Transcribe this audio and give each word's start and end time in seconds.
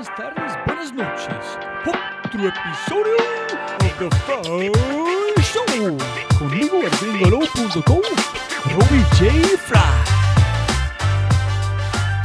buenas 0.00 0.16
tardes, 0.16 0.58
buenas 0.66 0.92
noches. 0.94 1.58
Otro 2.24 2.48
episodio 2.48 3.16
of 3.84 3.98
The 3.98 4.08
Fry 4.24 5.42
Show. 5.42 5.98
Conmigo, 6.38 6.80
gringolo.com, 7.02 8.00
Robbie 8.72 9.04
J. 9.18 9.58
Fry. 9.58 9.80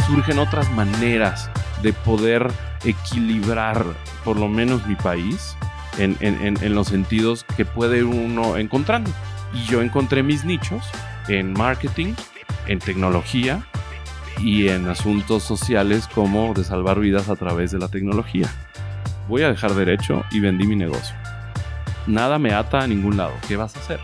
surgen 0.08 0.38
otras 0.40 0.70
maneras 0.72 1.50
de 1.82 1.92
poder 1.92 2.48
equilibrar 2.86 3.84
por 4.24 4.38
lo 4.40 4.48
menos 4.48 4.86
mi 4.86 4.96
país 4.96 5.58
en- 5.98 6.16
en- 6.22 6.56
en 6.64 6.76
los 6.76 6.88
sentidos 6.88 7.44
que 7.58 7.66
puede 7.66 8.04
uno 8.04 8.56
encontrando. 8.58 9.12
Y 9.54 9.66
yo 9.66 9.82
encontré 9.82 10.22
mis 10.24 10.46
nichos 10.46 10.86
en 11.28 11.52
marketing, 11.54 12.14
en 12.68 12.80
tecnología 12.80 13.66
y 14.40 14.68
en 14.70 14.88
asuntos 14.88 15.44
sociales 15.44 16.08
como 16.14 16.54
de 16.54 16.64
salvar 16.64 17.00
vidas 17.00 17.30
a 17.30 17.36
través 17.36 17.72
de 17.72 17.80
la 17.80 17.88
tecnología. 17.88 18.50
Voy 19.28 19.44
a 19.44 19.50
dejar 19.50 19.74
derecho 19.74 20.24
y 20.32 20.40
vendí 20.40 20.68
mi 20.68 20.76
negocio. 20.76 21.16
Nada 22.08 22.38
me 22.38 22.54
ata 22.54 22.82
a 22.82 22.88
ningún 22.88 23.18
lado. 23.18 23.34
¿Qué 23.48 23.56
vas 23.56 23.76
a 23.76 23.80
hacer? 23.80 24.00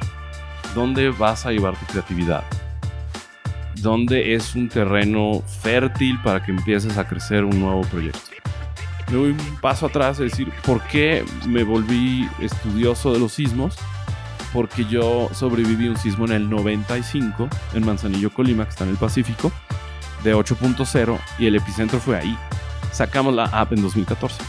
¿Dónde 0.73 1.09
vas 1.09 1.45
a 1.45 1.51
llevar 1.51 1.75
tu 1.77 1.85
creatividad? 1.85 2.43
donde 3.81 4.35
es 4.35 4.55
un 4.55 4.69
terreno 4.69 5.41
fértil 5.61 6.19
para 6.23 6.43
que 6.43 6.51
empieces 6.51 6.97
a 6.97 7.07
crecer 7.07 7.43
un 7.43 7.59
nuevo 7.59 7.81
proyecto. 7.81 8.19
Me 9.11 9.17
voy 9.17 9.31
un 9.31 9.57
paso 9.59 9.87
atrás 9.87 10.19
a 10.19 10.23
decir, 10.23 10.51
¿por 10.65 10.81
qué 10.83 11.25
me 11.47 11.63
volví 11.63 12.29
estudioso 12.39 13.11
de 13.11 13.19
los 13.19 13.33
sismos? 13.33 13.75
Porque 14.53 14.85
yo 14.85 15.29
sobreviví 15.33 15.87
a 15.87 15.91
un 15.91 15.97
sismo 15.97 16.25
en 16.25 16.31
el 16.33 16.49
95 16.49 17.49
en 17.73 17.85
Manzanillo, 17.85 18.31
Colima, 18.31 18.63
que 18.65 18.69
está 18.69 18.83
en 18.83 18.91
el 18.91 18.97
Pacífico, 18.97 19.51
de 20.23 20.35
8.0 20.35 21.19
y 21.39 21.47
el 21.47 21.55
epicentro 21.55 21.99
fue 21.99 22.17
ahí. 22.17 22.37
Sacamos 22.91 23.33
la 23.33 23.45
app 23.45 23.73
en 23.73 23.81
2014. 23.81 24.43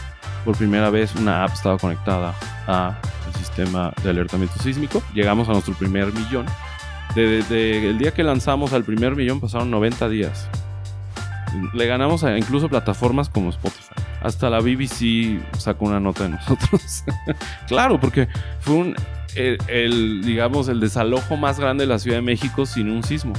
Por 0.45 0.57
primera 0.57 0.89
vez 0.89 1.15
una 1.15 1.43
app 1.43 1.53
estaba 1.53 1.77
conectada 1.77 2.35
al 2.67 2.95
sistema 3.37 3.93
de 4.03 4.09
alertamiento 4.09 4.61
sísmico. 4.61 5.01
Llegamos 5.13 5.47
a 5.49 5.53
nuestro 5.53 5.73
primer 5.73 6.11
millón 6.13 6.45
desde 7.15 7.89
el 7.89 7.99
día 7.99 8.11
que 8.11 8.23
lanzamos 8.23 8.73
al 8.73 8.83
primer 8.83 9.15
millón 9.15 9.39
pasaron 9.39 9.69
90 9.69 10.09
días. 10.09 10.47
Le 11.73 11.85
ganamos 11.85 12.23
a 12.23 12.35
incluso 12.35 12.67
plataformas 12.69 13.29
como 13.29 13.51
Spotify. 13.51 13.93
Hasta 14.21 14.49
la 14.49 14.59
BBC 14.59 15.39
sacó 15.59 15.85
una 15.85 15.99
nota 15.99 16.23
de 16.23 16.29
nosotros. 16.29 17.03
claro, 17.67 17.99
porque 17.99 18.27
fue 18.61 18.75
un, 18.75 18.95
el, 19.35 19.59
el, 19.67 20.23
digamos, 20.23 20.69
el 20.69 20.79
desalojo 20.79 21.37
más 21.37 21.59
grande 21.59 21.83
de 21.83 21.87
la 21.87 21.99
Ciudad 21.99 22.17
de 22.17 22.23
México 22.23 22.65
sin 22.65 22.89
un 22.89 23.03
sismo. 23.03 23.33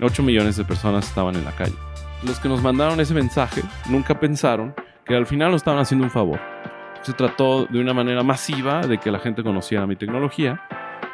8 0.00 0.22
millones 0.22 0.56
de 0.56 0.64
personas 0.64 1.06
estaban 1.06 1.36
en 1.36 1.44
la 1.44 1.52
calle. 1.52 1.76
Los 2.22 2.40
que 2.40 2.48
nos 2.48 2.62
mandaron 2.62 3.00
ese 3.00 3.14
mensaje 3.14 3.62
nunca 3.88 4.18
pensaron 4.18 4.74
que 5.04 5.14
al 5.14 5.26
final 5.26 5.50
nos 5.50 5.60
estaban 5.60 5.80
haciendo 5.80 6.04
un 6.04 6.10
favor. 6.10 6.40
Se 7.02 7.12
trató 7.12 7.66
de 7.66 7.78
una 7.78 7.92
manera 7.92 8.22
masiva 8.22 8.86
de 8.86 8.98
que 8.98 9.10
la 9.10 9.18
gente 9.18 9.42
conociera 9.42 9.86
mi 9.86 9.96
tecnología 9.96 10.62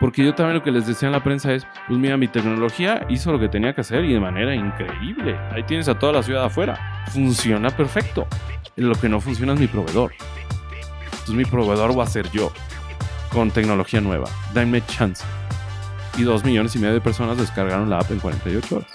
porque 0.00 0.24
yo 0.24 0.34
también 0.34 0.56
lo 0.56 0.62
que 0.62 0.70
les 0.70 0.86
decía 0.86 1.08
en 1.08 1.12
la 1.12 1.22
prensa 1.22 1.52
es, 1.52 1.66
pues 1.86 2.00
mira, 2.00 2.16
mi 2.16 2.26
tecnología 2.26 3.04
hizo 3.10 3.32
lo 3.32 3.38
que 3.38 3.50
tenía 3.50 3.74
que 3.74 3.82
hacer 3.82 4.02
y 4.06 4.14
de 4.14 4.18
manera 4.18 4.54
increíble. 4.54 5.38
Ahí 5.52 5.62
tienes 5.64 5.88
a 5.88 5.98
toda 5.98 6.14
la 6.14 6.22
ciudad 6.22 6.44
afuera. 6.44 7.04
Funciona 7.12 7.68
perfecto. 7.68 8.26
Lo 8.76 8.94
que 8.94 9.10
no 9.10 9.20
funciona 9.20 9.52
es 9.52 9.60
mi 9.60 9.66
proveedor. 9.66 10.12
Entonces 11.04 11.34
mi 11.34 11.44
proveedor 11.44 11.96
va 11.98 12.04
a 12.04 12.06
ser 12.06 12.30
yo, 12.30 12.50
con 13.30 13.50
tecnología 13.50 14.00
nueva. 14.00 14.24
Dame 14.54 14.82
chance. 14.86 15.22
Y 16.18 16.22
dos 16.22 16.44
millones 16.44 16.74
y 16.76 16.78
medio 16.78 16.94
de 16.94 17.00
personas 17.00 17.38
descargaron 17.38 17.88
la 17.88 17.98
app 17.98 18.10
en 18.10 18.18
48 18.18 18.76
horas. 18.76 18.88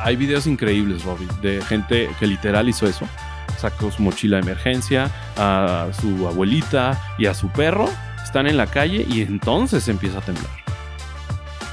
Hay 0.00 0.16
videos 0.16 0.46
increíbles, 0.46 1.04
Robbie, 1.04 1.28
de 1.42 1.62
gente 1.62 2.08
que 2.18 2.26
literal 2.26 2.68
hizo 2.68 2.86
eso. 2.86 3.06
Sacó 3.56 3.90
su 3.90 4.02
mochila 4.02 4.36
de 4.36 4.42
emergencia, 4.42 5.10
a 5.36 5.88
su 6.00 6.28
abuelita 6.28 7.00
y 7.18 7.26
a 7.26 7.34
su 7.34 7.48
perro 7.48 7.88
están 8.28 8.46
en 8.46 8.56
la 8.56 8.66
calle 8.66 9.06
y 9.08 9.22
entonces 9.22 9.88
empieza 9.88 10.18
a 10.18 10.20
temblar. 10.20 10.50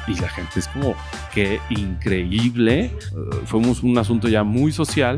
Y 0.08 0.14
la 0.16 0.30
gente 0.30 0.60
es 0.60 0.68
como, 0.70 0.96
qué 1.34 1.60
increíble. 1.70 2.96
Uh, 3.12 3.46
fuimos 3.46 3.84
un 3.84 3.98
asunto 3.98 4.28
ya 4.28 4.44
muy 4.44 4.72
social 4.72 5.18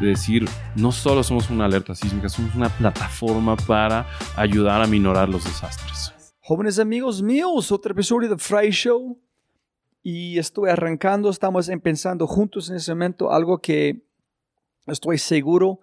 de 0.00 0.08
decir, 0.08 0.48
no 0.76 0.92
solo 0.92 1.22
somos 1.22 1.50
una 1.50 1.66
alerta 1.66 1.94
sísmica, 1.94 2.28
somos 2.28 2.54
una 2.54 2.68
plataforma 2.68 3.56
para 3.56 4.06
ayudar 4.36 4.80
a 4.80 4.86
minorar 4.86 5.28
los 5.28 5.44
desastres. 5.44 6.14
Jóvenes 6.48 6.78
amigos 6.78 7.20
míos, 7.20 7.70
otro 7.70 7.92
episodio 7.92 8.30
de 8.30 8.38
Fry 8.38 8.70
Show. 8.70 9.18
Y 10.02 10.38
estoy 10.38 10.70
arrancando, 10.70 11.28
estamos 11.28 11.68
empezando 11.68 12.26
juntos 12.26 12.70
en 12.70 12.76
ese 12.76 12.90
momento 12.94 13.30
algo 13.30 13.58
que 13.58 14.00
estoy 14.86 15.18
seguro 15.18 15.80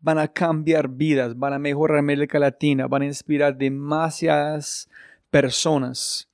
van 0.00 0.18
a 0.18 0.26
cambiar 0.26 0.88
vidas, 0.88 1.38
van 1.38 1.52
a 1.52 1.60
mejorar 1.60 1.98
América 1.98 2.40
Latina, 2.40 2.88
van 2.88 3.02
a 3.02 3.06
inspirar 3.06 3.56
demasiadas 3.56 4.88
personas. 5.30 6.28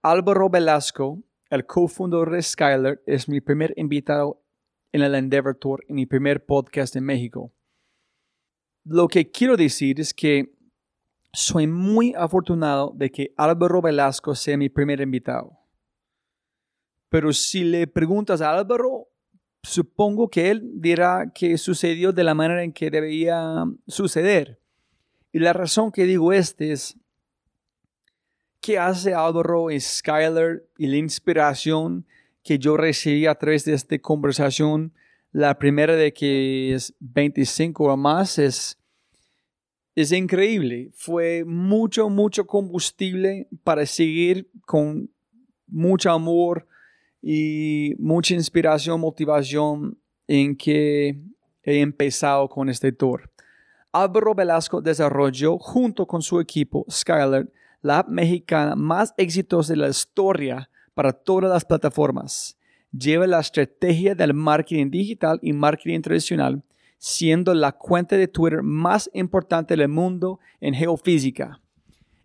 Álvaro 0.00 0.48
Velasco, 0.48 1.22
el 1.50 1.66
cofundador 1.66 2.30
de 2.30 2.40
Skyler, 2.40 3.02
es 3.04 3.28
mi 3.28 3.42
primer 3.42 3.74
invitado 3.76 4.40
en 4.90 5.02
el 5.02 5.14
Endeavor 5.16 5.54
Tour, 5.54 5.84
en 5.86 5.96
mi 5.96 6.06
primer 6.06 6.46
podcast 6.46 6.96
en 6.96 7.04
México. 7.04 7.52
Lo 8.84 9.06
que 9.06 9.30
quiero 9.30 9.58
decir 9.58 10.00
es 10.00 10.14
que 10.14 10.54
soy 11.32 11.66
muy 11.66 12.14
afortunado 12.16 12.92
de 12.96 13.10
que 13.10 13.32
Álvaro 13.36 13.80
Velasco 13.80 14.34
sea 14.34 14.56
mi 14.56 14.68
primer 14.68 15.00
invitado. 15.00 15.58
Pero 17.08 17.32
si 17.32 17.64
le 17.64 17.86
preguntas 17.86 18.40
a 18.40 18.56
Álvaro, 18.56 19.08
supongo 19.62 20.28
que 20.28 20.50
él 20.50 20.70
dirá 20.74 21.30
que 21.34 21.58
sucedió 21.58 22.12
de 22.12 22.24
la 22.24 22.34
manera 22.34 22.62
en 22.62 22.72
que 22.72 22.90
debía 22.90 23.64
suceder. 23.86 24.60
Y 25.32 25.38
la 25.38 25.52
razón 25.52 25.92
que 25.92 26.04
digo 26.04 26.32
este 26.32 26.72
es, 26.72 26.96
¿qué 28.60 28.78
hace 28.78 29.14
Álvaro 29.14 29.70
y 29.70 29.80
Skyler 29.80 30.68
y 30.78 30.86
la 30.86 30.96
inspiración 30.96 32.06
que 32.42 32.58
yo 32.58 32.76
recibí 32.76 33.26
a 33.26 33.34
través 33.34 33.64
de 33.64 33.74
esta 33.74 33.98
conversación? 33.98 34.92
La 35.32 35.58
primera 35.58 35.94
de 35.94 36.12
que 36.12 36.74
es 36.74 36.94
25 36.98 37.84
o 37.84 37.96
más 37.96 38.38
es, 38.38 38.79
es 40.00 40.12
increíble. 40.12 40.90
Fue 40.94 41.44
mucho, 41.44 42.08
mucho 42.08 42.46
combustible 42.46 43.48
para 43.64 43.86
seguir 43.86 44.50
con 44.66 45.10
mucho 45.66 46.10
amor, 46.10 46.66
y 47.22 47.94
mucha 47.98 48.34
inspiración, 48.34 49.00
motivación 49.00 49.98
en 50.26 50.56
que 50.56 51.18
he 51.62 51.80
empezado 51.80 52.48
con 52.48 52.68
este 52.68 52.92
tour. 52.92 53.30
Álvaro 53.92 54.34
Velasco 54.34 54.80
desarrolló 54.80 55.58
junto 55.58 56.06
con 56.06 56.22
su 56.22 56.40
equipo 56.40 56.86
Skyler 56.90 57.52
la 57.82 57.98
app 57.98 58.08
mexicana 58.08 58.76
más 58.76 59.14
exitosa 59.16 59.72
de 59.72 59.78
la 59.78 59.88
historia 59.88 60.70
para 60.94 61.12
todas 61.12 61.50
las 61.50 61.64
plataformas. 61.64 62.56
Lleva 62.92 63.26
la 63.26 63.40
estrategia 63.40 64.14
del 64.14 64.34
marketing 64.34 64.90
digital 64.90 65.38
y 65.42 65.52
marketing 65.52 66.00
tradicional, 66.00 66.62
siendo 67.00 67.54
la 67.54 67.72
cuenta 67.72 68.18
de 68.18 68.28
Twitter 68.28 68.62
más 68.62 69.10
importante 69.14 69.74
del 69.74 69.88
mundo 69.88 70.38
en 70.60 70.74
geofísica. 70.74 71.58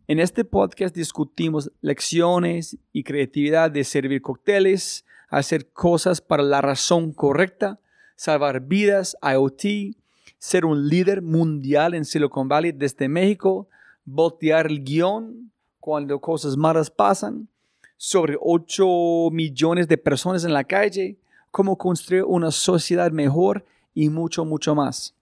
En 0.06 0.19
este 0.19 0.44
podcast 0.44 0.94
discutimos 0.94 1.72
lecciones 1.80 2.78
y 2.91 3.03
creatividad 3.03 3.72
de 3.72 3.86
servir 3.86 4.22
cócteles, 4.22 5.06
hacer 5.30 5.72
cosas 5.72 6.19
para 6.19 6.44
la 6.44 6.59
razón 6.59 7.13
correcta, 7.13 7.80
salvar 8.18 8.59
vidas, 8.59 9.16
IoT, 9.24 9.96
ser 10.40 10.66
un 10.66 10.90
líder 10.90 11.22
mundial 11.22 11.94
en 11.94 12.03
Silicon 12.03 12.50
Valley 12.50 12.74
desde 12.74 13.07
México, 13.07 13.69
voltear 14.03 14.68
el 14.68 14.84
guion 14.84 15.52
cuando 15.80 16.19
cosas 16.19 16.57
malas 16.57 16.92
pasan, 16.92 17.47
sobre 17.96 18.36
8 18.42 19.30
millones 19.31 19.88
de 19.88 19.97
personas 19.97 20.44
en 20.44 20.52
la 20.52 20.66
calle, 20.66 21.18
cómo 21.50 21.78
construir 21.78 22.25
una 22.25 22.52
sociedad 22.52 23.09
mejor 23.12 23.63
y 23.95 24.09
mucho, 24.09 24.45
mucho 24.45 24.75
más. 24.75 25.16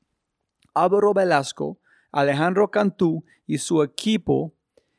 Álvaro 0.74 1.14
Velasco, 1.14 1.78
Alejandro 2.12 2.70
Cantú 2.70 3.24
y 3.48 3.60
su 3.60 3.82
equipo 3.84 4.54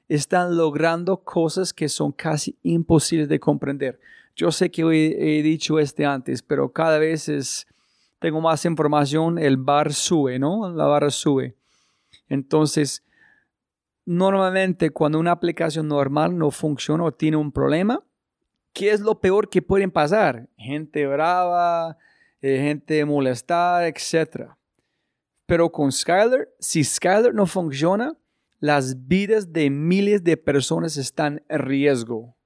están 0.09 0.57
logrando 0.57 1.19
cosas 1.19 1.75
que 1.75 1.89
son 1.89 2.13
casi 2.13 2.57
imposibles 2.63 3.29
de 3.29 3.41
comprender. 3.41 4.01
Yo 4.37 4.51
sé 4.51 4.71
que 4.71 4.83
he, 4.83 5.39
he 5.39 5.43
dicho 5.43 5.79
este 5.79 6.07
antes, 6.07 6.43
pero 6.43 6.73
cada 6.73 6.99
vez 6.99 7.29
es, 7.29 7.67
tengo 8.21 8.41
más 8.41 8.65
información, 8.65 9.39
el 9.39 9.57
bar 9.57 9.93
sube, 9.93 10.39
¿no? 10.39 10.71
La 10.71 10.87
barra 10.87 11.11
sube. 11.11 11.57
Entonces, 12.29 13.05
normalmente 14.05 14.91
cuando 14.91 15.19
una 15.19 15.33
aplicación 15.33 15.89
normal 15.89 16.37
no 16.37 16.51
funciona 16.51 17.05
o 17.05 17.13
tiene 17.13 17.37
un 17.37 17.53
problema, 17.53 18.03
¿qué 18.73 18.91
es 18.91 19.01
lo 19.01 19.21
peor 19.21 19.49
que 19.49 19.63
pueden 19.63 19.91
pasar? 19.91 20.49
Gente 20.57 21.07
brava, 21.07 21.97
eh, 22.47 22.59
gente 22.59 23.03
molestada, 23.07 23.89
etc. 23.89 24.51
Pero 25.47 25.73
con 25.73 25.91
Skyler, 25.91 26.55
si 26.61 26.85
Skyler 26.85 27.33
no 27.35 27.47
funciona, 27.47 28.19
las 28.61 29.09
vidas 29.09 29.51
de 29.55 29.71
miles 29.71 30.23
de 30.23 30.37
personas 30.37 30.99
están 30.99 31.43
en 31.49 31.59
riesgo. 31.61 32.37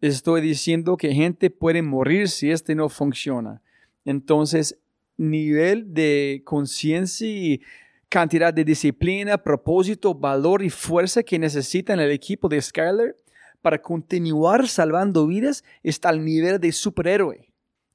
Estoy 0.00 0.40
diciendo 0.40 0.96
que 0.96 1.14
gente 1.14 1.48
puede 1.48 1.80
morir 1.80 2.28
si 2.28 2.50
este 2.50 2.74
no 2.74 2.88
funciona. 2.88 3.62
Entonces, 4.04 4.76
nivel 5.16 5.94
de 5.94 6.42
conciencia 6.44 7.28
y 7.28 7.60
cantidad 8.08 8.52
de 8.52 8.64
disciplina, 8.64 9.38
propósito, 9.38 10.12
valor 10.12 10.60
y 10.60 10.70
fuerza 10.70 11.22
que 11.22 11.38
necesita 11.38 11.94
el 11.94 12.10
equipo 12.10 12.48
de 12.48 12.60
Skyler 12.60 13.14
para 13.60 13.80
continuar 13.80 14.66
salvando 14.66 15.28
vidas 15.28 15.62
está 15.84 16.08
al 16.08 16.24
nivel 16.24 16.58
de 16.58 16.72
superhéroe. 16.72 17.51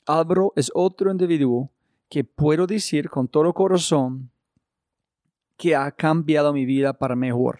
Álvaro 0.07 0.53
es 0.55 0.71
otro 0.73 1.11
individuo 1.11 1.69
que 2.09 2.23
puedo 2.23 2.65
decir 2.65 3.09
con 3.09 3.27
todo 3.27 3.53
corazón 3.53 4.31
que 5.57 5.75
ha 5.75 5.91
cambiado 5.91 6.53
mi 6.53 6.65
vida 6.65 6.93
para 6.93 7.15
mejor. 7.15 7.59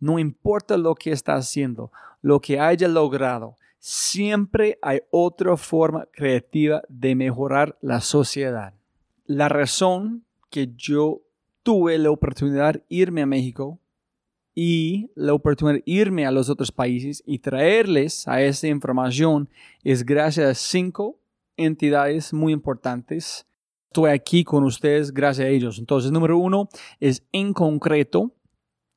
No 0.00 0.18
importa 0.18 0.76
lo 0.76 0.94
que 0.94 1.12
está 1.12 1.34
haciendo, 1.34 1.92
lo 2.22 2.40
que 2.40 2.58
haya 2.58 2.88
logrado, 2.88 3.56
siempre 3.78 4.78
hay 4.80 5.02
otra 5.10 5.56
forma 5.56 6.06
creativa 6.10 6.82
de 6.88 7.14
mejorar 7.14 7.76
la 7.82 8.00
sociedad. 8.00 8.72
La 9.26 9.48
razón 9.48 10.24
que 10.48 10.72
yo 10.74 11.20
tuve 11.62 11.98
la 11.98 12.10
oportunidad 12.10 12.74
de 12.74 12.82
irme 12.88 13.22
a 13.22 13.26
México 13.26 13.78
y 14.54 15.10
la 15.14 15.34
oportunidad 15.34 15.76
de 15.76 15.82
irme 15.84 16.24
a 16.24 16.30
los 16.30 16.48
otros 16.48 16.70
países 16.70 17.22
y 17.26 17.40
traerles 17.40 18.26
a 18.28 18.40
esa 18.40 18.68
información 18.68 19.48
es 19.82 20.04
gracias 20.04 20.46
a 20.48 20.54
cinco 20.54 21.18
entidades 21.56 22.32
muy 22.32 22.52
importantes. 22.52 23.46
Estoy 23.86 24.10
aquí 24.10 24.44
con 24.44 24.64
ustedes 24.64 25.12
gracias 25.12 25.46
a 25.46 25.50
ellos. 25.50 25.78
Entonces, 25.78 26.10
número 26.10 26.36
uno 26.38 26.68
es 27.00 27.24
en 27.32 27.52
concreto, 27.52 28.34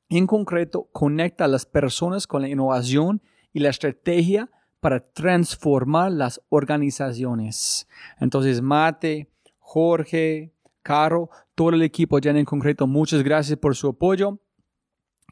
en 0.08 0.26
concreto, 0.26 0.88
conecta 0.92 1.44
a 1.44 1.48
las 1.48 1.66
personas 1.66 2.26
con 2.26 2.42
la 2.42 2.48
innovación 2.48 3.22
y 3.52 3.60
la 3.60 3.68
estrategia 3.68 4.50
para 4.80 5.00
transformar 5.00 6.12
las 6.12 6.40
organizaciones. 6.48 7.88
Entonces, 8.20 8.62
Mate, 8.62 9.30
Jorge, 9.58 10.52
Caro, 10.82 11.28
todo 11.54 11.70
el 11.70 11.82
equipo 11.82 12.18
ya 12.18 12.30
en 12.30 12.44
concreto, 12.44 12.86
muchas 12.86 13.22
gracias 13.22 13.58
por 13.58 13.76
su 13.76 13.88
apoyo. 13.88 14.40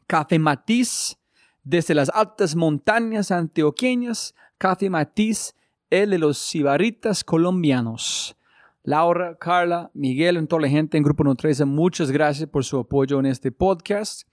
Café 0.05 0.37
Matiz, 0.39 1.17
desde 1.63 1.95
las 1.95 2.09
altas 2.09 2.55
montañas 2.55 3.31
antioqueñas, 3.31 4.35
Café 4.57 4.89
Matiz, 4.89 5.55
el 5.89 6.09
de 6.09 6.19
los 6.19 6.37
cibaritas 6.37 7.23
colombianos. 7.23 8.35
Laura, 8.83 9.35
Carla, 9.37 9.91
Miguel, 9.93 10.47
toda 10.47 10.61
la 10.61 10.69
gente 10.69 10.97
en 10.97 11.03
Grupo 11.03 11.23
Nutresa, 11.23 11.65
muchas 11.65 12.11
gracias 12.11 12.49
por 12.49 12.63
su 12.63 12.77
apoyo 12.77 13.19
en 13.19 13.25
este 13.25 13.51
podcast. 13.51 14.27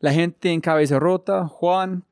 La 0.00 0.12
gente 0.12 0.50
en 0.50 0.60
Cabeza 0.60 0.98
Rota, 0.98 1.46
Juan, 1.46 2.04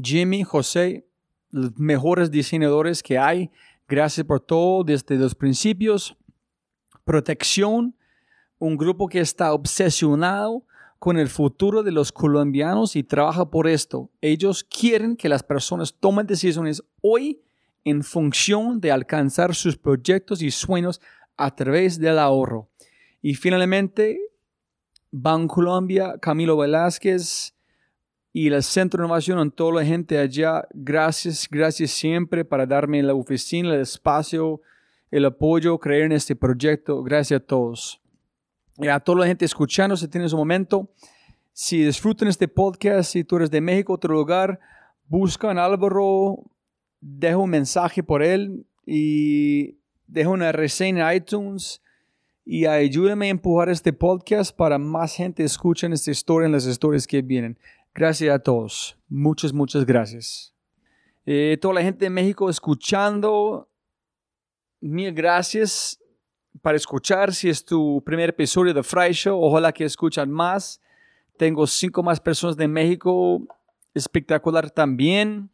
Jimmy, 0.00 0.44
José, 0.44 1.06
los 1.50 1.78
mejores 1.78 2.30
diseñadores 2.30 3.02
que 3.02 3.18
hay. 3.18 3.50
Gracias 3.88 4.26
por 4.26 4.40
todo 4.40 4.84
desde 4.84 5.16
los 5.16 5.34
principios. 5.34 6.16
Protección, 7.04 7.96
un 8.58 8.76
grupo 8.76 9.08
que 9.08 9.20
está 9.20 9.54
obsesionado 9.54 10.64
con 10.98 11.16
el 11.18 11.28
futuro 11.28 11.82
de 11.82 11.92
los 11.92 12.12
colombianos 12.12 12.96
y 12.96 13.02
trabaja 13.02 13.48
por 13.50 13.66
esto. 13.66 14.10
Ellos 14.20 14.64
quieren 14.64 15.16
que 15.16 15.28
las 15.28 15.42
personas 15.42 15.94
tomen 15.98 16.26
decisiones 16.26 16.82
hoy 17.00 17.40
en 17.88 18.02
función 18.02 18.80
de 18.80 18.90
alcanzar 18.90 19.54
sus 19.54 19.76
proyectos 19.76 20.42
y 20.42 20.50
sueños 20.50 21.00
a 21.36 21.54
través 21.54 21.98
del 21.98 22.18
ahorro. 22.18 22.68
Y 23.22 23.34
finalmente, 23.34 24.18
Colombia, 25.48 26.16
Camilo 26.20 26.56
Velázquez, 26.56 27.54
y 28.32 28.48
el 28.48 28.62
Centro 28.62 28.98
de 28.98 29.06
Innovación, 29.06 29.38
a 29.38 29.50
toda 29.50 29.80
la 29.80 29.84
gente 29.84 30.18
allá, 30.18 30.66
gracias, 30.72 31.48
gracias 31.50 31.90
siempre 31.90 32.44
para 32.44 32.66
darme 32.66 33.02
la 33.02 33.14
oficina, 33.14 33.74
el 33.74 33.80
espacio, 33.80 34.60
el 35.10 35.24
apoyo, 35.24 35.78
creer 35.78 36.04
en 36.04 36.12
este 36.12 36.36
proyecto. 36.36 37.02
Gracias 37.02 37.40
a 37.40 37.44
todos. 37.44 38.00
Y 38.76 38.86
a 38.86 39.00
toda 39.00 39.20
la 39.20 39.26
gente 39.26 39.44
escuchando, 39.44 39.96
si 39.96 40.06
tienes 40.06 40.32
un 40.32 40.38
momento, 40.38 40.88
si 41.52 41.82
disfrutan 41.82 42.28
este 42.28 42.46
podcast, 42.46 43.10
si 43.10 43.24
tú 43.24 43.36
eres 43.36 43.50
de 43.50 43.60
México, 43.60 43.94
otro 43.94 44.14
lugar, 44.14 44.60
buscan 45.08 45.58
Álvaro, 45.58 46.44
deja 47.00 47.36
un 47.36 47.50
mensaje 47.50 48.02
por 48.02 48.22
él 48.22 48.66
y 48.86 49.76
deja 50.06 50.30
una 50.30 50.52
reseña 50.52 51.12
en 51.12 51.16
iTunes 51.16 51.82
y 52.44 52.64
ayúdame 52.64 53.26
a 53.26 53.30
empujar 53.30 53.68
este 53.68 53.92
podcast 53.92 54.56
para 54.56 54.78
más 54.78 55.14
gente 55.14 55.44
escuchen 55.44 55.92
esta 55.92 56.10
historia 56.10 56.46
en 56.46 56.52
las 56.52 56.66
historias 56.66 57.06
que 57.06 57.20
vienen. 57.20 57.58
Gracias 57.94 58.34
a 58.34 58.38
todos. 58.38 58.96
Muchas, 59.08 59.52
muchas 59.52 59.84
gracias. 59.84 60.54
Eh, 61.26 61.58
toda 61.60 61.74
la 61.74 61.82
gente 61.82 62.06
de 62.06 62.10
México 62.10 62.48
escuchando, 62.48 63.68
mil 64.80 65.12
gracias 65.12 66.00
para 66.62 66.78
escuchar. 66.78 67.34
Si 67.34 67.50
es 67.50 67.62
tu 67.62 68.02
primer 68.02 68.30
episodio 68.30 68.72
de 68.72 68.82
Fry 68.82 69.12
Show, 69.12 69.38
ojalá 69.42 69.70
que 69.70 69.84
escuchan 69.84 70.30
más. 70.30 70.80
Tengo 71.36 71.66
cinco 71.66 72.02
más 72.02 72.18
personas 72.18 72.56
de 72.56 72.66
México. 72.66 73.46
Espectacular 73.92 74.70
también. 74.70 75.50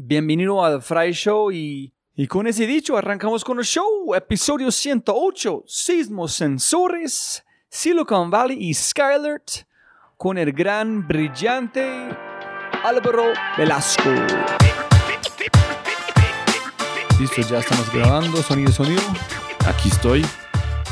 Bienvenido 0.00 0.64
al 0.64 0.80
Fry 0.80 1.10
Show 1.10 1.50
y, 1.50 1.92
y 2.14 2.28
con 2.28 2.46
ese 2.46 2.68
dicho 2.68 2.96
arrancamos 2.96 3.42
con 3.42 3.58
el 3.58 3.64
show. 3.64 4.14
Episodio 4.14 4.70
108. 4.70 5.64
Sismos 5.66 6.34
sensores, 6.34 7.44
Silicon 7.68 8.30
Valley 8.30 8.56
y 8.60 8.74
Skylert 8.74 9.66
con 10.16 10.38
el 10.38 10.52
gran, 10.52 11.04
brillante 11.08 12.16
Álvaro 12.84 13.24
Velasco. 13.56 14.08
Listo, 17.18 17.42
ya 17.42 17.58
estamos 17.58 17.92
grabando, 17.92 18.36
sonido, 18.36 18.70
sonido. 18.70 19.02
Aquí 19.66 19.88
estoy. 19.88 20.24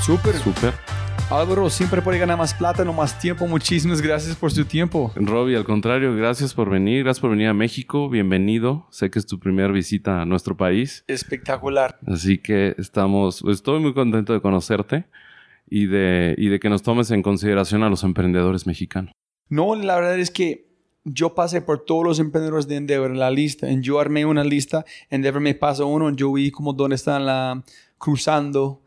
Súper. 0.04 0.36
Súper. 0.40 0.95
Álvaro, 1.28 1.68
siempre 1.70 2.02
puede 2.02 2.20
ganar 2.20 2.38
más 2.38 2.54
plata, 2.54 2.84
no 2.84 2.92
más 2.92 3.18
tiempo. 3.18 3.48
Muchísimas 3.48 4.00
gracias 4.00 4.36
por 4.36 4.52
su 4.52 4.64
tiempo. 4.64 5.12
Robbie, 5.16 5.56
al 5.56 5.64
contrario, 5.64 6.14
gracias 6.14 6.54
por 6.54 6.70
venir. 6.70 7.02
Gracias 7.02 7.20
por 7.20 7.30
venir 7.30 7.48
a 7.48 7.54
México. 7.54 8.08
Bienvenido. 8.08 8.86
Sé 8.90 9.10
que 9.10 9.18
es 9.18 9.26
tu 9.26 9.40
primera 9.40 9.72
visita 9.72 10.22
a 10.22 10.24
nuestro 10.24 10.56
país. 10.56 11.02
Espectacular. 11.08 11.98
Así 12.06 12.38
que 12.38 12.76
estamos, 12.78 13.42
estoy 13.48 13.80
muy 13.80 13.92
contento 13.92 14.34
de 14.34 14.40
conocerte 14.40 15.06
y 15.68 15.86
de, 15.86 16.36
y 16.38 16.48
de 16.48 16.60
que 16.60 16.70
nos 16.70 16.82
tomes 16.82 17.10
en 17.10 17.22
consideración 17.22 17.82
a 17.82 17.90
los 17.90 18.04
emprendedores 18.04 18.64
mexicanos. 18.68 19.10
No, 19.48 19.74
la 19.74 19.96
verdad 19.96 20.20
es 20.20 20.30
que 20.30 20.68
yo 21.02 21.34
pasé 21.34 21.60
por 21.60 21.84
todos 21.84 22.04
los 22.04 22.20
emprendedores 22.20 22.68
de 22.68 22.76
Endeavor 22.76 23.10
en 23.10 23.18
la 23.18 23.32
lista. 23.32 23.66
Yo 23.80 23.98
armé 23.98 24.24
una 24.26 24.44
lista, 24.44 24.84
Endeavor 25.10 25.40
me 25.40 25.54
pasó 25.56 25.88
uno, 25.88 26.08
yo 26.10 26.32
vi 26.32 26.52
como 26.52 26.72
dónde 26.72 26.94
están 26.94 27.26
la, 27.26 27.64
cruzando. 27.98 28.82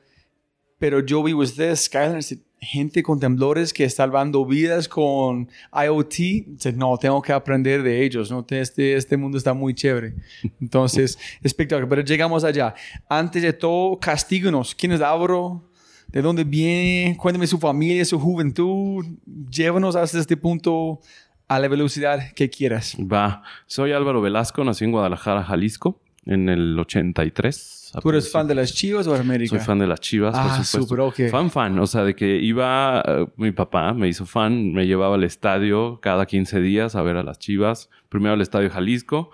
Pero 0.80 1.02
yo 1.02 1.22
vi 1.22 1.34
ustedes, 1.34 1.86
Skyler, 1.86 2.24
gente 2.62 3.04
con 3.04 3.20
temblores 3.20 3.74
que 3.74 3.90
salvando 3.90 4.46
vidas 4.46 4.88
con 4.88 5.50
IoT. 5.74 6.74
No, 6.76 6.98
tengo 6.98 7.22
que 7.22 7.34
aprender 7.34 7.84
de 7.84 8.04
ellos. 8.04 8.32
¿no? 8.32 8.46
Este, 8.50 8.96
este 8.96 9.18
mundo 9.18 9.38
está 9.38 9.54
muy 9.54 9.74
chévere. 9.74 10.16
Entonces, 10.62 11.20
espectacular. 11.44 11.90
Pero 11.90 12.02
llegamos 12.02 12.44
allá. 12.44 12.74
Antes 13.10 13.44
de 13.44 13.54
todo, 13.54 14.00
castíguenos. 14.00 14.74
¿Quién 14.74 14.94
es 14.94 15.02
Álvaro? 15.02 15.66
de 16.12 16.22
dónde 16.24 16.44
viene, 16.44 17.16
cuénteme 17.18 17.46
su 17.46 17.60
familia, 17.60 18.04
su 18.04 18.20
juventud, 18.20 19.06
llévanos 19.52 19.96
hasta 19.96 20.18
este 20.18 20.38
punto 20.38 21.02
a 21.48 21.60
la 21.60 21.68
velocidad 21.68 22.32
que 22.34 22.50
quieras. 22.50 22.98
Va, 23.00 23.44
soy 23.68 23.92
Álvaro 23.92 24.22
Velasco, 24.22 24.64
nací 24.64 24.86
en 24.86 24.92
Guadalajara, 24.92 25.44
Jalisco, 25.44 26.02
en 26.26 26.50
el 26.50 26.78
83. 26.80 27.79
¿Tú 28.02 28.10
eres 28.10 28.32
fan 28.32 28.48
de 28.48 28.56
las 28.56 28.74
Chivas 28.74 29.08
o 29.08 29.16
América? 29.16 29.50
Soy 29.50 29.60
fan 29.60 29.80
de 29.80 29.88
las 29.88 30.00
Chivas, 30.00 30.36
ah, 30.36 30.56
por 30.56 30.66
supuesto. 30.66 31.12
Super, 31.12 31.30
Fan, 31.30 31.50
fan. 31.50 31.80
O 31.80 31.88
sea, 31.88 32.04
de 32.04 32.16
que 32.16 32.38
iba... 32.38 33.04
Eh, 33.06 33.28
mi 33.38 33.52
papá 33.52 33.94
me 33.94 34.08
hizo 34.08 34.26
fan. 34.26 34.72
Me 34.74 34.86
llevaba 34.86 35.16
al 35.16 35.24
estadio 35.24 36.00
cada 36.02 36.26
15 36.26 36.62
días 36.62 36.96
a 36.96 37.02
ver 37.02 37.18
a 37.18 37.24
las 37.24 37.40
Chivas. 37.40 37.90
Primero 38.10 38.34
al 38.34 38.42
Estadio 38.42 38.70
Jalisco 38.70 39.32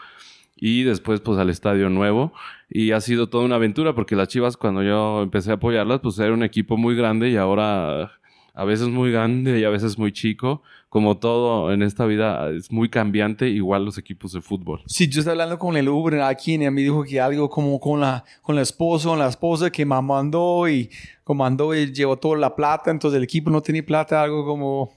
y 0.56 0.84
después 0.84 1.20
pues 1.20 1.38
al 1.38 1.50
estadio 1.50 1.90
nuevo 1.90 2.34
y 2.70 2.92
ha 2.92 3.02
sido 3.02 3.28
toda 3.28 3.44
una 3.44 3.56
aventura 3.56 3.94
porque 3.94 4.16
las 4.16 4.30
Chivas 4.30 4.56
cuando 4.58 4.84
yo 4.84 5.22
empecé 5.22 5.52
a 5.52 5.56
apoyarlas 5.56 6.00
pues 6.00 6.18
era 6.20 6.34
un 6.34 6.44
equipo 6.44 6.78
muy 6.78 6.96
grande 6.96 7.30
y 7.30 7.36
ahora 7.36 8.14
a 8.54 8.64
veces 8.64 8.88
muy 8.88 9.12
grande 9.12 9.60
y 9.60 9.66
a 9.66 9.70
veces 9.70 9.98
muy 9.98 10.14
chico 10.14 10.64
como 10.96 11.18
todo 11.18 11.74
en 11.74 11.82
esta 11.82 12.06
vida 12.06 12.50
es 12.52 12.72
muy 12.72 12.88
cambiante 12.88 13.50
igual 13.50 13.84
los 13.84 13.98
equipos 13.98 14.32
de 14.32 14.40
fútbol 14.40 14.82
sí 14.86 15.10
yo 15.10 15.20
estaba 15.20 15.34
hablando 15.34 15.60
con 15.60 15.75
el 15.75 15.90
Uber 15.90 16.22
aquí 16.22 16.54
y 16.54 16.58
me 16.58 16.82
dijo 16.82 17.04
que 17.04 17.20
algo 17.20 17.50
como 17.50 17.82
con 17.82 18.00
la 18.00 18.24
con 18.42 18.56
la 18.56 18.62
esposa 18.62 19.10
con 19.10 19.20
la 19.20 19.28
esposa 19.28 19.70
que 19.70 19.86
me 19.86 20.02
mandó 20.02 20.70
y 20.70 20.90
comandó 21.25 21.75
y 21.75 21.92
llevó 21.92 22.16
toda 22.16 22.38
la 22.38 22.56
plata 22.56 22.92
entonces 22.92 23.18
el 23.18 23.25
equipo 23.25 23.50
no 23.50 23.62
tenía 23.62 23.86
plata 23.86 24.24
algo 24.24 24.46
como 24.46 24.94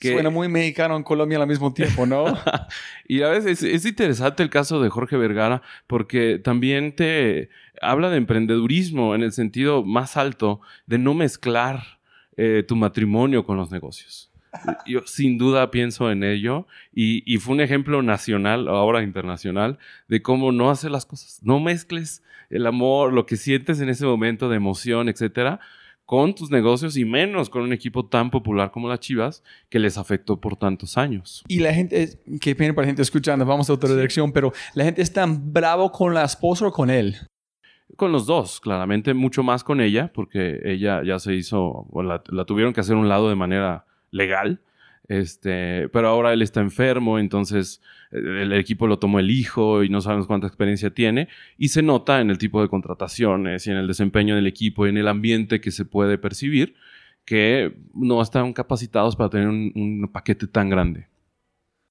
Suena 0.00 0.30
muy 0.30 0.48
mexicano 0.48 0.96
en 0.96 1.02
Colombia 1.02 1.40
al 1.40 1.46
mismo 1.46 1.72
tiempo, 1.72 2.04
¿no? 2.04 2.26
y 3.08 3.22
a 3.22 3.28
veces 3.30 3.62
es, 3.62 3.86
interesante 3.86 4.42
el 4.42 4.50
caso 4.50 4.82
de 4.82 4.90
Jorge 4.90 5.16
Vergara 5.16 5.62
porque 5.86 6.38
también 6.38 6.94
te 6.94 7.48
habla 7.80 8.10
de 8.10 8.18
emprendedurismo 8.18 9.14
en 9.14 9.22
el 9.22 9.32
sentido 9.32 9.82
más 9.82 10.18
alto 10.18 10.60
de 10.84 10.98
no 10.98 11.14
mezclar 11.14 12.00
eh, 12.36 12.64
tu 12.68 12.76
matrimonio 12.76 13.46
con 13.46 13.56
los 13.56 13.70
negocios. 13.70 14.33
Yo 14.86 15.00
sin 15.06 15.38
duda 15.38 15.70
pienso 15.70 16.10
en 16.10 16.22
ello 16.22 16.66
y, 16.92 17.22
y 17.32 17.38
fue 17.38 17.54
un 17.54 17.60
ejemplo 17.60 18.02
nacional, 18.02 18.68
ahora 18.68 19.02
internacional, 19.02 19.78
de 20.08 20.22
cómo 20.22 20.52
no 20.52 20.70
hacer 20.70 20.90
las 20.90 21.06
cosas. 21.06 21.40
No 21.42 21.60
mezcles 21.60 22.22
el 22.50 22.66
amor, 22.66 23.12
lo 23.12 23.26
que 23.26 23.36
sientes 23.36 23.80
en 23.80 23.88
ese 23.88 24.06
momento 24.06 24.48
de 24.48 24.56
emoción, 24.56 25.08
etcétera, 25.08 25.60
con 26.04 26.34
tus 26.34 26.50
negocios 26.50 26.96
y 26.96 27.04
menos 27.04 27.48
con 27.48 27.62
un 27.62 27.72
equipo 27.72 28.06
tan 28.06 28.30
popular 28.30 28.70
como 28.70 28.88
las 28.88 29.00
Chivas 29.00 29.42
que 29.70 29.78
les 29.78 29.96
afectó 29.96 30.40
por 30.40 30.56
tantos 30.56 30.98
años. 30.98 31.42
Y 31.48 31.60
la 31.60 31.72
gente, 31.72 32.20
qué 32.40 32.54
pena 32.54 32.74
para 32.74 32.84
la 32.84 32.88
gente 32.88 33.02
escuchando, 33.02 33.44
vamos 33.44 33.70
a 33.70 33.72
otra 33.72 33.90
dirección, 33.94 34.32
pero 34.32 34.52
la 34.74 34.84
gente 34.84 35.02
es 35.02 35.12
tan 35.12 35.52
bravo 35.52 35.90
con 35.90 36.12
la 36.14 36.24
esposa 36.24 36.66
o 36.66 36.72
con 36.72 36.90
él. 36.90 37.16
Con 37.96 38.12
los 38.12 38.26
dos, 38.26 38.60
claramente 38.60 39.14
mucho 39.14 39.42
más 39.42 39.62
con 39.62 39.80
ella, 39.80 40.10
porque 40.12 40.60
ella 40.64 41.02
ya 41.04 41.18
se 41.18 41.34
hizo, 41.34 41.86
o 41.90 42.02
la, 42.02 42.22
la 42.28 42.44
tuvieron 42.44 42.72
que 42.72 42.80
hacer 42.80 42.96
un 42.96 43.08
lado 43.08 43.28
de 43.28 43.36
manera 43.36 43.86
legal, 44.14 44.60
este, 45.08 45.88
pero 45.90 46.08
ahora 46.08 46.32
él 46.32 46.40
está 46.40 46.60
enfermo, 46.60 47.18
entonces 47.18 47.82
el, 48.10 48.52
equipo 48.54 48.86
lo 48.86 48.98
tomó 48.98 49.18
el 49.18 49.30
hijo 49.30 49.82
y 49.82 49.90
no 49.90 50.00
sabemos 50.00 50.26
cuánta 50.26 50.46
experiencia 50.46 50.90
tiene. 50.90 51.28
Y 51.58 51.68
se 51.68 51.82
nota 51.82 52.20
en 52.20 52.30
el 52.30 52.38
tipo 52.38 52.62
de 52.62 52.68
contrataciones 52.68 53.66
y 53.66 53.70
en 53.70 53.76
el 53.76 53.86
desempeño 53.86 54.34
del 54.34 54.46
equipo 54.46 54.86
y 54.86 54.90
en 54.90 54.96
el 54.96 55.08
ambiente 55.08 55.60
que 55.60 55.70
se 55.70 55.84
puede 55.84 56.16
percibir 56.16 56.74
que 57.24 57.74
no 57.94 58.20
están 58.20 58.52
capacitados 58.52 59.16
para 59.16 59.30
tener 59.30 59.48
un, 59.48 60.10
paquete 60.12 60.46
tan 60.46 60.68
grande. 60.68 61.08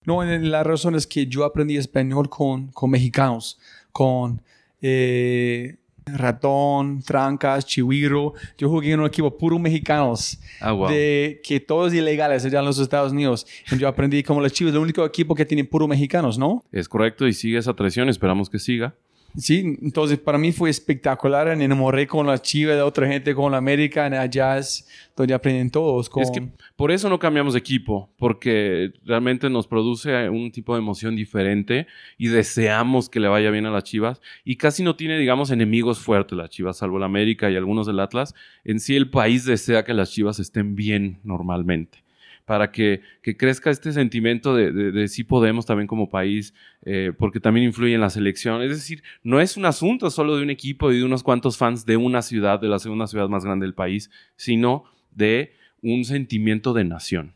No, 0.05 0.23
la 0.23 0.63
razón 0.63 0.95
es 0.95 1.07
que 1.07 1.27
yo 1.27 1.43
aprendí 1.43 1.77
español 1.77 2.29
con, 2.29 2.67
con 2.67 2.91
mexicanos, 2.91 3.59
con 3.91 4.41
eh, 4.81 5.77
Ratón, 6.05 7.01
Trancas, 7.01 7.65
Chihuiro. 7.65 8.33
Yo 8.57 8.69
jugué 8.69 8.91
en 8.91 8.99
un 8.99 9.05
equipo 9.05 9.37
puro 9.37 9.59
mexicanos. 9.59 10.39
Ah, 10.59 10.73
de 10.89 11.41
que 11.43 11.59
todos 11.59 11.93
ilegales 11.93 12.45
allá 12.45 12.59
en 12.59 12.65
los 12.65 12.79
Estados 12.79 13.11
Unidos. 13.11 13.45
yo 13.77 13.87
aprendí 13.87 14.23
como 14.23 14.41
los 14.41 14.51
Chivas, 14.51 14.73
el 14.73 14.79
único 14.79 15.05
equipo 15.05 15.35
que 15.35 15.45
tiene 15.45 15.63
puro 15.63 15.87
mexicanos, 15.87 16.37
¿no? 16.37 16.63
Es 16.71 16.87
correcto 16.87 17.27
y 17.27 17.33
sigue 17.33 17.57
esa 17.57 17.73
tradición. 17.73 18.09
Esperamos 18.09 18.49
que 18.49 18.59
siga. 18.59 18.93
Sí, 19.35 19.77
entonces 19.81 20.19
para 20.19 20.37
mí 20.37 20.51
fue 20.51 20.69
espectacular. 20.69 21.55
Me 21.57 21.65
enamoré 21.65 22.05
con 22.05 22.27
la 22.27 22.39
Chivas 22.39 22.75
de 22.75 22.81
otra 22.81 23.07
gente, 23.07 23.33
con 23.33 23.51
la 23.51 23.57
América, 23.57 24.05
en 24.05 24.13
es 24.13 24.87
donde 25.15 25.33
aprenden 25.33 25.71
todos. 25.71 26.09
Es 26.17 26.31
que 26.31 26.47
por 26.75 26.91
eso 26.91 27.09
no 27.09 27.17
cambiamos 27.19 27.53
de 27.53 27.59
equipo, 27.59 28.09
porque 28.17 28.93
realmente 29.05 29.49
nos 29.49 29.67
produce 29.67 30.29
un 30.29 30.51
tipo 30.51 30.73
de 30.75 30.81
emoción 30.81 31.15
diferente 31.15 31.87
y 32.17 32.27
deseamos 32.27 33.09
que 33.09 33.19
le 33.19 33.27
vaya 33.27 33.49
bien 33.49 33.65
a 33.65 33.71
las 33.71 33.83
Chivas. 33.83 34.21
Y 34.43 34.57
casi 34.57 34.83
no 34.83 34.95
tiene, 34.95 35.17
digamos, 35.17 35.51
enemigos 35.51 35.99
fuertes 35.99 36.37
las 36.37 36.49
Chivas, 36.49 36.77
salvo 36.77 36.99
la 36.99 37.05
América 37.05 37.49
y 37.49 37.55
algunos 37.55 37.87
del 37.87 37.99
Atlas. 37.99 38.35
En 38.63 38.79
sí 38.79 38.95
el 38.95 39.09
país 39.09 39.45
desea 39.45 39.83
que 39.83 39.93
las 39.93 40.11
Chivas 40.11 40.39
estén 40.39 40.75
bien 40.75 41.19
normalmente 41.23 42.02
para 42.45 42.71
que, 42.71 43.01
crezca 43.37 43.69
este 43.69 43.93
sentimiento 43.93 44.55
de, 44.55 44.71
de, 44.71 45.07
sí 45.07 45.23
podemos 45.23 45.65
también 45.65 45.87
como 45.87 46.09
país, 46.09 46.53
eh, 46.83 47.11
porque 47.17 47.39
también 47.39 47.65
influye 47.65 47.95
en 47.95 48.01
la 48.01 48.09
selección. 48.09 48.61
Es 48.61 48.69
decir, 48.69 49.03
no 49.23 49.39
es 49.39 49.55
un 49.55 49.65
asunto 49.65 50.09
solo 50.09 50.35
de 50.35 50.43
un 50.43 50.49
equipo 50.49 50.91
y 50.91 50.97
de 50.97 51.03
unos 51.03 51.23
cuantos 51.23 51.57
fans 51.57 51.85
de 51.85 51.97
una 51.97 52.21
ciudad, 52.21 52.59
de 52.59 52.67
la 52.67 52.79
segunda 52.79 53.07
ciudad 53.07 53.29
más 53.29 53.45
grande 53.45 53.65
del 53.65 53.73
país, 53.73 54.09
sino 54.35 54.83
de 55.11 55.53
un 55.81 56.03
sentimiento 56.05 56.73
de 56.73 56.83
nación. 56.83 57.33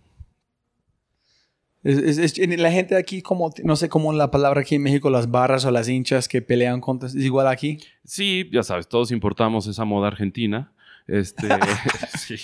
la 1.84 2.72
gente 2.72 2.96
aquí, 2.96 3.22
como, 3.22 3.54
no 3.64 3.76
sé 3.78 3.88
cómo 3.88 4.12
la 4.12 4.30
palabra 4.30 4.62
aquí 4.62 4.76
en 4.76 4.84
México, 4.84 5.10
las 5.10 5.32
barras 5.32 5.64
o 5.64 5.72
las 5.72 5.88
hinchas 5.88 6.28
que 6.28 6.42
pelean 6.42 6.82
contra, 6.82 7.08
¿es 7.08 7.16
igual 7.16 7.48
aquí? 7.48 7.80
Sí, 8.04 8.50
ya 8.52 8.64
sabes, 8.64 8.90
todos 8.90 9.12
importamos 9.12 9.68
esa 9.68 9.86
moda 9.86 10.08
argentina 10.08 10.74
este, 11.08 11.48
sí, 12.18 12.36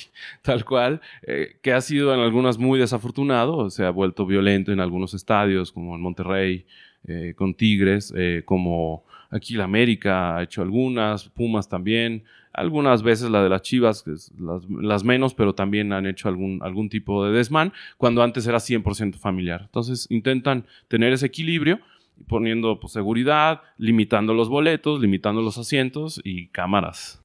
tal 0.42 0.66
cual, 0.66 1.02
eh, 1.24 1.58
que 1.62 1.74
ha 1.74 1.82
sido 1.82 2.14
en 2.14 2.20
algunas 2.20 2.58
muy 2.58 2.80
desafortunado, 2.80 3.70
se 3.70 3.86
ha 3.86 3.90
vuelto 3.90 4.26
violento 4.26 4.72
en 4.72 4.80
algunos 4.80 5.14
estadios, 5.14 5.72
como 5.72 5.96
en 5.96 6.02
Monterrey, 6.02 6.66
eh, 7.06 7.34
con 7.36 7.54
Tigres, 7.54 8.14
eh, 8.16 8.44
como 8.46 9.04
aquí 9.30 9.56
la 9.56 9.66
América 9.66 10.38
ha 10.38 10.44
hecho 10.44 10.62
algunas, 10.62 11.28
Pumas 11.30 11.68
también, 11.68 12.24
algunas 12.54 13.02
veces 13.02 13.30
la 13.30 13.44
de 13.44 13.50
las 13.50 13.64
Chivas, 13.64 14.06
las, 14.38 14.70
las, 14.70 15.04
menos, 15.04 15.34
pero 15.34 15.54
también 15.54 15.92
han 15.92 16.06
hecho 16.06 16.30
algún, 16.30 16.60
algún 16.62 16.88
tipo 16.88 17.26
de 17.26 17.34
desmán, 17.34 17.74
cuando 17.98 18.24
antes 18.24 18.46
era 18.46 18.60
100% 18.60 19.16
familiar. 19.16 19.62
Entonces 19.64 20.08
intentan 20.12 20.66
tener 20.88 21.12
ese 21.14 21.26
equilibrio 21.26 21.80
poniendo 22.28 22.80
pues, 22.80 22.94
seguridad, 22.94 23.62
limitando 23.78 24.34
los 24.34 24.50
boletos, 24.50 25.02
limitando 25.02 25.42
los 25.42 25.58
asientos 25.58 26.22
y 26.24 26.48
cámaras. 26.48 27.23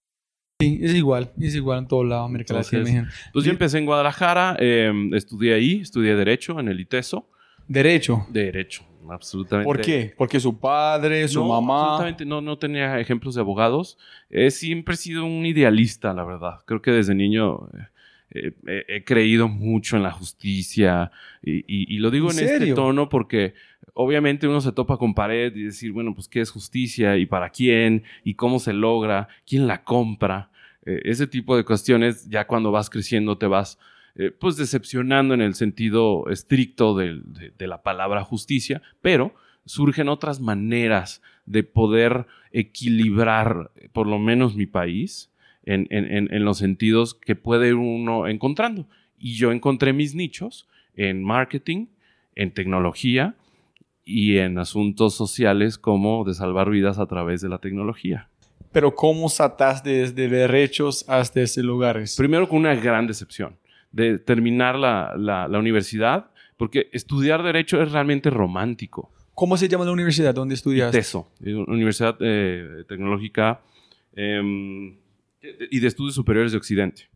Sí, 0.61 0.81
es 0.83 0.93
igual, 0.93 1.31
es 1.41 1.55
igual 1.55 1.79
en 1.79 1.87
todo 1.87 2.03
lado, 2.03 2.25
América 2.25 2.53
Latina. 2.53 3.09
Pues 3.33 3.45
yo 3.45 3.53
empecé 3.53 3.79
en 3.79 3.87
Guadalajara, 3.87 4.57
em, 4.59 5.15
estudié 5.15 5.55
ahí, 5.55 5.81
estudié 5.83 6.17
Derecho 6.17 6.59
en 6.59 6.67
el 6.67 6.81
ITESO. 6.81 7.31
¿Derecho? 7.69 8.27
Derecho, 8.29 8.83
absolutamente. 9.09 9.65
¿Por 9.65 9.81
qué? 9.81 10.13
¿Porque 10.19 10.41
su 10.41 10.59
padre, 10.59 11.29
su 11.29 11.45
mamá? 11.45 11.83
Absolutamente, 11.83 12.27
no, 12.27 12.41
no 12.41 12.59
tenía 12.59 12.99
ejemplos 12.99 13.37
de 13.37 13.41
abogados. 13.41 13.99
He 14.31 14.51
siempre 14.51 14.97
sido 14.97 15.25
un 15.25 15.47
idealista, 15.47 16.13
la 16.13 16.25
verdad. 16.25 16.59
Creo 16.65 16.83
que 16.83 16.91
desde 16.91 17.15
niño 17.15 17.69
eh, 18.33 18.51
eh, 18.67 18.85
he 18.89 19.05
creído 19.05 19.47
mucho 19.47 19.97
en 19.97 20.03
la 20.03 20.11
justicia 20.11 21.13
y, 21.41 21.99
lo 21.99 22.11
digo 22.11 22.33
en, 22.33 22.41
este 22.41 22.75
tono 22.75 23.09
porque 23.09 23.55
obviamente 24.01 24.47
uno 24.47 24.61
se 24.61 24.71
topa 24.71 24.97
con 24.97 25.13
pared 25.13 25.55
y 25.57 25.65
decir, 25.65 25.91
bueno, 25.91 26.15
pues 26.15 26.29
qué 26.29 26.41
es 26.41 26.53
justicia 26.53 27.17
y 27.17 27.27
para 27.27 27.51
quién 27.51 28.05
y 28.23 28.35
cómo 28.35 28.61
se 28.61 28.73
logra, 28.73 29.27
quién 29.45 29.67
la 29.67 29.83
compra. 29.83 30.53
Eh, 30.87 31.01
ese 31.05 31.27
tipo 31.27 31.57
de 31.57 31.65
cuestiones 31.65 32.29
ya 32.29 32.47
cuando 32.47 32.71
vas 32.71 32.91
creciendo 32.91 33.39
te 33.39 33.49
vas 33.49 33.77
eh, 34.15 34.31
pues 34.31 34.57
decepcionando 34.57 35.35
en 35.35 35.41
el 35.41 35.57
sentido 35.57 36.29
estricto 36.31 36.95
de, 36.95 37.21
la 37.59 37.83
palabra 37.83 38.23
justicia, 38.23 38.83
pero 39.03 39.35
surgen 39.65 40.09
otras 40.09 40.41
maneras 40.41 41.21
de 41.45 41.65
poder 41.65 42.29
equilibrar 42.53 43.73
por 43.93 44.07
lo 44.07 44.21
menos 44.21 44.55
mi 44.55 44.67
país 44.67 45.33
en, 45.65 45.89
en 45.91 46.45
los 46.45 46.59
sentidos 46.59 47.15
que 47.15 47.35
puede 47.35 47.75
uno 47.75 48.29
encontrando. 48.29 48.89
Y 49.19 49.35
yo 49.35 49.51
encontré 49.51 49.93
mis 49.93 50.15
nichos 50.15 50.69
en 50.95 51.25
marketing, 51.25 51.87
en 52.37 52.53
tecnología, 52.53 53.35
y 54.09 54.39
en 54.39 54.59
asuntos 54.59 55.15
sociales 55.15 55.77
como 55.77 56.25
de 56.25 56.33
salvar 56.33 56.71
vidas 56.71 56.99
a 56.99 57.07
través 57.07 57.43
de 57.43 57.51
la 57.51 57.59
tecnología. 57.59 58.31
Pero 58.73 58.95
¿cómo 58.95 59.29
saltaste 59.29 59.91
desde 59.91 60.29
derechos 60.29 61.05
hasta 61.09 61.43
ese 61.43 61.63
lugares? 61.63 62.17
Primero 62.17 62.49
con 62.49 62.59
una 62.59 62.75
gran 62.75 63.07
decepción 63.07 63.57
de 63.93 64.19
terminar 64.19 64.77
la, 64.77 65.15
la, 65.17 65.59
universidad, 65.59 66.31
porque 66.57 66.89
estudiar 66.93 67.43
derecho 67.43 67.83
es 67.83 67.93
realmente 67.93 68.31
romántico. 68.31 69.11
¿Cómo 69.35 69.57
se 69.57 69.69
llama 69.69 69.85
la 69.85 69.93
universidad 69.93 70.35
donde 70.35 70.55
estudias? 70.55 70.91
TESO, 70.91 71.31
Universidad 71.67 72.17
eh, 72.21 72.85
Tecnológica 72.89 73.61
em, 74.15 74.97
y 75.71 75.81
de 75.81 75.87
Estudios 75.87 76.15
Superiores 76.15 76.53
de 76.53 76.59
Occidente 76.59 77.09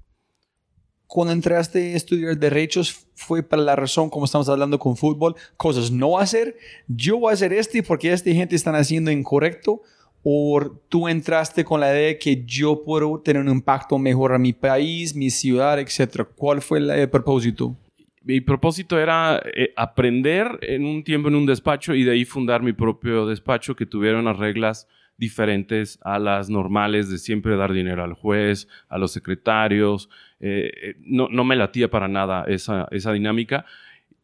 cuando 1.12 1.34
entraste 1.34 1.92
a 1.92 1.96
estudiar 1.96 2.38
derechos 2.38 3.06
fue 3.14 3.42
para 3.42 3.60
la 3.60 3.76
razón, 3.76 4.08
como 4.08 4.24
estamos 4.24 4.48
hablando 4.48 4.78
con 4.78 4.96
fútbol, 4.96 5.34
cosas 5.58 5.90
no 5.90 6.18
hacer. 6.18 6.56
Yo 6.88 7.18
voy 7.18 7.32
a 7.32 7.34
hacer 7.34 7.52
este 7.52 7.82
porque 7.82 8.10
esta 8.10 8.30
gente 8.30 8.56
está 8.56 8.74
haciendo 8.74 9.10
incorrecto. 9.10 9.82
¿O 10.22 10.58
tú 10.88 11.08
entraste 11.08 11.66
con 11.66 11.80
la 11.80 11.92
idea 11.92 12.06
de 12.06 12.18
que 12.18 12.42
yo 12.46 12.82
puedo 12.82 13.20
tener 13.20 13.42
un 13.42 13.50
impacto 13.50 13.98
mejor 13.98 14.32
a 14.32 14.38
mi 14.38 14.54
país, 14.54 15.14
mi 15.14 15.28
ciudad, 15.28 15.78
etcétera? 15.78 16.24
¿Cuál 16.24 16.62
fue 16.62 16.78
el, 16.78 17.10
propósito? 17.10 17.76
Mi 18.22 18.40
propósito 18.40 18.98
era 18.98 19.42
eh, 19.54 19.70
aprender 19.76 20.60
en 20.62 20.86
un 20.86 21.04
tiempo 21.04 21.28
en 21.28 21.34
un 21.34 21.44
despacho 21.44 21.94
y 21.94 22.04
de 22.04 22.12
ahí 22.12 22.24
fundar 22.24 22.62
mi 22.62 22.72
propio 22.72 23.26
despacho 23.26 23.76
que 23.76 23.84
tuviera 23.84 24.18
unas 24.18 24.38
reglas 24.38 24.88
diferentes 25.18 25.98
a 26.02 26.18
las 26.18 26.48
normales 26.48 27.10
de 27.10 27.18
siempre 27.18 27.56
dar 27.56 27.72
dinero 27.72 28.02
al 28.02 28.14
juez, 28.14 28.66
a 28.88 28.98
los 28.98 29.12
secretarios. 29.12 30.08
Eh, 30.42 30.70
eh, 30.82 30.96
no, 31.00 31.28
no, 31.28 31.44
me 31.44 31.56
latía 31.56 31.88
para 31.88 32.08
nada 32.08 32.44
esa, 32.48 32.88
esa 32.90 33.12
dinámica. 33.12 33.64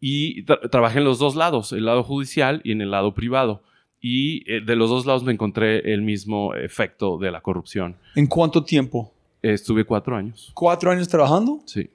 Y 0.00 0.42
trabajé 0.42 0.98
en 0.98 1.04
los 1.04 1.18
dos 1.18 1.34
lados, 1.34 1.72
el 1.72 1.86
lado 1.86 2.02
judicial 2.02 2.60
y 2.64 2.72
en 2.72 2.82
el 2.82 2.90
lado 2.90 3.14
privado. 3.14 3.62
Y 4.00 4.44
eh, 4.52 4.60
de 4.60 4.76
los 4.76 4.90
dos 4.90 5.06
lados 5.06 5.24
me 5.24 5.32
encontré 5.32 5.92
el 5.92 6.02
mismo 6.02 6.54
efecto 6.54 7.18
de 7.18 7.30
la 7.30 7.40
corrupción. 7.40 7.96
¿En 8.14 8.26
cuánto 8.26 8.62
tiempo? 8.62 9.12
estuve 9.40 9.84
cuatro 9.84 10.16
años. 10.16 10.50
¿Cuatro 10.52 10.90
años 10.90 11.08
trabajando? 11.08 11.60
Sí. 11.64 11.88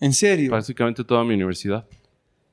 ¿En 0.00 0.12
serio? 0.12 0.50
Básicamente 0.50 1.04
toda 1.04 1.22
mi 1.22 1.34
universidad. 1.34 1.86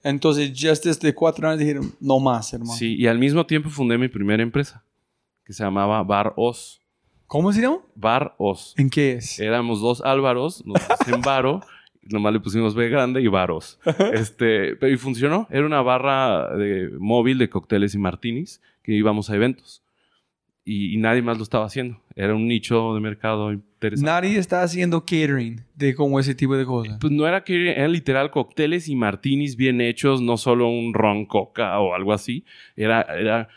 Entonces, 0.03 0.51
ya 0.53 0.71
desde 0.71 1.13
cuatro 1.13 1.47
años 1.47 1.59
dijeron, 1.59 1.93
no 1.99 2.19
más, 2.19 2.53
hermano. 2.53 2.73
Sí, 2.73 2.95
y 2.95 3.07
al 3.07 3.17
mismo 3.17 3.45
tiempo 3.45 3.69
fundé 3.69 3.97
mi 3.97 4.09
primera 4.09 4.43
empresa 4.43 4.83
que 5.45 5.53
se 5.53 5.63
llamaba 5.63 6.03
Bar 6.03 6.33
Os. 6.35 6.81
¿Cómo 7.27 7.51
se 7.53 7.61
llama? 7.61 7.79
Bar 7.95 8.35
Os. 8.37 8.73
¿En 8.77 8.89
qué 8.89 9.13
es? 9.13 9.39
Éramos 9.39 9.81
dos 9.81 10.01
Álvaros, 10.01 10.65
nos 10.65 10.81
en 11.07 11.21
Baro, 11.25 11.61
nomás 12.09 12.33
le 12.33 12.39
pusimos 12.39 12.75
B 12.75 12.89
grande 12.89 13.21
y 13.21 13.27
Baros. 13.27 13.79
este, 14.13 14.75
pero 14.75 14.93
y 14.93 14.97
funcionó. 14.97 15.47
Era 15.49 15.65
una 15.65 15.81
barra 15.81 16.55
de, 16.55 16.89
móvil 16.99 17.37
de 17.37 17.49
cócteles 17.49 17.95
y 17.95 17.97
martinis 17.97 18.61
que 18.81 18.93
íbamos 18.93 19.29
a 19.29 19.35
eventos. 19.35 19.81
Y, 20.65 20.95
nadie 20.97 21.21
más 21.21 21.37
lo 21.37 21.43
estaba 21.43 21.65
haciendo. 21.65 21.99
Era 22.15 22.35
un 22.35 22.47
nicho 22.47 22.93
de 22.93 23.01
mercado 23.01 23.51
interesante. 23.51 24.09
Nadie 24.09 24.37
está 24.37 24.63
haciendo 24.63 25.01
catering 25.01 25.65
de 25.75 25.93
como 25.93 26.21
ese 26.21 26.35
tipo 26.35 26.55
de 26.55 26.65
cosas. 26.65 26.97
Pues 27.01 27.11
no 27.11 27.27
era 27.27 27.43
que 27.43 27.71
eran 27.71 27.91
literal 27.91 28.31
cócteles 28.31 28.87
y 28.87 28.95
martinis 28.95 29.57
bien 29.57 29.81
hechos, 29.81 30.21
no 30.21 30.37
solo 30.37 30.69
un 30.69 30.93
ron 30.93 31.25
coca 31.25 31.77
o 31.79 31.93
algo 31.93 32.13
así. 32.13 32.45
Era, 32.77 33.01
era 33.01 33.49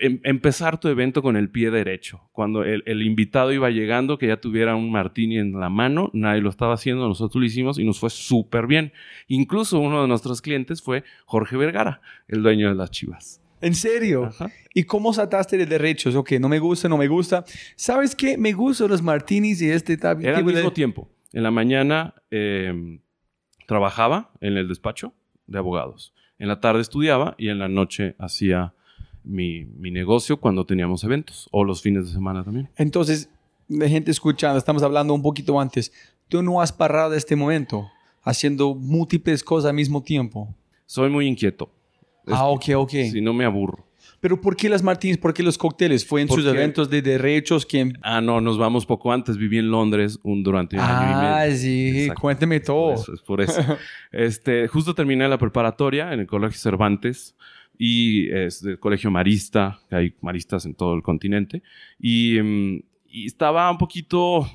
em- 0.00 0.20
empezar 0.24 0.78
tu 0.80 0.88
evento 0.88 1.22
con 1.22 1.36
el 1.36 1.48
pie 1.50 1.70
derecho. 1.70 2.20
Cuando 2.32 2.64
el, 2.64 2.82
el 2.86 3.02
invitado 3.02 3.52
iba 3.52 3.70
llegando, 3.70 4.18
que 4.18 4.26
ya 4.26 4.38
tuviera 4.40 4.74
un 4.76 4.90
martini 4.90 5.38
en 5.38 5.52
la 5.58 5.68
mano, 5.70 6.10
nadie 6.12 6.40
lo 6.40 6.50
estaba 6.50 6.74
haciendo, 6.74 7.06
nosotros 7.06 7.40
lo 7.40 7.46
hicimos 7.46 7.78
y 7.78 7.84
nos 7.84 8.00
fue 8.00 8.10
súper 8.10 8.66
bien. 8.66 8.92
Incluso 9.28 9.78
uno 9.78 10.02
de 10.02 10.08
nuestros 10.08 10.42
clientes 10.42 10.82
fue 10.82 11.04
Jorge 11.26 11.56
Vergara, 11.56 12.00
el 12.28 12.42
dueño 12.42 12.68
de 12.68 12.74
las 12.74 12.90
chivas. 12.90 13.40
¿En 13.62 13.74
serio? 13.74 14.24
Ajá. 14.24 14.50
¿Y 14.74 14.84
cómo 14.84 15.12
saltaste 15.12 15.58
de 15.58 15.66
derechos? 15.66 16.14
Ok, 16.14 16.32
no 16.40 16.48
me 16.48 16.58
gusta, 16.58 16.88
no 16.88 16.96
me 16.96 17.08
gusta. 17.08 17.44
¿Sabes 17.76 18.16
qué? 18.16 18.38
Me 18.38 18.52
gustan 18.52 18.88
los 18.88 19.02
martinis 19.02 19.60
y 19.60 19.70
este 19.70 19.96
tipo 19.96 20.18
Era 20.20 20.38
al 20.38 20.46
de- 20.46 20.52
mismo 20.54 20.72
tiempo. 20.72 21.10
En 21.32 21.42
la 21.42 21.50
mañana 21.50 22.14
eh, 22.30 22.98
trabajaba 23.66 24.30
en 24.40 24.56
el 24.56 24.68
despacho 24.68 25.14
de 25.46 25.58
abogados. 25.58 26.14
En 26.38 26.48
la 26.48 26.60
tarde 26.60 26.80
estudiaba 26.80 27.34
y 27.38 27.48
en 27.48 27.58
la 27.58 27.68
noche 27.68 28.14
hacía 28.18 28.72
mi, 29.24 29.64
mi 29.64 29.90
negocio 29.90 30.38
cuando 30.38 30.64
teníamos 30.64 31.04
eventos 31.04 31.48
o 31.52 31.64
los 31.64 31.82
fines 31.82 32.06
de 32.06 32.12
semana 32.12 32.42
también. 32.44 32.68
Entonces, 32.76 33.28
de 33.68 33.88
gente 33.88 34.10
escuchando, 34.10 34.58
estamos 34.58 34.82
hablando 34.82 35.14
un 35.14 35.22
poquito 35.22 35.60
antes. 35.60 35.92
Tú 36.28 36.42
no 36.42 36.60
has 36.60 36.72
parado 36.72 37.14
este 37.14 37.36
momento 37.36 37.88
haciendo 38.22 38.74
múltiples 38.74 39.42
cosas 39.42 39.70
al 39.70 39.74
mismo 39.76 40.02
tiempo. 40.02 40.54
Soy 40.86 41.10
muy 41.10 41.26
inquieto. 41.26 41.70
Es- 42.26 42.34
ah, 42.34 42.46
ok, 42.46 42.64
ok. 42.76 42.90
Si 43.10 43.20
no 43.20 43.32
me 43.32 43.44
aburro. 43.44 43.86
Pero 44.20 44.38
¿por 44.38 44.54
qué 44.54 44.68
las 44.68 44.82
martinis? 44.82 45.16
¿Por 45.16 45.32
qué 45.32 45.42
los 45.42 45.56
cócteles? 45.56 46.04
¿Fue 46.06 46.20
en 46.20 46.28
sus 46.28 46.44
eventos 46.44 46.90
de 46.90 47.00
derechos 47.00 47.64
que... 47.64 47.90
Ah, 48.02 48.20
no, 48.20 48.40
nos 48.42 48.58
vamos 48.58 48.84
poco 48.84 49.12
antes. 49.12 49.38
Viví 49.38 49.58
en 49.58 49.70
Londres 49.70 50.18
un, 50.22 50.42
durante 50.42 50.76
un 50.76 50.82
año 50.82 51.10
y 51.10 51.14
Ah, 51.14 51.40
medio. 51.46 51.56
sí, 51.56 52.00
Exacto. 52.02 52.20
cuénteme 52.20 52.60
todo. 52.60 52.94
Por 52.94 53.00
eso, 53.00 53.14
es 53.14 53.20
por 53.22 53.40
eso. 53.40 53.60
este, 54.12 54.68
justo 54.68 54.94
terminé 54.94 55.26
la 55.26 55.38
preparatoria 55.38 56.12
en 56.12 56.20
el 56.20 56.26
Colegio 56.26 56.58
Cervantes 56.58 57.34
y 57.82 58.30
es 58.30 58.62
del 58.62 58.78
Colegio 58.78 59.10
Marista, 59.10 59.80
que 59.88 59.96
hay 59.96 60.14
maristas 60.20 60.66
en 60.66 60.74
todo 60.74 60.94
el 60.94 61.02
continente. 61.02 61.62
Y, 61.98 62.38
mm, 62.38 62.82
y 63.08 63.24
estaba 63.24 63.70
un 63.70 63.78
poquito 63.78 64.46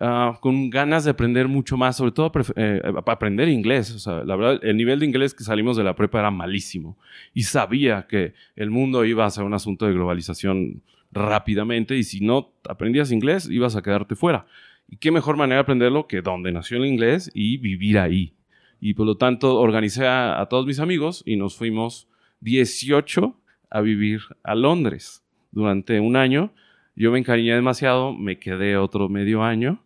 ah, 0.00 0.36
con 0.40 0.68
ganas 0.68 1.04
de 1.04 1.12
aprender 1.12 1.46
mucho 1.46 1.76
más, 1.76 1.96
sobre 1.96 2.10
todo 2.10 2.32
eh, 2.56 2.82
aprender 3.06 3.48
inglés. 3.48 3.92
O 3.92 4.00
sea, 4.00 4.24
la 4.24 4.34
verdad, 4.34 4.58
el 4.64 4.76
nivel 4.76 4.98
de 4.98 5.06
inglés 5.06 5.34
que 5.34 5.44
salimos 5.44 5.76
de 5.76 5.84
la 5.84 5.94
prepa 5.94 6.18
era 6.18 6.32
malísimo. 6.32 6.98
Y 7.32 7.44
sabía 7.44 8.08
que 8.08 8.34
el 8.56 8.72
mundo 8.72 9.04
iba 9.04 9.24
a 9.24 9.30
ser 9.30 9.44
un 9.44 9.54
asunto 9.54 9.86
de 9.86 9.92
globalización 9.92 10.82
rápidamente 11.12 11.96
y 11.96 12.02
si 12.02 12.18
no 12.22 12.50
aprendías 12.68 13.12
inglés 13.12 13.48
ibas 13.48 13.76
a 13.76 13.82
quedarte 13.82 14.16
fuera. 14.16 14.46
Y 14.88 14.96
qué 14.96 15.12
mejor 15.12 15.36
manera 15.36 15.58
de 15.58 15.62
aprenderlo 15.62 16.08
que 16.08 16.22
donde 16.22 16.50
nació 16.50 16.78
el 16.78 16.86
inglés 16.86 17.30
y 17.34 17.58
vivir 17.58 18.00
ahí. 18.00 18.34
Y 18.80 18.94
por 18.94 19.06
lo 19.06 19.16
tanto 19.16 19.60
organicé 19.60 20.08
a, 20.08 20.40
a 20.40 20.46
todos 20.46 20.66
mis 20.66 20.80
amigos 20.80 21.22
y 21.24 21.36
nos 21.36 21.54
fuimos 21.54 22.08
18 22.50 23.34
a 23.70 23.80
vivir 23.80 24.20
a 24.44 24.54
Londres 24.54 25.24
durante 25.50 25.98
un 25.98 26.14
año. 26.14 26.52
Yo 26.94 27.10
me 27.10 27.18
encariñé 27.18 27.54
demasiado, 27.54 28.14
me 28.14 28.38
quedé 28.38 28.76
otro 28.76 29.08
medio 29.08 29.42
año 29.42 29.82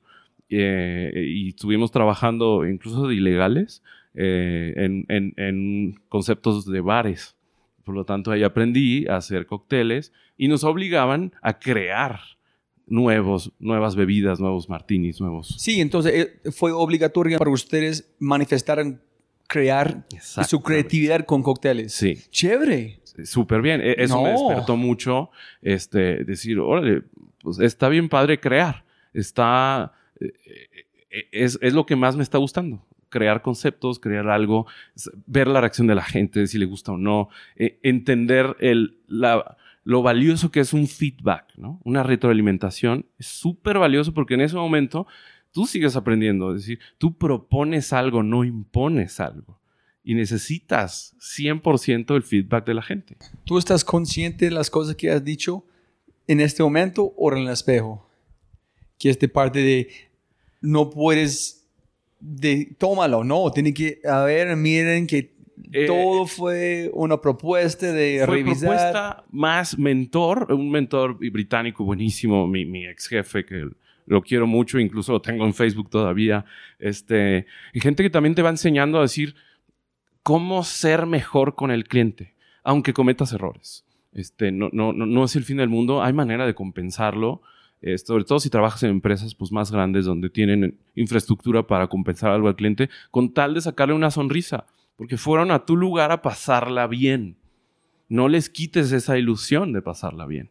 eh, 0.50 1.11
y 1.26 1.49
estuvimos 1.49 1.90
trabajando 1.90 2.67
incluso 2.69 3.09
de 3.09 3.14
ilegales 3.14 3.83
eh, 4.14 4.75
en, 4.76 5.07
en- 5.09 5.33
en 5.38 5.95
conceptos 6.09 6.67
de 6.67 6.81
bares. 6.83 7.35
Por 7.83 7.95
lo 7.95 8.05
tanto, 8.05 8.31
ahí 8.31 8.43
aprendí 8.43 9.07
a 9.09 9.17
hacer 9.17 9.47
cócteles 9.47 10.12
y 10.37 10.49
nos 10.49 10.62
obligaban 10.62 11.33
a 11.43 11.59
crear 11.59 12.21
nuevos, 12.87 13.52
nuevas 13.59 13.97
bebidas, 13.97 14.38
nuevos 14.38 14.69
martinis, 14.69 15.19
nuevos. 15.21 15.55
Sí, 15.59 15.81
entonces 15.81 16.12
eh, 16.45 16.50
fue 16.50 16.73
obligatorio 16.73 17.38
para 17.38 17.50
ustedes 17.50 18.14
manifestar, 18.19 18.79
crear 19.50 20.04
su 20.47 20.62
creatividad 20.62 21.25
con 21.26 21.42
cócteles. 21.42 21.92
Sí, 21.92 22.14
Chévere. 22.30 23.00
súper 23.25 23.61
bien. 23.61 23.80
E- 23.83 23.97
Eso 23.99 24.23
me 24.23 24.30
despertó 24.30 24.76
mucho, 24.76 25.30
este, 25.61 26.25
decir, 26.25 26.59
órale, 26.61 27.02
pues 27.42 27.59
está 27.59 27.88
bien 27.88 28.09
padre 28.09 28.38
crear. 28.38 28.85
Está, 29.12 29.92
eh, 30.21 30.33
eh, 31.11 31.28
es, 31.33 31.59
es 31.61 31.75
lo 31.75 31.85
que 31.85 31.97
más 31.97 32.14
me 32.16 32.23
está 32.23 32.38
gustando. 32.38 32.87
Crear 33.09 33.42
conceptos, 33.42 33.99
crear 33.99 34.28
algo, 34.28 34.66
ver 35.26 35.49
la 35.49 35.60
reacción 35.60 35.89
de 35.89 35.97
la 35.97 36.04
gente, 36.04 36.47
si 36.47 36.58
le 36.58 36.67
gusta 36.67 36.93
o 36.93 36.97
no, 36.97 37.28
eh, 37.56 37.80
entender 37.82 38.56
el, 38.60 38.99
la, 39.08 39.56
lo 39.82 40.02
valioso 40.02 40.52
que 40.52 40.60
es 40.60 40.73
un 40.73 40.86
feedback, 40.86 41.47
¿no? 41.56 41.80
Una 41.82 42.04
retroalimentación 42.04 43.06
es 43.19 43.26
súper 43.26 43.78
valioso 43.80 44.15
porque 44.15 44.34
en 44.34 44.43
ese 44.43 44.54
momento 44.54 45.08
tú 45.52 45.67
sigues 45.67 45.97
aprendiendo. 45.97 46.54
Es 46.54 46.63
decir, 46.63 46.80
tú 46.99 47.17
propones 47.17 47.93
algo, 47.93 48.23
no 48.23 48.45
impones 48.45 49.21
algo. 49.21 49.58
Y 50.02 50.15
necesitas 50.15 51.15
100% 51.21 52.17
el 52.17 52.23
feedback 52.23 52.67
de 52.67 52.75
la 52.75 52.82
gente. 52.82 53.17
¿Tú 53.45 53.58
estás 53.58 53.84
consciente 53.84 54.47
de 54.47 54.50
las 54.50 54.71
cosas 54.71 54.97
que 54.97 55.10
has 55.10 55.23
dicho 55.23 55.65
en 56.26 56.41
este 56.41 56.63
momento 56.63 57.13
o 57.17 57.32
en 57.32 57.39
el 57.39 57.49
espejo? 57.49 58.08
Que 58.99 59.10
es 59.10 59.19
de 59.19 59.28
parte 59.28 59.60
de 59.60 59.89
no 60.60 60.91
puedes 60.91 61.69
de 62.21 62.75
tómalo, 62.78 63.25
no, 63.25 63.50
tiene 63.50 63.73
que 63.73 64.00
a 64.04 64.25
ver, 64.25 64.54
miren 64.56 65.06
que 65.06 65.39
Eh, 65.73 65.86
todo 65.86 66.26
fue 66.26 66.91
una 66.95 67.21
propuesta 67.21 67.93
de 67.93 68.23
Fue 68.25 68.36
revisar. 68.36 68.60
propuesta 68.60 69.25
más 69.30 69.78
mentor, 69.78 70.52
un 70.52 70.71
mentor 70.71 71.19
británico 71.19 71.84
buenísimo, 71.84 72.47
mi, 72.47 72.65
mi 72.65 72.86
ex 72.86 73.06
jefe, 73.06 73.45
que 73.45 73.69
lo 74.10 74.23
quiero 74.23 74.49
mucho, 74.49 74.80
incluso 74.80 75.12
lo 75.12 75.23
tengo 75.23 75.46
en 75.46 75.54
Facebook 75.54 75.88
todavía. 75.88 76.44
Este, 76.80 77.46
y 77.73 77.78
gente 77.78 78.02
que 78.02 78.10
también 78.10 78.34
te 78.34 78.42
va 78.42 78.50
enseñando 78.50 78.99
a 78.99 79.02
decir 79.02 79.36
cómo 80.25 80.64
ser 80.64 81.06
mejor 81.06 81.54
con 81.54 81.70
el 81.70 81.86
cliente, 81.86 82.34
aunque 82.64 82.92
cometas 82.92 83.32
errores. 83.32 83.84
Este, 84.12 84.50
no, 84.50 84.68
no, 84.73 84.92
no, 84.92 85.25
es 85.25 85.36
el 85.36 85.44
fin 85.44 85.58
del 85.58 85.68
mundo, 85.68 86.02
hay 86.02 86.12
manera 86.12 86.44
de 86.44 86.54
compensarlo. 86.54 87.40
eh, 87.82 87.96
sobre 87.99 88.25
todo 88.25 88.40
si 88.40 88.50
trabajas 88.50 88.82
en 88.82 88.90
empresas 88.90 89.36
pues, 89.36 89.52
más 89.52 89.70
grandes 89.70 90.06
donde 90.06 90.28
tienen 90.28 90.76
infraestructura 90.96 91.62
para 91.68 91.86
compensar 91.86 92.32
algo 92.32 92.49
al 92.49 92.56
cliente, 92.56 92.90
con 93.12 93.32
tal 93.32 93.54
de 93.54 93.60
sacarle 93.60 93.94
una 93.94 94.10
sonrisa, 94.10 94.66
porque 94.96 95.16
fueron 95.16 95.52
a 95.52 95.64
tu 95.64 95.76
lugar 95.76 96.10
a 96.10 96.20
pasarla 96.20 96.88
bien. 96.88 97.36
No 98.08 98.28
les 98.28 98.50
quites 98.50 98.90
esa 98.90 99.16
ilusión 99.18 99.73
de 99.73 99.82
pasarla 99.82 100.26
bien. 100.26 100.50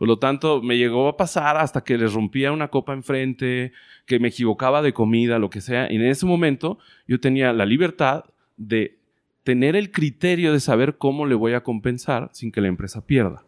Por 0.00 0.08
lo 0.08 0.18
tanto, 0.18 0.62
me 0.62 0.78
llegó 0.78 1.08
a 1.08 1.18
pasar 1.18 1.58
hasta 1.58 1.84
que 1.84 1.98
les 1.98 2.14
rompía 2.14 2.52
una 2.52 2.68
copa 2.68 2.94
enfrente, 2.94 3.72
que 4.06 4.18
me 4.18 4.28
equivocaba 4.28 4.80
de 4.80 4.94
comida, 4.94 5.38
lo 5.38 5.50
que 5.50 5.60
sea. 5.60 5.92
Y 5.92 5.96
en 5.96 6.06
ese 6.06 6.24
momento 6.24 6.78
yo 7.06 7.20
tenía 7.20 7.52
la 7.52 7.66
libertad 7.66 8.24
de 8.56 8.98
tener 9.44 9.76
el 9.76 9.92
criterio 9.92 10.54
de 10.54 10.60
saber 10.60 10.96
cómo 10.96 11.26
le 11.26 11.34
voy 11.34 11.52
a 11.52 11.62
compensar 11.62 12.30
sin 12.32 12.50
que 12.50 12.62
la 12.62 12.68
empresa 12.68 13.04
pierda. 13.04 13.44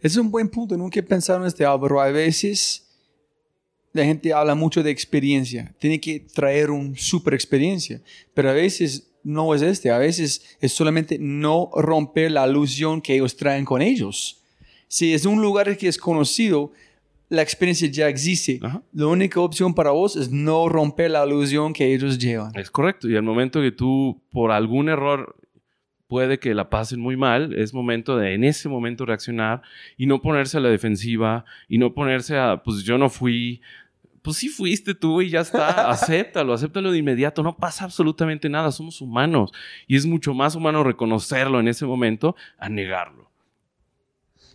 Es 0.00 0.16
un 0.16 0.30
buen 0.30 0.48
punto, 0.48 0.78
nunca 0.78 0.98
he 0.98 1.02
pensado 1.02 1.40
en 1.40 1.46
este 1.46 1.66
Álvaro. 1.66 2.00
A 2.00 2.10
veces 2.10 2.98
la 3.92 4.06
gente 4.06 4.32
habla 4.32 4.54
mucho 4.54 4.82
de 4.82 4.90
experiencia, 4.90 5.74
tiene 5.78 6.00
que 6.00 6.20
traer 6.20 6.70
una 6.70 6.96
super 6.96 7.34
experiencia, 7.34 8.00
pero 8.32 8.48
a 8.48 8.54
veces 8.54 9.12
no 9.22 9.54
es 9.54 9.60
este, 9.60 9.90
a 9.90 9.98
veces 9.98 10.56
es 10.58 10.72
solamente 10.72 11.18
no 11.20 11.68
romper 11.74 12.30
la 12.30 12.48
ilusión 12.48 13.02
que 13.02 13.16
ellos 13.16 13.36
traen 13.36 13.66
con 13.66 13.82
ellos. 13.82 14.42
Si 14.88 15.14
es 15.14 15.26
un 15.26 15.40
lugar 15.40 15.76
que 15.76 15.88
es 15.88 15.98
conocido, 15.98 16.72
la 17.28 17.42
experiencia 17.42 17.88
ya 17.88 18.08
existe. 18.08 18.60
Ajá. 18.62 18.82
La 18.92 19.06
única 19.06 19.40
opción 19.40 19.74
para 19.74 19.90
vos 19.90 20.16
es 20.16 20.30
no 20.30 20.68
romper 20.68 21.10
la 21.10 21.26
ilusión 21.26 21.72
que 21.72 21.92
ellos 21.92 22.18
llevan. 22.18 22.52
Es 22.54 22.70
correcto. 22.70 23.08
Y 23.08 23.16
al 23.16 23.22
momento 23.22 23.60
que 23.60 23.72
tú, 23.72 24.22
por 24.30 24.52
algún 24.52 24.88
error, 24.88 25.36
puede 26.06 26.38
que 26.38 26.54
la 26.54 26.70
pasen 26.70 27.00
muy 27.00 27.16
mal, 27.16 27.52
es 27.54 27.74
momento 27.74 28.16
de 28.16 28.34
en 28.34 28.44
ese 28.44 28.68
momento 28.68 29.04
reaccionar 29.06 29.62
y 29.96 30.06
no 30.06 30.22
ponerse 30.22 30.56
a 30.56 30.60
la 30.60 30.68
defensiva 30.68 31.44
y 31.68 31.78
no 31.78 31.94
ponerse 31.94 32.38
a, 32.38 32.62
pues 32.62 32.84
yo 32.84 32.98
no 32.98 33.08
fui. 33.08 33.60
Pues 34.22 34.38
sí 34.38 34.48
fuiste 34.48 34.94
tú 34.94 35.22
y 35.22 35.30
ya 35.30 35.40
está, 35.40 35.88
acéptalo, 35.90 36.52
acéptalo 36.52 36.90
de 36.90 36.98
inmediato, 36.98 37.42
no 37.42 37.56
pasa 37.56 37.84
absolutamente 37.84 38.48
nada, 38.48 38.72
somos 38.72 39.00
humanos 39.00 39.52
y 39.86 39.96
es 39.96 40.06
mucho 40.06 40.34
más 40.34 40.54
humano 40.54 40.82
reconocerlo 40.82 41.60
en 41.60 41.68
ese 41.68 41.86
momento 41.86 42.34
a 42.58 42.68
negarlo. 42.68 43.25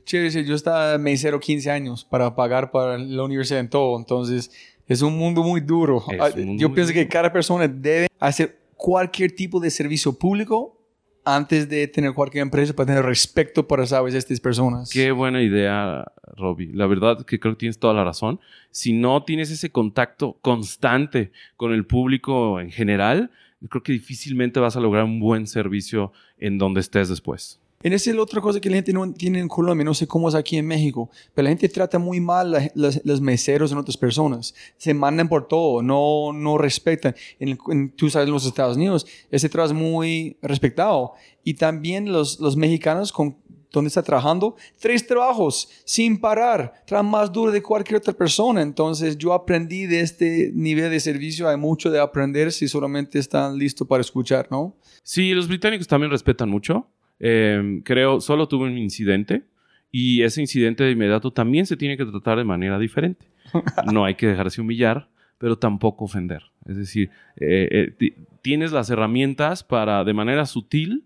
Chévere, 0.06 0.44
yo 0.44 0.56
estaba 0.56 0.98
mesero 0.98 1.40
15 1.40 1.70
años 1.72 2.06
para 2.06 2.36
pagar 2.36 2.72
para 2.72 2.98
la 2.98 3.24
universidad 3.24 3.60
en 3.60 3.70
todo, 3.70 3.98
entonces 3.98 4.52
es 4.88 5.02
un 5.02 5.18
mundo 5.18 5.44
muy 5.44 5.62
duro. 5.62 6.04
Ah, 6.20 6.30
un 6.36 6.46
mundo 6.46 6.62
yo 6.62 6.70
muy 6.70 6.76
pienso 6.76 6.94
duro. 6.94 7.04
que 7.04 7.08
cada 7.08 7.32
persona 7.32 7.68
debe 7.68 8.08
hacer 8.20 8.60
cualquier 8.76 9.32
tipo 9.32 9.60
de 9.60 9.70
servicio 9.70 10.18
público 10.18 10.78
antes 11.24 11.70
de 11.70 11.88
tener 11.88 12.14
cualquier 12.14 12.42
empresa 12.42 12.74
para 12.74 12.88
tener 12.88 13.06
respeto 13.06 13.68
por, 13.68 13.86
sabes, 13.88 14.16
estas 14.16 14.40
personas. 14.40 14.90
Qué 14.90 15.12
buena 15.12 15.42
idea, 15.42 16.04
Robbie. 16.36 16.72
La 16.74 16.88
verdad 16.88 17.24
que 17.26 17.40
creo 17.40 17.54
que 17.54 17.60
tienes 17.60 17.80
toda 17.80 17.94
la 17.94 18.04
razón. 18.04 18.40
Si 18.72 18.94
no 18.94 19.24
tienes 19.24 19.52
ese 19.52 19.72
contacto 19.72 20.38
constante 20.42 21.32
con 21.58 21.74
el 21.74 21.86
público 21.86 22.60
en 22.60 22.72
general, 22.72 23.32
creo 23.70 23.84
que 23.84 23.94
difícilmente 23.94 24.60
vas 24.60 24.76
a 24.76 24.80
lograr 24.80 25.04
un 25.04 25.20
buen 25.20 25.46
servicio 25.48 26.12
en 26.38 26.58
donde 26.58 26.80
estés 26.80 27.10
después. 27.10 27.61
En 27.84 27.94
esa 27.94 28.10
es 28.10 28.16
la 28.16 28.22
otra 28.22 28.42
cosa 28.42 28.60
que 28.60 28.70
la 28.70 28.76
gente 28.76 28.94
no 28.94 29.12
tiene 29.14 29.40
en 29.40 29.48
Colombia, 29.48 29.84
no 29.84 29.94
sé 29.94 30.08
cómo 30.08 30.30
es 30.30 30.36
aquí 30.36 30.58
en 30.58 30.68
México, 30.68 31.10
pero 31.34 31.44
la 31.44 31.50
gente 31.50 31.70
trata 31.70 32.00
muy 32.00 32.20
mal 32.20 32.56
a 32.56 32.72
los 32.76 33.22
meseros 33.22 33.72
en 33.72 33.78
otras 33.78 33.98
personas. 33.98 34.54
Se 34.78 34.94
mandan 34.94 35.28
por 35.28 35.48
todo, 35.48 35.82
no, 35.82 36.34
no 36.34 36.58
respetan. 36.58 37.16
En, 37.40 37.92
tú 37.92 38.10
sabes, 38.10 38.28
en 38.28 38.34
los 38.34 38.46
Estados 38.46 38.78
Unidos, 38.78 39.06
ese 39.30 39.50
trato 39.50 39.68
es 39.68 39.74
muy 39.74 40.38
respetado. 40.42 41.14
Y 41.44 41.56
también 41.56 42.12
los, 42.12 42.40
los 42.40 42.56
mexicanos 42.56 43.12
con 43.12 43.36
donde 43.72 43.88
está 43.88 44.04
trabajando, 44.04 44.56
tres 44.80 45.08
trabajos 45.08 45.70
sin 45.86 46.20
parar, 46.20 46.84
trabajan 46.86 47.10
más 47.10 47.32
duro 47.32 47.52
de 47.52 47.64
cualquier 47.64 47.98
otra 47.98 48.14
persona. 48.14 48.62
Entonces 48.62 49.18
yo 49.18 49.34
aprendí 49.34 49.86
de 49.86 50.02
este 50.02 50.52
nivel 50.54 50.92
de 50.92 51.00
servicio, 51.00 51.48
hay 51.48 51.58
mucho 51.58 51.90
de 51.90 52.00
aprender 52.00 52.52
si 52.52 52.68
solamente 52.68 53.18
están 53.18 53.58
listos 53.58 53.88
para 53.88 54.02
escuchar, 54.02 54.48
¿no? 54.52 54.76
Sí, 55.04 55.34
los 55.34 55.48
británicos 55.48 55.88
también 55.88 56.12
respetan 56.12 56.50
mucho. 56.50 56.86
Em, 57.24 57.84
creo, 57.84 58.20
solo 58.20 58.48
tuve 58.48 58.66
un 58.66 58.80
incidente 58.80 59.44
y 59.92 60.24
ese 60.24 60.42
incidente 60.42 60.84
de 60.84 60.92
inmediato 60.92 61.32
también 61.32 61.68
se 61.68 61.78
tiene 61.78 61.96
que 61.96 62.06
tratar 62.06 62.40
de 62.40 62.44
manera 62.44 62.80
diferente. 62.80 63.28
No 63.94 64.06
hay 64.06 64.16
que 64.16 64.28
dejarse 64.28 64.62
humillar, 64.62 65.10
pero 65.38 65.58
tampoco 65.58 66.06
ofender. 66.06 66.44
Es 66.66 66.78
decir, 66.78 67.12
eh, 67.36 67.96
eh, 68.00 68.14
tienes 68.42 68.72
las 68.72 68.90
herramientas 68.90 69.64
para 69.64 70.04
de 70.04 70.14
manera 70.14 70.46
sutil 70.46 71.06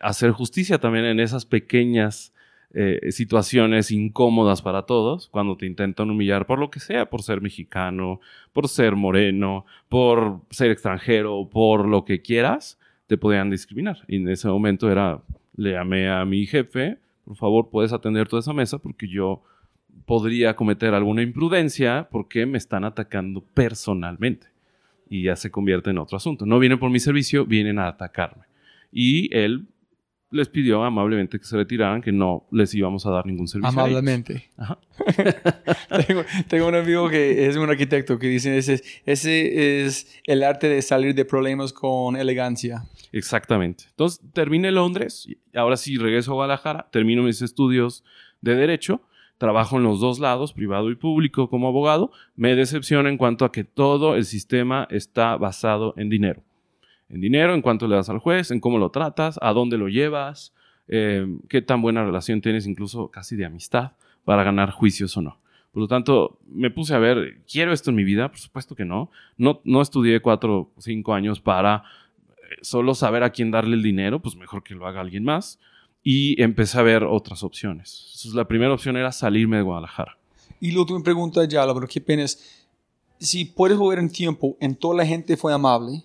hacer 0.00 0.30
justicia 0.30 0.78
también 0.78 1.04
en 1.04 1.18
esas 1.18 1.44
pequeñas 1.44 2.32
eh, 2.72 3.10
situaciones 3.10 3.90
incómodas 3.90 4.62
para 4.62 4.82
todos 4.82 5.28
cuando 5.28 5.56
te 5.56 5.66
intentan 5.66 6.08
humillar 6.08 6.46
por 6.46 6.60
lo 6.60 6.70
que 6.70 6.78
sea, 6.78 7.10
por 7.10 7.24
ser 7.24 7.40
mexicano, 7.40 8.20
por 8.52 8.68
ser 8.68 8.94
moreno, 8.94 9.66
por 9.88 10.42
ser 10.50 10.70
extranjero, 10.70 11.48
por 11.50 11.88
lo 11.88 12.04
que 12.04 12.22
quieras, 12.22 12.78
te 13.10 13.18
podían 13.18 13.50
discriminar. 13.50 13.98
Y 14.06 14.18
en 14.18 14.28
ese 14.28 14.46
momento 14.46 14.88
era, 14.88 15.20
le 15.56 15.72
llamé 15.72 16.08
a 16.08 16.24
mi 16.24 16.46
jefe, 16.46 16.96
por 17.24 17.34
favor, 17.34 17.68
puedes 17.68 17.92
atender 17.92 18.28
toda 18.28 18.38
esa 18.38 18.52
mesa 18.52 18.78
porque 18.78 19.08
yo 19.08 19.42
podría 20.06 20.54
cometer 20.54 20.94
alguna 20.94 21.20
imprudencia 21.20 22.06
porque 22.08 22.46
me 22.46 22.56
están 22.56 22.84
atacando 22.84 23.40
personalmente. 23.52 24.46
Y 25.08 25.24
ya 25.24 25.34
se 25.34 25.50
convierte 25.50 25.90
en 25.90 25.98
otro 25.98 26.18
asunto. 26.18 26.46
No 26.46 26.60
vienen 26.60 26.78
por 26.78 26.88
mi 26.88 27.00
servicio, 27.00 27.44
vienen 27.44 27.80
a 27.80 27.88
atacarme. 27.88 28.44
Y 28.92 29.36
él 29.36 29.66
les 30.30 30.48
pidió 30.48 30.84
amablemente 30.84 31.38
que 31.38 31.44
se 31.44 31.56
retiraran, 31.56 32.00
que 32.00 32.12
no 32.12 32.46
les 32.52 32.72
íbamos 32.74 33.04
a 33.04 33.10
dar 33.10 33.26
ningún 33.26 33.48
servicio. 33.48 33.68
Amablemente. 33.68 34.48
tengo, 36.48 36.68
un 36.68 36.74
amigo 36.76 37.08
que 37.08 37.46
es 37.46 37.56
un 37.56 37.68
arquitecto 37.68 38.18
que 38.18 38.28
dice, 38.28 38.56
ese, 38.56 38.82
ese 39.06 39.84
es 39.84 40.20
el 40.24 40.44
arte 40.44 40.68
de 40.68 40.82
salir 40.82 41.14
de 41.14 41.24
problemas 41.24 41.72
con 41.72 42.16
elegancia. 42.16 42.84
Exactamente. 43.12 43.84
Entonces, 43.90 44.20
terminé 44.32 44.70
Londres, 44.70 45.28
ahora 45.54 45.76
sí 45.76 45.96
regreso 45.98 46.30
a 46.32 46.34
Guadalajara, 46.34 46.88
termino 46.92 47.24
mis 47.24 47.42
estudios 47.42 48.04
de 48.40 48.54
Derecho, 48.54 49.02
trabajo 49.36 49.78
en 49.78 49.82
los 49.82 50.00
dos 50.00 50.20
lados, 50.20 50.52
privado 50.52 50.90
y 50.90 50.94
público, 50.94 51.50
como 51.50 51.66
abogado. 51.66 52.12
Me 52.36 52.54
decepciona 52.54 53.08
en 53.08 53.16
cuanto 53.16 53.44
a 53.44 53.50
que 53.50 53.64
todo 53.64 54.14
el 54.14 54.24
sistema 54.24 54.86
está 54.90 55.36
basado 55.36 55.94
en 55.96 56.08
dinero 56.08 56.44
en 57.10 57.20
dinero, 57.20 57.54
en 57.54 57.62
cuánto 57.62 57.88
le 57.88 57.96
das 57.96 58.08
al 58.08 58.18
juez, 58.18 58.50
en 58.50 58.60
cómo 58.60 58.78
lo 58.78 58.90
tratas, 58.90 59.38
a 59.42 59.52
dónde 59.52 59.76
lo 59.76 59.88
llevas, 59.88 60.54
eh, 60.88 61.26
qué 61.48 61.62
tan 61.62 61.82
buena 61.82 62.04
relación 62.04 62.40
tienes, 62.40 62.66
incluso 62.66 63.08
casi 63.08 63.36
de 63.36 63.44
amistad, 63.44 63.92
para 64.24 64.44
ganar 64.44 64.70
juicios 64.70 65.16
o 65.16 65.22
no. 65.22 65.38
Por 65.72 65.82
lo 65.82 65.88
tanto, 65.88 66.38
me 66.48 66.70
puse 66.70 66.94
a 66.94 66.98
ver, 66.98 67.42
¿quiero 67.50 67.72
esto 67.72 67.90
en 67.90 67.96
mi 67.96 68.04
vida? 68.04 68.28
Por 68.28 68.38
supuesto 68.38 68.74
que 68.74 68.84
no. 68.84 69.10
No, 69.36 69.60
no 69.64 69.82
estudié 69.82 70.20
cuatro 70.20 70.70
o 70.76 70.80
cinco 70.80 71.14
años 71.14 71.40
para 71.40 71.84
eh, 72.26 72.56
solo 72.62 72.94
saber 72.94 73.22
a 73.22 73.30
quién 73.30 73.50
darle 73.52 73.76
el 73.76 73.82
dinero, 73.82 74.20
pues 74.20 74.34
mejor 74.34 74.64
que 74.64 74.74
lo 74.74 74.86
haga 74.86 75.00
alguien 75.00 75.22
más. 75.22 75.60
Y 76.02 76.40
empecé 76.42 76.78
a 76.78 76.82
ver 76.82 77.04
otras 77.04 77.42
opciones. 77.44 78.28
La 78.34 78.48
primera 78.48 78.72
opción 78.72 78.96
era 78.96 79.12
salirme 79.12 79.58
de 79.58 79.62
Guadalajara. 79.62 80.16
Y 80.58 80.72
la 80.72 80.80
última 80.80 81.02
pregunta 81.02 81.44
ya, 81.44 81.66
pero 81.72 81.86
qué 81.86 82.00
pena 82.00 82.24
es, 82.24 82.66
si 83.18 83.44
puedes 83.44 83.78
volver 83.78 83.98
en 83.98 84.10
tiempo, 84.10 84.56
en 84.60 84.74
toda 84.74 84.96
la 84.96 85.06
gente 85.06 85.36
fue 85.36 85.52
amable, 85.52 86.02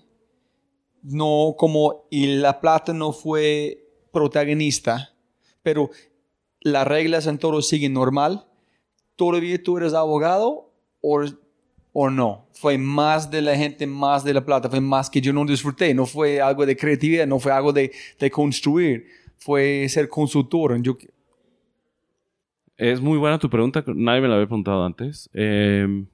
no 1.06 1.56
como 1.58 2.08
y 2.10 2.28
la 2.38 2.60
plata 2.60 2.94
no 2.94 3.12
fue 3.13 3.84
protagonista, 4.12 5.13
pero 5.62 5.89
las 6.62 6.88
reglas 6.88 7.28
en 7.28 7.38
todo 7.38 7.62
siguen 7.62 7.94
normal. 7.94 8.48
¿Todavía 9.15 9.62
tú 9.62 9.78
eres 9.78 9.94
abogado 9.94 10.74
o, 11.02 11.24
o 11.94 12.10
no? 12.10 12.48
Fue 12.54 12.78
más 12.78 13.30
de 13.30 13.41
la 13.41 13.56
gente, 13.56 13.88
más 13.88 14.24
de 14.24 14.34
la 14.34 14.44
plata, 14.44 14.70
fue 14.70 14.82
más 14.82 15.10
que 15.10 15.22
yo 15.22 15.32
no 15.32 15.46
disfruté, 15.46 15.94
no 15.94 16.06
fue 16.06 16.41
algo 16.41 16.65
de 16.65 16.76
creatividad, 16.76 17.28
no 17.28 17.39
fue 17.39 17.52
algo 17.52 17.72
de, 17.72 17.91
de 18.20 18.32
construir, 18.32 19.06
fue 19.38 19.88
ser 19.89 20.10
consultor. 20.10 20.82
Yo, 20.82 20.98
es 22.78 23.00
muy 23.00 23.18
buena 23.18 23.39
tu 23.39 23.50
pregunta, 23.50 23.84
nadie 23.88 24.22
me 24.22 24.28
la 24.28 24.36
había 24.36 24.48
preguntado 24.48 24.84
antes. 24.84 25.30
Em, 25.34 26.08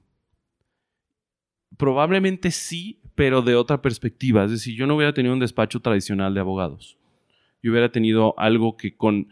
probablemente 1.76 2.50
sí, 2.50 3.01
pero 3.14 3.42
de 3.42 3.54
otra 3.54 3.82
perspectiva. 3.82 4.44
Es 4.44 4.50
decir, 4.50 4.74
yo 4.74 4.86
no 4.86 4.96
hubiera 4.96 5.14
tenido 5.14 5.34
un 5.34 5.40
despacho 5.40 5.80
tradicional 5.80 6.34
de 6.34 6.40
abogados. 6.40 6.96
Yo 7.62 7.70
hubiera 7.70 7.90
tenido 7.90 8.34
algo 8.38 8.76
que 8.76 8.96
con 8.96 9.28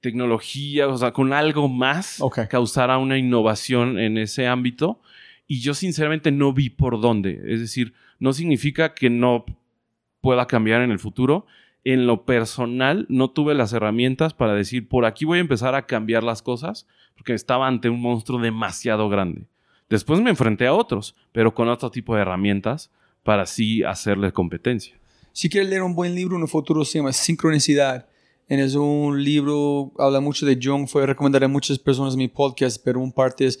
tecnología, 0.00 0.88
o 0.88 0.98
sea, 0.98 1.12
con 1.12 1.32
algo 1.32 1.68
más 1.68 2.20
causara 2.48 2.98
una 2.98 3.18
innovación 3.18 3.98
en 3.98 4.18
ese 4.18 4.46
ámbito. 4.46 5.00
Y 5.46 5.60
yo 5.60 5.74
sinceramente 5.74 6.30
no 6.30 6.52
vi 6.52 6.70
por 6.70 7.00
dónde. 7.00 7.40
Es 7.46 7.60
decir, 7.60 7.94
no 8.18 8.32
significa 8.32 8.94
que 8.94 9.10
no 9.10 9.44
pueda 10.20 10.46
cambiar 10.46 10.82
en 10.82 10.90
el 10.90 10.98
futuro. 10.98 11.46
En 11.84 12.06
lo 12.06 12.24
personal, 12.24 13.06
no 13.08 13.30
tuve 13.30 13.54
las 13.54 13.72
herramientas 13.72 14.34
para 14.34 14.54
decir, 14.54 14.88
por 14.88 15.04
aquí 15.04 15.24
voy 15.24 15.38
a 15.38 15.40
empezar 15.40 15.74
a 15.74 15.86
cambiar 15.86 16.22
las 16.22 16.40
cosas, 16.40 16.86
porque 17.16 17.34
estaba 17.34 17.66
ante 17.66 17.88
un 17.88 18.00
monstruo 18.00 18.40
demasiado 18.40 19.08
grande. 19.08 19.46
Después 19.90 20.20
me 20.20 20.30
enfrenté 20.30 20.66
a 20.66 20.74
otros, 20.74 21.16
pero 21.32 21.54
con 21.54 21.68
otro 21.68 21.90
tipo 21.90 22.14
de 22.14 22.22
herramientas 22.22 22.92
para 23.22 23.42
así 23.42 23.82
hacerle 23.82 24.32
competencia. 24.32 24.94
Si 25.32 25.48
quieres 25.48 25.70
leer 25.70 25.82
un 25.82 25.94
buen 25.94 26.14
libro 26.14 26.36
en 26.36 26.42
el 26.42 26.48
futuro 26.48 26.84
se 26.84 26.98
llama 26.98 27.12
Sincronicidad. 27.12 28.06
Es 28.48 28.74
un 28.74 29.24
libro, 29.24 29.92
habla 29.98 30.20
mucho 30.20 30.44
de 30.44 30.58
Jung, 30.62 30.86
fue 30.86 31.06
recomendado 31.06 31.46
a 31.46 31.48
muchas 31.48 31.78
personas 31.78 32.12
en 32.12 32.18
mi 32.18 32.28
podcast, 32.28 32.82
pero 32.84 33.00
un 33.00 33.10
parte 33.10 33.46
es, 33.46 33.58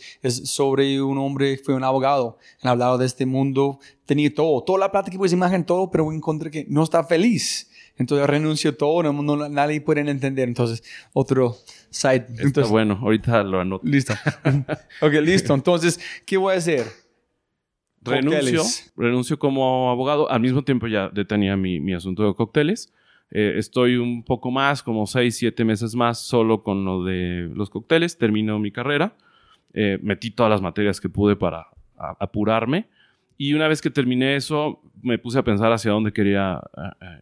sobre 0.50 1.00
un 1.00 1.16
hombre 1.16 1.56
fue 1.56 1.74
un 1.74 1.82
abogado. 1.82 2.36
Han 2.60 2.72
hablado 2.72 2.98
de 2.98 3.06
este 3.06 3.24
mundo, 3.24 3.78
tenía 4.04 4.34
todo, 4.34 4.62
toda 4.62 4.80
la 4.80 4.92
plata 4.92 5.10
que 5.10 5.16
puedes 5.16 5.32
imaginar, 5.32 5.64
todo, 5.64 5.90
pero 5.90 6.12
encontré 6.12 6.50
que 6.50 6.66
no 6.68 6.82
está 6.82 7.04
feliz. 7.04 7.70
Entonces 7.96 8.26
renunció 8.26 8.76
todo, 8.76 9.02
no, 9.02 9.48
nadie 9.48 9.80
puede 9.80 10.00
entender. 10.02 10.46
Entonces, 10.48 10.82
otro 11.14 11.56
site. 11.88 12.26
Está 12.38 12.64
bueno, 12.64 12.98
ahorita 13.00 13.42
lo 13.44 13.60
anoto. 13.60 13.86
Listo. 13.86 14.12
ok, 15.00 15.12
listo. 15.22 15.54
Entonces, 15.54 16.00
¿qué 16.26 16.36
voy 16.36 16.54
a 16.54 16.58
hacer? 16.58 17.01
Renuncio, 18.04 18.62
renuncio 18.96 19.38
como 19.38 19.90
abogado. 19.90 20.30
Al 20.30 20.40
mismo 20.40 20.62
tiempo 20.62 20.86
ya 20.86 21.08
detenía 21.08 21.56
mi, 21.56 21.80
mi 21.80 21.94
asunto 21.94 22.26
de 22.26 22.34
cócteles. 22.34 22.92
Eh, 23.34 23.54
estoy 23.56 23.96
un 23.96 24.22
poco 24.22 24.50
más, 24.50 24.82
como 24.82 25.06
seis, 25.06 25.36
siete 25.36 25.64
meses 25.64 25.94
más, 25.94 26.18
solo 26.18 26.62
con 26.62 26.84
lo 26.84 27.02
de 27.02 27.50
los 27.54 27.70
cócteles. 27.70 28.18
Termino 28.18 28.58
mi 28.58 28.70
carrera. 28.70 29.16
Eh, 29.72 29.98
metí 30.02 30.30
todas 30.30 30.50
las 30.50 30.60
materias 30.60 31.00
que 31.00 31.08
pude 31.08 31.34
para 31.34 31.66
apurarme. 31.96 32.88
Y 33.38 33.54
una 33.54 33.68
vez 33.68 33.80
que 33.80 33.90
terminé 33.90 34.36
eso, 34.36 34.82
me 35.02 35.18
puse 35.18 35.38
a 35.38 35.42
pensar 35.42 35.72
hacia 35.72 35.90
dónde 35.90 36.12
quería 36.12 36.60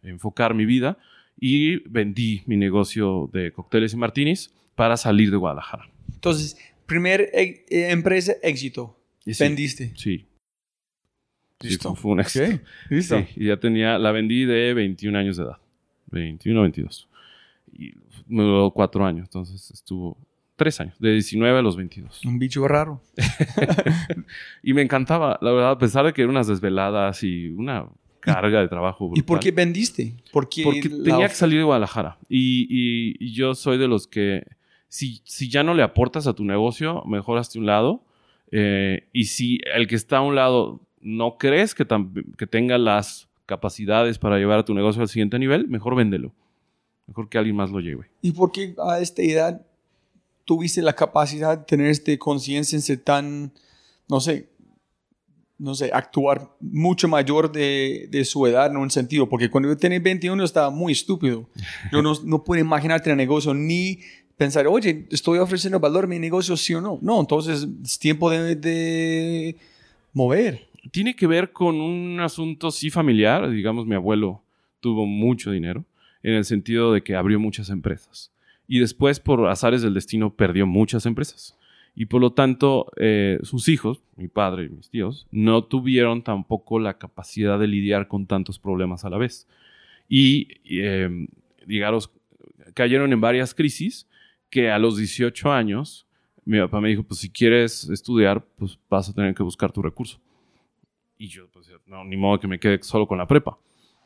enfocar 0.03 0.53
mi 0.53 0.65
vida 0.65 0.97
y 1.39 1.77
vendí 1.89 2.43
mi 2.45 2.57
negocio 2.57 3.29
de 3.31 3.51
cócteles 3.51 3.93
y 3.93 3.97
martinis 3.97 4.53
para 4.75 4.97
salir 4.97 5.31
de 5.31 5.37
Guadalajara. 5.37 5.89
Entonces, 6.13 6.57
primer 6.85 7.29
empresa 7.69 8.33
éxito. 8.43 8.99
Vendiste. 9.25 9.93
Sí. 9.95 10.25
Listo. 11.61 11.95
fue 11.95 12.11
un 12.11 12.19
éxito. 12.19 12.61
Listo. 12.89 13.25
y 13.35 13.47
ya 13.47 13.57
tenía, 13.57 13.97
la 13.97 14.11
vendí 14.11 14.45
de 14.45 14.73
21 14.73 15.17
años 15.17 15.37
de 15.37 15.43
edad. 15.43 15.57
21 16.11 16.61
22. 16.61 17.07
Y 17.73 17.93
me 18.27 18.43
duró 18.43 18.71
cuatro 18.71 19.05
años, 19.05 19.25
entonces 19.25 19.71
estuvo 19.71 20.17
tres 20.55 20.79
años, 20.79 20.95
de 20.99 21.13
19 21.13 21.57
a 21.57 21.61
los 21.61 21.75
22. 21.75 22.23
Un 22.25 22.37
bicho 22.37 22.67
raro. 22.67 23.01
y 24.63 24.73
me 24.73 24.83
encantaba, 24.83 25.39
la 25.41 25.51
verdad, 25.51 25.71
a 25.71 25.77
pesar 25.77 26.05
de 26.05 26.13
que 26.13 26.21
eran 26.21 26.35
unas 26.35 26.47
desveladas 26.47 27.23
y 27.23 27.47
una 27.47 27.87
carga 28.19 28.61
de 28.61 28.67
trabajo. 28.67 29.11
¿Y 29.15 29.23
por 29.23 29.39
qué 29.39 29.51
vendiste? 29.51 30.13
Porque, 30.31 30.63
Porque 30.63 30.87
tenía 30.87 31.27
que 31.27 31.33
salir 31.33 31.57
de 31.57 31.63
Guadalajara. 31.63 32.19
Y, 32.29 32.67
y, 33.19 33.33
yo 33.33 33.55
soy 33.55 33.79
de 33.79 33.87
los 33.87 34.05
que, 34.07 34.45
si, 34.87 35.21
si 35.25 35.49
ya 35.49 35.63
no 35.63 35.73
le 35.73 35.81
aportas 35.81 36.27
a 36.27 36.33
tu 36.33 36.45
negocio, 36.45 37.03
mejor 37.07 37.39
hazte 37.39 37.57
un 37.57 37.65
lado. 37.65 38.03
Eh, 38.51 39.07
y 39.13 39.25
si 39.25 39.59
el 39.73 39.87
que 39.87 39.95
está 39.95 40.17
a 40.17 40.21
un 40.21 40.35
lado 40.35 40.81
no 41.01 41.37
crees 41.37 41.75
que, 41.75 41.85
que 42.37 42.47
tenga 42.47 42.77
las 42.77 43.27
capacidades 43.45 44.17
para 44.17 44.37
llevar 44.37 44.59
a 44.59 44.65
tu 44.65 44.73
negocio 44.73 45.01
al 45.01 45.09
siguiente 45.09 45.37
nivel, 45.37 45.67
mejor 45.67 45.95
véndelo. 45.95 46.31
Mejor 47.07 47.27
que 47.27 47.37
alguien 47.37 47.55
más 47.55 47.69
lo 47.71 47.79
lleve. 47.79 48.09
¿Y 48.21 48.31
por 48.31 48.51
qué 48.51 48.73
a 48.87 48.99
esta 48.99 49.21
edad 49.21 49.65
tuviste 50.45 50.81
la 50.81 50.93
capacidad 50.93 51.57
de 51.57 51.65
tener 51.65 51.87
esta 51.87 52.15
conciencia 52.17 52.77
en 52.77 52.81
ser 52.81 52.99
tan, 52.99 53.51
no 54.07 54.21
sé, 54.21 54.49
no 55.57 55.75
sé, 55.75 55.91
actuar 55.93 56.49
mucho 56.59 57.07
mayor 57.07 57.51
de, 57.51 58.23
su 58.25 58.47
edad 58.47 58.71
en 58.71 58.77
un 58.77 58.89
sentido, 58.89 59.27
porque 59.27 59.49
cuando 59.49 59.69
yo 59.69 59.77
tenía 59.77 59.99
21 59.99 60.43
estaba 60.43 60.69
muy 60.69 60.93
estúpido. 60.93 61.47
Yo 61.91 62.01
no, 62.01 62.13
no 62.23 62.43
pude 62.43 62.61
imaginar 62.61 63.01
tener 63.01 63.17
negocio 63.17 63.53
ni 63.53 63.99
pensar, 64.37 64.65
oye, 64.65 65.07
estoy 65.11 65.37
ofreciendo 65.37 65.79
valor 65.79 66.05
a 66.05 66.07
mi 66.07 66.17
negocio, 66.17 66.57
sí 66.57 66.73
o 66.73 66.81
no. 66.81 66.97
No, 67.01 67.19
entonces 67.19 67.67
es 67.83 67.99
tiempo 67.99 68.29
de 68.31 69.55
mover. 70.13 70.70
Tiene 70.89 71.15
que 71.15 71.27
ver 71.27 71.51
con 71.51 71.79
un 71.79 72.19
asunto 72.19 72.71
sí 72.71 72.89
familiar, 72.89 73.49
digamos, 73.49 73.85
mi 73.85 73.95
abuelo 73.95 74.41
tuvo 74.79 75.05
mucho 75.05 75.51
dinero, 75.51 75.85
en 76.23 76.33
el 76.33 76.45
sentido 76.45 76.91
de 76.93 77.03
que 77.03 77.15
abrió 77.15 77.39
muchas 77.39 77.69
empresas. 77.69 78.31
Y 78.67 78.79
después, 78.79 79.19
por 79.19 79.47
azares 79.47 79.81
del 79.81 79.93
destino, 79.93 80.33
perdió 80.33 80.65
muchas 80.65 81.05
empresas 81.05 81.57
y 81.95 82.05
por 82.05 82.21
lo 82.21 82.31
tanto 82.31 82.91
eh, 82.97 83.39
sus 83.43 83.67
hijos, 83.67 84.01
mi 84.15 84.27
padre 84.27 84.65
y 84.65 84.69
mis 84.69 84.89
tíos, 84.89 85.27
no 85.31 85.63
tuvieron 85.63 86.23
tampoco 86.23 86.79
la 86.79 86.97
capacidad 86.97 87.59
de 87.59 87.67
lidiar 87.67 88.07
con 88.07 88.27
tantos 88.27 88.59
problemas 88.59 89.03
a 89.03 89.09
la 89.09 89.17
vez. 89.17 89.47
Y, 90.07 90.47
em, 90.65 91.27
digamos, 91.65 92.11
cayeron 92.73 93.11
en 93.13 93.21
varias 93.21 93.53
crisis 93.53 94.07
que 94.49 94.71
a 94.71 94.79
los 94.79 94.97
18 94.97 95.51
años 95.51 96.07
mi 96.45 96.59
papá 96.59 96.81
me 96.81 96.89
dijo, 96.89 97.03
pues 97.03 97.19
si 97.19 97.29
quieres 97.29 97.89
estudiar, 97.89 98.43
pues 98.57 98.79
vas 98.89 99.09
a 99.09 99.13
tener 99.13 99.35
que 99.35 99.43
buscar 99.43 99.71
tu 99.71 99.81
recurso. 99.81 100.19
Y 101.21 101.27
yo, 101.27 101.47
pues 101.53 101.71
no, 101.85 102.03
ni 102.03 102.17
modo 102.17 102.39
que 102.39 102.47
me 102.47 102.59
quede 102.59 102.81
solo 102.81 103.05
con 103.05 103.19
la 103.19 103.27
prepa. 103.27 103.55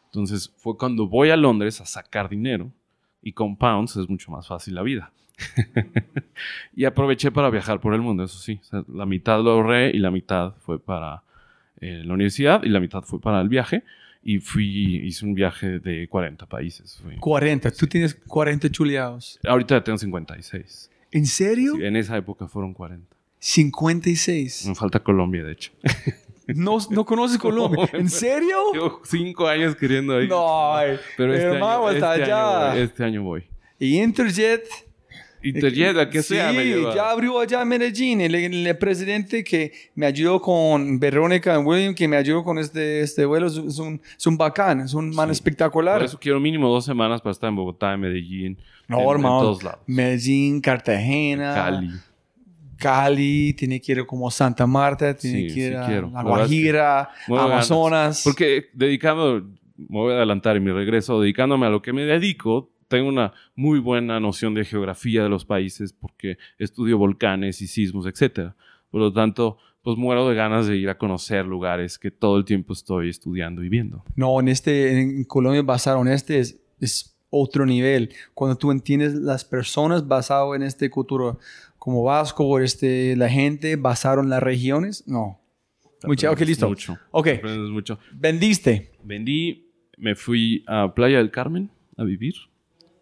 Entonces 0.07 0.53
fue 0.57 0.77
cuando 0.77 1.07
voy 1.07 1.29
a 1.29 1.37
Londres 1.37 1.79
a 1.79 1.85
sacar 1.85 2.27
dinero 2.27 2.73
y 3.21 3.31
con 3.31 3.55
pounds 3.55 3.95
es 3.95 4.09
mucho 4.09 4.31
más 4.31 4.45
fácil 4.45 4.75
la 4.75 4.81
vida. 4.81 5.13
y 6.75 6.83
aproveché 6.83 7.31
para 7.31 7.49
viajar 7.49 7.79
por 7.79 7.93
el 7.93 8.01
mundo, 8.01 8.25
eso 8.25 8.37
sí. 8.37 8.59
la 8.89 9.05
mitad 9.05 9.41
lo 9.41 9.51
ahorré 9.51 9.91
y 9.91 9.99
la 9.99 10.11
mitad 10.11 10.55
fue 10.59 10.77
para 10.77 11.23
eh, 11.79 12.01
la 12.03 12.15
universidad 12.15 12.61
y 12.63 12.67
la 12.67 12.81
mitad 12.81 13.01
fue 13.03 13.21
para 13.21 13.39
el 13.39 13.47
viaje. 13.47 13.85
Y 14.21 14.39
fui, 14.39 14.97
hice 14.97 15.25
un 15.25 15.35
viaje 15.35 15.79
de 15.79 16.09
40 16.09 16.45
países. 16.47 17.01
40, 17.21 17.71
tú 17.71 17.87
tienes 17.87 18.13
40 18.13 18.69
chuleados. 18.71 19.39
Ahorita 19.47 19.81
tengo 19.81 19.97
56. 19.97 20.91
¿En 21.13 21.25
serio? 21.27 21.79
en 21.79 21.95
esa 21.95 22.17
época 22.17 22.49
fueron 22.49 22.73
40. 22.73 23.15
56. 23.39 24.65
Me 24.67 24.75
falta 24.75 24.99
Colombia, 24.99 25.45
de 25.45 25.53
hecho. 25.53 25.71
No, 26.47 26.77
no 26.89 27.05
conoces 27.05 27.37
Colombia. 27.39 27.89
¿En 27.93 28.09
serio? 28.09 28.57
Llevo 28.73 29.01
cinco 29.03 29.47
años 29.47 29.75
queriendo 29.75 30.21
ir. 30.21 30.29
No, 30.29 30.75
pero 31.17 31.33
este, 31.33 31.57
año, 31.57 31.89
este, 31.91 32.05
año 32.05 32.73
este 32.73 33.03
año 33.03 33.23
voy. 33.23 33.43
¿Y 33.79 34.01
Interjet? 34.01 34.65
Interjet, 35.43 36.09
que 36.09 36.23
sea. 36.23 36.51
Sí, 36.51 36.83
ya 36.95 37.11
abrió 37.11 37.39
allá 37.39 37.61
en 37.61 37.67
Medellín. 37.67 38.21
El, 38.21 38.77
presidente 38.77 39.43
que 39.43 39.71
me 39.93 40.07
ayudó 40.07 40.41
con 40.41 40.99
Verónica 40.99 41.57
William, 41.59 41.93
que 41.93 42.07
me 42.07 42.17
ayudó 42.17 42.43
con 42.43 42.57
este, 42.57 43.01
este 43.01 43.25
vuelo, 43.25 43.47
es 43.47 43.57
un, 43.57 44.01
es 44.17 44.25
un 44.25 44.37
bacán, 44.37 44.81
es 44.81 44.93
un 44.93 45.13
man 45.13 45.29
espectacular. 45.29 45.97
Por 45.97 46.05
eso 46.05 46.19
quiero 46.19 46.39
mínimo 46.39 46.67
dos 46.67 46.85
semanas 46.85 47.21
para 47.21 47.31
estar 47.31 47.49
en 47.49 47.55
Bogotá, 47.55 47.93
en 47.93 47.99
Medellín. 47.99 48.57
No, 48.87 48.99
en, 48.99 49.09
hermano. 49.09 49.41
todos 49.41 49.63
lados. 49.63 49.79
Medellín, 49.85 50.61
Cartagena. 50.61 51.53
Cali. 51.53 51.89
Cali, 52.77 53.53
tiene 53.53 53.81
que 53.81 53.91
ir 53.93 54.05
como 54.05 54.29
Santa 54.31 54.67
Marta, 54.67 55.15
tiene 55.15 55.53
que 55.53 55.67
ir 55.67 55.75
a 55.75 55.89
La 56.01 56.23
Guajira, 56.23 57.09
Amazonas. 57.27 58.21
Porque 58.23 58.65
dedicando, 58.73 59.41
me 59.77 59.87
voy 59.99 60.13
a 60.13 60.17
adelantar 60.17 60.57
en 60.57 60.63
mi 60.63 60.71
regreso, 60.71 61.19
dedicándome 61.19 61.65
a 61.65 61.69
lo 61.69 61.81
que 61.81 61.93
me 61.93 62.03
dedico, 62.03 62.71
tengo 62.87 63.09
una 63.09 63.33
muy 63.55 63.79
buena 63.79 64.19
noción 64.19 64.53
de 64.53 64.65
geografía 64.65 65.23
de 65.23 65.29
los 65.29 65.45
países 65.45 65.93
porque 65.93 66.37
estudio 66.57 66.97
volcanes 66.97 67.61
y 67.61 67.67
sismos, 67.67 68.05
etc. 68.05 68.51
Por 68.91 69.01
lo 69.01 69.11
tanto, 69.11 69.57
pues 69.81 69.97
muero 69.97 70.27
de 70.27 70.35
ganas 70.35 70.67
de 70.67 70.77
ir 70.77 70.89
a 70.89 70.97
conocer 70.97 71.45
lugares 71.45 71.99
que 71.99 72.11
todo 72.11 72.37
el 72.37 72.45
tiempo 72.45 72.73
estoy 72.73 73.09
estudiando 73.09 73.63
y 73.63 73.69
viendo. 73.69 74.03
No, 74.15 74.39
en 74.39 74.47
este, 74.47 74.99
en 74.99 75.23
Colombia 75.25 75.61
basado 75.61 76.01
en 76.01 76.09
este 76.09 76.39
es, 76.39 76.59
es 76.79 77.15
otro 77.29 77.65
nivel. 77.65 78.13
Cuando 78.33 78.57
tú 78.57 78.71
entiendes 78.71 79.13
las 79.13 79.43
personas 79.45 80.07
basado 80.07 80.55
en 80.55 80.63
este 80.63 80.89
cultura 80.89 81.37
como 81.85 82.03
Vasco, 82.03 82.59
este, 82.59 83.15
la 83.15 83.29
gente 83.29 83.77
basado 83.77 84.21
en 84.21 84.29
las 84.29 84.43
regiones, 84.43 85.03
no. 85.07 85.39
Mucho, 86.03 86.31
ok, 86.31 86.39
listo. 86.41 86.67
Mucho. 86.67 86.97
Ok. 87.11 87.27
mucho. 87.71 87.99
¿Vendiste? 88.11 88.91
Vendí, 89.03 89.71
me 89.97 90.15
fui 90.15 90.63
a 90.67 90.93
Playa 90.93 91.19
del 91.19 91.31
Carmen 91.31 91.71
a 91.95 92.03
vivir 92.03 92.35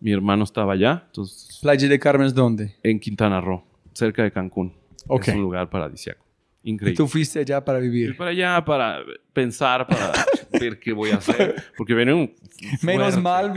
mi 0.03 0.11
hermano 0.11 0.43
estaba 0.43 0.73
allá. 0.73 1.03
Entonces, 1.05 1.59
¿Playa 1.61 1.87
de 1.87 1.97
Carmen 1.97 2.27
es 2.27 2.33
dónde? 2.33 2.75
En 2.83 2.99
Quintana 2.99 3.39
Roo, 3.39 3.63
cerca 3.93 4.21
de 4.21 4.31
Cancún. 4.33 4.73
Es 5.09 5.29
un 5.29 5.41
lugar 5.41 5.69
paradisíaco. 5.69 6.25
Increíble. 6.61 6.91
¿Y 6.91 6.95
tú 6.97 7.07
fuiste 7.07 7.39
allá 7.39 7.63
para 7.63 7.79
vivir? 7.79 8.09
Fui 8.09 8.17
para 8.17 8.31
allá 8.31 8.65
para 8.65 8.99
pensar, 9.31 9.87
para 9.87 10.11
ver 10.59 10.77
qué 10.77 10.91
voy 10.91 11.11
a 11.11 11.17
hacer. 11.17 11.55
Porque 11.77 11.93
viene 11.93 12.13
un. 12.13 12.33
Menos 12.81 13.17
mal 13.21 13.53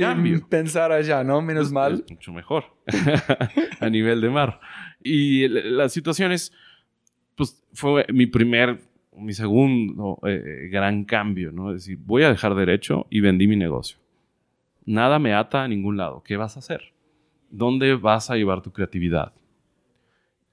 pensar 0.48 0.92
allá, 0.92 1.24
¿no? 1.24 1.42
Menos 1.42 1.72
mal. 1.72 2.04
mucho 2.08 2.32
mejor 2.32 2.64
a 3.80 3.90
nivel 3.90 4.20
de 4.20 4.30
mar. 4.30 4.60
Y 5.07 5.49
la 5.49 5.88
situación 5.88 6.33
es. 6.33 6.53
Pues 7.35 7.62
fue 7.75 8.07
mi 8.12 8.27
primer, 8.27 8.81
mi 9.14 9.35
segundo 9.35 10.19
eh, 10.27 10.69
gran 10.71 11.05
cambio, 11.05 11.53
¿no? 11.53 11.71
Es 11.71 11.83
decir, 11.83 11.99
voy 12.03 12.23
a 12.23 12.31
dejar 12.31 12.55
derecho 12.55 13.07
y 13.11 13.21
vendí 13.21 13.47
mi 13.47 13.57
negocio. 13.57 13.99
Nada 14.87 15.19
me 15.19 15.35
ata 15.35 15.64
a 15.64 15.69
ningún 15.69 15.97
lado. 15.97 16.23
¿Qué 16.23 16.37
vas 16.37 16.57
a 16.57 16.61
hacer? 16.61 16.95
¿Dónde 17.51 17.95
vas 17.95 18.31
a 18.31 18.37
llevar 18.37 18.62
tu 18.62 18.73
creatividad? 18.73 19.35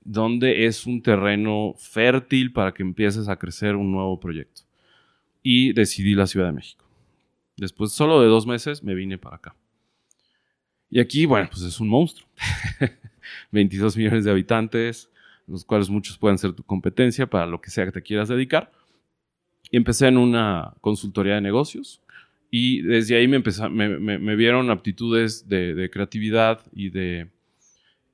¿Dónde 0.03 0.65
es 0.65 0.85
un 0.85 1.01
terreno 1.01 1.73
fértil 1.77 2.51
para 2.51 2.73
que 2.73 2.83
empieces 2.83 3.29
a 3.29 3.37
crecer 3.37 3.75
un 3.75 3.91
nuevo 3.91 4.19
proyecto? 4.19 4.63
Y 5.41 5.71
decidí 5.71 6.15
la 6.15 6.27
Ciudad 6.27 6.47
de 6.47 6.53
México. 6.53 6.85
Después 7.55 7.91
solo 7.93 8.21
de 8.21 8.27
dos 8.27 8.45
meses 8.45 8.83
me 8.83 8.93
vine 8.95 9.17
para 9.17 9.37
acá. 9.37 9.55
Y 10.89 10.99
aquí, 10.99 11.25
bueno, 11.25 11.47
pues 11.49 11.63
es 11.63 11.79
un 11.79 11.87
monstruo. 11.87 12.27
22 13.51 13.97
millones 13.97 14.25
de 14.25 14.31
habitantes, 14.31 15.09
los 15.47 15.65
cuales 15.65 15.89
muchos 15.89 16.17
pueden 16.17 16.37
ser 16.37 16.53
tu 16.53 16.63
competencia 16.63 17.27
para 17.27 17.45
lo 17.45 17.61
que 17.61 17.69
sea 17.69 17.85
que 17.85 17.91
te 17.91 18.01
quieras 18.01 18.29
dedicar. 18.29 18.71
Y 19.71 19.77
empecé 19.77 20.07
en 20.07 20.17
una 20.17 20.73
consultoría 20.81 21.35
de 21.35 21.41
negocios 21.41 22.01
y 22.55 22.83
desde 22.83 23.15
ahí 23.15 23.27
me, 23.27 23.39
me, 23.39 24.35
vieron 24.35 24.69
aptitudes 24.69 25.49
de, 25.49 25.89
creatividad 25.91 26.61
y 26.71 26.91
de, 26.91 27.31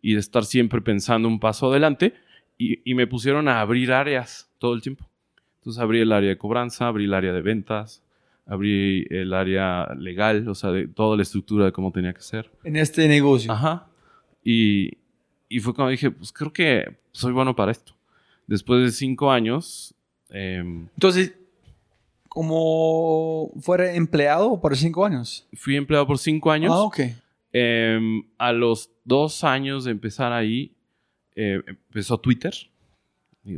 y 0.01 0.13
de 0.13 0.19
estar 0.21 0.45
siempre 0.45 0.79
pensando 0.79 1.27
un 1.27 1.41
paso 1.41 1.69
adelante 1.69 2.13
y, 2.57 2.93
me 2.93 3.05
pusieron 3.05 3.49
a 3.49 3.59
abrir 3.59 3.91
áreas 3.91 4.49
todo 4.57 4.73
el 4.73 4.81
tiempo. 4.81 5.09
Entonces 5.57 5.81
abrí 5.81 5.99
el 5.99 6.13
área 6.13 6.29
de 6.29 6.37
cobranza, 6.37 6.87
abrí 6.87 7.03
el 7.03 7.13
área 7.13 7.33
de 7.33 7.41
ventas, 7.41 8.01
abrí 8.45 9.05
el 9.09 9.33
área 9.33 9.93
legal, 9.97 10.47
o 10.47 10.55
sea, 10.55 10.71
de 10.71 10.87
toda 10.87 11.17
la 11.17 11.23
estructura 11.23 11.65
de 11.65 11.73
cómo 11.73 11.91
tenía 11.91 12.13
que 12.13 12.21
ser. 12.21 12.49
En 12.63 12.77
este 12.77 13.09
negocio. 13.09 13.51
Ajá. 13.51 13.87
Y, 14.41 14.98
y 15.49 15.59
fue 15.59 15.73
cuando 15.73 15.91
dije, 15.91 16.11
pues 16.11 16.31
creo 16.31 16.53
que 16.53 16.97
soy 17.11 17.33
bueno 17.33 17.55
para 17.55 17.71
esto. 17.71 17.93
Después 18.47 18.83
de 18.83 18.91
cinco 18.91 19.31
años... 19.31 19.93
Em, 20.29 20.87
Entonces, 20.93 21.33
como 22.29 23.51
fuera 23.59 23.93
empleado 23.95 24.61
por 24.61 24.77
cinco 24.77 25.03
años. 25.03 25.45
Fui 25.53 25.75
empleado 25.75 26.07
por 26.07 26.19
cinco 26.19 26.51
años. 26.51 26.71
Ah, 26.73 26.83
ok. 26.83 26.99
Em, 27.51 28.23
a 28.37 28.53
los 28.53 28.91
dos 29.03 29.43
años 29.43 29.83
de 29.85 29.91
empezar 29.91 30.31
ahí, 30.31 30.71
eh, 31.35 31.63
empezó 31.65 32.19
Twitter, 32.19 32.53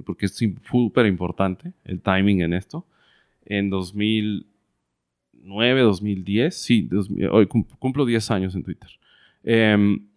porque 0.06 0.27
es 0.27 0.39
súper 0.69 1.06
importante 1.06 1.73
el 1.84 1.99
timing 2.01 2.39
en 2.41 2.54
esto. 2.54 2.86
En 3.45 3.69
2009, 3.69 5.82
2010, 5.82 6.56
sí, 6.56 6.89
hoy 7.30 7.47
cumplo 7.47 8.06
10 8.06 8.32
años 8.32 8.56
en 8.56 8.63
Twitter. 8.63 8.89
Em, 9.43 10.08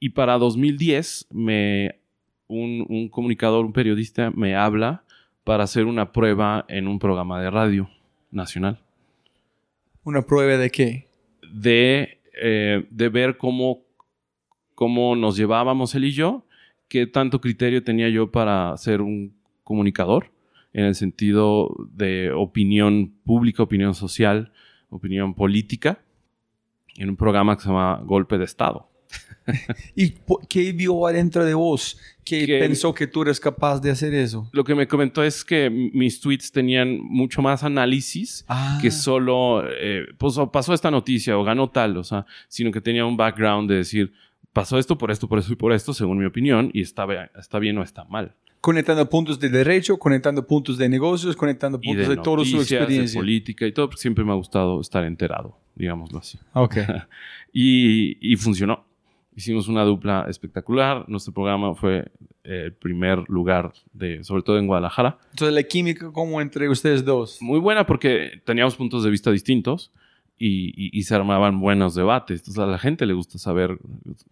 y 0.00 0.08
para 0.10 0.38
2010, 0.38 1.28
me, 1.30 2.00
un, 2.48 2.86
un 2.88 3.08
comunicador, 3.08 3.66
un 3.66 3.72
periodista, 3.72 4.30
me 4.30 4.56
habla 4.56 5.04
para 5.44 5.64
hacer 5.64 5.84
una 5.84 6.12
prueba 6.12 6.64
en 6.68 6.88
un 6.88 6.98
programa 6.98 7.40
de 7.40 7.50
radio 7.50 7.90
nacional. 8.30 8.80
¿Una 10.02 10.22
prueba 10.22 10.56
de 10.56 10.70
qué? 10.70 11.08
De, 11.52 12.18
eh, 12.40 12.86
de 12.90 13.08
ver 13.10 13.36
cómo, 13.36 13.82
cómo 14.74 15.14
nos 15.16 15.36
llevábamos 15.36 15.94
él 15.94 16.06
y 16.06 16.12
yo, 16.12 16.46
qué 16.88 17.06
tanto 17.06 17.40
criterio 17.40 17.84
tenía 17.84 18.08
yo 18.08 18.30
para 18.30 18.76
ser 18.78 19.02
un 19.02 19.34
comunicador, 19.62 20.30
en 20.72 20.86
el 20.86 20.94
sentido 20.94 21.76
de 21.92 22.32
opinión 22.32 23.12
pública, 23.24 23.62
opinión 23.62 23.94
social, 23.94 24.52
opinión 24.88 25.34
política, 25.34 26.00
en 26.96 27.10
un 27.10 27.16
programa 27.16 27.56
que 27.56 27.62
se 27.62 27.68
llama 27.68 28.00
Golpe 28.04 28.38
de 28.38 28.44
Estado. 28.44 28.89
¿Y 29.96 30.14
qué 30.48 30.72
vio 30.72 31.06
adentro 31.06 31.44
de 31.44 31.54
vos 31.54 31.98
que, 32.24 32.46
pensó 32.60 32.94
que 32.94 33.06
tú 33.06 33.22
eres 33.22 33.40
capaz 33.40 33.80
de 33.80 33.90
hacer 33.90 34.14
eso? 34.14 34.48
Lo 34.52 34.64
que 34.64 34.74
me 34.74 34.86
comentó 34.86 35.22
es 35.22 35.44
que 35.44 35.70
mis 35.70 36.20
tweets 36.20 36.52
tenían 36.52 36.98
mucho 37.00 37.42
más 37.42 37.64
análisis 37.64 38.44
que 38.80 38.88
ah. 38.88 38.90
solo, 38.90 39.64
eh, 39.68 40.06
pues 40.18 40.36
pasó 40.52 40.74
esta 40.74 40.90
noticia 40.90 41.36
o 41.36 41.44
ganó 41.44 41.70
tal, 41.70 41.96
o 41.96 42.04
sea, 42.04 42.26
sino 42.48 42.70
que 42.70 42.80
tenía 42.80 43.04
un 43.04 43.16
background 43.16 43.70
de 43.70 43.76
decir, 43.76 44.12
pasó 44.52 44.78
esto 44.78 44.98
por 44.98 45.10
esto, 45.10 45.28
por 45.28 45.38
esto 45.38 45.52
y 45.52 45.56
por 45.56 45.72
esto, 45.72 45.94
según 45.94 46.18
mi 46.18 46.24
opinión, 46.24 46.70
y 46.72 46.82
está, 46.82 47.06
está 47.38 47.58
bien 47.58 47.78
o 47.78 47.82
está 47.82 48.04
mal. 48.04 48.34
Conectando 48.60 49.08
puntos 49.08 49.40
de 49.40 49.48
derecho, 49.48 49.98
conectando 49.98 50.46
puntos 50.46 50.76
de 50.76 50.88
negocios, 50.88 51.34
conectando 51.34 51.78
Y 51.80 51.88
puntos 51.88 52.08
de, 52.08 52.16
de, 52.16 52.22
toda 52.22 52.44
su 52.44 52.56
noticias, 52.56 52.68
de 52.68 52.76
experiencia. 52.76 53.20
política 53.20 53.66
y 53.66 53.72
todo, 53.72 53.88
porque 53.88 54.02
siempre 54.02 54.22
me 54.22 54.32
ha 54.32 54.34
gustado 54.34 54.80
estar 54.80 55.04
enterado, 55.04 55.56
digámoslo 55.74 56.18
así. 56.18 56.38
Ok. 56.52 56.76
Y, 57.52 58.16
y 58.20 58.36
funcionó. 58.36 58.86
Hicimos 59.36 59.68
una 59.68 59.84
dupla 59.84 60.26
espectacular. 60.28 61.04
Nuestro 61.08 61.32
programa 61.32 61.74
fue 61.74 62.10
eh, 62.44 62.62
el 62.66 62.72
primer 62.74 63.24
lugar, 63.28 63.72
de, 63.92 64.22
sobre 64.24 64.42
todo 64.42 64.58
en 64.58 64.66
Guadalajara. 64.66 65.18
Entonces, 65.30 65.54
la 65.54 65.62
química 65.62 66.10
como 66.12 66.40
entre 66.40 66.68
ustedes 66.68 67.04
dos. 67.04 67.38
Muy 67.40 67.60
buena 67.60 67.86
porque 67.86 68.42
teníamos 68.44 68.76
puntos 68.76 69.04
de 69.04 69.10
vista 69.10 69.30
distintos 69.30 69.92
y, 70.38 70.68
y- 70.74 70.90
y 70.98 71.02
se 71.04 71.14
armaban 71.14 71.60
buenos 71.60 71.94
debates. 71.94 72.40
Entonces 72.40 72.58
a 72.62 72.66
la 72.66 72.78
gente 72.78 73.06
le 73.06 73.12
gusta 73.14 73.38
saber 73.38 73.78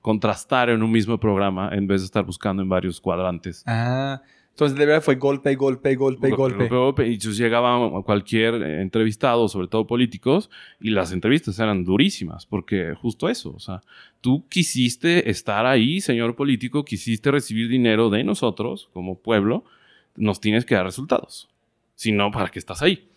contrastar 0.01 0.71
en 0.71 0.83
un 0.83 0.91
mismo 0.91 1.19
programa 1.19 1.71
en 1.73 1.87
vez 1.87 2.01
de 2.03 2.07
estar 2.07 2.25
buscando 2.25 2.63
en 2.63 2.69
varios 2.69 3.01
cuadrantes. 3.01 3.63
Ah, 3.67 4.23
entonces 4.59 4.77
de 4.77 4.87
verdad 4.87 5.03
fue 5.03 5.15
golpe, 5.15 5.55
golpe, 5.55 5.95
golpe, 5.95 6.31
golpe. 6.31 6.67
Golpe, 6.67 7.07
Y 7.07 7.13
entonces 7.13 7.39
llegaba 7.39 8.03
cualquier 8.03 8.55
eh, 8.55 8.83
entrevistado, 8.83 9.47
sobre 9.47 9.69
todo 9.69 9.87
políticos, 9.87 10.51
y 10.81 10.91
las 10.91 11.13
entrevistas 11.13 11.61
eran 11.61 11.85
durísimas, 11.85 12.45
porque 12.45 12.93
justo 13.01 13.29
eso, 13.29 13.53
o 13.55 13.61
sea, 13.61 13.83
tú 14.21 14.49
quisiste 14.49 15.31
estar 15.31 15.65
ahí, 15.65 16.01
señor 16.01 16.35
político, 16.35 16.85
quisiste 16.85 17.31
recibir 17.31 17.69
dinero 17.69 18.11
de 18.11 18.25
nosotros 18.25 18.91
como 18.93 19.21
pueblo, 19.21 19.63
nos 20.17 20.41
tienes 20.41 20.65
que 20.65 20.75
dar 20.75 20.87
resultados. 20.87 21.49
Si 21.95 22.11
no, 22.11 22.33
¿para 22.33 22.49
qué 22.49 22.59
estás 22.59 22.83
ahí? 22.83 23.09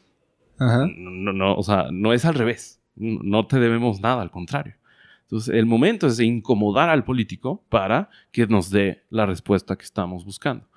Ajá. 0.59 0.85
No, 0.95 1.33
no, 1.33 1.55
o 1.55 1.63
sea, 1.63 1.87
no 1.91 2.13
es 2.13 2.23
al 2.23 2.35
revés. 2.35 2.79
No 2.95 3.19
no 3.23 3.47
te 3.47 3.59
debemos 3.59 3.99
nada, 3.99 4.21
al 4.21 4.29
contrario. 4.29 4.75
Entonces, 5.23 5.55
el 5.55 5.65
momento 5.65 6.05
es 6.05 6.17
de 6.17 6.25
incomodar 6.25 6.89
al 6.89 7.03
político 7.03 7.63
para 7.67 8.11
que 8.31 8.45
nos 8.45 8.69
dé 8.69 9.05
la 9.09 9.25
respuesta 9.25 9.75
que 9.75 9.85
estamos 9.85 10.23
buscando. 10.23 10.69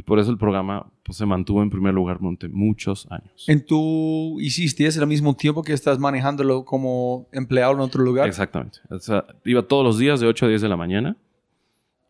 Y 0.00 0.02
por 0.02 0.18
eso 0.18 0.30
el 0.30 0.38
programa 0.38 0.90
pues, 1.02 1.18
se 1.18 1.26
mantuvo 1.26 1.62
en 1.62 1.68
primer 1.68 1.92
lugar 1.92 2.18
durante 2.20 2.48
muchos 2.48 3.06
años. 3.10 3.44
¿En 3.48 3.66
tú 3.66 4.38
hiciste 4.40 4.86
eso 4.86 4.98
al 5.02 5.06
mismo 5.06 5.36
tiempo 5.36 5.62
que 5.62 5.74
estás 5.74 5.98
manejándolo 5.98 6.64
como 6.64 7.26
empleado 7.32 7.74
en 7.74 7.80
otro 7.80 8.02
lugar? 8.02 8.26
Exactamente. 8.26 8.78
O 8.88 8.98
sea, 8.98 9.26
iba 9.44 9.60
todos 9.60 9.84
los 9.84 9.98
días 9.98 10.18
de 10.18 10.26
8 10.26 10.46
a 10.46 10.48
10 10.48 10.62
de 10.62 10.68
la 10.70 10.78
mañana 10.78 11.16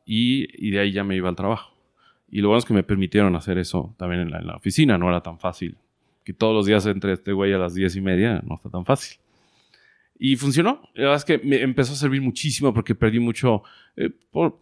y, 0.07 0.47
y 0.65 0.71
de 0.71 0.79
ahí 0.79 0.93
ya 0.93 1.03
me 1.03 1.17
iba 1.17 1.29
al 1.29 1.35
trabajo. 1.35 1.73
Y 2.31 2.43
lo 2.43 2.49
bueno 2.49 2.61
es 2.61 2.65
que 2.65 2.75
me 2.75 2.85
permitieron 2.85 3.35
hacer 3.35 3.59
eso 3.59 3.93
también 3.99 4.21
en 4.23 4.31
la, 4.31 4.39
en 4.39 4.47
la 4.47 4.55
oficina. 4.55 4.97
No 4.97 5.09
era 5.09 5.21
tan 5.21 5.41
fácil. 5.41 5.77
Que 6.25 6.33
todos 6.33 6.55
los 6.55 6.67
días 6.67 6.87
entre 6.87 7.13
este 7.15 7.33
güey 7.33 7.53
a 7.53 7.59
las 7.59 7.75
10 7.75 7.97
y 7.97 8.01
media 8.01 8.41
no 8.47 8.55
está 8.55 8.71
tan 8.71 8.85
fácil. 8.85 9.19
Y 10.17 10.37
funcionó. 10.37 10.81
La 10.95 11.03
verdad 11.07 11.17
es 11.17 11.25
que 11.25 11.39
me 11.39 11.61
empezó 11.61 11.95
a 11.95 11.97
servir 11.97 12.23
muchísimo 12.23 12.73
porque 12.73 12.95
perdí 12.95 13.19
mucho. 13.19 13.65
eh, 13.97 14.11
por- 14.31 14.61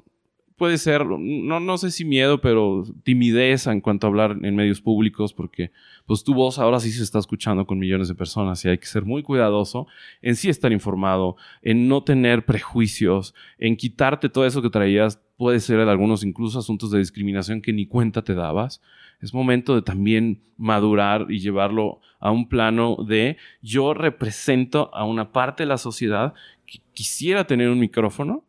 puede 0.58 0.76
ser, 0.76 1.06
no, 1.06 1.60
no 1.60 1.78
sé 1.78 1.90
si 1.90 2.04
miedo, 2.04 2.40
pero 2.40 2.84
timidez 3.04 3.66
en 3.68 3.80
cuanto 3.80 4.06
a 4.06 4.10
hablar 4.10 4.36
en 4.42 4.56
medios 4.56 4.80
públicos, 4.80 5.32
porque 5.32 5.70
pues 6.04 6.24
tu 6.24 6.34
voz 6.34 6.58
ahora 6.58 6.80
sí 6.80 6.90
se 6.90 7.02
está 7.02 7.18
escuchando 7.18 7.64
con 7.64 7.78
millones 7.78 8.08
de 8.08 8.14
personas 8.14 8.62
y 8.64 8.68
hay 8.68 8.78
que 8.78 8.86
ser 8.86 9.04
muy 9.04 9.22
cuidadoso 9.22 9.86
en 10.20 10.34
sí 10.36 10.48
estar 10.48 10.72
informado, 10.72 11.36
en 11.62 11.88
no 11.88 12.02
tener 12.02 12.44
prejuicios, 12.44 13.34
en 13.58 13.76
quitarte 13.76 14.28
todo 14.28 14.44
eso 14.44 14.60
que 14.60 14.68
traías, 14.68 15.22
puede 15.36 15.60
ser 15.60 15.78
en 15.78 15.88
algunos 15.88 16.24
incluso 16.24 16.58
asuntos 16.58 16.90
de 16.90 16.98
discriminación 16.98 17.62
que 17.62 17.72
ni 17.72 17.86
cuenta 17.86 18.22
te 18.22 18.34
dabas. 18.34 18.82
Es 19.20 19.32
momento 19.32 19.74
de 19.74 19.82
también 19.82 20.42
madurar 20.56 21.26
y 21.30 21.38
llevarlo 21.38 22.00
a 22.18 22.32
un 22.32 22.48
plano 22.48 22.96
de 23.06 23.36
yo 23.62 23.94
represento 23.94 24.92
a 24.92 25.04
una 25.04 25.30
parte 25.30 25.62
de 25.62 25.68
la 25.68 25.78
sociedad 25.78 26.34
que 26.66 26.80
quisiera 26.92 27.46
tener 27.46 27.70
un 27.70 27.78
micrófono 27.78 28.44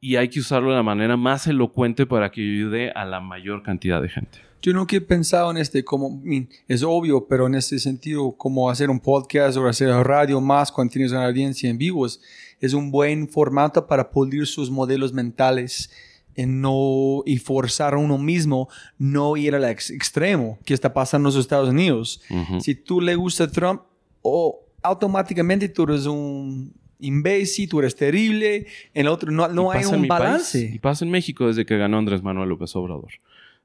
y 0.00 0.16
hay 0.16 0.28
que 0.28 0.40
usarlo 0.40 0.70
de 0.70 0.76
la 0.76 0.82
manera 0.82 1.16
más 1.16 1.46
elocuente 1.46 2.06
para 2.06 2.30
que 2.30 2.40
ayude 2.40 2.90
a 2.92 3.04
la 3.04 3.20
mayor 3.20 3.62
cantidad 3.62 4.00
de 4.00 4.08
gente. 4.08 4.38
Yo 4.60 4.72
nunca 4.72 4.96
he 4.96 5.00
pensado 5.00 5.50
en 5.52 5.56
este 5.56 5.84
como, 5.84 6.20
es 6.66 6.82
obvio, 6.82 7.26
pero 7.28 7.46
en 7.46 7.54
este 7.54 7.78
sentido, 7.78 8.32
como 8.32 8.68
hacer 8.70 8.90
un 8.90 8.98
podcast 8.98 9.56
o 9.56 9.66
hacer 9.68 9.88
radio 9.88 10.40
más 10.40 10.72
cuando 10.72 10.92
tienes 10.92 11.12
una 11.12 11.26
audiencia 11.26 11.70
en 11.70 11.78
vivos, 11.78 12.20
es 12.60 12.74
un 12.74 12.90
buen 12.90 13.28
formato 13.28 13.86
para 13.86 14.10
pulir 14.10 14.46
sus 14.46 14.68
modelos 14.68 15.12
mentales 15.12 15.90
en 16.34 16.60
no, 16.60 17.22
y 17.24 17.38
forzar 17.38 17.94
a 17.94 17.98
uno 17.98 18.18
mismo 18.18 18.68
no 18.98 19.36
ir 19.36 19.54
al 19.54 19.64
ex- 19.64 19.90
extremo 19.90 20.58
que 20.64 20.74
está 20.74 20.92
pasando 20.92 21.28
en 21.28 21.34
los 21.34 21.40
Estados 21.40 21.68
Unidos. 21.70 22.20
Ujú. 22.30 22.60
Si 22.60 22.74
tú 22.74 23.00
le 23.00 23.14
gusta 23.14 23.48
Trump, 23.50 23.82
o 24.22 24.60
automáticamente 24.82 25.68
tú 25.68 25.84
eres 25.84 26.06
un 26.06 26.72
imbécil, 27.00 27.68
tú 27.68 27.78
eres 27.80 27.94
terrible, 27.96 28.66
en 28.94 29.06
el 29.06 29.08
otro 29.08 29.30
no, 29.30 29.48
no 29.48 29.70
hay 29.70 29.84
un 29.84 30.02
mi 30.02 30.08
país, 30.08 30.20
balance. 30.24 30.70
y 30.74 30.78
pasa 30.78 31.04
en 31.04 31.10
México 31.10 31.46
desde 31.46 31.64
que 31.66 31.76
ganó 31.78 31.98
Andrés 31.98 32.22
Manuel 32.22 32.48
López 32.48 32.74
Obrador. 32.76 33.10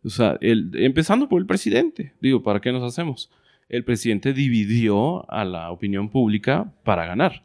O 0.04 0.10
sea, 0.10 0.38
el- 0.42 0.72
empezando 0.76 1.30
por 1.30 1.40
el 1.42 1.48
presidente. 1.48 2.14
Digo, 2.22 2.44
¿para 2.44 2.60
qué 2.60 2.72
nos 2.72 2.84
hacemos? 2.84 3.30
El 3.70 3.84
presidente 3.86 4.34
dividió 4.34 5.30
a 5.32 5.46
la 5.46 5.72
opinión 5.72 6.10
pública 6.10 6.72
para 6.84 7.06
ganar. 7.06 7.44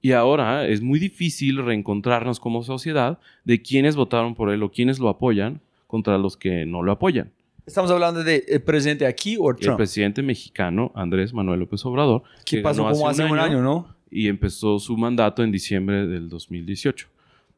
Y 0.00 0.12
ahora 0.12 0.66
es 0.66 0.82
muy 0.82 0.98
difícil 0.98 1.64
reencontrarnos 1.64 2.40
como 2.40 2.62
sociedad 2.62 3.18
de 3.44 3.62
quienes 3.62 3.96
votaron 3.96 4.34
por 4.34 4.50
él 4.50 4.62
o 4.62 4.70
quienes 4.70 4.98
lo 4.98 5.08
apoyan 5.08 5.60
contra 5.86 6.18
los 6.18 6.36
que 6.36 6.66
no 6.66 6.82
lo 6.82 6.92
apoyan. 6.92 7.30
Estamos 7.66 7.90
hablando 7.90 8.22
de 8.24 8.44
el 8.48 8.62
presidente 8.62 9.06
aquí 9.06 9.36
o 9.38 9.50
El 9.50 9.56
Trump. 9.56 9.78
presidente 9.78 10.22
mexicano 10.22 10.92
Andrés 10.94 11.32
Manuel 11.32 11.60
López 11.60 11.84
Obrador, 11.86 12.22
¿Qué 12.44 12.58
pasó 12.58 12.82
como 12.86 13.08
hace 13.08 13.24
un 13.24 13.38
año, 13.38 13.62
no? 13.62 13.93
Y 14.14 14.28
empezó 14.28 14.78
su 14.78 14.96
mandato 14.96 15.42
en 15.42 15.50
diciembre 15.50 16.06
del 16.06 16.28
2018. 16.28 17.08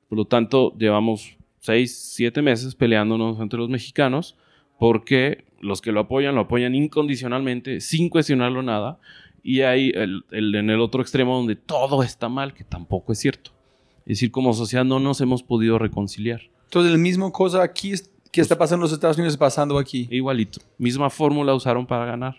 Por 0.09 0.16
lo 0.19 0.25
tanto, 0.25 0.73
llevamos 0.79 1.37
seis, 1.61 1.97
siete 2.14 2.40
meses 2.42 2.75
peleándonos 2.75 3.38
entre 3.40 3.59
los 3.59 3.69
mexicanos 3.69 4.37
porque 4.79 5.45
los 5.61 5.81
que 5.81 5.92
lo 5.92 6.01
apoyan 6.01 6.35
lo 6.35 6.42
apoyan 6.42 6.75
incondicionalmente, 6.75 7.81
sin 7.81 8.09
cuestionarlo 8.09 8.62
nada, 8.62 8.99
y 9.42 9.61
hay 9.62 9.90
el, 9.95 10.25
el- 10.31 10.55
en 10.55 10.71
el 10.71 10.81
otro 10.81 11.01
extremo 11.03 11.37
donde 11.37 11.57
todo 11.57 12.03
está 12.03 12.29
mal, 12.29 12.53
que 12.55 12.64
tampoco 12.64 13.12
es 13.12 13.19
cierto. 13.19 13.53
Es 14.01 14.19
decir, 14.19 14.31
como 14.31 14.53
sociedad 14.55 14.85
no 14.85 15.01
nos 15.01 15.21
hemos 15.21 15.42
podido 15.42 15.79
reconciliar. 15.79 16.40
Entonces, 16.64 16.92
la 16.92 16.99
misma 16.99 17.31
cosa 17.33 17.62
aquí 17.62 17.92
que 18.33 18.40
está 18.40 18.57
pasando 18.59 18.83
en 18.85 18.90
los 18.90 18.92
Estados 18.92 19.16
Unidos 19.16 19.37
pasando 19.37 19.79
aquí. 19.79 20.09
Igualito. 20.11 20.61
Misma 20.79 21.11
fórmula 21.11 21.55
usaron 21.55 21.87
para 21.87 22.05
ganar. 22.07 22.37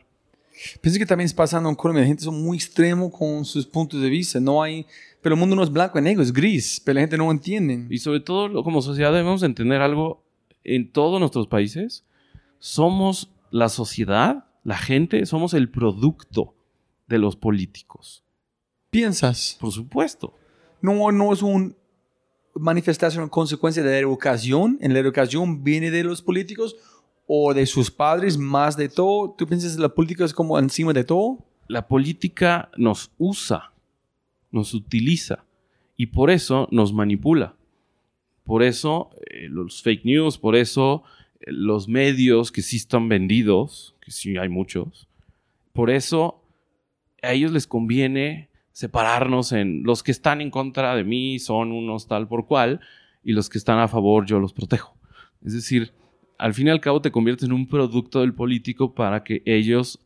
Pienso 0.82 1.00
que 1.00 1.06
también 1.06 1.26
es 1.26 1.34
pasando 1.34 1.70
en 1.70 1.76
Colombia. 1.76 2.02
La 2.02 2.08
gente 2.08 2.24
es 2.24 2.32
muy 2.32 2.58
extremo 2.58 3.12
con 3.12 3.46
sus 3.46 3.66
puntos 3.66 4.02
de 4.02 4.10
vista. 4.10 4.40
No 4.40 4.62
hay... 4.62 4.86
Pero 5.22 5.36
el 5.36 5.40
mundo 5.40 5.56
no 5.56 5.64
es 5.64 5.72
blanco 5.72 6.00
y 6.00 6.02
negro, 6.02 6.24
es 6.24 6.32
gris. 6.32 6.82
Pero 6.84 6.96
la 6.96 7.02
gente 7.02 7.18
no 7.18 7.30
entiende. 7.32 7.88
Y 7.90 7.98
sobre 8.00 8.20
todo, 8.20 8.64
como 8.64 8.82
sociedad 8.82 9.12
debemos 9.12 9.44
entender 9.44 9.82
algo 9.82 10.24
en 10.64 10.92
todos 10.92 11.20
nuestros 11.20 11.48
países. 11.48 12.06
Somos 12.60 13.32
la 13.52 13.70
sociedad, 13.70 14.46
la 14.64 14.78
gente, 14.78 15.26
somos 15.26 15.54
el 15.54 15.70
producto 15.70 16.56
de 17.08 17.18
los 17.18 17.36
políticos. 17.36 18.24
Piensas. 18.90 19.58
Por 19.60 19.72
supuesto. 19.72 20.34
No, 20.82 21.12
no 21.12 21.34
es 21.34 21.42
una 21.42 21.74
manifestación 22.56 23.30
consecuencia 23.30 23.84
de 23.84 23.92
la 23.92 23.98
educación. 24.00 24.78
En 24.82 24.94
la 24.94 25.00
educación 25.00 25.64
viene 25.64 25.92
de 25.92 26.04
los 26.04 26.22
políticos 26.22 26.76
o 27.28 27.54
de 27.54 27.66
sus 27.66 27.92
padres 27.92 28.38
más 28.38 28.78
de 28.78 28.90
todo. 28.90 29.36
¿Tú 29.38 29.46
piensas 29.46 29.76
que 29.76 29.82
la 29.82 29.90
política 29.90 30.26
es 30.26 30.34
como 30.34 30.58
encima 30.58 30.94
de 30.94 31.04
todo? 31.04 31.46
La 31.68 31.88
política 31.88 32.70
nos 32.78 33.12
usa, 33.18 33.74
nos 34.52 34.74
utiliza 34.74 35.44
y 35.98 36.08
por 36.08 36.32
eso 36.32 36.68
nos 36.72 36.94
manipula. 36.94 37.56
Por 38.46 38.64
eso 38.64 39.10
eh, 39.30 39.48
los 39.50 39.84
fake 39.84 40.06
news, 40.06 40.38
por 40.38 40.56
eso 40.56 41.04
eh, 41.42 41.52
los 41.52 41.90
medios 41.90 42.52
que 42.52 42.62
sí 42.62 42.78
están 42.78 43.10
vendidos, 43.10 43.96
que 44.02 44.12
sí 44.12 44.38
hay 44.38 44.48
muchos, 44.48 45.10
por 45.74 45.90
eso 45.90 46.42
a 47.22 47.34
ellos 47.34 47.52
les 47.52 47.68
conviene 47.68 48.50
separarnos 48.72 49.52
en 49.52 49.84
los 49.84 50.02
que 50.02 50.12
están 50.12 50.40
en 50.40 50.52
contra 50.52 50.96
de 50.96 51.04
mí 51.04 51.40
son 51.40 51.72
unos 51.72 52.08
tal 52.08 52.28
por 52.28 52.46
cual 52.46 52.80
y 53.24 53.34
los 53.34 53.50
que 53.50 53.58
están 53.58 53.80
a 53.80 53.88
favor 53.88 54.26
yo 54.26 54.40
los 54.40 54.54
protejo. 54.54 54.96
Es 55.44 55.54
decir, 55.54 55.94
al 56.38 56.54
fin 56.54 56.68
y 56.68 56.70
al 56.70 56.82
cabo 56.82 57.02
te 57.02 57.12
conviertes 57.12 57.48
en 57.48 57.54
un 57.54 57.68
producto 57.68 58.22
del 58.22 58.34
político 58.34 58.94
para 58.94 59.24
que 59.24 59.42
ellos, 59.46 60.00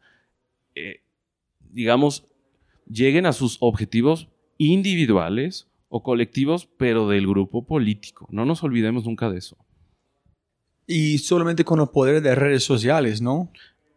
eh, 0.76 1.02
digamos, 1.72 2.26
lleguen 2.88 3.26
a 3.26 3.34
sus 3.34 3.58
objetivos 3.60 4.28
individuales 4.58 5.68
o 5.90 6.04
colectivos, 6.04 6.68
pero 6.78 7.08
del 7.10 7.28
grupo 7.28 7.66
político. 7.66 8.28
No 8.32 8.46
nos 8.46 8.64
olvidemos 8.64 9.06
nunca 9.06 9.30
de 9.30 9.40
eso. 9.40 9.58
Y 10.88 11.20
solamente 11.20 11.64
con 11.64 11.80
el 11.80 11.88
poder 11.88 12.22
de 12.22 12.36
redes 12.36 12.64
sociales, 12.64 13.22
¿no? 13.22 13.52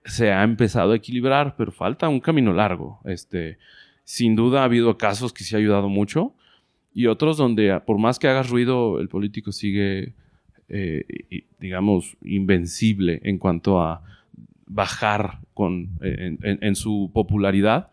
se 0.05 0.33
ha 0.33 0.43
empezado 0.43 0.93
a 0.93 0.97
equilibrar, 0.97 1.57
pero 1.57 1.73
falta 1.73 2.09
un 2.09 2.21
camino 2.21 2.53
largo. 2.53 3.01
Este, 3.05 3.59
sin 4.05 4.37
duda 4.37 4.61
ha 4.61 4.65
habido 4.65 4.99
casos 4.99 5.33
que 5.33 5.45
sí 5.45 5.55
ha 5.55 5.59
ayudado 5.59 5.89
mucho 5.89 6.35
y 6.93 7.07
otros 7.07 7.37
donde 7.37 7.81
por 7.87 7.99
más 7.99 8.19
que 8.19 8.29
hagas 8.29 8.51
ruido 8.51 9.01
el 9.01 9.09
político 9.09 9.51
sigue, 9.51 10.15
eh, 10.69 11.05
digamos, 11.61 12.17
invencible 12.23 13.21
en 13.25 13.39
cuanto 13.39 13.81
a 13.83 14.03
bajar 14.67 15.41
con, 15.55 15.91
en, 16.01 16.39
en- 16.43 16.59
en 16.63 16.75
su 16.77 17.11
popularidad 17.13 17.91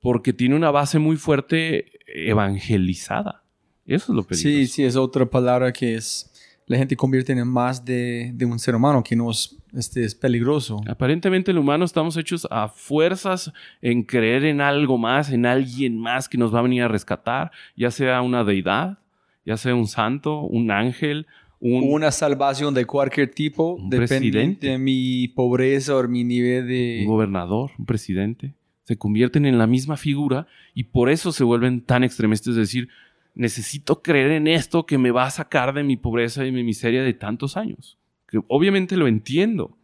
porque 0.00 0.32
tiene 0.32 0.54
una 0.54 0.70
base 0.70 0.98
muy 0.98 1.16
fuerte 1.16 1.90
evangelizada. 2.06 3.42
Eso 3.86 4.12
es 4.12 4.16
lo 4.16 4.22
peligroso. 4.22 4.56
Sí, 4.56 4.66
sí, 4.66 4.84
es 4.84 4.96
otra 4.96 5.26
palabra 5.26 5.72
que 5.72 5.94
es 5.96 6.30
la 6.66 6.76
gente 6.76 6.94
convierte 6.96 7.32
en 7.32 7.48
más 7.48 7.82
de, 7.84 8.30
de 8.34 8.44
un 8.44 8.58
ser 8.58 8.74
humano 8.74 9.02
que 9.02 9.16
no 9.16 9.30
es, 9.30 9.56
este, 9.74 10.04
es 10.04 10.14
peligroso. 10.14 10.80
Aparentemente 10.86 11.50
el 11.50 11.56
humano 11.58 11.84
estamos 11.86 12.16
hechos 12.18 12.46
a 12.50 12.68
fuerzas 12.68 13.50
en 13.80 14.02
creer 14.02 14.44
en 14.44 14.60
algo 14.60 14.98
más, 14.98 15.32
en 15.32 15.46
alguien 15.46 15.98
más 15.98 16.28
que 16.28 16.36
nos 16.36 16.54
va 16.54 16.58
a 16.58 16.62
venir 16.62 16.82
a 16.82 16.88
rescatar, 16.88 17.50
ya 17.74 17.90
sea 17.90 18.20
una 18.20 18.44
deidad, 18.44 18.98
ya 19.46 19.56
sea 19.56 19.74
un 19.74 19.86
santo, 19.88 20.42
un 20.42 20.70
ángel, 20.70 21.26
un, 21.60 21.92
una 21.92 22.10
salvación 22.12 22.74
de 22.74 22.84
cualquier 22.84 23.30
tipo, 23.30 23.78
presidente. 23.90 24.68
de 24.68 24.78
mi 24.78 25.28
pobreza 25.28 25.96
o 25.96 26.06
mi 26.06 26.24
nivel 26.24 26.68
de... 26.68 26.98
un 27.02 27.08
gobernador, 27.08 27.70
un 27.78 27.86
presidente. 27.86 28.54
Se 28.84 28.96
convierten 28.96 29.44
en 29.44 29.58
la 29.58 29.66
misma 29.66 29.96
figura 29.96 30.46
y 30.74 30.84
por 30.84 31.10
eso 31.10 31.32
se 31.32 31.44
vuelven 31.44 31.80
tan 31.80 32.04
extremistas, 32.04 32.52
es 32.52 32.56
decir, 32.56 32.88
necesito 33.34 34.02
creer 34.02 34.32
en 34.32 34.46
esto 34.46 34.86
que 34.86 34.98
me 34.98 35.10
va 35.10 35.24
a 35.24 35.30
sacar 35.30 35.74
de 35.74 35.84
mi 35.84 35.96
pobreza 35.96 36.46
y 36.46 36.52
mi 36.52 36.64
miseria 36.64 37.02
de 37.02 37.12
tantos 37.12 37.56
años. 37.56 37.98
Que 38.26 38.40
obviamente 38.48 38.96
lo 38.96 39.06
entiendo, 39.06 39.76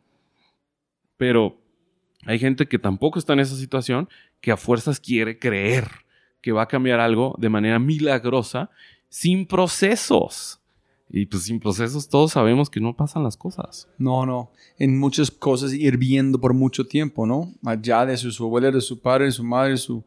pero 1.17 1.59
hay 2.25 2.39
gente 2.39 2.67
que 2.67 2.79
tampoco 2.79 3.19
está 3.19 3.33
en 3.35 3.41
esa 3.41 3.57
situación, 3.57 4.09
que 4.41 4.53
a 4.53 4.57
fuerzas 4.57 5.01
quiere 5.01 5.39
creer 5.39 5.85
que 6.41 6.53
va 6.53 6.63
a 6.63 6.69
cambiar 6.69 7.01
algo 7.01 7.35
de 7.39 7.49
manera 7.49 7.79
milagrosa, 7.79 8.71
sin 9.09 9.47
procesos. 9.47 10.61
Y 11.11 11.27
pues 11.27 11.45
sin 11.45 11.61
procesos 11.61 12.09
todos 12.09 12.33
sabemos 12.33 12.69
que 12.71 12.81
no 12.81 12.97
pasan 12.97 13.23
las 13.23 13.37
cosas. 13.37 13.89
No, 13.99 14.27
no. 14.27 14.51
En 14.79 14.99
muchas 14.99 15.31
cosas 15.31 15.73
hirviendo 15.73 16.41
por 16.41 16.55
mucho 16.55 16.87
tiempo, 16.87 17.27
¿no? 17.27 17.53
Allá 17.65 18.05
de 18.07 18.17
su, 18.17 18.33
su 18.33 18.45
abuela, 18.45 18.71
de 18.71 18.81
su 18.81 18.99
padre, 18.99 19.27
de 19.27 19.33
su 19.33 19.45
madre, 19.45 19.73
de 19.73 19.77
su 19.77 20.03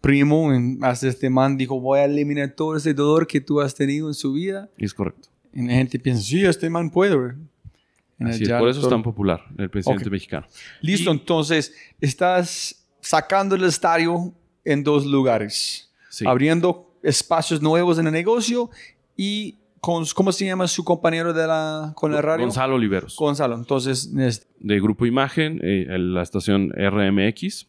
primo. 0.00 0.52
en- 0.52 0.78
hasta 0.82 1.08
este 1.08 1.30
man 1.30 1.56
dijo, 1.56 1.80
voy 1.80 1.98
a 2.00 2.04
eliminar 2.04 2.50
todo 2.50 2.76
ese 2.76 2.94
dolor 2.94 3.26
que 3.26 3.40
tú 3.40 3.60
has 3.60 3.74
tenido 3.74 4.06
en 4.08 4.14
su 4.14 4.32
vida. 4.34 4.68
Y 4.76 4.84
es 4.84 4.94
correcto. 4.94 5.28
Y 5.52 5.62
la 5.66 5.72
gente 5.74 5.98
piensa, 5.98 6.22
sí, 6.22 6.44
este 6.44 6.70
man 6.70 6.90
puede. 6.90 7.16
güey". 7.16 7.32
En 8.20 8.28
Así 8.28 8.44
es, 8.44 8.50
por 8.50 8.68
eso 8.68 8.78
es 8.78 8.82
todo- 8.82 8.90
tan 8.90 9.02
popular 9.02 9.40
el 9.58 9.68
presidente 9.68 10.04
Ok. 10.04 10.12
mexicano. 10.12 10.46
Listo, 10.80 11.10
Y- 11.10 11.14
entonces 11.14 11.74
estás 12.00 12.84
sacando 13.00 13.56
el 13.56 13.64
estadio 13.64 14.32
en 14.64 14.84
dos 14.84 15.04
lugares. 15.06 15.90
Sí. 16.08 16.24
Abriendo 16.26 16.94
espacios 17.02 17.60
nuevos 17.60 17.98
en 17.98 18.06
el 18.06 18.12
negocio 18.12 18.70
y 19.16 19.56
con, 19.82 20.04
¿cómo 20.14 20.30
se 20.30 20.46
llama 20.46 20.68
su 20.68 20.84
compañero 20.84 21.32
de 21.32 21.44
la, 21.46 21.92
con 21.96 22.12
la 22.12 22.22
radio? 22.22 22.44
Gonzalo 22.46 22.76
Oliveros, 22.76 23.16
Gonzalo. 23.16 23.56
Entonces, 23.56 24.06
es- 24.16 24.48
de 24.60 24.80
Grupo 24.80 25.06
Imagen, 25.06 25.58
eh, 25.60 25.86
en 25.90 26.14
la 26.14 26.22
estación 26.22 26.70
RMX, 26.70 27.66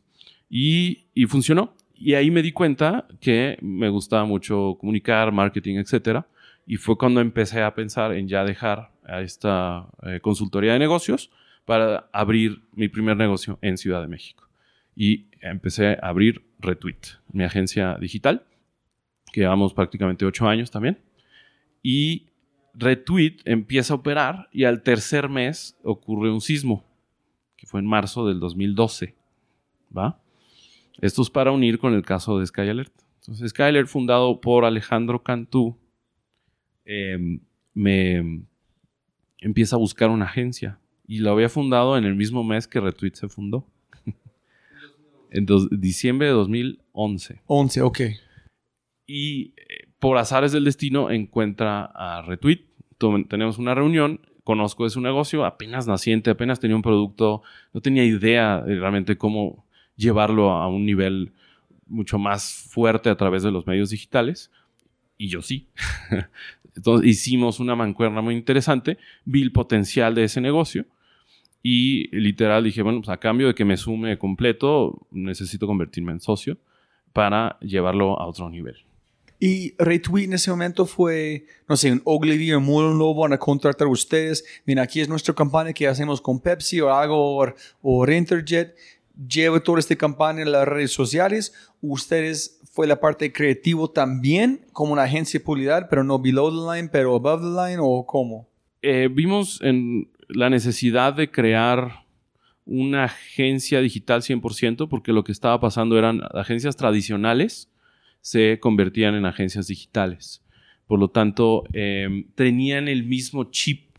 y, 0.48 1.06
y 1.16 1.26
funcionó. 1.26 1.74
Y 1.96 2.14
ahí 2.14 2.30
me 2.30 2.44
di 2.44 2.52
cuenta 2.52 3.08
que 3.20 3.58
me 3.62 3.90
gustaba 3.90 4.26
mucho 4.26 4.78
comunicar, 4.80 5.32
marketing, 5.32 5.78
etcétera. 5.78 6.28
Y 6.68 6.76
fue 6.78 6.96
cuando 6.98 7.20
empecé 7.20 7.64
a 7.64 7.74
pensar 7.74 8.14
en 8.14 8.28
ya 8.28 8.44
dejar 8.44 8.92
a 9.06 9.22
esta 9.22 9.88
eh, 10.04 10.20
consultoría 10.22 10.74
de 10.74 10.80
negocios 10.80 11.32
para 11.66 12.10
abrir 12.14 12.62
mi 12.74 12.90
primer 12.90 13.18
negocio 13.18 13.58
en 13.64 13.78
Ciudad 13.78 14.02
de 14.02 14.08
México. 14.08 14.48
Y 14.96 15.26
empecé 15.42 15.98
a 16.00 16.10
abrir 16.10 16.46
Retweet, 16.60 17.00
mi 17.32 17.44
agencia 17.44 17.98
digital, 18.00 18.44
que 19.32 19.42
llevamos 19.42 19.74
prácticamente 19.74 20.26
ocho 20.26 20.48
años 20.48 20.70
también. 20.70 21.00
Y 21.84 22.28
Retweet 22.74 23.38
empieza 23.46 23.94
a 23.94 23.98
operar 23.98 24.50
y 24.52 24.64
al 24.64 24.82
tercer 24.82 25.30
mes 25.30 25.78
ocurre 25.84 26.32
un 26.32 26.42
sismo, 26.42 26.84
que 27.56 27.68
fue 27.68 27.82
en 27.82 27.86
marzo 27.86 28.26
del 28.26 28.40
2012. 28.40 29.16
¿Va? 29.96 30.20
Esto 31.00 31.22
es 31.22 31.30
para 31.30 31.52
unir 31.52 31.78
con 31.78 31.94
el 31.94 32.04
caso 32.04 32.40
de 32.40 32.48
Sky 32.48 32.62
Alert. 32.62 32.94
Entonces, 33.20 33.52
Sky 33.52 33.64
Alert, 33.64 33.88
fundado 33.88 34.42
por 34.42 34.66
Alejandro 34.66 35.22
Cantú, 35.22 35.78
eh, 36.86 37.40
me 37.74 38.44
empieza 39.40 39.76
a 39.76 39.80
buscar 39.80 40.10
una 40.10 40.26
agencia 40.26 40.80
y 41.06 41.20
lo 41.20 41.32
había 41.32 41.50
fundado 41.50 41.98
en 41.98 42.06
el 42.06 42.16
mismo 42.16 42.44
mes 42.44 42.68
que 42.68 42.80
Retweet 42.80 43.14
se 43.16 43.30
fundó. 43.30 43.68
en 45.32 45.46
diciembre 45.72 46.28
de 46.28 46.34
2011 46.34 47.42
11, 47.46 47.82
ok. 47.82 48.00
y 49.08 49.54
eh, 49.58 49.83
por 50.04 50.18
azares 50.18 50.52
del 50.52 50.66
destino 50.66 51.12
encuentra 51.12 51.86
a 51.86 52.22
Retweet. 52.24 52.66
Tenemos 53.30 53.58
una 53.58 53.74
reunión, 53.74 54.20
conozco 54.44 54.84
de 54.84 54.90
su 54.90 55.00
negocio, 55.00 55.46
apenas 55.46 55.88
naciente, 55.88 56.30
apenas 56.30 56.60
tenía 56.60 56.76
un 56.76 56.82
producto, 56.82 57.42
no 57.72 57.80
tenía 57.80 58.04
idea 58.04 58.60
de 58.60 58.76
realmente 58.76 59.18
cómo 59.18 59.66
llevarlo 59.96 60.52
a 60.52 60.68
un 60.68 60.86
nivel 60.86 61.32
mucho 61.88 62.20
más 62.20 62.68
fuerte 62.70 63.10
a 63.10 63.16
través 63.16 63.44
de 63.44 63.52
los 63.52 63.66
medios 63.66 63.92
digitales. 63.92 64.52
Y 65.18 65.30
yo 65.30 65.42
sí. 65.42 65.70
Entonces 66.76 67.10
hicimos 67.10 67.62
una 67.62 67.74
mancuerna 67.74 68.20
muy 68.20 68.36
interesante, 68.36 68.98
vi 69.24 69.42
el 69.42 69.54
potencial 69.54 70.16
de 70.16 70.26
ese 70.26 70.42
negocio 70.42 70.86
y 71.62 72.14
literal 72.14 72.66
dije, 72.66 72.82
bueno, 72.82 73.00
pues 73.00 73.08
a 73.08 73.22
cambio 73.22 73.48
de 73.48 73.56
que 73.56 73.64
me 73.64 73.78
sume 73.78 74.18
completo, 74.18 75.08
necesito 75.12 75.66
convertirme 75.66 76.12
en 76.12 76.20
socio 76.20 76.58
para 77.14 77.58
llevarlo 77.62 78.20
a 78.20 78.28
otro 78.28 78.50
nivel. 78.50 78.84
Y 79.46 79.76
Retweet 79.78 80.24
en 80.24 80.34
ese 80.36 80.52
momento 80.52 80.86
fue, 80.86 81.48
no 81.68 81.76
sé, 81.76 81.92
un 81.92 82.02
Ogilvy 82.06 82.54
o 82.54 82.60
un 82.60 82.98
Lobo 82.98 83.24
van 83.24 83.34
a 83.34 83.38
contratar 83.38 83.88
a 83.88 83.92
ustedes. 83.92 84.46
Mira, 84.66 84.84
aquí 84.84 85.02
es 85.02 85.10
nuestra 85.10 85.36
campaña 85.36 85.74
que 85.74 85.86
hacemos 85.86 86.22
con 86.22 86.40
Pepsi 86.40 86.80
o 86.80 86.94
algo, 86.94 87.44
o, 87.44 87.54
o 87.82 88.10
Interjet. 88.10 88.74
Lleva 89.28 89.60
toda 89.60 89.80
esta 89.80 89.98
campaña 89.98 90.44
en 90.44 90.54
las 90.54 90.66
redes 90.66 90.94
sociales. 90.94 91.54
Ustedes 91.82 92.62
fue 92.72 92.88
la 92.88 93.02
parte 93.02 93.34
creativo 93.34 93.90
también, 93.90 94.66
como 94.72 94.94
una 94.94 95.04
agencia 95.04 95.42
de 95.42 95.44
publicidad, 95.46 95.88
pero 95.90 96.06
no 96.06 96.20
below 96.20 96.50
the 96.50 96.78
line, 96.78 96.88
pero 96.90 97.14
above 97.14 97.42
the 97.42 97.50
line, 97.50 97.80
o 97.82 98.06
cómo. 98.06 98.48
Eh, 98.82 99.10
vimos 99.12 99.60
en 99.62 100.10
la 100.30 100.50
necesidad 100.50 101.16
de 101.16 101.30
crear 101.30 102.06
una 102.66 103.04
agencia 103.04 103.82
digital 103.82 104.22
100%, 104.22 104.88
porque 104.88 105.12
lo 105.12 105.26
que 105.26 105.34
estaba 105.34 105.60
pasando 105.60 105.98
eran 105.98 106.22
agencias 106.34 106.78
tradicionales 106.78 107.73
se 108.24 108.58
convertían 108.62 109.16
en 109.16 109.26
agencias 109.26 109.68
digitales. 109.68 110.42
Por 110.88 110.98
lo 110.98 111.10
tanto, 111.10 111.66
eh, 111.74 112.26
tenían 112.36 112.88
el 112.88 113.04
mismo 113.04 113.44
chip 113.52 113.98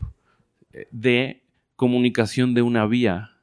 eh, 0.73 0.87
de 0.89 1.43
comunicación 1.75 2.55
de 2.55 2.63
una 2.63 2.87
vía. 2.87 3.37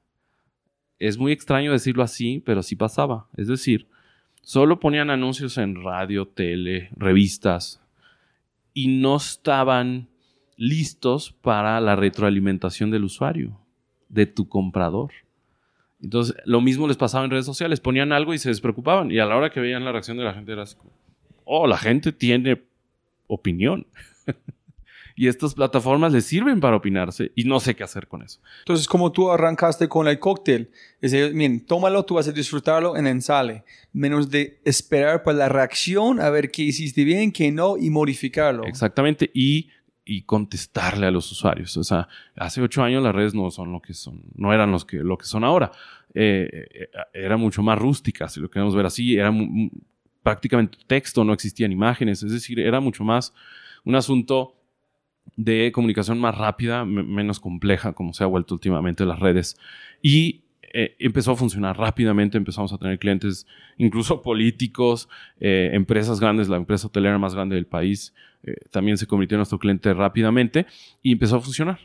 Es 0.99 1.19
muy 1.19 1.31
extraño 1.31 1.71
decirlo 1.71 2.03
así, 2.03 2.43
pero 2.45 2.65
sí 2.65 2.75
pasaba. 2.75 3.29
Es 3.37 3.47
decir, 3.47 3.87
solo 4.41 4.81
ponían 4.81 5.11
anuncios 5.11 5.57
en 5.57 5.81
radio, 5.85 6.27
tele, 6.27 6.91
revistas 6.97 7.81
y 8.75 8.89
no 8.89 9.17
estaban 9.17 10.09
listos 10.57 11.31
para 11.31 11.81
la 11.81 11.95
retroalimentación 11.95 12.91
del 12.91 13.05
usuario, 13.05 13.57
de 14.09 14.27
tu 14.27 14.49
comprador. 14.49 15.13
Entonces, 16.03 16.35
lo 16.45 16.61
mismo 16.61 16.89
les 16.89 16.97
pasaba 16.97 17.25
en 17.25 17.31
redes 17.31 17.47
sociales. 17.47 17.81
Ponían 17.81 18.13
algo 18.13 18.35
y 18.35 18.39
se 18.39 18.49
despreocupaban. 18.49 19.11
Y 19.11 19.19
a 19.19 19.27
la 19.27 19.37
hora 19.37 19.51
que 19.51 19.61
veían 19.61 19.85
la 19.85 19.93
reacción 19.93 20.17
de 20.17 20.25
la 20.25 20.35
gente 20.35 20.53
era 20.53 20.63
así 20.63 20.77
como, 20.77 20.91
oh, 21.45 21.67
la 21.67 21.79
gente 21.79 22.13
tiene 22.13 22.63
opinión. 23.29 23.87
y 25.17 25.29
estas 25.29 25.55
plataformas 25.55 26.13
les 26.13 26.25
sirven 26.27 26.61
para 26.61 26.77
opinarse 26.77 27.33
y 27.35 27.45
no 27.45 27.61
sé 27.61 27.75
qué 27.75 27.85
hacer 27.85 28.09
con 28.09 28.23
eso. 28.23 28.41
Entonces, 28.61 28.87
como 28.87 29.13
tú 29.13 29.31
arrancaste 29.31 29.89
con 29.89 30.09
el 30.09 30.19
cóctel, 30.19 30.71
es 31.01 31.13
decir, 31.13 31.35
miren, 31.35 31.65
tómalo, 31.65 32.05
tú 32.05 32.15
vas 32.15 32.29
a 32.29 32.33
disfrutarlo 32.33 32.97
en 32.97 33.07
ensale, 33.07 33.65
menos 33.93 34.31
de 34.31 34.61
esperar 34.65 35.23
por 35.23 35.35
la 35.35 35.49
reacción, 35.49 36.21
a 36.21 36.31
ver 36.31 36.51
qué 36.51 36.63
hiciste 36.63 37.05
bien, 37.05 37.33
qué 37.33 37.53
no, 37.53 37.77
y 37.77 37.91
modificarlo. 37.91 38.65
Exactamente. 38.65 39.31
Y, 39.35 39.69
y 40.05 40.23
contestarle 40.23 41.07
a 41.07 41.11
los 41.11 41.31
usuarios. 41.31 41.77
O 41.77 41.85
sea, 41.85 42.09
hace 42.37 42.61
ocho 42.61 42.83
años 42.83 43.03
las 43.03 43.15
redes 43.15 43.35
no 43.35 43.51
son 43.51 43.73
lo 43.73 43.81
que 43.81 43.95
son, 43.95 44.23
no 44.35 44.53
eran 44.53 44.71
los 44.73 44.85
que, 44.85 44.97
lo 44.99 45.17
que 45.17 45.27
son 45.27 45.45
ahora. 45.45 45.71
Eh, 46.15 46.67
eh, 46.75 46.91
era 47.13 47.37
mucho 47.37 47.63
más 47.63 47.79
rústica, 47.79 48.29
si 48.29 48.41
lo 48.41 48.51
queremos 48.51 48.75
ver 48.75 48.87
así. 48.87 49.17
Era 49.17 49.33
prácticamente 50.23 50.79
texto, 50.87 51.25
no 51.25 51.33
existían 51.33 51.73
imágenes. 51.73 52.23
Es 52.23 52.33
decir, 52.33 52.59
era 52.61 52.81
mucho 52.81 53.05
más 53.05 53.33
un 53.85 53.95
asunto 53.95 54.55
de 55.37 55.71
comunicación 55.73 56.19
más 56.19 56.37
rápida, 56.37 56.85
me- 56.85 57.03
menos 57.03 57.41
compleja, 57.41 57.93
como 57.93 58.13
se 58.13 58.25
ha 58.25 58.27
vuelto 58.27 58.55
últimamente 58.55 59.05
las 59.07 59.19
redes. 59.21 59.57
Y 60.03 60.43
eh, 60.73 60.97
empezó 60.99 61.33
a 61.33 61.37
funcionar 61.37 61.77
rápidamente, 61.77 62.39
empezamos 62.39 62.73
a 62.73 62.79
tener 62.79 62.99
clientes, 62.99 63.47
incluso 63.77 64.23
políticos, 64.23 65.09
eh, 65.39 65.71
empresas 65.75 66.19
grandes, 66.19 66.49
la 66.49 66.57
empresa 66.57 66.87
hotelera 66.87 67.19
más 67.19 67.35
grande 67.35 67.57
del 67.57 67.67
país, 67.67 68.15
eh, 68.43 68.55
también 68.71 68.97
se 68.97 69.07
convirtió 69.07 69.37
en 69.37 69.41
nuestro 69.41 69.59
cliente 69.59 69.93
rápidamente 69.93 70.67
y 71.03 71.13
empezó 71.13 71.37
a 71.37 71.41
funcionar. 71.41 71.79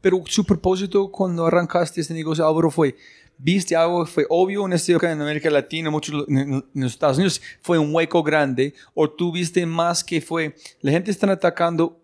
Pero 0.00 0.22
su 0.26 0.44
propósito 0.44 1.10
cuando 1.10 1.46
arrancaste 1.46 2.02
este 2.02 2.12
negocio, 2.12 2.46
Álvaro, 2.46 2.70
fue, 2.70 2.96
viste 3.38 3.74
algo, 3.74 4.04
fue 4.04 4.26
obvio 4.28 4.66
en, 4.66 4.74
este, 4.74 4.92
en 4.92 5.20
América 5.22 5.48
Latina, 5.48 5.90
muchos 5.90 6.28
en, 6.28 6.64
los 6.74 6.92
Estados 6.92 7.16
Unidos, 7.16 7.40
fue 7.62 7.78
un 7.78 7.94
hueco 7.94 8.22
grande, 8.22 8.74
o 8.92 9.08
tú 9.08 9.32
viste 9.32 9.64
más 9.64 10.04
que 10.04 10.20
fue, 10.20 10.54
la 10.82 10.92
gente 10.92 11.10
está 11.10 11.32
atacando 11.32 11.98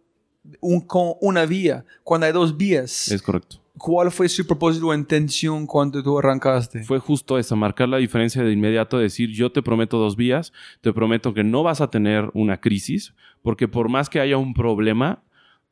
un, 0.61 0.81
con 0.81 1.13
una 1.21 1.45
vía, 1.45 1.85
cuando 2.03 2.27
hay 2.27 2.33
dos 2.33 2.57
vías. 2.57 3.09
Es 3.13 3.21
correcto. 3.21 3.64
¿Cuál 3.77 4.13
fue 4.13 4.29
su 4.29 4.47
propósito 4.47 4.87
o 4.87 4.95
intención 4.95 5.67
cuando 5.67 6.01
tú 6.01 6.17
arrancaste? 6.17 6.85
Fue 6.85 7.01
justo 7.01 7.39
eso, 7.39 7.57
marcar 7.57 7.89
la 7.89 7.97
diferencia 7.97 8.45
de 8.45 8.53
inmediato, 8.53 8.99
decir 8.99 9.31
yo 9.31 9.51
te 9.51 9.63
prometo 9.63 9.99
dos 9.99 10.15
vías, 10.15 10.53
te 10.81 10.93
prometo 10.93 11.35
que 11.35 11.43
no 11.43 11.65
vas 11.65 11.81
a 11.81 11.91
tener 11.91 12.31
una 12.35 12.61
crisis, 12.61 13.15
porque 13.43 13.67
por 13.67 13.89
más 13.89 14.09
que 14.09 14.21
haya 14.21 14.37
un 14.37 14.55
problema, 14.55 15.24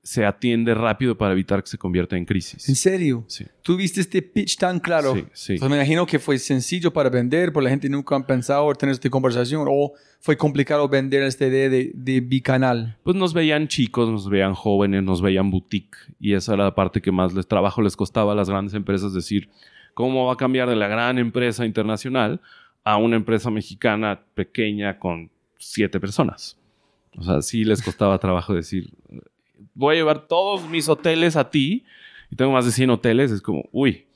se 0.03 0.25
atiende 0.27 0.75
rápido 0.75 1.17
para 1.17 1.33
evitar 1.33 1.63
que 1.63 1.69
se 1.69 1.79
convierta 1.79 2.17
en 2.17 2.25
crisis. 2.25 2.69
¿En 2.69 2.75
serio? 2.75 3.25
Sí. 3.29 3.47
¿Tú 3.63 3.77
viste 3.77 4.01
este 4.01 4.21
pitch 4.21 4.57
tan 4.57 4.81
claro? 4.81 5.15
Sí, 5.15 5.25
sí. 5.33 5.53
Entonces, 5.55 5.71
me 5.71 5.77
imagino 5.77 6.07
que 6.07 6.19
fue 6.19 6.39
sencillo 6.39 6.93
para 6.93 7.09
vender, 7.09 7.53
porque 7.53 7.65
la 7.65 7.71
gente 7.71 7.89
nunca 7.89 8.17
ha 8.17 8.27
pensado 8.27 8.73
tener 8.75 8.95
esta 8.95 9.09
conversación, 9.11 9.67
o 9.71 9.93
fue 10.19 10.37
complicado 10.37 10.89
vender 10.89 11.23
esta 11.23 11.47
idea 11.47 11.69
de, 11.69 11.93
de 11.95 12.21
bicanal. 12.21 12.99
Pues 13.05 13.15
nos 13.17 13.33
veían 13.33 13.69
chicos, 13.69 14.09
nos 14.09 14.29
veían 14.29 14.55
jóvenes, 14.55 15.05
nos 15.05 15.23
veían 15.23 15.51
boutique 15.51 15.97
y 16.19 16.35
esa 16.35 16.55
era 16.55 16.65
la 16.65 16.75
parte 16.75 17.01
que 17.01 17.13
más 17.13 17.33
les 17.33 17.47
trabajo 17.47 17.81
les 17.81 17.97
costaba 17.97 18.33
a 18.33 18.35
las 18.35 18.49
grandes 18.49 18.75
empresas 18.75 19.13
decir 19.13 19.49
cómo 19.95 20.27
va 20.27 20.35
a 20.35 20.37
cambiar 20.37 20.69
de 20.69 20.77
la 20.77 20.89
gran 20.89 21.19
empresa 21.19 21.65
internacional 21.65 22.41
a 22.85 22.97
una 22.97 23.17
empresa 23.17 23.51
mexicana 23.51 24.23
pequeña 24.35 24.99
con 24.99 25.31
siete 25.59 26.01
personas. 26.01 26.57
O 27.17 27.23
sea, 27.23 27.43
sí 27.43 27.65
les 27.65 27.83
costaba 27.83 28.19
trabajo 28.19 28.55
decir, 28.55 28.91
voy 29.75 29.95
a 29.95 29.99
llevar 29.99 30.27
todos 30.27 30.69
mis 30.69 30.89
hoteles 30.89 31.37
a 31.37 31.51
ti 31.51 31.85
y 32.31 32.37
tengo 32.37 32.53
más 32.53 32.65
de 32.65 32.73
100 32.73 32.91
hoteles, 32.91 33.31
es 33.31 33.43
como, 33.43 33.69
uy. 33.73 34.07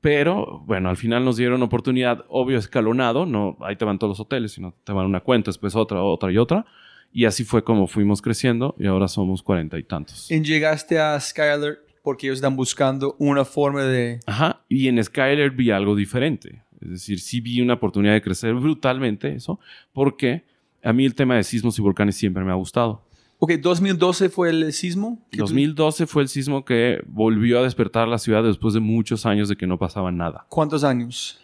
Pero 0.00 0.62
bueno, 0.66 0.88
al 0.88 0.96
final 0.96 1.24
nos 1.24 1.36
dieron 1.36 1.62
oportunidad, 1.62 2.24
obvio, 2.28 2.58
escalonado, 2.58 3.26
no 3.26 3.56
ahí 3.60 3.76
te 3.76 3.84
van 3.84 3.98
todos 3.98 4.10
los 4.10 4.20
hoteles, 4.20 4.52
sino 4.52 4.74
te 4.84 4.92
van 4.92 5.06
una 5.06 5.20
cuenta, 5.20 5.48
después 5.48 5.74
otra, 5.74 6.02
otra 6.02 6.30
y 6.30 6.38
otra. 6.38 6.64
Y 7.12 7.24
así 7.24 7.42
fue 7.44 7.64
como 7.64 7.88
fuimos 7.88 8.22
creciendo 8.22 8.76
y 8.78 8.86
ahora 8.86 9.08
somos 9.08 9.42
cuarenta 9.42 9.78
y 9.78 9.82
tantos. 9.82 10.30
Y 10.30 10.40
llegaste 10.42 11.00
a 11.00 11.18
Skyler 11.18 11.80
porque 12.02 12.26
ellos 12.26 12.38
están 12.38 12.56
buscando 12.56 13.16
una 13.18 13.44
forma 13.44 13.82
de... 13.82 14.20
Ajá, 14.26 14.62
y 14.68 14.88
en 14.88 15.02
Skyler 15.02 15.50
vi 15.50 15.70
algo 15.70 15.96
diferente. 15.96 16.62
Es 16.80 16.90
decir, 16.90 17.20
sí 17.20 17.40
vi 17.40 17.60
una 17.60 17.74
oportunidad 17.74 18.14
de 18.14 18.22
crecer 18.22 18.54
brutalmente 18.54 19.34
eso, 19.34 19.60
porque 19.92 20.44
a 20.82 20.92
mí 20.92 21.04
el 21.04 21.14
tema 21.14 21.36
de 21.36 21.44
sismos 21.44 21.78
y 21.78 21.82
volcanes 21.82 22.16
siempre 22.16 22.44
me 22.44 22.52
ha 22.52 22.54
gustado. 22.54 23.02
Ok, 23.42 23.52
2012 23.54 24.28
fue 24.28 24.50
el 24.50 24.72
sismo. 24.72 25.18
que 25.30 25.38
tú- 25.38 25.44
2012 25.44 26.06
fue 26.06 26.22
el 26.22 26.28
sismo 26.28 26.64
que 26.64 27.00
volvió 27.06 27.58
a 27.58 27.62
despertar 27.62 28.06
la 28.06 28.18
ciudad 28.18 28.42
después 28.44 28.74
de 28.74 28.80
muchos 28.80 29.24
años 29.26 29.48
de 29.48 29.56
que 29.56 29.66
no 29.66 29.78
pasaba 29.78 30.12
nada. 30.12 30.46
¿Cuántos 30.50 30.84
años? 30.84 31.40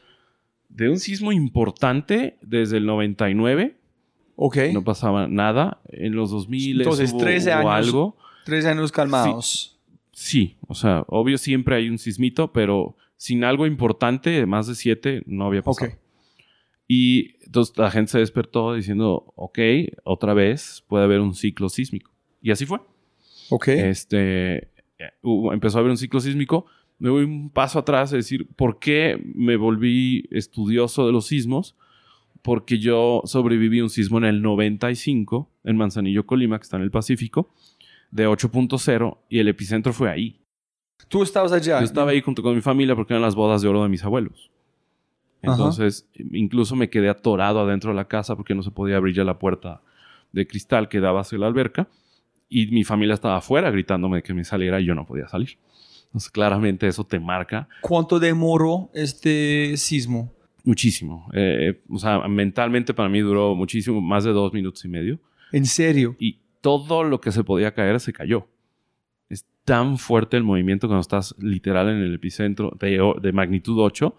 De 0.69 0.91
un 0.91 0.99
sismo 0.99 1.33
importante 1.33 2.37
desde 2.43 2.77
el 2.77 2.87
99 2.87 3.77
Ok. 4.37 4.59
no 4.75 4.85
pasaba 4.85 5.27
nada. 5.27 5.81
En 5.89 6.15
los 6.15 6.31
2000 6.31 6.83
Entonces, 6.83 7.13
hubo, 7.13 7.19
13 7.21 7.51
hubo 7.51 7.71
años. 7.71 7.87
algo. 7.89 8.17
Tres 8.45 8.67
años 8.67 8.93
calmados. 8.93 9.79
Sí, 10.13 10.57
o 10.69 10.75
sea, 10.75 11.05
obvio 11.09 11.39
siempre 11.39 11.77
hay 11.77 11.89
un 11.89 11.99
sismito, 11.99 12.53
pero 12.53 12.95
sin 13.17 13.43
algo 13.45 13.67
importante, 13.67 14.45
más 14.45 14.67
de 14.67 14.75
7, 14.75 15.23
no 15.27 15.47
había 15.47 15.61
Ok. 15.61 15.67
pasado. 15.81 15.93
Y 16.89 17.43
entonces 17.45 17.77
la 17.79 17.91
gente 17.91 18.13
se 18.13 18.19
despertó 18.19 18.75
diciendo, 18.75 19.33
ok, 19.37 19.59
otra 20.05 20.35
vez 20.35 20.85
puede 20.89 21.05
haber 21.05 21.21
un 21.21 21.35
ciclo 21.35 21.69
sísmico. 21.69 22.11
Y 22.41 22.51
así 22.53 22.65
fue. 22.67 22.79
Ok. 23.51 23.69
Este, 23.69 24.57
eh, 24.99 25.11
hubo- 25.23 25.53
empezó 25.53 25.79
a 25.79 25.81
haber 25.81 25.91
un 25.91 25.97
ciclo 25.97 26.21
sísmico. 26.21 26.67
Me 26.99 27.11
voy 27.11 27.25
un 27.25 27.51
paso 27.51 27.79
atrás 27.79 28.13
a 28.13 28.17
decir, 28.17 28.47
¿por 28.57 28.79
qué 28.79 29.21
me 29.35 29.57
volví 29.57 30.27
estudioso 30.31 31.07
de 31.07 31.13
los 31.13 31.27
sismos? 31.27 31.77
Porque 32.43 32.79
yo 32.79 33.23
sobreviví 33.25 33.81
a 33.81 33.83
un 33.85 33.91
sismo 33.91 34.19
en 34.19 34.25
el 34.25 34.41
95 34.41 35.51
en 35.65 35.77
Manzanillo, 35.77 36.25
Colima, 36.27 36.59
que 36.59 36.63
está 36.63 36.77
en 36.77 36.85
el 36.85 36.91
Pacífico, 36.93 37.53
de 38.13 38.29
8.0 38.29 39.19
y 39.29 39.41
el 39.41 39.49
epicentro 39.49 39.93
fue 39.93 40.09
ahí. 40.11 40.41
Tú 41.09 41.23
estabas 41.23 41.53
allá. 41.53 41.81
Yo 41.81 41.85
estaba 41.85 42.13
ahí 42.13 42.21
junto 42.23 42.43
con 42.43 42.55
mi 42.55 42.61
familia 42.63 42.95
porque 42.95 43.13
eran 43.13 43.23
las 43.23 43.35
bodas 43.35 43.61
de 43.63 43.69
oro 43.69 43.83
de 43.83 43.89
mis 43.89 44.05
abuelos. 44.05 44.51
Ajá. 45.43 45.53
Entonces, 45.53 46.09
incluso 46.33 46.77
me 46.77 46.91
quedé 46.91 47.09
atorado 47.09 47.61
adentro 47.61 47.91
de 47.91 47.97
la 47.97 48.07
casa 48.07 48.37
porque 48.37 48.55
no 48.55 48.63
se 48.63 48.71
podía 48.71 48.97
abrir 48.97 49.15
ya 49.15 49.25
la 49.25 49.39
puerta 49.39 49.83
de 50.33 50.47
cristal 50.47 50.89
que 50.89 51.01
daba 51.01 51.21
hacia 51.21 51.39
la 51.39 51.47
alberca. 51.47 51.89
Y 52.49 52.69
mi 52.69 52.85
familia 52.85 53.15
estaba 53.15 53.37
afuera 53.37 53.71
gritándome 53.71 54.23
que 54.23 54.35
me 54.35 54.45
saliera 54.45 54.81
y 54.81 54.87
yo 54.87 54.95
no 54.95 55.05
podía 55.07 55.29
salir. 55.29 55.59
Entonces, 56.07 56.31
claramente 56.31 56.87
eso 56.87 57.05
te 57.05 57.19
marca 57.19 57.69
¿Cuánto 57.81 58.19
demoró 58.19 58.91
este 58.95 59.77
sismo? 59.77 60.33
muchísimo. 60.65 61.29
Eh, 61.33 61.81
o 61.89 61.99
sea, 61.99 62.27
mentalmente 62.27 62.93
para 62.93 63.09
mí 63.09 63.21
duró 63.21 63.55
muchísimo, 63.55 64.01
más 64.01 64.25
de 64.25 64.33
dos 64.33 64.53
minutos 64.53 64.85
y 64.85 64.89
medio. 64.89 65.21
¿En 65.53 65.65
serio? 65.65 66.17
y 66.19 66.41
todo 66.61 67.05
lo 67.05 67.21
que 67.21 67.31
se 67.31 67.45
podía 67.45 67.73
caer 67.73 68.01
se 68.01 68.13
cayó. 68.13 68.49
Es 69.29 69.47
tan 69.65 69.99
fuerte 69.99 70.37
el 70.37 70.43
movimiento 70.43 70.89
cuando 70.89 71.01
estás 71.01 71.37
literal 71.39 71.89
en 71.89 71.99
el 71.99 72.15
epicentro 72.15 72.77
de, 72.81 73.01
de 73.23 73.33
magnitud 73.33 73.79
8 73.79 74.17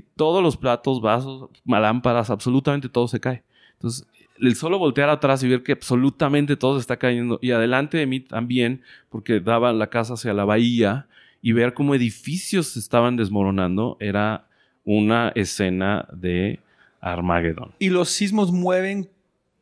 que 0.00 0.06
todos 0.16 0.42
los 0.42 0.56
platos, 0.56 1.00
vasos, 1.00 1.48
lámparas, 1.66 2.30
absolutamente 2.30 2.88
todo 2.88 3.08
se 3.08 3.20
cae. 3.20 3.42
Entonces, 3.74 4.06
el 4.40 4.54
solo 4.56 4.78
voltear 4.78 5.08
atrás 5.10 5.42
y 5.42 5.48
ver 5.48 5.62
que 5.62 5.72
absolutamente 5.72 6.56
todo 6.56 6.74
se 6.74 6.80
está 6.80 6.96
cayendo 6.96 7.38
y 7.42 7.50
adelante 7.50 7.96
de 7.98 8.06
mí 8.06 8.20
también, 8.20 8.82
porque 9.08 9.40
daba 9.40 9.72
la 9.72 9.88
casa 9.88 10.14
hacia 10.14 10.32
la 10.32 10.44
bahía 10.44 11.06
y 11.42 11.52
ver 11.52 11.74
cómo 11.74 11.94
edificios 11.94 12.68
se 12.68 12.78
estaban 12.80 13.16
desmoronando 13.16 13.96
era 14.00 14.46
una 14.84 15.30
escena 15.34 16.08
de 16.12 16.60
Armagedón. 17.00 17.72
¿Y 17.78 17.90
los 17.90 18.08
sismos 18.10 18.50
mueven 18.52 19.08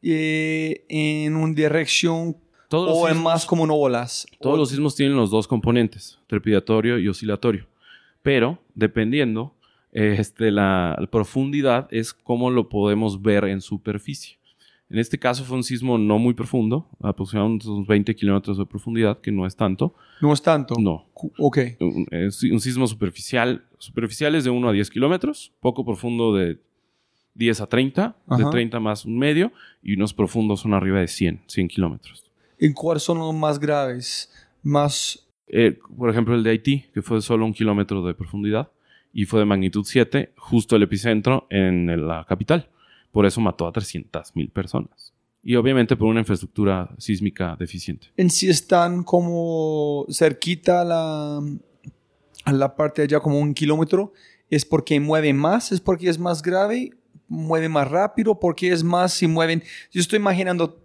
eh, 0.02 0.84
en 0.88 1.36
una 1.36 1.52
dirección 1.54 2.36
Todos 2.68 2.96
o 2.96 3.08
en 3.08 3.22
más 3.22 3.44
como 3.46 3.64
en 3.64 3.70
olas? 3.72 4.26
Todos 4.40 4.54
O- 4.54 4.58
los 4.58 4.68
sismos 4.70 4.94
tienen 4.94 5.16
los 5.16 5.30
dos 5.30 5.46
componentes, 5.48 6.18
trepidatorio 6.26 6.98
y 6.98 7.08
oscilatorio. 7.08 7.66
Pero, 8.22 8.58
dependiendo, 8.74 9.54
este, 9.92 10.50
la, 10.50 10.96
la 10.98 11.06
profundidad 11.06 11.88
es 11.90 12.12
cómo 12.12 12.50
lo 12.50 12.68
podemos 12.68 13.22
ver 13.22 13.44
en 13.44 13.60
superficie. 13.60 14.38
En 14.88 14.98
este 14.98 15.18
caso 15.18 15.44
fue 15.44 15.56
un 15.56 15.64
sismo 15.64 15.98
no 15.98 16.18
muy 16.18 16.32
profundo, 16.34 16.88
aproximadamente 17.02 17.68
unos 17.68 17.88
20 17.88 18.14
kilómetros 18.14 18.56
de 18.56 18.66
profundidad, 18.66 19.20
que 19.20 19.32
no 19.32 19.44
es 19.44 19.56
tanto. 19.56 19.94
No 20.20 20.32
es 20.32 20.40
tanto. 20.42 20.76
No, 20.78 21.06
Ok. 21.38 21.58
un, 21.80 22.06
es 22.12 22.42
un 22.44 22.60
sismo 22.60 22.86
superficial. 22.86 23.64
Superficial 23.78 24.34
es 24.36 24.44
de 24.44 24.50
1 24.50 24.68
a 24.68 24.72
10 24.72 24.90
kilómetros, 24.90 25.52
poco 25.60 25.84
profundo 25.84 26.34
de 26.34 26.60
10 27.34 27.62
a 27.62 27.66
30, 27.66 28.16
de 28.28 28.42
Ajá. 28.42 28.50
30 28.50 28.78
más 28.78 29.04
un 29.04 29.18
medio, 29.18 29.50
y 29.82 29.94
unos 29.94 30.14
profundos 30.14 30.60
son 30.60 30.72
arriba 30.72 31.00
de 31.00 31.08
100, 31.08 31.42
100 31.48 31.68
kilómetros. 31.68 32.24
¿En 32.58 32.72
cuáles 32.72 33.02
son 33.02 33.18
los 33.18 33.34
más 33.34 33.58
graves? 33.58 34.32
Más. 34.62 35.26
Eh, 35.48 35.78
por 35.98 36.10
ejemplo, 36.10 36.34
el 36.36 36.44
de 36.44 36.50
Haití, 36.50 36.84
que 36.94 37.02
fue 37.02 37.20
solo 37.22 37.44
un 37.44 37.52
kilómetro 37.52 38.04
de 38.06 38.14
profundidad 38.14 38.70
y 39.18 39.24
fue 39.24 39.40
de 39.40 39.46
magnitud 39.46 39.82
7, 39.82 40.34
justo 40.36 40.76
el 40.76 40.82
epicentro 40.82 41.46
en 41.48 42.06
la 42.06 42.26
capital. 42.28 42.68
Por 43.10 43.24
eso 43.24 43.40
mató 43.40 43.66
a 43.66 43.72
300.000 43.72 44.50
personas. 44.50 45.14
Y 45.42 45.54
obviamente 45.54 45.96
por 45.96 46.08
una 46.08 46.20
infraestructura 46.20 46.90
sísmica 46.98 47.56
deficiente. 47.58 48.08
En 48.18 48.28
sí 48.28 48.50
están 48.50 49.02
como 49.04 50.04
cerquita 50.10 50.82
a 50.82 50.84
la, 50.84 51.38
a 52.44 52.52
la 52.52 52.76
parte 52.76 53.00
de 53.00 53.06
allá, 53.06 53.20
como 53.20 53.40
un 53.40 53.54
kilómetro. 53.54 54.12
¿Es 54.50 54.66
porque 54.66 55.00
mueve 55.00 55.32
más? 55.32 55.72
¿Es 55.72 55.80
porque 55.80 56.10
es 56.10 56.18
más 56.18 56.42
grave? 56.42 56.90
¿Mueve 57.26 57.70
más 57.70 57.90
rápido? 57.90 58.38
porque 58.38 58.70
es 58.70 58.84
más 58.84 59.14
si 59.14 59.26
mueven? 59.26 59.62
Yo 59.92 60.02
estoy 60.02 60.18
imaginando 60.18 60.78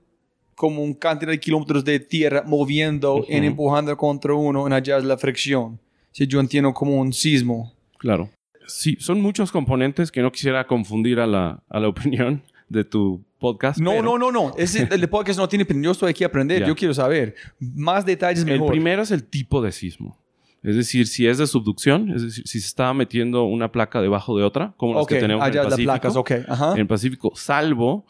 como 0.55 0.81
un 0.81 0.93
cantidad 0.93 1.31
de 1.31 1.39
kilómetros 1.41 1.83
de 1.83 1.99
tierra 1.99 2.43
moviendo 2.47 3.15
Ujú. 3.15 3.25
en 3.27 3.43
empujando 3.43 3.97
contra 3.97 4.33
uno, 4.35 4.65
en 4.67 4.71
allá 4.71 4.99
es 4.99 5.03
la 5.03 5.17
fricción. 5.17 5.81
Si 6.13 6.25
yo 6.27 6.39
entiendo 6.39 6.73
como 6.73 6.95
un 6.95 7.11
sismo. 7.11 7.73
Claro. 8.01 8.29
Sí, 8.67 8.97
son 8.99 9.21
muchos 9.21 9.51
componentes 9.51 10.11
que 10.11 10.21
no 10.21 10.31
quisiera 10.31 10.65
confundir 10.65 11.19
a 11.19 11.27
la, 11.27 11.61
a 11.69 11.79
la 11.79 11.87
opinión 11.93 12.41
de 12.67 12.83
tu 12.83 13.23
podcast. 13.39 13.79
No, 13.79 13.91
pero 13.91 14.03
no, 14.03 14.17
no, 14.17 14.31
no. 14.31 14.53
Ese, 14.57 14.87
el 14.91 15.07
podcast 15.09 15.39
no 15.39 15.47
tiene 15.47 15.63
opinión. 15.63 15.83
Yo 15.85 15.91
estoy 15.91 16.09
aquí 16.09 16.23
a 16.23 16.27
aprender. 16.27 16.61
Ya. 16.61 16.67
Yo 16.67 16.75
quiero 16.75 16.93
saber. 16.93 17.35
Más 17.59 18.05
detalles 18.05 18.43
El 18.43 18.53
mejor. 18.53 18.69
primero 18.71 19.01
es 19.01 19.11
el 19.11 19.23
tipo 19.23 19.61
de 19.61 19.71
sismo. 19.71 20.17
Es 20.63 20.75
decir, 20.75 21.07
si 21.07 21.25
es 21.27 21.37
de 21.39 21.47
subducción, 21.47 22.11
es 22.11 22.21
decir, 22.21 22.47
si 22.47 22.59
se 22.59 22.67
está 22.67 22.93
metiendo 22.93 23.43
una 23.45 23.71
placa 23.71 23.99
debajo 24.01 24.37
de 24.37 24.43
otra, 24.43 24.73
como 24.77 24.93
las 24.93 25.03
Ok, 25.03 25.09
que 25.09 25.19
tenemos 25.19 25.43
en 25.43 25.51
allá 25.51 25.61
el 25.61 25.65
las 25.65 25.73
Pacífico. 25.73 25.91
placas, 25.91 26.15
ok. 26.15 26.31
Ajá. 26.47 26.73
en 26.73 26.79
el 26.79 26.87
Pacífico, 26.87 27.31
salvo 27.35 28.05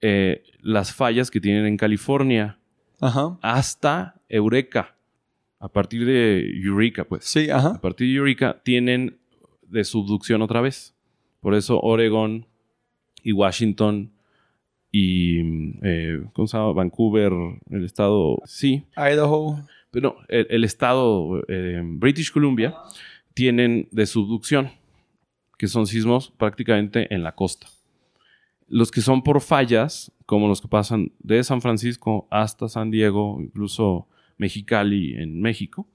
eh, 0.00 0.42
las 0.60 0.92
fallas 0.92 1.30
que 1.30 1.40
tienen 1.40 1.66
en 1.66 1.76
California 1.76 2.58
Ajá. 3.00 3.38
hasta 3.42 4.16
Eureka. 4.28 4.96
A 5.60 5.68
partir 5.68 6.04
de 6.04 6.50
Eureka, 6.62 7.04
pues. 7.04 7.24
Sí, 7.24 7.48
ajá. 7.48 7.68
A 7.68 7.80
partir 7.80 8.08
de 8.08 8.14
Eureka 8.14 8.60
tienen 8.64 9.16
de 9.74 9.84
subducción 9.84 10.40
otra 10.40 10.60
vez. 10.60 10.94
Por 11.40 11.54
eso 11.54 11.80
Oregon 11.80 12.46
y 13.24 13.32
Washington 13.32 14.12
y 14.92 15.40
eh, 15.82 16.22
¿cómo 16.32 16.46
se 16.46 16.56
llama? 16.56 16.72
Vancouver, 16.72 17.32
el 17.68 17.84
estado, 17.84 18.40
sí, 18.44 18.84
Idaho. 18.96 19.66
pero 19.90 20.16
el, 20.28 20.46
el 20.48 20.62
estado 20.62 21.42
eh, 21.48 21.82
British 21.84 22.30
Columbia 22.30 22.76
tienen 23.34 23.88
de 23.90 24.06
subducción, 24.06 24.70
que 25.58 25.66
son 25.66 25.88
sismos 25.88 26.30
prácticamente 26.30 27.12
en 27.12 27.24
la 27.24 27.34
costa. 27.34 27.66
Los 28.68 28.92
que 28.92 29.00
son 29.00 29.22
por 29.24 29.40
fallas, 29.40 30.12
como 30.26 30.46
los 30.46 30.60
que 30.60 30.68
pasan 30.68 31.10
de 31.18 31.42
San 31.42 31.60
Francisco 31.60 32.28
hasta 32.30 32.68
San 32.68 32.92
Diego, 32.92 33.38
incluso 33.40 34.06
Mexicali 34.38 35.14
en 35.14 35.40
México, 35.40 35.88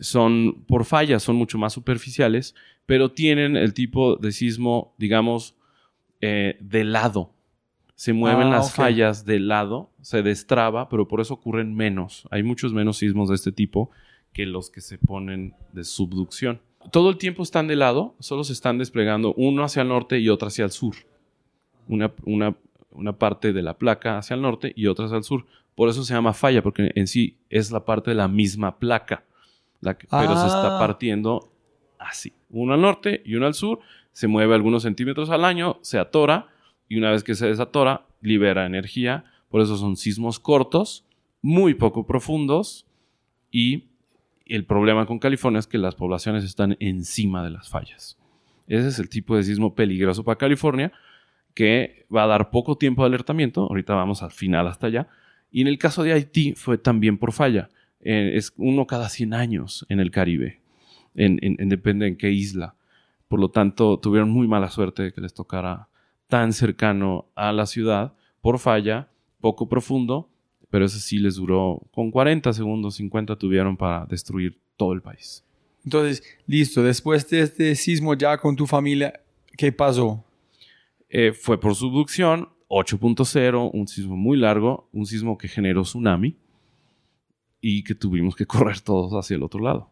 son 0.00 0.64
por 0.66 0.84
fallas, 0.84 1.22
son 1.22 1.36
mucho 1.36 1.58
más 1.58 1.72
superficiales, 1.72 2.54
pero 2.86 3.10
tienen 3.12 3.56
el 3.56 3.74
tipo 3.74 4.16
de 4.16 4.32
sismo, 4.32 4.94
digamos, 4.98 5.54
eh, 6.20 6.56
de 6.60 6.84
lado. 6.84 7.32
se 7.94 8.12
mueven 8.12 8.48
Ah, 8.48 8.56
las 8.56 8.74
fallas 8.74 9.24
de 9.24 9.40
lado, 9.40 9.90
se 10.02 10.22
destraba, 10.22 10.90
pero 10.90 11.08
por 11.08 11.20
eso 11.22 11.32
ocurren 11.34 11.74
menos. 11.74 12.28
Hay 12.30 12.42
muchos 12.42 12.74
menos 12.74 12.98
sismos 12.98 13.30
de 13.30 13.36
este 13.36 13.52
tipo 13.52 13.90
que 14.34 14.44
los 14.44 14.68
que 14.68 14.82
se 14.82 14.98
ponen 14.98 15.54
de 15.72 15.82
subducción. 15.82 16.60
Todo 16.92 17.08
el 17.08 17.16
tiempo 17.16 17.42
están 17.42 17.68
de 17.68 17.76
lado, 17.76 18.14
solo 18.20 18.44
se 18.44 18.52
están 18.52 18.76
desplegando 18.76 19.32
uno 19.38 19.64
hacia 19.64 19.80
el 19.80 19.88
norte 19.88 20.18
y 20.18 20.28
otro 20.28 20.48
hacia 20.48 20.66
el 20.66 20.72
sur. 20.72 20.94
Una, 21.88 22.12
una, 22.24 22.54
una 22.90 23.12
parte 23.18 23.54
de 23.54 23.62
la 23.62 23.78
placa 23.78 24.18
hacia 24.18 24.34
el 24.34 24.42
norte 24.42 24.74
y 24.76 24.88
otra 24.88 25.06
hacia 25.06 25.16
el 25.16 25.24
sur. 25.24 25.46
Por 25.74 25.88
eso 25.88 26.04
se 26.04 26.12
llama 26.12 26.34
falla, 26.34 26.62
porque 26.62 26.92
en 26.94 27.06
sí 27.06 27.38
es 27.48 27.70
la 27.70 27.84
parte 27.86 28.10
de 28.10 28.16
la 28.16 28.28
misma 28.28 28.78
placa, 28.78 29.24
la 29.80 29.94
pero 29.96 30.36
se 30.36 30.46
está 30.46 30.76
Ah. 30.76 30.78
partiendo 30.78 31.50
así. 31.98 32.32
Uno 32.50 32.74
al 32.74 32.80
norte 32.80 33.22
y 33.24 33.34
uno 33.34 33.46
al 33.46 33.54
sur, 33.54 33.80
se 34.12 34.26
mueve 34.28 34.54
algunos 34.54 34.82
centímetros 34.82 35.30
al 35.30 35.44
año, 35.44 35.78
se 35.82 35.98
atora 35.98 36.48
y 36.88 36.96
una 36.98 37.10
vez 37.10 37.24
que 37.24 37.34
se 37.34 37.46
desatora, 37.46 38.06
libera 38.20 38.66
energía. 38.66 39.24
Por 39.48 39.60
eso 39.60 39.76
son 39.76 39.96
sismos 39.96 40.38
cortos, 40.40 41.04
muy 41.42 41.74
poco 41.74 42.06
profundos 42.06 42.86
y 43.50 43.84
el 44.46 44.64
problema 44.64 45.06
con 45.06 45.18
California 45.18 45.58
es 45.58 45.66
que 45.66 45.78
las 45.78 45.94
poblaciones 45.94 46.44
están 46.44 46.76
encima 46.80 47.42
de 47.44 47.50
las 47.50 47.68
fallas. 47.68 48.16
Ese 48.68 48.88
es 48.88 48.98
el 48.98 49.08
tipo 49.08 49.36
de 49.36 49.42
sismo 49.42 49.74
peligroso 49.74 50.24
para 50.24 50.38
California 50.38 50.92
que 51.54 52.06
va 52.14 52.24
a 52.24 52.26
dar 52.26 52.50
poco 52.50 52.76
tiempo 52.76 53.02
de 53.02 53.06
alertamiento. 53.06 53.62
Ahorita 53.62 53.94
vamos 53.94 54.22
al 54.22 54.30
final 54.30 54.66
hasta 54.68 54.88
allá. 54.88 55.08
Y 55.50 55.62
en 55.62 55.68
el 55.68 55.78
caso 55.78 56.02
de 56.02 56.12
Haití 56.12 56.52
fue 56.54 56.76
también 56.78 57.16
por 57.18 57.32
falla. 57.32 57.68
Eh, 58.08 58.36
es 58.36 58.52
uno 58.56 58.86
cada 58.86 59.08
100 59.08 59.34
años 59.34 59.84
en 59.88 59.98
el 60.00 60.10
Caribe. 60.10 60.60
En, 61.14 61.38
en- 61.42 61.56
en- 61.58 61.68
depende 61.68 62.06
en 62.06 62.16
qué 62.16 62.30
isla. 62.30 62.74
Por 63.28 63.40
lo 63.40 63.48
tanto, 63.50 63.98
tuvieron 63.98 64.30
muy 64.30 64.46
mala 64.46 64.70
suerte 64.70 65.02
de 65.02 65.12
que 65.12 65.20
les 65.20 65.34
tocara 65.34 65.88
tan 66.28 66.52
cercano 66.52 67.26
a 67.34 67.52
la 67.52 67.66
ciudad 67.66 68.12
por 68.40 68.58
falla, 68.58 69.08
poco 69.40 69.68
profundo, 69.68 70.28
pero 70.70 70.84
ese 70.84 71.00
sí 71.00 71.18
les 71.18 71.34
duró 71.36 71.80
con 71.92 72.10
40 72.10 72.52
segundos, 72.52 72.94
50 72.96 73.36
tuvieron 73.36 73.76
para 73.76 74.06
destruir 74.06 74.56
todo 74.76 74.92
el 74.92 75.00
país. 75.02 75.42
Entonces, 75.84 76.22
listo, 76.46 76.82
después 76.82 77.28
de 77.30 77.40
este 77.42 77.74
sismo 77.74 78.14
ya 78.14 78.36
con 78.38 78.54
tu 78.56 78.66
familia, 78.66 79.20
¿qué 79.56 79.72
pasó? 79.72 80.22
Eh, 81.08 81.32
fue 81.32 81.58
por 81.58 81.74
subducción, 81.74 82.48
8.0, 82.68 83.70
un 83.72 83.86
sismo 83.88 84.16
muy 84.16 84.36
largo, 84.36 84.88
un 84.92 85.06
sismo 85.06 85.38
que 85.38 85.48
generó 85.48 85.82
tsunami 85.82 86.36
y 87.68 87.82
que 87.82 87.94
tuvimos 87.94 88.36
que 88.36 88.46
correr 88.46 88.80
todos 88.80 89.12
hacia 89.14 89.34
el 89.36 89.42
otro 89.42 89.60
lado. 89.60 89.90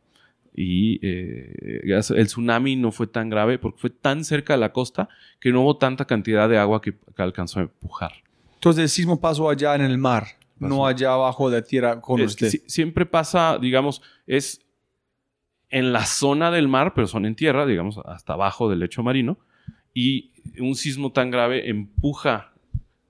Y 0.56 1.00
eh, 1.02 1.82
el 1.84 2.26
tsunami 2.26 2.76
no 2.76 2.92
fue 2.92 3.08
tan 3.08 3.28
grave 3.28 3.58
porque 3.58 3.78
fue 3.80 3.90
tan 3.90 4.24
cerca 4.24 4.52
de 4.52 4.60
la 4.60 4.72
costa 4.72 5.08
que 5.40 5.50
no 5.50 5.62
hubo 5.62 5.76
tanta 5.78 6.04
cantidad 6.04 6.48
de 6.48 6.58
agua 6.58 6.80
que, 6.80 6.92
que 6.92 7.22
alcanzó 7.22 7.58
a 7.58 7.62
empujar. 7.62 8.12
Entonces, 8.54 8.82
el 8.84 8.88
sismo 8.88 9.20
pasó 9.20 9.50
allá 9.50 9.74
en 9.74 9.80
el 9.82 9.98
mar, 9.98 10.24
no 10.60 10.86
allá 10.86 11.12
abajo 11.14 11.50
de 11.50 11.60
tierra 11.62 12.00
con 12.00 12.20
Es 12.20 12.36
que 12.36 12.46
usted. 12.46 12.60
si- 12.60 12.70
siempre 12.70 13.04
pasa, 13.06 13.58
digamos, 13.60 14.00
es 14.28 14.60
en 15.70 15.92
la 15.92 16.04
zona 16.06 16.50
del 16.52 16.68
mar, 16.68 16.92
pero 16.94 17.08
son 17.08 17.26
en 17.26 17.34
tierra, 17.34 17.66
digamos, 17.66 17.98
hasta 18.04 18.34
abajo 18.34 18.70
del 18.70 18.78
lecho 18.78 19.02
marino, 19.02 19.36
y 19.92 20.30
un 20.60 20.76
sismo 20.76 21.10
tan 21.10 21.30
grave 21.32 21.68
empuja 21.68 22.52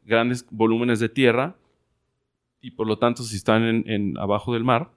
grandes 0.06 0.46
volúmenes 0.50 0.98
de 1.00 1.08
tierra, 1.10 1.56
y 2.64 2.70
por 2.70 2.86
lo 2.86 2.96
tanto, 2.96 3.22
si 3.22 3.36
están 3.36 3.62
en, 3.62 3.84
en 3.86 4.18
abajo 4.18 4.54
del 4.54 4.64
mar, 4.64 4.90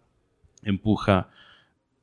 empuja 0.63 1.29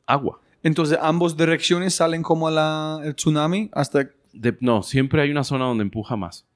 agua. 0.06 0.38
Entonces, 0.62 0.98
ambas 1.00 1.38
direcciones 1.38 1.94
salen 1.94 2.22
como 2.22 2.50
la, 2.50 3.00
el 3.02 3.14
tsunami 3.14 3.70
hasta... 3.72 4.10
De- 4.34 4.58
no, 4.60 4.82
siempre 4.82 5.22
hay 5.22 5.30
una 5.30 5.42
zona 5.42 5.64
donde 5.64 5.82
empuja 5.82 6.16
más. 6.16 6.46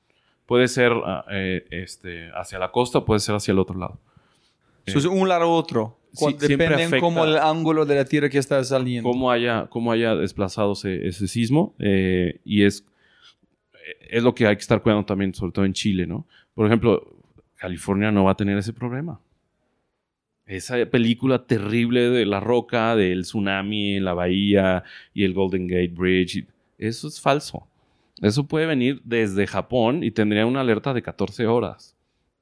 Puede 0.44 0.68
ser 0.68 0.92
ah, 1.06 1.24
eh, 1.30 1.66
este, 1.70 2.30
hacia 2.34 2.58
la 2.58 2.70
costa, 2.70 3.02
puede 3.06 3.20
ser 3.20 3.34
hacia 3.34 3.52
el 3.52 3.58
otro 3.58 3.78
lado. 3.78 3.98
Entonces, 4.84 5.10
un 5.10 5.26
lado 5.26 5.48
u 5.48 5.52
otro. 5.52 5.98
Sí, 6.12 6.26
afecta. 6.34 7.00
como 7.00 7.24
el 7.24 7.38
ángulo 7.38 7.86
de 7.86 7.96
la 7.96 8.04
tierra 8.04 8.28
que 8.28 8.38
está 8.38 8.62
saliendo. 8.62 9.08
cómo 9.08 9.30
haya, 9.30 9.68
cómo 9.70 9.90
haya 9.90 10.14
desplazado 10.16 10.72
ese, 10.72 11.06
ese 11.06 11.28
sismo 11.28 11.74
eh, 11.78 12.40
y 12.44 12.64
es, 12.64 12.84
es 14.10 14.22
lo 14.22 14.34
que 14.34 14.46
hay 14.46 14.56
que 14.56 14.62
estar 14.62 14.82
cuidando 14.82 15.06
también, 15.06 15.32
sobre 15.34 15.52
todo 15.52 15.64
en 15.64 15.72
Chile, 15.72 16.06
¿no? 16.06 16.26
Por 16.54 16.66
ejemplo, 16.66 17.17
California 17.58 18.10
no 18.10 18.24
va 18.24 18.30
a 18.30 18.36
tener 18.36 18.56
ese 18.56 18.72
problema. 18.72 19.20
Esa 20.46 20.76
película 20.86 21.44
terrible 21.44 22.08
de 22.08 22.24
la 22.24 22.40
roca, 22.40 22.96
del 22.96 23.22
tsunami 23.22 24.00
la 24.00 24.14
bahía 24.14 24.82
y 25.12 25.24
el 25.24 25.34
Golden 25.34 25.66
Gate 25.66 25.92
Bridge, 25.94 26.46
eso 26.78 27.08
es 27.08 27.20
falso. 27.20 27.66
Eso 28.22 28.46
puede 28.46 28.64
venir 28.66 29.02
desde 29.04 29.46
Japón 29.46 30.02
y 30.02 30.10
tendría 30.10 30.46
una 30.46 30.60
alerta 30.62 30.94
de 30.94 31.02
14 31.02 31.46
horas. 31.46 31.94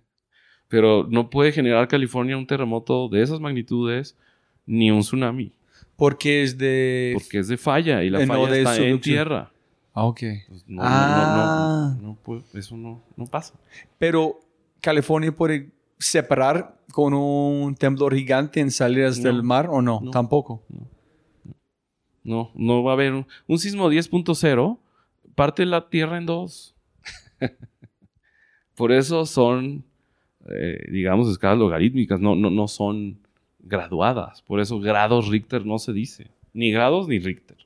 Pero 0.67 1.05
no 1.09 1.29
puede 1.29 1.51
generar 1.51 1.87
California 1.87 2.35
un 2.37 2.47
terremoto 2.47 3.07
de 3.07 3.21
esas 3.21 3.39
magnitudes 3.39 4.17
ni 4.65 4.89
un 4.89 5.01
tsunami. 5.01 5.51
Porque 5.95 6.41
es 6.41 6.57
de... 6.57 7.11
Porque 7.13 7.39
es 7.39 7.47
de 7.47 7.57
falla 7.57 8.03
y 8.03 8.09
la 8.09 8.21
Eh, 8.23 8.25
no 8.25 8.33
falla 8.33 8.51
de 8.51 8.57
está 8.63 8.77
en 8.77 8.99
tierra. 8.99 9.51
Ah, 9.93 10.05
ok. 10.05 10.21
Pues 10.47 10.67
no, 10.67 10.81
Ah. 10.83 11.95
no, 12.01 12.01
no, 12.01 12.17
no, 12.17 12.35
no 12.35 12.59
eso 12.59 12.75
no, 12.75 13.03
no 13.15 13.27
pasa. 13.27 13.53
Pero 13.99 14.39
California 14.83 15.31
puede 15.33 15.71
separar 15.97 16.77
con 16.91 17.13
un 17.13 17.73
temblor 17.75 18.13
gigante 18.13 18.59
en 18.59 18.69
salidas 18.69 19.17
No. 19.19 19.23
del 19.23 19.41
mar 19.41 19.67
o 19.71 19.81
no? 19.81 20.01
No. 20.03 20.11
Tampoco. 20.11 20.61
No, 22.23 22.51
no 22.53 22.83
va 22.83 22.91
a 22.91 22.93
haber 22.95 23.13
un, 23.13 23.25
un 23.47 23.57
sismo 23.59 23.89
10.0, 23.89 24.77
parte 25.35 25.65
la 25.65 25.89
tierra 25.89 26.17
en 26.17 26.25
dos. 26.25 26.75
Por 28.75 28.91
eso 28.91 29.25
son, 29.25 29.85
eh, 30.49 30.85
digamos, 30.91 31.29
escalas 31.29 31.57
logarítmicas, 31.59 32.19
no, 32.19 32.35
no, 32.35 32.49
no 32.49 32.67
son 32.67 33.19
graduadas. 33.59 34.41
Por 34.41 34.59
eso 34.59 34.79
grados 34.79 35.29
Richter 35.29 35.65
no 35.65 35.79
se 35.79 35.93
dice. 35.93 36.27
Ni 36.53 36.71
grados 36.71 37.07
ni 37.07 37.19
Richter. 37.19 37.57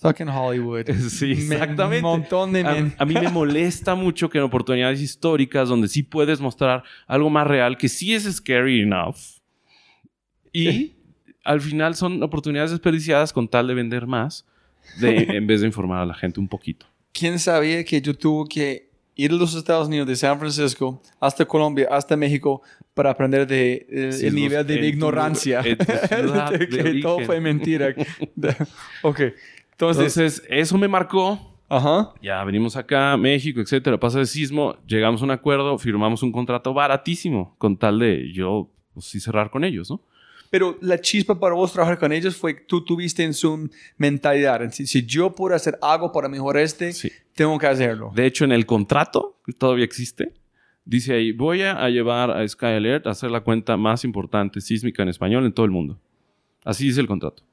Fucking 0.00 0.28
Hollywood. 0.28 0.86
Sí, 1.10 1.34
Me- 1.48 1.56
exactamente. 1.56 2.04
Un 2.04 2.12
montón 2.20 2.52
de... 2.52 2.92
A 2.98 3.04
mí 3.04 3.14
me 3.14 3.28
molesta 3.30 3.94
mucho 3.94 4.28
que 4.28 4.38
en 4.38 4.44
oportunidades 4.44 5.00
históricas 5.00 5.68
donde 5.68 5.88
sí 5.88 6.02
puedes 6.02 6.40
mostrar 6.40 6.82
algo 7.06 7.30
más 7.30 7.46
real, 7.46 7.76
que 7.76 7.88
sí 7.88 8.14
es 8.14 8.24
scary 8.24 8.82
enough, 8.82 9.16
y 10.52 10.94
al 11.44 11.60
final 11.60 11.94
son 11.94 12.22
oportunidades 12.22 12.70
desperdiciadas 12.70 13.32
con 13.32 13.48
tal 13.48 13.66
de 13.66 13.74
vender 13.74 14.06
más, 14.06 14.46
de, 15.00 15.16
en 15.36 15.46
vez 15.46 15.60
de 15.60 15.66
informar 15.66 16.00
a 16.02 16.06
la 16.06 16.14
gente 16.14 16.40
un 16.40 16.48
poquito. 16.48 16.86
¿Quién 17.12 17.38
sabía 17.38 17.84
que 17.84 18.00
yo 18.00 18.14
tuve 18.14 18.48
que 18.48 18.88
ir 19.16 19.32
a 19.32 19.34
los 19.34 19.54
Estados 19.54 19.88
Unidos, 19.88 20.06
de 20.06 20.14
San 20.16 20.38
Francisco 20.38 21.02
hasta 21.18 21.44
Colombia, 21.44 21.88
hasta 21.90 22.16
México, 22.16 22.62
para 22.98 23.10
aprender 23.12 23.46
de, 23.46 23.86
el, 23.88 24.12
Sí, 24.12 24.26
el 24.26 24.34
nivel 24.34 24.66
de 24.66 24.76
tu- 24.76 24.84
ignorancia? 24.84 25.62
tu 25.62 25.68
De 26.52 26.58
de 26.58 26.68
que 26.68 27.00
todo 27.00 27.14
origen. 27.14 27.26
fue 27.26 27.40
mentira. 27.40 27.94
ok. 29.02 29.20
Entonces, 29.72 30.16
Entonces, 30.16 30.42
eso 30.48 30.76
me 30.76 30.88
marcó. 30.88 31.56
ajá. 31.68 32.12
Ya 32.20 32.42
venimos 32.42 32.76
acá, 32.76 33.16
México, 33.16 33.60
etcétera. 33.60 33.98
Pasa 34.00 34.18
el 34.18 34.26
sismo, 34.26 34.76
llegamos 34.86 35.20
a 35.22 35.24
un 35.24 35.30
acuerdo, 35.30 35.78
firmamos 35.78 36.22
un 36.24 36.32
contrato 36.32 36.74
baratísimo 36.74 37.54
con 37.58 37.76
tal 37.76 38.00
de 38.00 38.32
yo, 38.32 38.68
pues 38.94 39.06
sí, 39.06 39.20
cerrar 39.20 39.50
con 39.50 39.62
ellos, 39.64 39.88
¿no? 39.90 40.00
Pero 40.50 40.76
la 40.80 40.98
chispa 41.00 41.38
para 41.38 41.54
vos 41.54 41.72
trabajar 41.72 41.98
con 41.98 42.10
ellos 42.10 42.34
fue 42.36 42.56
que 42.56 42.62
tú 42.64 42.82
tuviste 42.84 43.22
en 43.22 43.34
su 43.34 43.70
mentalidad. 43.98 44.68
Si, 44.72 44.86
si 44.86 45.04
yo 45.06 45.32
puedo 45.34 45.54
hacer 45.54 45.78
algo 45.82 46.10
para 46.10 46.28
mejorar 46.28 46.62
este, 46.64 46.92
Sí. 46.92 47.12
tengo 47.34 47.56
que 47.58 47.66
hacerlo. 47.68 48.10
De 48.14 48.26
hecho, 48.26 48.44
en 48.44 48.52
el 48.52 48.64
contrato, 48.66 49.36
que 49.46 49.52
todavía 49.52 49.84
existe, 49.84 50.32
dice 50.88 51.12
ahí, 51.12 51.32
voy 51.32 51.60
a, 51.62 51.88
llevar 51.90 52.30
a 52.30 52.48
Sky 52.48 52.66
Alert 52.66 53.06
a 53.06 53.10
hacer 53.10 53.30
la 53.30 53.42
cuenta 53.42 53.76
más 53.76 54.04
importante 54.04 54.60
sísmica 54.60 55.02
en 55.02 55.10
español 55.10 55.44
en 55.44 55.52
todo 55.52 55.66
el 55.66 55.70
mundo. 55.70 56.00
Así 56.64 56.86
dice 56.86 57.00
el 57.00 57.06
contrato. 57.06 57.44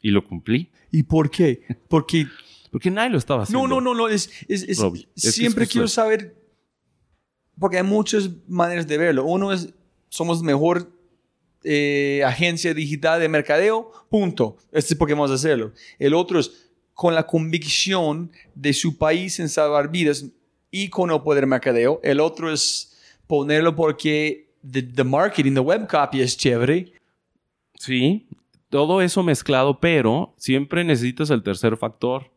Y 0.00 0.10
lo 0.10 0.24
cumplí. 0.24 0.70
¿Y 0.90 1.02
por 1.02 1.30
qué? 1.30 1.62
Porque 1.88 2.26
Porque 2.70 2.90
nadie 2.90 3.10
lo 3.10 3.18
estaba 3.18 3.42
haciendo. 3.42 3.68
No, 3.68 3.80
no, 3.80 3.94
no, 3.94 3.94
no. 3.94 4.08
Es, 4.08 4.30
es- 4.48 4.80
siempre 5.14 5.66
quiero 5.66 5.88
saber, 5.88 6.36
porque 7.58 7.76
hay 7.76 7.82
muchas 7.82 8.30
maneras 8.48 8.86
de 8.86 8.96
verlo. 8.96 9.24
Uno 9.24 9.52
es, 9.52 9.74
somos 10.08 10.42
mejor 10.42 10.90
eh, 11.64 12.22
agencia 12.24 12.72
digital 12.72 13.20
de 13.20 13.28
mercadeo, 13.28 13.92
punto. 14.08 14.56
Este 14.72 14.94
es 14.94 14.98
porque 14.98 15.12
vamos 15.14 15.30
a 15.30 15.34
hacerlo. 15.34 15.72
El 15.98 16.14
otro 16.14 16.38
es 16.40 16.70
con 16.94 17.14
la 17.14 17.26
convicción 17.26 18.32
de 18.54 18.72
su 18.72 18.96
país 18.96 19.38
en 19.38 19.48
salvar 19.50 19.90
vidas 19.90 20.24
y 20.70 20.88
con 20.88 21.10
el 21.10 21.20
poder 21.22 21.46
mercadeo. 21.46 22.00
El 22.02 22.20
otro 22.20 22.50
es 22.52 22.98
ponerlo 23.26 23.74
porque 23.76 24.50
the, 24.70 24.82
the 24.82 25.04
marketing, 25.04 25.54
the 25.54 25.60
web 25.60 25.86
copy 25.88 26.20
es 26.20 26.36
chévere. 26.36 26.92
Sí, 27.74 28.26
todo 28.70 29.00
eso 29.02 29.22
mezclado, 29.22 29.78
pero 29.80 30.34
siempre 30.36 30.84
necesitas 30.84 31.30
el 31.30 31.42
tercer 31.42 31.76
factor, 31.76 32.30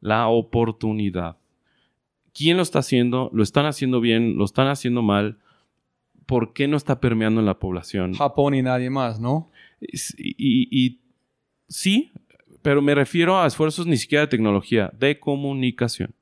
la 0.00 0.28
oportunidad. 0.28 1.36
¿Quién 2.34 2.56
lo 2.56 2.62
está 2.62 2.78
haciendo? 2.78 3.28
¿Lo 3.32 3.42
están 3.42 3.66
haciendo 3.66 4.00
bien? 4.00 4.36
¿Lo 4.38 4.44
están 4.44 4.68
haciendo 4.68 5.02
mal? 5.02 5.38
¿Por 6.26 6.52
qué 6.54 6.66
no 6.68 6.76
está 6.76 7.00
permeando 7.00 7.40
en 7.40 7.46
la 7.46 7.58
población? 7.58 8.14
Japón 8.14 8.54
y 8.54 8.62
nadie 8.62 8.88
más, 8.88 9.20
¿no? 9.20 9.50
Y- 9.80 10.68
y 10.70 11.00
sí, 11.68 12.12
pero 12.62 12.80
me 12.80 12.94
refiero 12.94 13.38
a 13.38 13.46
esfuerzos 13.46 13.86
ni 13.86 13.96
siquiera 13.96 14.22
de 14.22 14.28
tecnología, 14.28 14.90
de 14.98 15.18
comunicación. 15.18 16.14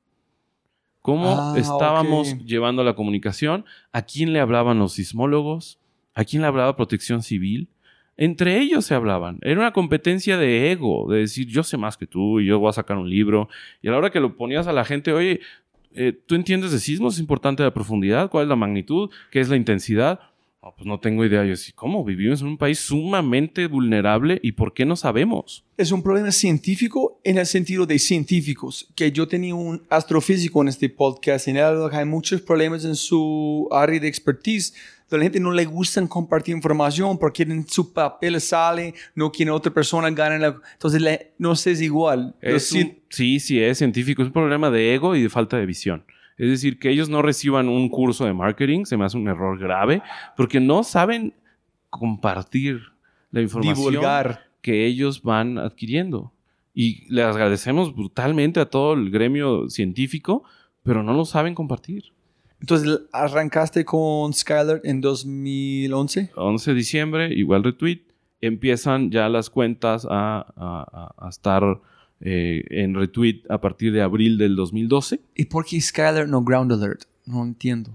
Cómo 1.01 1.37
Ah, 1.39 1.53
estábamos 1.57 2.37
llevando 2.45 2.83
la 2.83 2.95
comunicación, 2.95 3.65
a 3.91 4.03
quién 4.03 4.33
le 4.33 4.39
hablaban 4.39 4.79
los 4.79 4.93
sismólogos, 4.93 5.79
a 6.13 6.23
quién 6.25 6.41
le 6.41 6.47
hablaba 6.47 6.75
protección 6.75 7.23
civil. 7.23 7.69
Entre 8.17 8.59
ellos 8.59 8.85
se 8.85 8.93
hablaban. 8.93 9.39
Era 9.41 9.59
una 9.59 9.73
competencia 9.73 10.37
de 10.37 10.71
ego, 10.71 11.11
de 11.11 11.19
decir 11.19 11.47
yo 11.47 11.63
sé 11.63 11.77
más 11.77 11.97
que 11.97 12.05
tú 12.05 12.39
y 12.39 12.45
yo 12.45 12.59
voy 12.59 12.69
a 12.69 12.73
sacar 12.73 12.97
un 12.97 13.09
libro. 13.09 13.49
Y 13.81 13.87
a 13.87 13.91
la 13.91 13.97
hora 13.97 14.11
que 14.11 14.19
lo 14.19 14.35
ponías 14.35 14.67
a 14.67 14.73
la 14.73 14.85
gente, 14.85 15.11
oye, 15.11 15.39
eh, 15.93 16.13
¿tú 16.25 16.35
entiendes 16.35 16.71
de 16.71 16.79
sismos? 16.79 17.15
¿Es 17.15 17.19
importante 17.19 17.63
la 17.63 17.73
profundidad? 17.73 18.29
¿Cuál 18.29 18.43
es 18.43 18.49
la 18.49 18.55
magnitud? 18.55 19.09
¿Qué 19.31 19.39
es 19.39 19.49
la 19.49 19.55
intensidad? 19.55 20.19
No, 20.63 20.75
pues 20.75 20.85
no 20.85 20.99
tengo 20.99 21.25
idea. 21.25 21.43
Yo 21.43 21.55
sí, 21.55 21.71
¿cómo? 21.73 22.03
Vivimos 22.05 22.41
en 22.41 22.47
un 22.47 22.57
país 22.57 22.79
sumamente 22.79 23.65
vulnerable 23.65 24.39
y 24.43 24.51
¿por 24.51 24.73
qué 24.75 24.85
no 24.85 24.95
sabemos? 24.95 25.65
Es 25.75 25.91
un 25.91 26.03
problema 26.03 26.31
científico 26.31 27.19
en 27.23 27.39
el 27.39 27.47
sentido 27.47 27.87
de 27.87 27.97
científicos, 27.97 28.87
que 28.95 29.11
yo 29.11 29.27
tenía 29.27 29.55
un 29.55 29.81
astrofísico 29.89 30.61
en 30.61 30.67
este 30.67 30.87
podcast 30.89 31.47
y 31.47 31.51
él 31.51 31.89
hay 31.91 32.05
muchos 32.05 32.41
problemas 32.41 32.85
en 32.85 32.95
su 32.95 33.67
área 33.71 33.99
de 33.99 34.07
expertise. 34.07 34.75
A 35.09 35.17
la 35.17 35.23
gente 35.23 35.39
no 35.41 35.51
le 35.51 35.65
gusta 35.65 36.07
compartir 36.07 36.55
información 36.55 37.17
porque 37.17 37.43
en 37.43 37.67
su 37.67 37.91
papel 37.91 38.39
sale, 38.39 38.93
no 39.15 39.29
quiere 39.31 39.51
otra 39.51 39.73
persona 39.73 40.09
gane 40.11 40.39
la... 40.39 40.55
Entonces, 40.73 41.01
no 41.37 41.55
sé, 41.55 41.71
es 41.71 41.81
igual. 41.81 42.35
Es 42.39 42.71
un- 42.71 42.97
sí, 43.09 43.39
sí, 43.39 43.59
es 43.59 43.79
científico. 43.79 44.21
Es 44.21 44.27
un 44.27 44.33
problema 44.33 44.69
de 44.69 44.93
ego 44.93 45.15
y 45.15 45.23
de 45.23 45.29
falta 45.29 45.57
de 45.57 45.65
visión. 45.65 46.05
Es 46.37 46.49
decir, 46.49 46.79
que 46.79 46.89
ellos 46.89 47.09
no 47.09 47.21
reciban 47.21 47.67
un 47.69 47.89
curso 47.89 48.25
de 48.25 48.33
marketing 48.33 48.85
se 48.85 48.97
me 48.97 49.05
hace 49.05 49.17
un 49.17 49.27
error 49.27 49.59
grave 49.59 50.01
porque 50.35 50.59
no 50.59 50.83
saben 50.83 51.33
compartir 51.89 52.81
la 53.31 53.41
información 53.41 53.75
divulgar. 53.91 54.47
que 54.61 54.85
ellos 54.85 55.21
van 55.23 55.57
adquiriendo. 55.57 56.31
Y 56.73 57.05
les 57.13 57.25
agradecemos 57.25 57.93
brutalmente 57.95 58.59
a 58.59 58.65
todo 58.69 58.93
el 58.93 59.09
gremio 59.11 59.69
científico, 59.69 60.43
pero 60.83 61.03
no 61.03 61.13
lo 61.13 61.25
saben 61.25 61.53
compartir. 61.53 62.05
Entonces, 62.59 63.01
arrancaste 63.11 63.83
con 63.85 64.33
Skylar 64.33 64.81
en 64.83 65.01
2011. 65.01 66.31
11 66.35 66.71
de 66.71 66.75
diciembre, 66.75 67.33
igual 67.33 67.63
retweet, 67.63 68.01
empiezan 68.39 69.11
ya 69.11 69.29
las 69.29 69.49
cuentas 69.49 70.05
a- 70.09 70.45
a- 70.55 71.13
a 71.25 71.29
estar 71.29 71.63
eh, 72.21 72.63
en 72.69 72.93
retweet 72.95 73.41
a 73.49 73.59
partir 73.61 73.91
de 73.91 74.01
abril 74.01 74.37
del 74.37 74.55
2012. 74.55 75.19
¿Y 75.35 75.45
por 75.45 75.65
qué 75.65 75.79
Skylar 75.81 76.27
no 76.27 76.43
Ground 76.43 76.71
Alert? 76.71 77.03
No 77.25 77.43
entiendo. 77.43 77.91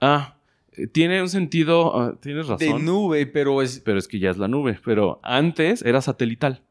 Ah, 0.00 0.36
eh, 0.72 0.86
tiene 0.86 1.20
un 1.22 1.28
sentido, 1.28 1.98
ah, 2.00 2.18
tienes 2.20 2.46
De 2.46 2.52
razón, 2.52 2.84
nube, 2.84 3.26
pero 3.26 3.62
es... 3.62 3.80
pero 3.80 3.98
es 3.98 4.06
que 4.08 4.18
ya 4.18 4.30
es 4.30 4.38
la 4.38 4.48
nube, 4.48 4.78
pero 4.84 5.20
antes 5.22 5.82
era 5.82 6.00
satelital. 6.02 6.62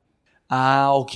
Ah, 0.47 0.89
ok. 0.93 1.15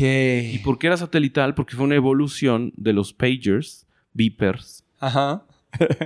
¿Y 0.53 0.59
por 0.63 0.79
qué 0.79 0.87
era 0.87 0.97
satelital? 0.97 1.53
Porque 1.53 1.75
fue 1.75 1.85
una 1.85 1.95
evolución 1.95 2.73
de 2.75 2.93
los 2.93 3.13
pagers, 3.13 3.85
beepers, 4.13 4.83
Ajá. 4.99 5.45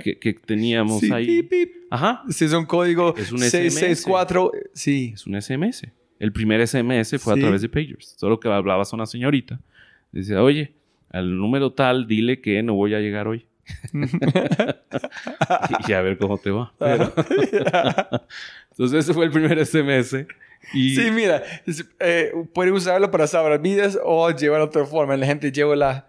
que, 0.02 0.18
que 0.18 0.34
teníamos 0.34 1.00
Sí, 1.00 1.10
ahí. 1.10 1.26
pip, 1.26 1.48
pip. 1.50 1.70
Ajá, 1.90 2.22
Si 2.28 2.44
es 2.44 2.52
un 2.52 2.66
código 2.66 3.14
Es 3.16 3.32
un 3.32 3.38
664. 3.38 4.52
Sí. 4.74 5.12
es 5.14 5.26
un 5.26 5.40
SMS. 5.40 5.86
El 6.18 6.32
primer 6.32 6.60
SMS 6.66 7.18
fue 7.18 7.34
Sí. 7.34 7.40
a 7.40 7.42
través 7.42 7.62
de 7.62 7.68
pagers. 7.68 8.14
Solo 8.18 8.38
que 8.40 8.48
hablabas 8.48 8.92
a 8.92 8.96
una 8.96 9.06
señorita. 9.06 9.58
Decía, 10.12 10.42
oye, 10.42 10.72
al 11.10 11.36
número 11.36 11.72
tal, 11.72 12.06
dile 12.06 12.40
que 12.40 12.62
no 12.62 12.74
voy 12.74 12.94
a 12.94 13.00
llegar 13.00 13.26
hoy. 13.28 13.46
y 15.88 15.92
a 15.92 16.00
ver 16.02 16.18
cómo 16.18 16.38
te 16.38 16.50
va. 16.50 16.72
Pero- 16.78 17.12
Entonces 18.70 19.04
ese 19.04 19.14
fue 19.14 19.26
el 19.26 19.30
primer 19.30 19.58
SMS. 19.64 20.26
Y 20.72 20.94
Sí, 20.96 21.10
mira, 21.10 21.42
es- 21.66 21.84
eh, 22.00 22.32
puede 22.52 22.72
usarlo 22.72 23.10
para 23.10 23.26
salvar 23.26 23.60
vidas 23.60 23.98
o 24.02 24.30
llevarlo 24.30 24.66
de 24.66 24.70
otra 24.70 24.84
forma. 24.86 25.16
La 25.16 25.26
gente 25.26 25.52
lleva 25.52 25.76
la... 25.76 26.06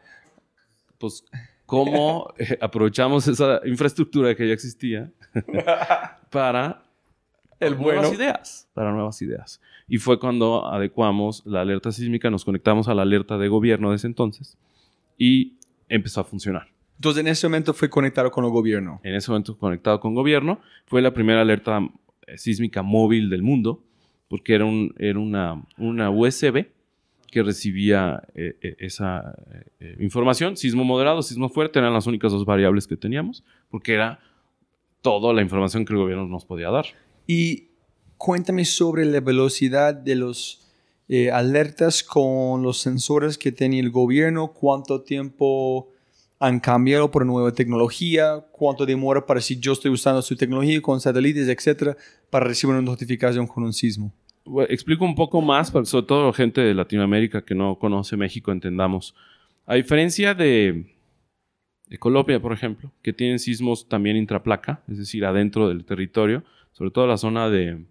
pues, 0.97 1.23
¿cómo 1.65 2.33
eh, 2.37 2.57
aprovechamos 2.61 3.27
esa 3.27 3.59
infraestructura 3.65 4.33
que 4.35 4.47
ya 4.47 4.53
existía 4.53 5.11
para 6.31 6.83
El 7.67 7.77
nuevas 7.77 8.07
bueno. 8.07 8.13
ideas? 8.13 8.69
Para 8.73 8.91
nuevas 8.91 9.21
ideas. 9.21 9.61
Y 9.87 9.97
fue 9.97 10.19
cuando 10.19 10.67
adecuamos 10.67 11.43
la 11.45 11.61
alerta 11.61 11.91
sísmica, 11.91 12.29
nos 12.29 12.45
conectamos 12.45 12.87
a 12.87 12.93
la 12.93 13.03
alerta 13.03 13.37
de 13.37 13.47
gobierno 13.47 13.91
de 13.91 13.97
ese 13.97 14.07
entonces 14.07 14.57
y 15.17 15.53
empezó 15.89 16.21
a 16.21 16.23
funcionar. 16.23 16.67
Entonces, 16.95 17.21
en 17.21 17.27
ese 17.27 17.47
momento 17.47 17.73
fue 17.73 17.89
conectado 17.89 18.31
con 18.31 18.45
el 18.45 18.51
gobierno. 18.51 19.01
en 19.03 19.15
ese 19.15 19.29
momento 19.29 19.57
conectado 19.57 19.99
con 19.99 20.15
gobierno. 20.15 20.59
Fue 20.85 21.01
la 21.01 21.13
primera 21.13 21.41
alerta 21.41 21.79
eh, 22.25 22.37
sísmica 22.37 22.81
móvil 22.81 23.29
del 23.29 23.43
mundo, 23.43 23.83
porque 24.29 24.55
era, 24.55 24.65
un, 24.65 24.93
era 24.97 25.19
una, 25.19 25.61
una 25.77 26.09
USB 26.09 26.67
que 27.35 27.43
recibía 27.43 28.23
eh, 28.33 28.55
eh, 28.61 28.75
esa 28.79 29.35
eh, 29.51 29.65
eh, 29.81 29.97
información. 29.99 30.55
Sismo 30.55 30.85
moderado, 30.85 31.21
sismo 31.21 31.49
fuerte 31.49 31.79
eran 31.79 31.93
las 31.93 32.07
únicas 32.07 32.31
dos 32.31 32.45
variables 32.45 32.87
que 32.87 32.95
teníamos, 32.95 33.43
porque 33.69 33.93
era 33.93 34.19
toda 35.01 35.33
la 35.33 35.41
información 35.41 35.83
que 35.83 35.91
el 35.91 35.99
gobierno 35.99 36.27
nos 36.27 36.45
podía 36.45 36.69
dar. 36.69 36.85
Y 37.27 37.69
cuéntame 38.17 38.65
sobre 38.65 39.05
la 39.05 39.19
velocidad 39.19 39.93
de 39.93 40.15
los 40.15 40.65
eh, 41.07 41.31
alertas 41.31 42.03
con 42.03 42.63
los 42.63 42.79
sensores 42.79 43.37
que 43.37 43.51
tenía 43.51 43.81
el 43.81 43.91
gobierno, 43.91 44.53
cuánto 44.53 45.01
tiempo 45.01 45.89
han 46.39 46.59
cambiado 46.59 47.11
por 47.11 47.25
nueva 47.25 47.51
tecnología, 47.51 48.45
cuánto 48.51 48.85
demora 48.85 49.25
para 49.25 49.41
si 49.41 49.59
yo 49.59 49.73
estoy 49.73 49.91
usando 49.91 50.21
su 50.21 50.35
tecnología 50.35 50.81
con 50.81 50.99
satélites, 50.99 51.47
etcétera, 51.47 51.95
para 52.29 52.45
recibir 52.45 52.75
una 52.75 52.81
notificación 52.81 53.47
con 53.47 53.63
un 53.63 53.73
sismo. 53.73 54.11
Bueno, 54.43 54.67
explico 54.71 55.05
un 55.05 55.15
poco 55.15 55.41
más, 55.41 55.71
para 55.71 55.85
sobre 55.85 56.05
todo 56.05 56.33
gente 56.33 56.61
de 56.61 56.73
Latinoamérica 56.73 57.43
que 57.43 57.55
no 57.55 57.79
conoce 57.79 58.17
México 58.17 58.51
entendamos. 58.51 59.15
A 59.65 59.75
diferencia 59.75 60.33
de, 60.33 60.85
de 61.87 61.97
Colombia, 61.97 62.39
por 62.39 62.53
ejemplo, 62.53 62.91
que 63.01 63.13
tienen 63.13 63.39
sismos 63.39 63.87
también 63.87 64.17
intraplaca, 64.17 64.83
es 64.87 64.99
decir, 64.99 65.25
adentro 65.25 65.69
del 65.69 65.85
territorio, 65.85 66.43
sobre 66.75 66.91
todo 66.91 67.07
la 67.07 67.17
zona 67.17 67.49
de 67.49 67.85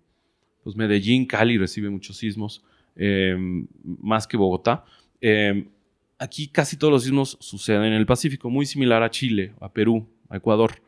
pues, 0.62 0.76
Medellín, 0.76 1.24
Cali 1.24 1.57
recibe 1.57 1.89
muchos 1.89 2.18
sismos, 2.18 2.62
eh, 2.97 3.35
más 3.82 4.26
que 4.26 4.37
Bogotá. 4.37 4.85
Eh, 5.22 5.68
aquí 6.18 6.49
casi 6.49 6.76
todos 6.76 6.93
los 6.93 7.03
sismos 7.03 7.39
suceden 7.41 7.85
en 7.85 7.93
el 7.95 8.05
Pacífico, 8.05 8.51
muy 8.51 8.66
similar 8.66 9.03
a 9.03 9.11
Chile, 9.11 9.55
a 9.61 9.72
Perú, 9.72 10.07
a 10.28 10.37
Ecuador. 10.37 10.82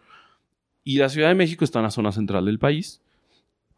Y 0.85 0.99
la 0.99 1.09
Ciudad 1.09 1.29
de 1.29 1.35
México 1.35 1.65
está 1.65 1.79
en 1.79 1.85
la 1.85 1.91
zona 1.91 2.13
central 2.13 2.45
del 2.45 2.59
país 2.59 3.01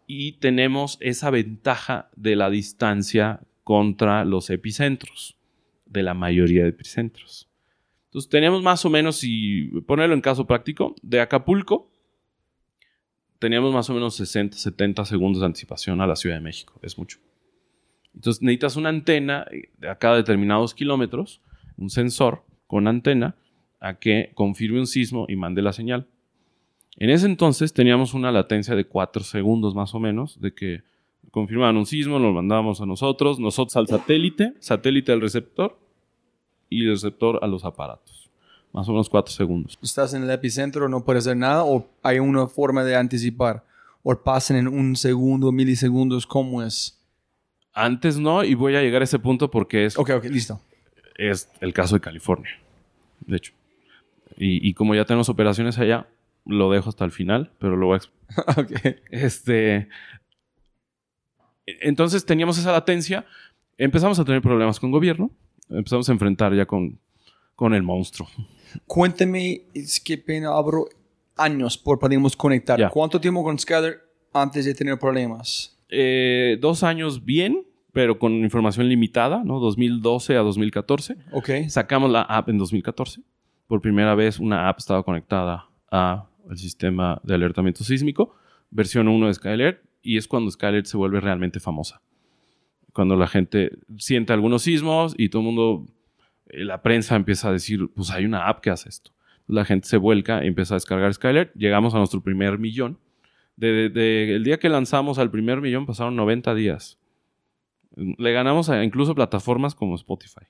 y 0.08 0.32
tenemos 0.32 0.98
esa 1.00 1.30
ventaja 1.30 2.10
de 2.16 2.34
la 2.34 2.50
distancia 2.50 3.40
contra 3.62 4.24
los 4.24 4.50
epicentros, 4.50 5.36
de 5.86 6.02
la 6.02 6.14
mayoría 6.14 6.64
de 6.64 6.70
epicentros. 6.70 7.48
Entonces 8.06 8.28
tenemos 8.28 8.64
más 8.64 8.84
o 8.84 8.90
menos, 8.90 9.20
y 9.22 9.68
ponerlo 9.82 10.14
en 10.14 10.22
caso 10.22 10.44
práctico, 10.44 10.96
de 11.02 11.20
Acapulco, 11.20 11.88
teníamos 13.38 13.72
más 13.72 13.88
o 13.90 13.94
menos 13.94 14.14
60, 14.16 14.56
70 14.56 15.04
segundos 15.04 15.40
de 15.40 15.46
anticipación 15.46 16.00
a 16.00 16.06
la 16.06 16.16
Ciudad 16.16 16.36
de 16.36 16.42
México, 16.42 16.78
es 16.82 16.98
mucho. 16.98 17.18
Entonces 18.14 18.42
necesitas 18.42 18.76
una 18.76 18.88
antena 18.88 19.46
de 19.78 19.88
a 19.88 19.96
cada 19.96 20.16
determinados 20.16 20.74
kilómetros, 20.74 21.40
un 21.76 21.90
sensor 21.90 22.42
con 22.66 22.88
antena, 22.88 23.36
a 23.80 23.94
que 23.94 24.32
confirme 24.34 24.80
un 24.80 24.86
sismo 24.86 25.26
y 25.28 25.36
mande 25.36 25.62
la 25.62 25.72
señal. 25.72 26.06
En 26.96 27.10
ese 27.10 27.26
entonces 27.26 27.72
teníamos 27.72 28.12
una 28.12 28.32
latencia 28.32 28.74
de 28.74 28.86
4 28.86 29.22
segundos 29.22 29.74
más 29.74 29.94
o 29.94 30.00
menos, 30.00 30.40
de 30.40 30.52
que 30.52 30.82
confirmaban 31.30 31.76
un 31.76 31.86
sismo, 31.86 32.18
lo 32.18 32.32
mandábamos 32.32 32.80
a 32.80 32.86
nosotros, 32.86 33.38
nosotros 33.38 33.76
al 33.76 33.86
satélite, 33.86 34.54
satélite 34.58 35.12
al 35.12 35.20
receptor 35.20 35.78
y 36.68 36.84
el 36.84 36.90
receptor 36.90 37.38
a 37.42 37.46
los 37.46 37.64
aparatos. 37.64 38.27
Más 38.78 38.88
o 38.88 38.92
menos 38.92 39.08
4 39.10 39.34
segundos. 39.34 39.76
Estás 39.82 40.14
en 40.14 40.22
el 40.22 40.30
epicentro, 40.30 40.88
no 40.88 41.04
puedes 41.04 41.26
hacer 41.26 41.36
nada, 41.36 41.64
o 41.64 41.90
hay 42.00 42.20
una 42.20 42.46
forma 42.46 42.84
de 42.84 42.94
anticipar, 42.94 43.64
o 44.04 44.14
pasan 44.14 44.56
en 44.56 44.68
un 44.68 44.94
segundo, 44.94 45.50
milisegundos, 45.50 46.28
¿cómo 46.28 46.62
es? 46.62 46.96
Antes 47.72 48.20
no, 48.20 48.44
y 48.44 48.54
voy 48.54 48.76
a 48.76 48.80
llegar 48.80 49.02
a 49.02 49.04
ese 49.04 49.18
punto 49.18 49.50
porque 49.50 49.84
es, 49.84 49.98
Ok, 49.98 50.10
ok, 50.10 50.24
listo. 50.26 50.60
es 51.16 51.50
el 51.60 51.72
caso 51.74 51.96
de 51.96 52.00
California, 52.00 52.52
de 53.26 53.38
hecho. 53.38 53.52
Y, 54.36 54.64
y 54.68 54.74
como 54.74 54.94
ya 54.94 55.04
tenemos 55.04 55.28
operaciones 55.28 55.76
allá, 55.78 56.06
lo 56.46 56.70
dejo 56.70 56.88
hasta 56.88 57.04
el 57.04 57.10
final, 57.10 57.50
pero 57.58 57.76
lo 57.76 57.86
voy 57.86 57.94
a 57.94 57.96
explicar. 57.96 58.60
ok. 58.64 58.96
Este. 59.10 59.88
Entonces 61.66 62.24
teníamos 62.24 62.58
esa 62.58 62.70
latencia. 62.70 63.26
Empezamos 63.76 64.20
a 64.20 64.24
tener 64.24 64.40
problemas 64.40 64.78
con 64.78 64.92
gobierno. 64.92 65.32
Empezamos 65.68 66.08
a 66.08 66.12
enfrentar 66.12 66.54
ya 66.54 66.64
con, 66.64 67.00
con 67.56 67.74
el 67.74 67.82
monstruo. 67.82 68.28
Cuéntame, 68.86 69.62
es 69.74 70.00
que 70.00 70.18
pena, 70.18 70.56
abro 70.56 70.88
años 71.36 71.78
por 71.78 71.98
podemos 71.98 72.36
conectar. 72.36 72.90
¿Cuánto 72.90 73.20
tiempo 73.20 73.42
con 73.42 73.58
Scatter 73.58 74.00
antes 74.32 74.64
de 74.64 74.74
tener 74.74 74.98
problemas? 74.98 75.78
Eh, 75.88 76.58
dos 76.60 76.82
años 76.82 77.24
bien, 77.24 77.64
pero 77.92 78.18
con 78.18 78.32
información 78.32 78.88
limitada, 78.88 79.42
¿no? 79.44 79.58
2012 79.60 80.36
a 80.36 80.40
2014. 80.40 81.16
Ok. 81.32 81.50
Sacamos 81.68 82.10
la 82.10 82.22
app 82.22 82.48
en 82.48 82.58
2014. 82.58 83.22
Por 83.66 83.80
primera 83.80 84.14
vez 84.14 84.38
una 84.38 84.68
app 84.68 84.78
estaba 84.78 85.02
conectada 85.02 85.68
al 85.90 86.26
sistema 86.56 87.20
de 87.22 87.34
alertamiento 87.34 87.84
sísmico, 87.84 88.34
versión 88.70 89.08
1 89.08 89.26
de 89.26 89.34
Skylert, 89.34 89.82
y 90.02 90.16
es 90.16 90.28
cuando 90.28 90.50
Skylert 90.50 90.86
se 90.86 90.96
vuelve 90.96 91.20
realmente 91.20 91.60
famosa. 91.60 92.00
Cuando 92.92 93.16
la 93.16 93.26
gente 93.26 93.72
siente 93.98 94.32
algunos 94.32 94.62
sismos 94.62 95.14
y 95.16 95.28
todo 95.28 95.42
el 95.42 95.46
mundo, 95.46 95.86
la 96.52 96.82
prensa 96.82 97.16
empieza 97.16 97.48
a 97.48 97.52
decir, 97.52 97.88
pues 97.94 98.10
hay 98.10 98.24
una 98.24 98.48
app 98.48 98.60
que 98.60 98.70
hace 98.70 98.88
esto. 98.88 99.10
La 99.46 99.64
gente 99.64 99.88
se 99.88 99.96
vuelca 99.96 100.44
y 100.44 100.48
empieza 100.48 100.74
a 100.74 100.76
descargar 100.76 101.12
Skyler. 101.14 101.52
Llegamos 101.54 101.94
a 101.94 101.98
nuestro 101.98 102.20
primer 102.22 102.58
millón. 102.58 102.98
De, 103.56 103.88
de- 103.88 104.36
el 104.36 104.44
día 104.44 104.58
que 104.58 104.68
lanzamos 104.68 105.18
al 105.18 105.30
primer 105.30 105.60
millón 105.60 105.86
pasaron 105.86 106.14
90 106.16 106.54
días. 106.54 106.98
Le 107.96 108.32
ganamos 108.32 108.68
a 108.70 108.84
incluso 108.84 109.14
plataformas 109.14 109.74
como 109.74 109.94
Spotify. 109.96 110.42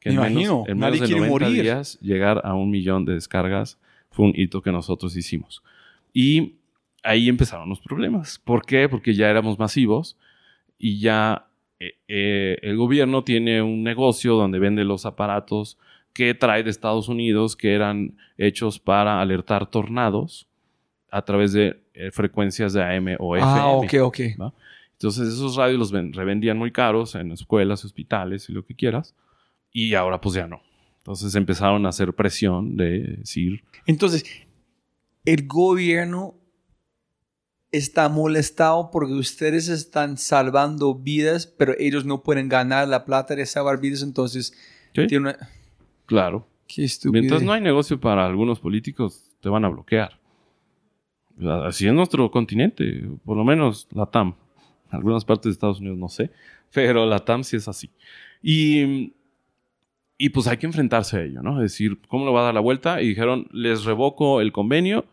Que 0.00 0.10
Me 0.10 0.14
en 0.14 0.20
menos- 0.20 0.32
imagino, 0.32 0.64
en 0.68 0.78
nadie 0.78 0.92
menos 1.00 1.08
de 1.08 1.14
quiere 1.14 1.28
90 1.28 1.46
morir. 1.46 1.62
días 1.62 1.98
llegar 2.00 2.40
a 2.44 2.54
un 2.54 2.70
millón 2.70 3.04
de 3.04 3.14
descargas 3.14 3.78
fue 4.10 4.26
un 4.26 4.32
hito 4.36 4.62
que 4.62 4.70
nosotros 4.72 5.16
hicimos. 5.16 5.62
Y 6.12 6.54
ahí 7.02 7.28
empezaron 7.28 7.68
los 7.68 7.80
problemas. 7.80 8.38
¿Por 8.38 8.64
qué? 8.64 8.88
Porque 8.88 9.14
ya 9.14 9.28
éramos 9.28 9.58
masivos 9.58 10.16
y 10.78 11.00
ya 11.00 11.47
eh, 11.80 11.94
eh, 12.08 12.58
el 12.62 12.76
gobierno 12.76 13.24
tiene 13.24 13.62
un 13.62 13.82
negocio 13.82 14.34
donde 14.34 14.58
vende 14.58 14.84
los 14.84 15.06
aparatos 15.06 15.78
que 16.12 16.34
trae 16.34 16.62
de 16.62 16.70
Estados 16.70 17.08
Unidos 17.08 17.54
que 17.56 17.74
eran 17.74 18.16
hechos 18.36 18.78
para 18.80 19.20
alertar 19.20 19.70
tornados 19.70 20.48
a 21.10 21.22
través 21.22 21.52
de 21.52 21.80
eh, 21.94 22.10
frecuencias 22.10 22.72
de 22.72 22.82
AM 22.82 23.16
o 23.18 23.36
FM. 23.36 23.60
Ah, 23.60 23.68
ok, 23.68 23.94
ok. 24.02 24.18
Entonces 24.92 25.28
esos 25.28 25.54
radios 25.56 25.78
los 25.78 25.92
ven- 25.92 26.12
revendían 26.12 26.58
muy 26.58 26.72
caros 26.72 27.14
en 27.14 27.30
escuelas, 27.30 27.84
hospitales 27.84 28.48
y 28.50 28.52
lo 28.52 28.64
que 28.64 28.74
quieras. 28.74 29.14
Y 29.72 29.94
ahora 29.94 30.20
pues 30.20 30.34
ya 30.34 30.46
no. 30.48 30.60
Entonces 30.98 31.34
empezaron 31.36 31.86
a 31.86 31.90
hacer 31.90 32.12
presión 32.12 32.76
de 32.76 33.00
decir, 33.18 33.62
Entonces, 33.86 34.24
el 35.24 35.46
gobierno 35.46 36.34
está 37.72 38.08
molestado 38.08 38.90
porque 38.90 39.12
ustedes 39.14 39.68
están 39.68 40.16
salvando 40.16 40.94
vidas, 40.94 41.46
pero 41.46 41.74
ellos 41.78 42.04
no 42.04 42.22
pueden 42.22 42.48
ganar 42.48 42.88
la 42.88 43.04
plata 43.04 43.34
de 43.36 43.44
salvar 43.46 43.78
vidas, 43.80 44.02
entonces 44.02 44.54
"Sí, 44.94 45.06
tiene 45.06 45.18
una... 45.30 45.38
claro, 46.06 46.46
Qué 46.66 46.84
estúpido. 46.84 47.12
mientras 47.20 47.42
no 47.42 47.52
hay 47.52 47.60
negocio 47.60 47.98
para 48.00 48.26
algunos 48.26 48.58
políticos, 48.60 49.30
te 49.40 49.48
van 49.48 49.64
a 49.64 49.68
bloquear. 49.68 50.18
Así 51.66 51.86
es 51.86 51.92
nuestro 51.94 52.30
continente, 52.30 53.08
por 53.24 53.36
lo 53.36 53.44
menos 53.44 53.86
la 53.92 54.06
TAM. 54.06 54.34
Algunas 54.90 55.24
partes 55.24 55.44
de 55.44 55.50
Estados 55.52 55.78
Unidos 55.80 55.98
no 55.98 56.08
sé, 56.08 56.30
pero 56.72 57.06
la 57.06 57.20
TAM 57.20 57.44
sí 57.44 57.56
es 57.56 57.68
así. 57.68 57.90
Y, 58.42 59.12
y 60.16 60.30
pues 60.30 60.46
hay 60.48 60.56
que 60.56 60.66
enfrentarse 60.66 61.16
a 61.18 61.22
ello, 61.22 61.42
¿no? 61.42 61.62
Es 61.62 61.72
decir, 61.72 62.00
¿cómo 62.08 62.24
lo 62.24 62.32
va 62.32 62.40
a 62.40 62.44
dar 62.44 62.54
la 62.54 62.60
vuelta? 62.60 63.00
Y 63.02 63.08
dijeron, 63.08 63.46
les 63.52 63.84
revoco 63.84 64.40
el 64.40 64.50
convenio 64.52 65.04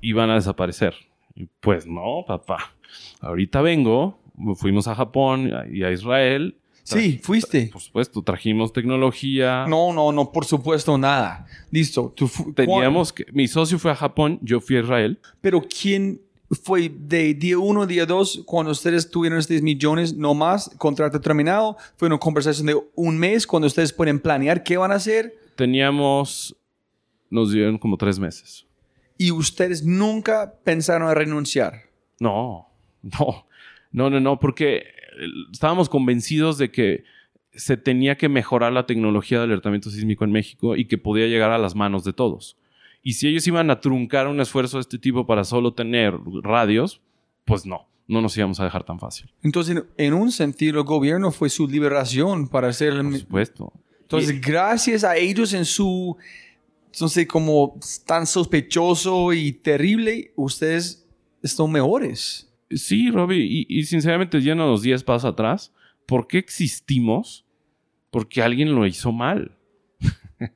y 0.00 0.12
van 0.12 0.30
a 0.30 0.34
desaparecer. 0.36 0.94
Y 1.34 1.48
pues 1.60 1.86
no, 1.86 2.24
papá. 2.26 2.74
Ahorita 3.20 3.62
vengo, 3.62 4.18
fuimos 4.56 4.88
a 4.88 4.94
Japón 4.94 5.50
y 5.72 5.82
a 5.82 5.92
Israel. 5.92 6.56
Sí, 6.82 7.20
fuiste. 7.22 7.70
Por 7.72 7.80
supuesto, 7.80 8.22
trajimos 8.22 8.72
tecnología. 8.72 9.66
No, 9.68 9.92
no, 9.92 10.10
no, 10.10 10.32
por 10.32 10.44
supuesto, 10.44 10.98
nada. 10.98 11.46
Listo. 11.70 12.12
tú 12.14 12.28
Teníamos 12.54 13.12
que. 13.12 13.26
Mi 13.32 13.46
socio 13.46 13.78
fue 13.78 13.92
a 13.92 13.96
Japón, 13.96 14.38
yo 14.42 14.60
fui 14.60 14.76
a 14.76 14.80
Israel. 14.80 15.18
Pero 15.40 15.62
¿quién 15.62 16.20
fue 16.50 16.88
de 16.94 17.34
día 17.34 17.58
uno, 17.58 17.86
día 17.86 18.04
dos, 18.04 18.42
cuando 18.44 18.72
ustedes 18.72 19.10
tuvieron 19.10 19.38
estos 19.38 19.62
millones, 19.62 20.14
no 20.16 20.34
más, 20.34 20.70
contrato 20.76 21.20
terminado? 21.20 21.76
Fue 21.96 22.08
una 22.08 22.18
conversación 22.18 22.66
de 22.66 22.76
un 22.96 23.16
mes 23.16 23.46
cuando 23.46 23.68
ustedes 23.68 23.92
pueden 23.92 24.18
planear 24.18 24.64
qué 24.64 24.76
van 24.76 24.90
a 24.90 24.96
hacer 24.96 25.42
Teníamos. 25.56 26.56
Nos 27.30 27.52
dieron 27.52 27.78
como 27.78 27.96
tres 27.96 28.18
meses. 28.18 28.66
Y 29.26 29.30
ustedes 29.30 29.84
nunca 29.84 30.54
pensaron 30.64 31.08
en 31.08 31.14
renunciar. 31.14 31.74
No, 32.20 32.68
no, 33.02 33.46
no, 33.92 34.10
no, 34.10 34.20
no, 34.20 34.38
porque 34.38 34.76
eh, 34.76 34.84
estábamos 35.52 35.88
convencidos 35.88 36.58
de 36.58 36.70
que 36.70 37.04
se 37.54 37.76
tenía 37.76 38.16
que 38.16 38.28
mejorar 38.28 38.72
la 38.72 38.86
tecnología 38.86 39.38
de 39.38 39.44
alertamiento 39.44 39.90
sísmico 39.90 40.24
en 40.24 40.32
México 40.32 40.76
y 40.76 40.86
que 40.86 40.96
podía 40.98 41.26
llegar 41.26 41.50
a 41.50 41.58
las 41.58 41.74
manos 41.74 42.02
de 42.04 42.12
todos. 42.12 42.56
Y 43.02 43.14
si 43.14 43.28
ellos 43.28 43.46
iban 43.46 43.70
a 43.70 43.80
truncar 43.80 44.26
un 44.28 44.40
esfuerzo 44.40 44.76
de 44.78 44.82
este 44.82 44.98
tipo 44.98 45.26
para 45.26 45.44
solo 45.44 45.74
tener 45.74 46.14
radios, 46.42 47.00
pues 47.44 47.66
no, 47.66 47.88
no 48.06 48.22
nos 48.22 48.36
íbamos 48.36 48.60
a 48.60 48.64
dejar 48.64 48.84
tan 48.84 48.98
fácil. 49.00 49.28
Entonces, 49.42 49.82
en- 49.98 50.14
un 50.14 50.30
sentido, 50.32 50.78
el 50.80 50.86
gobierno 50.86 51.30
fue 51.32 51.50
su 51.50 51.66
liberación 51.68 52.48
para 52.48 52.68
hacer... 52.68 52.92
el- 52.94 53.02
Por 53.10 53.18
supuesto. 53.18 53.72
Entonces, 54.02 54.40
gracias 54.40 55.04
a 55.04 55.16
ellos 55.16 55.52
en 55.52 55.64
su, 55.64 56.16
sé, 56.92 57.26
como 57.26 57.78
tan 58.06 58.26
sospechoso 58.26 59.32
y 59.32 59.52
terrible, 59.52 60.32
ustedes 60.36 61.08
están 61.42 61.70
mejores. 61.70 62.48
Sí, 62.70 63.10
Robbie, 63.10 63.44
y, 63.44 63.66
y 63.68 63.84
sinceramente, 63.84 64.40
yendo 64.40 64.66
los 64.66 64.82
10 64.82 65.04
pasos 65.04 65.30
atrás, 65.30 65.72
¿por 66.06 66.26
qué 66.26 66.38
existimos? 66.38 67.44
Porque 68.10 68.42
alguien 68.42 68.74
lo 68.74 68.86
hizo 68.86 69.12
mal. 69.12 69.56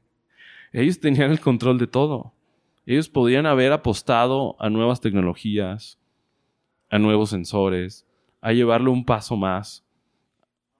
Ellos 0.73 1.01
tenían 1.01 1.31
el 1.31 1.41
control 1.41 1.79
de 1.79 1.87
todo. 1.87 2.35
Ellos 2.85 3.09
podían 3.09 3.47
haber 3.47 3.73
apostado 3.73 4.57
a 4.61 4.71
nuevas 4.71 5.01
tecnologías, 5.01 5.99
a 6.91 6.99
nuevos 6.99 7.31
sensores, 7.31 8.07
a 8.41 8.53
llevarlo 8.53 8.93
un 8.93 9.05
paso 9.05 9.37
más. 9.37 9.86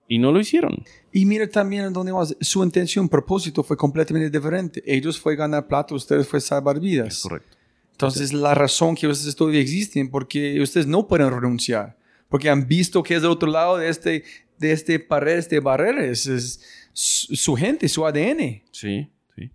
Y 0.07 0.19
no 0.19 0.31
lo 0.31 0.39
hicieron. 0.39 0.83
Y 1.11 1.25
mira 1.25 1.47
también 1.47 1.85
en 1.85 1.93
dónde 1.93 2.11
vas. 2.11 2.35
Su 2.39 2.63
intención, 2.63 3.09
propósito 3.09 3.63
fue 3.63 3.75
completamente 3.75 4.29
diferente. 4.29 4.81
Ellos 4.85 5.19
fue 5.19 5.35
ganar 5.35 5.67
plata, 5.67 5.95
ustedes 5.95 6.27
fue 6.27 6.39
salvar 6.39 6.79
vidas. 6.79 7.07
Es 7.07 7.21
correcto. 7.21 7.57
Entonces, 7.91 8.31
la 8.31 8.53
razón 8.53 8.95
que 8.95 9.07
ustedes 9.07 9.35
todavía 9.35 9.59
existen, 9.59 10.09
porque 10.09 10.61
ustedes 10.61 10.85
no 10.85 11.07
pueden 11.07 11.31
renunciar, 11.31 11.97
porque 12.29 12.47
han 12.47 12.67
visto 12.67 13.01
que 13.01 13.15
es 13.15 13.23
del 13.23 13.31
otro 13.31 13.49
lado 13.49 13.77
de 13.77 13.89
este, 13.89 14.23
de 14.59 14.71
este 14.71 14.99
pared, 14.99 15.37
este 15.37 15.59
barrera, 15.59 16.05
es, 16.05 16.27
es 16.27 16.63
su, 16.93 17.35
su 17.35 17.55
gente, 17.55 17.89
su 17.89 18.05
ADN. 18.05 18.61
Sí, 18.71 19.09
sí. 19.35 19.51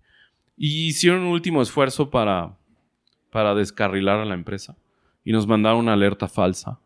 Y 0.57 0.87
hicieron 0.87 1.21
un 1.21 1.27
último 1.29 1.61
esfuerzo 1.61 2.09
para, 2.09 2.57
para 3.31 3.55
descarrilar 3.55 4.19
a 4.19 4.25
la 4.25 4.33
empresa. 4.33 4.75
Y 5.23 5.31
nos 5.31 5.47
mandaron 5.47 5.79
una 5.79 5.93
alerta 5.93 6.27
falsa. 6.27 6.79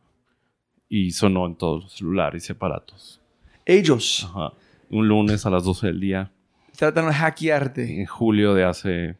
Y 0.88 1.12
sonó 1.12 1.48
en 1.48 1.56
todos 1.56 1.84
los 1.84 1.94
celulares 1.94 2.48
y 2.48 2.52
aparatos. 2.52 3.20
Ellos 3.68 4.26
Ajá. 4.30 4.54
Un 4.90 5.08
lunes 5.08 5.46
a 5.46 5.50
las 5.50 5.66
12 5.66 5.88
del 5.88 6.00
día, 6.00 6.32
tratan 6.78 7.08
de 7.08 7.14
hackearte 7.14 8.00
en 8.00 8.06
julio 8.06 8.54
de 8.54 8.64
hace 8.64 9.18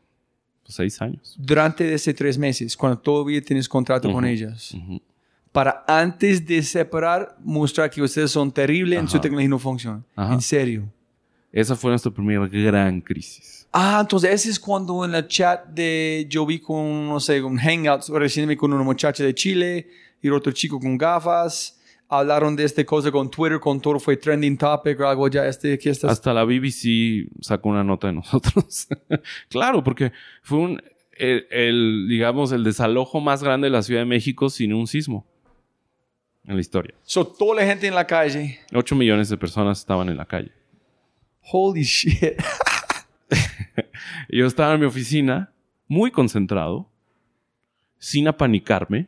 pues, 0.64 0.76
seis 0.76 1.02
años. 1.02 1.36
durante 1.38 1.94
ese 1.94 2.14
tres 2.14 2.38
meses, 2.38 2.78
cuando 2.78 2.98
todavía 3.00 3.42
tienes 3.42 3.68
contrato 3.68 4.12
con 4.12 4.24
ellas, 4.24 4.74
para 5.52 5.84
antes 5.88 6.46
de 6.46 6.64
separar, 6.64 7.36
mostrar 7.44 7.90
que 7.90 8.02
ustedes 8.02 8.32
son 8.32 8.52
terribles 8.52 9.00
en 9.00 9.08
su 9.10 9.20
tecnología 9.20 9.50
no 9.50 9.60
funciona. 9.60 10.04
Ajá. 10.16 10.36
En 10.36 10.42
serio. 10.42 10.90
Esa 11.52 11.76
fue 11.76 11.90
nuestra 11.90 12.12
primera 12.12 12.48
gran 12.48 13.02
crisis. 13.02 13.68
Ah, 13.74 14.00
entonces 14.02 14.32
ese 14.32 14.52
es 14.52 14.60
cuando 14.60 15.04
en 15.04 15.16
el 15.16 15.28
chat 15.28 15.66
de 15.68 16.26
yo 16.30 16.46
vi 16.46 16.60
con, 16.60 17.08
no 17.08 17.20
sé, 17.20 17.42
un 17.42 17.58
Hangouts, 17.58 18.10
recién 18.10 18.48
vi 18.48 18.56
con 18.56 18.72
una 18.72 18.84
muchacha 18.84 19.24
de 19.24 19.34
Chile 19.34 19.90
y 20.22 20.30
otro 20.30 20.52
chico 20.52 20.80
con 20.80 20.98
gafas. 20.98 21.77
Hablaron 22.10 22.56
de 22.56 22.64
esta 22.64 22.86
cosa 22.86 23.12
con 23.12 23.30
Twitter, 23.30 23.60
con 23.60 23.82
todo 23.82 24.00
fue 24.00 24.16
trending 24.16 24.58
topic 24.58 25.00
o 25.02 25.08
algo 25.08 25.28
ya, 25.28 25.46
este, 25.46 25.78
que 25.78 25.90
estás... 25.90 26.12
Hasta 26.12 26.34
la 26.34 26.46
BBC 26.46 27.28
sacó 27.42 27.70
una 27.70 27.84
nota 27.84 28.08
de 28.08 28.14
nosotros. 28.14 28.88
claro, 29.50 29.84
porque 29.84 30.14
fue 30.42 30.60
un, 30.60 30.82
el, 31.18 31.48
el, 31.52 32.08
digamos, 32.08 32.52
el 32.54 32.64
desalojo 32.64 33.20
más 33.20 33.44
grande 33.44 33.66
de 33.66 33.72
la 33.72 33.84
Ciudad 33.84 34.02
de 34.02 34.06
México 34.06 34.50
sin 34.50 34.74
un 34.74 34.88
sismo 34.88 35.26
en 36.46 36.56
la 36.56 36.62
historia. 36.62 36.96
So, 37.04 37.28
toda 37.28 37.62
la 37.62 37.68
gente 37.68 37.88
en 37.88 37.96
la 37.96 38.08
calle. 38.08 38.60
8 38.74 38.96
millones 38.96 39.30
de 39.30 39.38
personas 39.38 39.80
estaban 39.80 40.10
en 40.10 40.18
la 40.18 40.26
calle. 40.26 40.52
Holy 41.42 41.84
shit. 41.84 42.42
Yo 44.30 44.46
estaba 44.46 44.74
en 44.74 44.80
mi 44.80 44.86
oficina, 44.86 45.52
muy 45.88 46.12
concentrado, 46.12 46.90
sin 48.00 48.28
apanicarme, 48.28 49.08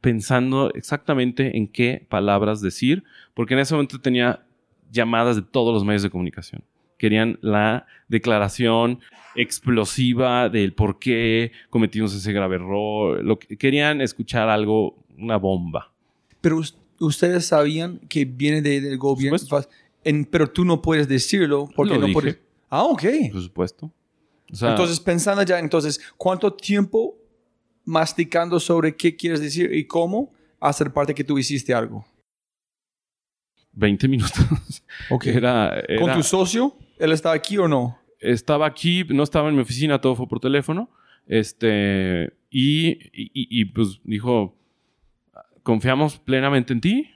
pensando 0.00 0.72
exactamente 0.74 1.56
en 1.56 1.66
qué 1.68 2.06
palabras 2.08 2.60
decir, 2.60 3.04
porque 3.34 3.54
en 3.54 3.60
ese 3.60 3.74
momento 3.74 4.00
tenía 4.00 4.44
llamadas 4.90 5.36
de 5.36 5.42
todos 5.42 5.74
los 5.74 5.84
medios 5.84 6.02
de 6.02 6.10
comunicación. 6.10 6.62
Querían 6.98 7.38
la 7.42 7.86
declaración 8.08 9.00
explosiva 9.34 10.48
del 10.48 10.72
por 10.72 10.98
qué 10.98 11.52
cometimos 11.70 12.14
ese 12.14 12.32
grave 12.32 12.56
error. 12.56 13.22
Lo 13.24 13.38
que, 13.38 13.56
querían 13.56 14.00
escuchar 14.00 14.48
algo, 14.48 14.96
una 15.16 15.36
bomba. 15.36 15.92
Pero 16.40 16.58
us- 16.58 16.76
ustedes 17.00 17.46
sabían 17.46 17.98
que 18.08 18.24
viene 18.24 18.62
de- 18.62 18.80
del 18.80 18.98
gobierno. 18.98 19.36
En- 20.04 20.24
pero 20.24 20.48
tú 20.48 20.64
no 20.64 20.80
puedes 20.80 21.08
decirlo 21.08 21.68
porque 21.74 21.94
Lo 21.94 22.00
no 22.00 22.06
dije. 22.06 22.20
puedes. 22.20 22.38
Ah, 22.70 22.84
ok. 22.84 23.02
Por 23.32 23.42
supuesto. 23.42 23.92
O 24.50 24.56
sea, 24.56 24.70
entonces, 24.70 24.98
pensando 25.00 25.42
ya, 25.42 25.58
entonces, 25.58 26.00
¿cuánto 26.16 26.52
tiempo 26.54 27.14
masticando 27.88 28.60
sobre 28.60 28.94
qué 28.96 29.16
quieres 29.16 29.40
decir 29.40 29.72
y 29.74 29.86
cómo 29.86 30.30
hacer 30.60 30.92
parte 30.92 31.14
que 31.14 31.24
tú 31.24 31.38
hiciste 31.38 31.72
algo? 31.72 32.04
20 33.72 34.08
minutos. 34.08 34.38
Ok. 35.10 35.26
Era, 35.26 35.82
¿Con 35.98 36.08
era- 36.08 36.14
tu 36.16 36.22
socio? 36.22 36.74
¿Él 36.98 37.12
estaba 37.12 37.34
aquí 37.34 37.56
o 37.58 37.66
no? 37.68 37.98
estaba 38.20 38.66
aquí, 38.66 39.04
no 39.08 39.22
estaba 39.22 39.48
en 39.48 39.54
mi 39.54 39.62
oficina, 39.62 40.00
todo 40.00 40.16
fue 40.16 40.26
por 40.28 40.40
teléfono. 40.40 40.90
Este, 41.26 42.32
y, 42.50 42.88
y- 43.12 43.30
y, 43.60 43.64
pues 43.66 44.00
dijo, 44.02 44.56
confiamos 45.62 46.18
plenamente 46.18 46.72
en 46.72 46.80
ti, 46.80 47.10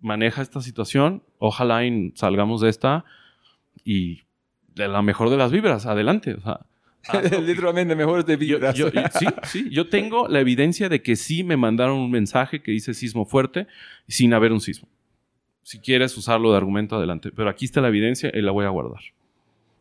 maneja 0.00 0.40
esta 0.42 0.60
situación, 0.60 1.24
ojalá 1.38 1.80
salgamos 2.14 2.60
de 2.60 2.68
esta 2.68 3.04
y 3.84 4.20
de 4.76 4.86
la 4.86 5.02
mejor 5.02 5.28
de 5.30 5.36
las 5.38 5.50
vibras, 5.50 5.86
adelante. 5.86 6.34
O 6.34 6.40
sea, 6.40 6.60
Literalmente 7.42 7.94
mejores 7.94 8.26
de 8.26 8.36
yo, 8.46 8.58
sí, 9.18 9.26
sí, 9.44 9.68
yo 9.70 9.88
tengo 9.88 10.28
la 10.28 10.40
evidencia 10.40 10.88
de 10.88 11.00
que 11.00 11.16
sí 11.16 11.44
me 11.44 11.56
mandaron 11.56 11.98
un 11.98 12.10
mensaje 12.10 12.60
que 12.60 12.72
dice 12.72 12.92
sismo 12.92 13.24
fuerte 13.24 13.66
sin 14.08 14.34
haber 14.34 14.52
un 14.52 14.60
sismo. 14.60 14.88
Si 15.62 15.78
quieres 15.78 16.16
usarlo 16.16 16.50
de 16.50 16.56
argumento, 16.56 16.96
adelante. 16.96 17.30
Pero 17.30 17.48
aquí 17.48 17.64
está 17.64 17.80
la 17.80 17.88
evidencia 17.88 18.30
y 18.32 18.40
la 18.40 18.52
voy 18.52 18.64
a 18.64 18.70
guardar. 18.70 19.00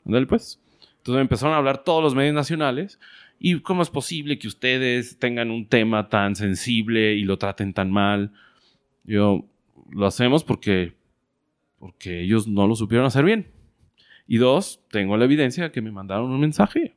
Ándale, 0.05 0.26
pues. 0.26 0.59
Entonces 0.97 1.15
me 1.15 1.22
empezaron 1.22 1.53
a 1.53 1.57
hablar 1.57 1.84
todos 1.84 2.03
los 2.03 2.13
medios 2.13 2.36
nacionales. 2.36 2.99
¿Y 3.39 3.59
cómo 3.61 3.84
es 3.84 3.89
posible 3.89 4.39
que 4.39 4.47
ustedes 4.47 5.18
tengan 5.18 5.51
un 5.51 5.68
tema 5.68 6.09
tan 6.09 6.36
sensible 6.36 7.13
y 7.13 7.24
lo 7.24 7.38
traten 7.38 7.74
tan 7.74 7.91
mal? 7.91 8.34
Yo, 9.03 9.45
lo 9.89 10.05
hacemos 10.05 10.43
porque, 10.43 10.93
porque 11.80 12.22
ellos 12.22 12.47
no 12.47 12.68
lo 12.68 12.76
supieron 12.76 13.05
hacer 13.05 13.24
bien. 13.24 13.47
Y 14.28 14.38
dos, 14.38 14.82
tengo 14.91 15.15
la 15.15 15.26
evidencia 15.26 15.63
de 15.63 15.72
que 15.72 15.82
me 15.82 15.91
mandaron 15.91 16.30
un 16.32 16.39
mensaje. 16.39 16.95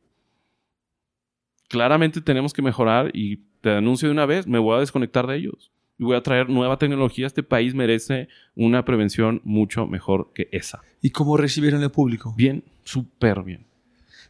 Claramente 1.70 2.20
tenemos 2.20 2.52
que 2.52 2.62
mejorar 2.62 3.12
y 3.14 3.36
te 3.60 3.70
anuncio 3.70 4.08
de 4.08 4.12
una 4.12 4.26
vez, 4.26 4.44
me 4.48 4.58
voy 4.58 4.76
a 4.76 4.80
desconectar 4.80 5.24
de 5.28 5.36
ellos. 5.36 5.70
Y 5.98 6.02
voy 6.04 6.16
a 6.16 6.22
traer 6.22 6.48
nueva 6.50 6.78
tecnología. 6.78 7.28
Este 7.28 7.44
país 7.44 7.74
merece 7.76 8.26
una 8.56 8.84
prevención 8.84 9.40
mucho 9.44 9.86
mejor 9.86 10.32
que 10.34 10.48
esa. 10.50 10.80
¿Y 11.00 11.10
cómo 11.10 11.36
recibieron 11.36 11.80
el 11.82 11.90
público? 11.92 12.34
Bien, 12.36 12.64
súper 12.82 13.44
bien. 13.44 13.66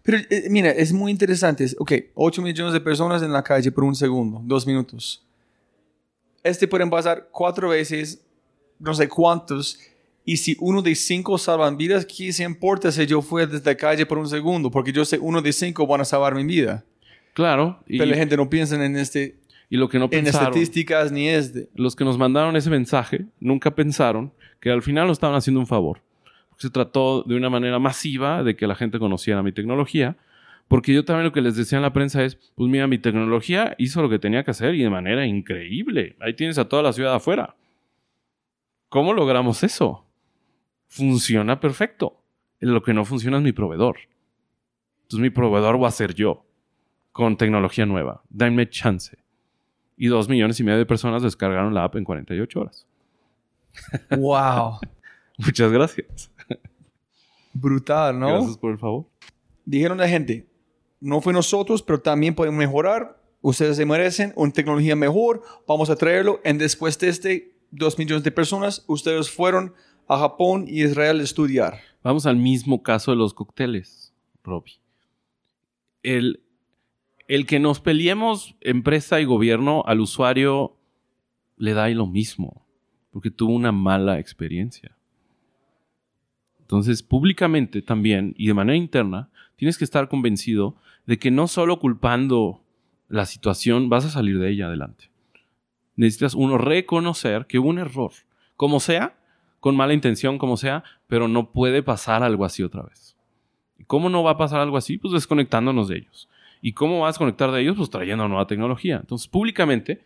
Pero 0.03 0.19
eh, 0.29 0.49
mira, 0.51 0.69
es 0.71 0.93
muy 0.93 1.11
interesante. 1.11 1.65
Es- 1.65 1.77
Ok, 1.79 1.93
8 2.15 2.43
millones 2.43 2.75
de 2.75 2.81
personas 2.81 3.23
en 3.23 3.33
la 3.33 3.43
calle 3.43 3.73
por 3.73 3.85
un 3.85 3.95
segundo, 3.95 4.43
dos 4.45 4.67
minutos. 4.67 5.25
Este 6.43 6.69
pueden 6.69 6.91
pasar 6.91 7.29
cuatro 7.33 7.71
veces, 7.71 8.23
no 8.79 8.93
sé 8.93 9.09
cuántos. 9.09 9.79
Y 10.27 10.37
si 10.37 10.57
uno 10.61 10.83
de 10.83 10.95
cinco 10.95 11.39
salvan 11.39 11.77
vidas, 11.79 12.05
¿qué 12.05 12.33
se 12.35 12.43
importa 12.45 12.93
si 12.93 13.07
yo 13.07 13.23
fui 13.23 13.47
desde 13.47 13.65
la 13.71 13.77
calle 13.77 14.05
por 14.05 14.19
un 14.19 14.29
segundo? 14.29 14.71
Porque 14.71 14.93
yo 14.93 15.05
sé 15.07 15.19
uno 15.19 15.41
de 15.41 15.53
cinco 15.53 15.87
van 15.87 16.03
a 16.03 16.05
salvar 16.05 16.35
mi 16.35 16.45
vida. 16.45 16.85
Claro. 17.35 17.83
Y, 17.87 17.99
Pero 17.99 18.11
la 18.11 18.17
gente 18.17 18.37
no 18.37 18.51
piensa 18.51 18.83
en, 18.83 18.97
este, 18.97 19.39
y 19.69 19.77
lo 19.77 19.89
que 19.89 19.99
no 19.99 20.07
en 20.07 20.11
pensaron, 20.11 20.49
estadísticas 20.49 21.13
ni 21.13 21.29
este. 21.29 21.69
los 21.75 21.95
que 21.95 22.05
nos 22.05 22.19
mandaron 22.19 22.57
ese 22.57 22.71
mensaje 22.71 23.27
nunca 23.39 23.75
pensaron 23.75 24.33
que 24.61 24.71
al 24.71 24.83
final 24.83 25.07
nos 25.07 25.17
estaban 25.17 25.37
haciendo 25.37 25.61
un 25.61 25.67
favor. 25.67 26.03
Se 26.59 26.71
trató 26.71 27.23
de 27.23 27.37
una 27.37 27.49
manera 27.49 27.79
masiva 27.79 28.43
de 28.43 28.55
que 28.57 28.67
la 28.67 28.75
gente 28.75 28.99
conociera 28.99 29.43
mi 29.43 29.53
tecnología. 29.53 30.17
Porque 30.69 30.93
yo 30.95 31.05
también 31.05 31.25
lo 31.25 31.33
que 31.33 31.41
les 31.41 31.57
decía 31.57 31.79
en 31.79 31.83
la 31.83 31.93
prensa 31.93 32.23
es, 32.23 32.37
pues 32.55 32.71
mira, 32.71 32.87
mi 32.87 32.99
tecnología 32.99 33.75
hizo 33.79 34.03
lo 34.03 34.09
que 34.09 34.21
tenía 34.21 34.45
que 34.45 34.53
hacer 34.53 34.77
y 34.77 34.83
de 34.83 34.91
manera 34.91 35.27
increíble. 35.27 36.15
Ahí 36.21 36.35
tienes 36.35 36.59
a 36.59 36.69
toda 36.69 36.83
la 36.83 36.93
ciudad 36.93 37.13
afuera. 37.13 37.57
¿Cómo 38.89 39.13
logramos 39.13 39.65
eso? 39.65 40.07
Funciona 40.87 41.59
perfecto. 41.59 42.23
Lo 42.61 42.83
que 42.83 42.95
no 42.95 43.05
funciona 43.05 43.39
es 43.39 43.43
mi 43.43 43.51
proveedor. 43.51 43.97
Entonces 45.03 45.23
mi 45.23 45.31
proveedor 45.31 45.83
va 45.83 45.89
a 45.89 45.93
ser 45.93 46.15
yo, 46.15 46.45
con 47.21 47.37
tecnología 47.37 47.85
nueva. 47.85 48.23
Dame 48.31 48.69
chance. 48.71 49.15
Y 49.99 50.07
dos 50.07 50.27
millones 50.27 50.59
y 50.59 50.65
medio 50.65 50.79
de 50.79 50.87
personas 50.87 51.23
descargaron 51.23 51.75
la 51.75 51.85
app 51.85 51.97
en 51.97 52.05
48 52.05 52.61
horas. 52.61 52.87
¡Wow! 54.11 54.79
Muchas 55.37 55.71
gracias. 55.71 56.31
Brutal, 57.53 58.19
¿no? 58.19 58.29
Gracias 58.29 58.57
por 58.57 58.73
el 58.73 58.79
favor. 58.79 59.05
Dijeron 59.67 59.99
la 59.99 60.09
gente, 60.09 60.47
no 60.99 61.21
fue 61.21 61.35
nosotros, 61.35 61.83
pero 61.83 62.01
también 62.01 62.35
podemos 62.35 62.59
mejorar. 62.59 63.21
Ustedes 63.43 63.77
se 63.77 63.85
merecen 63.85 64.33
una 64.35 64.51
tecnología 64.51 64.97
mejor. 64.97 65.43
Vamos 65.69 65.91
a 65.91 65.97
traerlo. 65.97 66.41
En 66.43 66.57
después 66.57 66.99
de 66.99 67.09
este, 67.09 67.55
dos 67.71 67.99
millones 67.99 68.25
de 68.25 68.31
personas, 68.31 68.83
ustedes 68.87 69.31
fueron 69.31 69.75
a 70.09 70.19
Japón 70.19 70.65
y 70.67 70.85
Israel 70.85 71.21
a 71.21 71.25
estudiar. 71.25 71.81
Vamos 72.03 72.25
al 72.25 72.37
mismo 72.37 72.83
caso 72.83 73.11
de 73.11 73.19
los 73.19 73.35
cócteles, 73.35 74.15
Robbie. 74.43 74.81
El, 76.03 76.43
el 77.31 77.47
que 77.47 77.61
nos 77.61 77.79
peleemos 77.79 78.57
empresa 78.61 79.21
y 79.21 79.25
gobierno 79.25 79.85
al 79.87 80.01
usuario 80.01 80.77
le 81.57 81.75
da 81.75 81.89
lo 81.91 82.09
mismo, 82.09 82.67
porque 83.13 83.31
tuvo 83.31 83.55
una 83.55 83.71
mala 83.71 84.19
experiencia. 84.19 84.97
Entonces, 86.59 87.05
públicamente 87.05 87.83
también 87.83 88.35
y 88.37 88.49
de 88.49 88.55
manera 88.55 88.77
interna, 88.77 89.31
tienes 89.55 89.79
que 89.79 89.85
estar 89.85 90.09
convencido 90.09 90.75
de 91.07 91.21
que 91.21 91.31
no 91.31 91.47
solo 91.47 91.79
culpando 91.79 92.65
la 93.09 93.27
situación 93.27 93.89
vas 93.89 94.07
a 94.07 94.11
salir 94.11 94.41
de 94.41 94.51
ella 94.51 94.67
adelante. 94.67 95.13
Necesitas 95.95 96.35
uno 96.35 96.59
reconocer 96.59 97.47
que 97.47 97.61
hubo 97.61 97.69
un 97.69 97.79
error, 97.79 98.11
como 98.57 98.81
sea, 98.81 99.17
con 99.61 99.77
mala 99.77 99.95
intención, 99.95 100.37
como 100.37 100.57
sea, 100.57 100.83
pero 101.07 101.29
no 101.29 101.53
puede 101.53 101.85
pasar 101.85 102.25
algo 102.25 102.45
así 102.45 102.65
otra 102.65 102.83
vez. 102.83 103.17
¿Y 103.79 103.85
cómo 103.85 104.11
no 104.11 104.25
va 104.25 104.33
a 104.33 104.37
pasar 104.37 104.59
algo 104.59 104.77
así? 104.77 104.99
Pues 104.99 105.13
desconectándonos 105.13 105.87
de 105.87 105.99
ellos. 105.99 106.29
¿Y 106.61 106.73
cómo 106.73 107.01
vas 107.01 107.09
a 107.09 107.13
desconectar 107.13 107.51
de 107.51 107.63
ellos? 107.63 107.77
Pues 107.77 107.91
trayendo 107.91 108.29
nueva 108.29 108.47
tecnología. 108.47 108.99
Entonces, 109.01 109.29
públicamente 109.29 110.03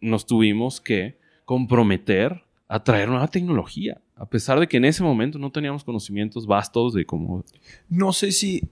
nos 0.00 0.26
tuvimos 0.26 0.80
que 0.80 1.18
comprometer 1.44 2.42
a 2.68 2.82
traer 2.84 3.08
nueva 3.08 3.26
tecnología, 3.28 4.00
a 4.14 4.26
pesar 4.26 4.60
de 4.60 4.68
que 4.68 4.76
en 4.76 4.84
ese 4.84 5.02
momento 5.02 5.38
no 5.38 5.50
teníamos 5.50 5.82
conocimientos 5.82 6.46
vastos 6.46 6.94
de 6.94 7.04
cómo 7.04 7.44
No 7.88 8.12
sé 8.12 8.30
si 8.30 8.62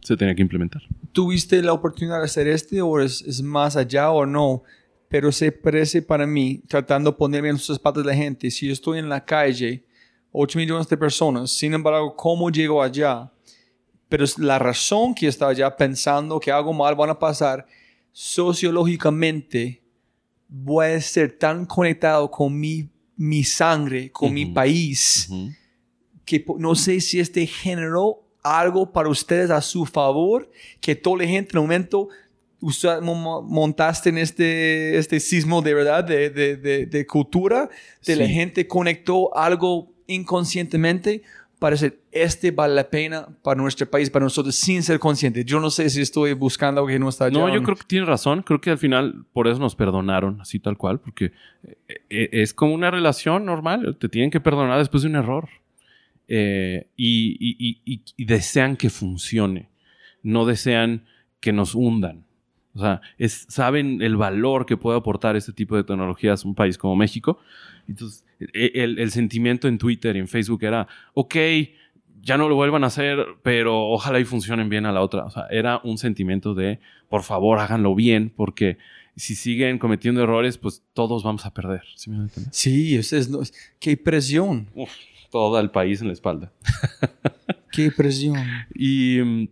se 0.00 0.16
tenía 0.16 0.34
que 0.34 0.42
implementar. 0.42 0.82
tuviste 1.12 1.62
la 1.62 1.72
oportunidad 1.72 2.18
de 2.18 2.24
hacer 2.24 2.48
este 2.48 2.82
o 2.82 3.00
es, 3.00 3.22
es 3.22 3.40
más 3.40 3.76
allá 3.76 4.10
o 4.10 4.26
no, 4.26 4.64
pero 5.08 5.30
se 5.30 5.52
parece 5.52 6.02
para 6.02 6.26
mí, 6.26 6.62
tratando 6.66 7.12
de 7.12 7.16
ponerme 7.16 7.48
en 7.50 7.54
los 7.54 7.66
zapatos 7.66 8.02
de 8.02 8.10
la 8.10 8.16
gente, 8.16 8.50
si 8.50 8.66
yo 8.66 8.72
estoy 8.72 8.98
en 8.98 9.08
la 9.08 9.24
calle, 9.24 9.84
8 10.32 10.58
millones 10.58 10.88
de 10.88 10.96
personas, 10.96 11.52
sin 11.52 11.72
embargo, 11.72 12.16
¿cómo 12.16 12.50
llego 12.50 12.82
allá? 12.82 13.30
Pero 14.08 14.24
es 14.24 14.38
la 14.38 14.58
razón 14.58 15.14
que 15.14 15.26
estaba 15.26 15.50
allá 15.52 15.76
pensando 15.76 16.38
que 16.38 16.52
algo 16.52 16.72
mal 16.72 16.94
van 16.94 17.10
a 17.10 17.18
pasar, 17.18 17.66
sociológicamente, 18.58 19.82
voy 20.48 20.86
a 20.86 21.00
ser 21.00 21.36
tan 21.38 21.64
conectado 21.66 22.30
con 22.30 22.58
mi, 22.58 22.88
mi 23.16 23.42
sangre, 23.44 24.10
con 24.12 24.32
mi 24.32 24.46
país, 24.46 25.28
que 26.24 26.44
no 26.58 26.74
sé 26.74 27.00
si 27.00 27.20
este 27.20 27.46
generó 27.46 28.22
algo 28.42 28.92
para 28.92 29.08
ustedes 29.08 29.50
a 29.50 29.60
su 29.60 29.84
favor, 29.86 30.50
que 30.80 30.94
toda 30.94 31.18
la 31.18 31.26
gente 31.28 31.52
en 31.52 31.58
un 31.58 31.64
momento 31.64 32.08
usted 32.60 33.00
mo- 33.00 33.14
mo- 33.14 33.42
montaste 33.42 34.08
en 34.10 34.18
este, 34.18 34.96
este 34.96 35.18
sismo 35.20 35.60
de 35.60 35.74
verdad, 35.74 36.04
de, 36.04 36.30
de, 36.30 36.56
de, 36.56 36.86
de 36.86 37.06
cultura, 37.06 37.68
de 38.06 38.16
la 38.16 38.26
gente 38.28 38.66
conectó 38.66 39.36
algo 39.36 39.92
inconscientemente 40.06 41.22
para 41.64 41.76
decir, 41.76 41.98
este 42.12 42.50
vale 42.50 42.74
la 42.74 42.90
pena 42.90 43.26
para 43.42 43.58
nuestro 43.58 43.88
país, 43.88 44.10
para 44.10 44.26
nosotros, 44.26 44.54
sin 44.54 44.82
ser 44.82 44.98
conscientes. 44.98 45.46
Yo 45.46 45.60
no 45.60 45.70
sé 45.70 45.88
si 45.88 46.02
estoy 46.02 46.34
buscando 46.34 46.80
algo 46.82 46.88
que 46.88 46.98
no 46.98 47.08
está. 47.08 47.30
No, 47.30 47.48
yo 47.48 47.62
creo 47.62 47.74
que 47.76 47.84
tiene 47.86 48.04
razón. 48.04 48.42
Creo 48.42 48.60
que 48.60 48.68
al 48.68 48.76
final 48.76 49.24
por 49.32 49.48
eso 49.48 49.58
nos 49.58 49.74
perdonaron, 49.74 50.42
así 50.42 50.58
tal 50.58 50.76
cual, 50.76 51.00
porque 51.00 51.32
eh, 51.66 52.02
eh, 52.10 52.28
es 52.32 52.52
como 52.52 52.74
una 52.74 52.90
relación 52.90 53.46
normal. 53.46 53.96
Te 53.98 54.10
tienen 54.10 54.30
que 54.30 54.40
perdonar 54.40 54.76
después 54.78 55.04
de 55.04 55.08
un 55.08 55.16
error. 55.16 55.48
Eh, 56.28 56.86
y, 56.98 57.36
y- 57.40 57.80
y- 57.86 58.02
y- 58.14 58.24
desean 58.26 58.76
que 58.76 58.90
funcione. 58.90 59.70
No 60.22 60.44
desean 60.44 61.04
que 61.40 61.54
nos 61.54 61.74
hundan. 61.74 62.26
O 62.74 62.80
sea, 62.80 63.00
es- 63.16 63.46
saben 63.48 64.02
el 64.02 64.16
valor 64.16 64.66
que 64.66 64.76
puede 64.76 64.98
aportar 64.98 65.34
este 65.34 65.54
tipo 65.54 65.76
de 65.76 65.84
tecnologías 65.84 66.44
a 66.44 66.48
un 66.48 66.54
país 66.54 66.76
como 66.76 66.94
México. 66.94 67.38
Entonces, 67.88 68.22
el, 68.52 68.98
el 68.98 69.10
sentimiento 69.10 69.68
en 69.68 69.78
Twitter 69.78 70.16
y 70.16 70.18
en 70.18 70.28
Facebook 70.28 70.62
era, 70.64 70.86
ok, 71.14 71.36
ya 72.24 72.38
no 72.38 72.48
lo 72.48 72.54
vuelvan 72.54 72.84
a 72.84 72.88
hacer, 72.88 73.18
pero 73.42 73.88
ojalá 73.88 74.18
y 74.18 74.24
funcionen 74.24 74.68
bien 74.68 74.86
a 74.86 74.92
la 74.92 75.02
otra. 75.02 75.24
O 75.24 75.30
sea, 75.30 75.46
era 75.50 75.80
un 75.84 75.98
sentimiento 75.98 76.54
de, 76.54 76.80
por 77.08 77.22
favor, 77.22 77.58
háganlo 77.58 77.94
bien, 77.94 78.32
porque 78.34 78.78
si 79.16 79.34
siguen 79.34 79.78
cometiendo 79.78 80.22
errores, 80.22 80.58
pues 80.58 80.82
todos 80.94 81.22
vamos 81.22 81.44
a 81.46 81.52
perder. 81.52 81.82
¿Sí? 81.96 82.10
Sí, 82.50 82.96
es, 82.96 83.52
qué 83.78 83.96
presión, 83.96 84.70
Uf, 84.74 84.90
todo 85.30 85.60
el 85.60 85.70
país 85.70 86.00
en 86.00 86.08
la 86.08 86.14
espalda. 86.14 86.52
qué 87.72 87.90
presión. 87.90 88.38
Y 88.74 89.18
mm, 89.22 89.48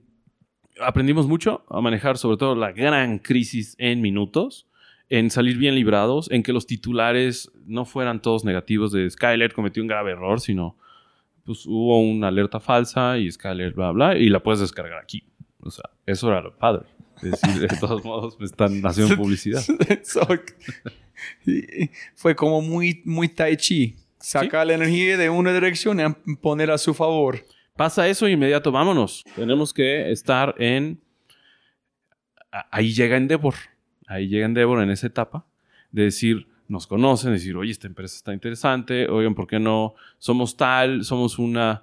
aprendimos 0.81 1.27
mucho 1.27 1.65
a 1.69 1.81
manejar 1.81 2.17
sobre 2.17 2.39
todo 2.39 2.55
la 2.55 2.73
gran 2.73 3.19
crisis 3.19 3.77
en 3.79 4.01
minutos, 4.01 4.67
en 5.13 5.29
salir 5.29 5.59
bien 5.59 5.75
librados, 5.75 6.31
en 6.31 6.43
que 6.43 6.55
los 6.55 6.67
titulares 6.67 7.53
no 7.67 7.85
fueran 7.85 8.23
todos 8.23 8.47
negativos 8.47 8.93
de 8.93 9.11
Skyler 9.11 9.53
cometió 9.53 9.83
un 9.83 9.87
grave 9.87 10.13
error, 10.13 10.41
sino 10.41 10.79
pues 11.45 11.67
hubo 11.67 12.01
una 12.01 12.29
alerta 12.29 12.61
falsa 12.61 13.19
y 13.19 13.31
Skyler 13.31 13.75
bla 13.75 13.91
bla 13.91 14.17
y 14.17 14.31
la 14.31 14.43
puedes 14.43 14.61
descargar 14.61 14.99
aquí. 14.99 15.23
O 15.61 15.71
sea, 15.71 15.91
eso 16.07 16.29
era 16.29 16.41
lo 16.41 16.57
padre. 16.57 16.87
Es 17.17 17.33
decir, 17.33 17.61
de 17.61 17.77
todos 17.77 18.03
modos 18.07 18.41
me 18.41 18.47
están 18.47 18.81
haciendo 18.87 19.15
publicidad. 19.15 19.63
Fue 22.15 22.35
como 22.35 22.63
muy, 22.63 23.03
muy 23.05 23.29
tai 23.29 23.59
chi. 23.59 23.97
Sacar 24.19 24.67
la 24.67 24.73
energía 24.73 25.19
de 25.19 25.29
una 25.29 25.53
dirección 25.53 26.01
y 26.01 26.37
poner 26.37 26.71
a 26.71 26.79
su 26.79 26.95
favor. 26.95 27.45
Pasa 27.77 28.09
eso 28.09 28.27
inmediato, 28.29 28.73
vámonos. 28.73 29.23
Tenemos 29.37 29.75
que 29.75 30.11
estar 30.11 30.55
en... 30.57 31.03
Ahí 32.71 32.95
llega 32.95 33.19
Endeavor. 33.19 33.55
Ahí 34.13 34.29
llega 34.29 34.47
Endeavor 34.47 34.83
en 34.83 34.91
esa 34.91 35.07
etapa 35.07 35.47
de 35.91 36.05
decir, 36.05 36.47
nos 36.69 36.87
conocen, 36.87 37.33
decir, 37.33 37.57
oye, 37.57 37.71
esta 37.71 37.87
empresa 37.87 38.17
está 38.17 38.33
interesante, 38.33 39.09
oigan, 39.09 39.35
¿por 39.35 39.47
qué 39.47 39.59
no? 39.59 39.95
Somos 40.19 40.57
tal, 40.57 41.05
somos 41.05 41.39
una... 41.39 41.83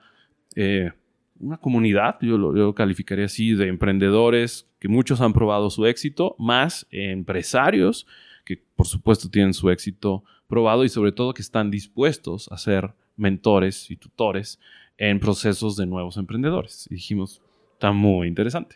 eh, 0.55 0.91
una 1.39 1.57
comunidad, 1.57 2.17
yo 2.21 2.37
lo, 2.37 2.55
yo 2.55 2.75
calificaría 2.75 3.25
así, 3.25 3.53
de 3.53 3.67
emprendedores 3.67 4.67
que 4.77 4.89
muchos 4.89 5.21
han 5.21 5.31
probado 5.31 5.69
su 5.69 5.85
éxito, 5.85 6.35
más 6.37 6.85
empresarios 6.91 8.05
que 8.43 8.61
por 8.75 8.87
supuesto 8.87 9.29
tienen 9.29 9.53
su 9.53 9.69
éxito 9.69 10.23
probado 10.47 10.83
y 10.83 10.89
sobre 10.89 11.11
todo 11.13 11.33
que 11.33 11.41
están 11.41 11.71
dispuestos 11.71 12.51
a 12.51 12.57
ser 12.57 12.93
mentores 13.15 13.89
y 13.89 13.95
tutores 13.95 14.59
en 14.97 15.19
procesos 15.19 15.77
de 15.77 15.85
nuevos 15.85 16.17
emprendedores. 16.17 16.87
Y 16.89 16.95
dijimos, 16.95 17.41
está 17.73 17.93
muy 17.93 18.27
interesante. 18.27 18.75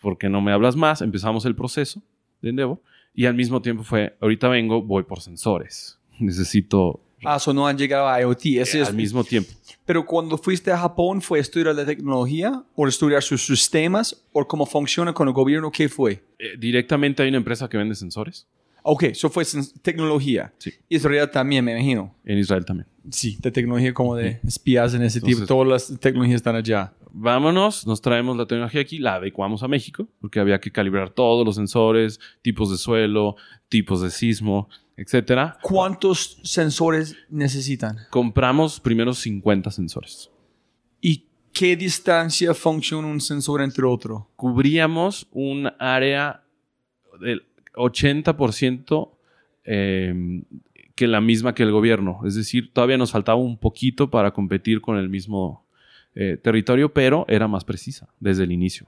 ¿Por 0.00 0.16
qué 0.16 0.28
no 0.28 0.40
me 0.40 0.52
hablas 0.52 0.76
más? 0.76 1.02
Empezamos 1.02 1.44
el 1.44 1.54
proceso 1.54 2.02
de 2.42 2.50
Endeavor 2.50 2.78
y 3.14 3.26
al 3.26 3.34
mismo 3.34 3.62
tiempo 3.62 3.82
fue, 3.84 4.16
ahorita 4.20 4.48
vengo, 4.48 4.82
voy 4.82 5.04
por 5.04 5.20
sensores. 5.20 5.98
Necesito 6.18 7.00
Ah, 7.24 7.36
eso 7.36 7.52
no 7.54 7.66
han 7.68 7.78
llegado 7.78 8.08
a 8.08 8.20
IoT. 8.20 8.46
Ese 8.46 8.78
eh, 8.78 8.82
es, 8.82 8.88
al 8.88 8.94
mismo 8.94 9.22
tiempo. 9.22 9.52
pero 9.84 10.04
cuando 10.04 10.36
fuiste 10.36 10.72
a 10.72 10.78
Japón, 10.78 11.22
¿fue 11.22 11.38
estudiar 11.38 11.74
la 11.74 11.84
tecnología 11.86 12.64
o 12.74 12.88
estudiar 12.88 13.22
sus 13.22 13.46
sistemas 13.46 14.24
o 14.32 14.46
cómo 14.46 14.66
funciona 14.66 15.12
con 15.12 15.28
el 15.28 15.34
gobierno? 15.34 15.70
¿Qué 15.70 15.88
fue? 15.88 16.24
Eh, 16.38 16.56
directamente 16.58 17.22
hay 17.22 17.28
una 17.28 17.38
empresa 17.38 17.68
que 17.68 17.76
vende 17.76 17.94
sensores 17.94 18.46
Ok, 18.84 19.04
eso 19.04 19.30
fue 19.30 19.44
tecnología. 19.80 20.52
Sí. 20.58 20.72
Israel 20.88 21.30
también, 21.30 21.64
me 21.64 21.72
imagino. 21.72 22.14
en 22.24 22.38
Israel 22.38 22.64
también. 22.64 22.88
Sí, 23.10 23.38
de 23.40 23.50
tecnología 23.52 23.94
como 23.94 24.16
de 24.16 24.40
espías 24.46 24.94
en 24.94 25.02
ese 25.02 25.20
tipo. 25.20 25.30
Entonces- 25.42 25.48
Todas 25.48 25.68
las 25.90 26.00
tecnologías 26.00 26.36
están 26.36 26.56
allá. 26.56 26.92
Vámonos, 27.14 27.86
nos 27.86 28.00
traemos 28.00 28.38
la 28.38 28.46
tecnología 28.46 28.80
aquí, 28.80 28.98
la 28.98 29.16
adecuamos 29.16 29.62
a 29.62 29.68
México, 29.68 30.08
porque 30.18 30.40
había 30.40 30.60
que 30.60 30.72
calibrar 30.72 31.10
todos 31.10 31.44
los 31.44 31.56
sensores, 31.56 32.18
tipos 32.40 32.70
de 32.70 32.78
suelo, 32.78 33.36
tipos 33.68 34.00
de 34.00 34.10
sismo, 34.10 34.70
etcétera. 34.96 35.58
¿Cuántos 35.60 36.38
sensores 36.42 37.14
necesitan? 37.28 37.98
Compramos 38.08 38.80
primero 38.80 39.12
50 39.12 39.70
sensores. 39.70 40.30
¿Y 41.02 41.26
qué 41.52 41.76
distancia 41.76 42.54
funciona 42.54 43.08
un 43.08 43.20
sensor 43.20 43.60
entre 43.60 43.84
otro? 43.84 44.30
Cubríamos 44.36 45.28
un 45.32 45.70
área 45.78 46.44
del 47.20 47.44
80% 47.74 49.10
eh, 49.64 50.42
que 50.94 51.06
la 51.06 51.20
misma 51.20 51.54
que 51.54 51.62
el 51.62 51.72
gobierno. 51.72 52.20
Es 52.24 52.36
decir, 52.36 52.72
todavía 52.72 52.96
nos 52.96 53.12
faltaba 53.12 53.38
un 53.38 53.58
poquito 53.58 54.08
para 54.08 54.32
competir 54.32 54.80
con 54.80 54.96
el 54.96 55.10
mismo 55.10 55.66
eh, 56.14 56.36
territorio, 56.42 56.92
pero 56.92 57.24
era 57.28 57.48
más 57.48 57.64
precisa 57.64 58.08
desde 58.20 58.44
el 58.44 58.52
inicio. 58.52 58.86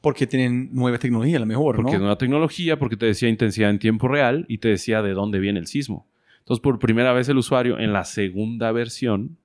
Porque 0.00 0.26
tienen 0.26 0.68
nueva 0.74 0.98
tecnología, 0.98 1.38
a 1.38 1.40
lo 1.40 1.46
mejor, 1.46 1.76
Porque 1.76 1.92
es 1.92 1.98
¿no? 1.98 2.04
una 2.06 2.18
tecnología, 2.18 2.78
porque 2.78 2.96
te 2.96 3.06
decía 3.06 3.28
intensidad 3.28 3.70
en 3.70 3.78
tiempo 3.78 4.06
real 4.08 4.44
y 4.48 4.58
te 4.58 4.68
decía 4.68 5.00
de 5.02 5.12
dónde 5.12 5.38
viene 5.38 5.58
el 5.58 5.66
sismo. 5.66 6.06
Entonces, 6.40 6.60
por 6.62 6.78
primera 6.78 7.12
vez 7.14 7.28
el 7.30 7.38
usuario 7.38 7.78
en 7.78 7.92
la 7.94 8.04
segunda 8.04 8.70
versión 8.70 9.38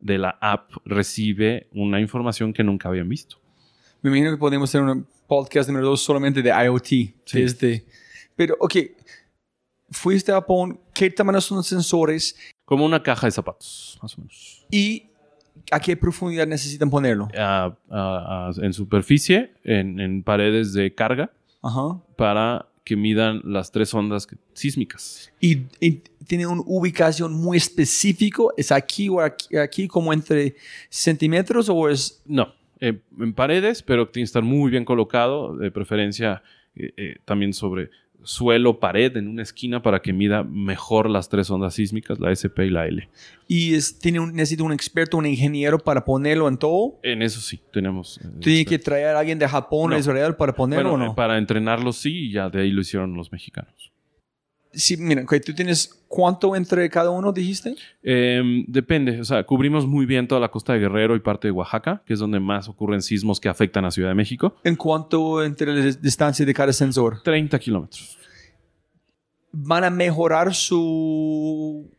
de 0.00 0.18
la 0.18 0.30
app 0.40 0.72
recibe 0.84 1.68
una 1.72 2.00
información 2.00 2.52
que 2.52 2.64
nunca 2.64 2.88
habían 2.88 3.08
visto. 3.08 3.36
Me 4.02 4.10
imagino 4.10 4.30
que 4.32 4.36
podemos 4.38 4.68
hacer 4.68 4.80
un 4.82 5.06
podcast 5.28 5.68
número 5.68 5.86
dos 5.86 6.00
solamente 6.00 6.42
de 6.42 6.50
IoT. 6.50 6.86
Sí. 6.86 7.12
Desde... 7.32 7.84
Pero, 8.34 8.56
ok, 8.58 8.74
fuiste 9.90 10.32
a 10.32 10.36
Japón, 10.36 10.80
¿qué 10.94 11.10
tamaño 11.10 11.40
son 11.40 11.58
los 11.58 11.66
sensores 11.66 12.36
Como 12.64 12.84
una 12.84 13.02
caja 13.02 13.26
de 13.26 13.30
zapatos, 13.30 13.98
más 14.02 14.16
o 14.16 14.22
menos. 14.22 14.66
y 14.70 15.09
a 15.70 15.80
qué 15.80 15.96
profundidad 15.96 16.46
necesitan 16.46 16.90
ponerlo? 16.90 17.28
A- 17.36 17.74
a- 17.90 18.50
a- 18.50 18.52
en 18.64 18.72
superficie, 18.72 19.52
en, 19.64 20.00
en 20.00 20.22
paredes 20.22 20.72
de 20.72 20.94
carga, 20.94 21.30
Ajá. 21.62 22.00
para 22.16 22.66
que 22.84 22.96
midan 22.96 23.40
las 23.44 23.70
tres 23.70 23.92
ondas 23.94 24.26
sísmicas. 24.52 25.32
Y, 25.40 25.58
y 25.80 26.02
tiene 26.26 26.46
una 26.46 26.62
ubicación 26.66 27.32
muy 27.32 27.56
específico. 27.58 28.52
¿Es 28.56 28.72
aquí 28.72 29.08
o 29.08 29.20
aquí, 29.20 29.56
aquí 29.56 29.86
como 29.86 30.12
entre 30.12 30.56
centímetros 30.88 31.68
o 31.68 31.88
es... 31.88 32.22
No, 32.26 32.52
eh, 32.80 32.98
en 33.18 33.32
paredes, 33.34 33.82
pero 33.82 34.08
tiene 34.08 34.24
que 34.24 34.30
estar 34.30 34.42
muy 34.42 34.70
bien 34.70 34.84
colocado, 34.84 35.56
de 35.56 35.70
preferencia 35.70 36.42
eh, 36.74 36.92
eh, 36.96 37.16
también 37.24 37.52
sobre 37.52 37.90
suelo, 38.22 38.78
pared, 38.80 39.16
en 39.16 39.28
una 39.28 39.42
esquina 39.42 39.82
para 39.82 40.00
que 40.02 40.12
mida 40.12 40.42
mejor 40.44 41.08
las 41.08 41.28
tres 41.28 41.50
ondas 41.50 41.74
sísmicas, 41.74 42.20
la 42.20 42.30
SP 42.32 42.66
y 42.66 42.70
la 42.70 42.86
L. 42.86 43.08
Y 43.48 43.74
es, 43.74 43.98
tiene 43.98 44.20
un, 44.20 44.32
necesita 44.34 44.62
un 44.62 44.72
experto, 44.72 45.16
un 45.16 45.26
ingeniero 45.26 45.78
para 45.78 46.04
ponerlo 46.04 46.46
en 46.48 46.56
todo. 46.58 46.98
En 47.02 47.22
eso 47.22 47.40
sí, 47.40 47.58
tenemos... 47.72 48.18
eh, 48.22 48.28
Tiene 48.40 48.64
que 48.64 48.78
traer 48.78 49.08
a 49.16 49.18
alguien 49.20 49.38
de 49.38 49.48
Japón 49.48 49.90
No. 49.90 49.96
a 49.96 49.98
Israel 49.98 50.34
para 50.36 50.54
ponerlo 50.54 50.90
bueno, 50.90 51.04
o 51.04 51.06
no. 51.08 51.12
eh, 51.12 51.16
para 51.16 51.38
entrenarlo 51.38 51.92
sí, 51.92 52.26
y 52.28 52.32
ya 52.32 52.48
de 52.50 52.60
ahí 52.62 52.70
lo 52.70 52.80
hicieron 52.82 53.14
los 53.14 53.32
mexicanos. 53.32 53.89
Sí, 54.72 54.96
mira, 54.96 55.24
tú 55.44 55.54
tienes 55.54 56.00
cuánto 56.06 56.54
entre 56.54 56.88
cada 56.88 57.10
uno, 57.10 57.32
dijiste. 57.32 57.74
Eh, 58.02 58.64
depende, 58.68 59.20
o 59.20 59.24
sea, 59.24 59.44
cubrimos 59.44 59.86
muy 59.86 60.06
bien 60.06 60.28
toda 60.28 60.40
la 60.40 60.50
costa 60.50 60.72
de 60.72 60.80
Guerrero 60.80 61.16
y 61.16 61.20
parte 61.20 61.48
de 61.48 61.52
Oaxaca, 61.52 62.02
que 62.06 62.12
es 62.12 62.20
donde 62.20 62.38
más 62.38 62.68
ocurren 62.68 63.02
sismos 63.02 63.40
que 63.40 63.48
afectan 63.48 63.84
a 63.84 63.90
Ciudad 63.90 64.10
de 64.10 64.14
México. 64.14 64.54
En 64.62 64.76
cuanto 64.76 65.42
entre 65.42 65.74
la 65.74 65.84
distancia 65.92 66.46
de 66.46 66.54
cada 66.54 66.72
sensor. 66.72 67.22
30 67.22 67.58
kilómetros. 67.58 68.16
¿Van 69.52 69.82
a 69.82 69.90
mejorar 69.90 70.54
su 70.54 71.90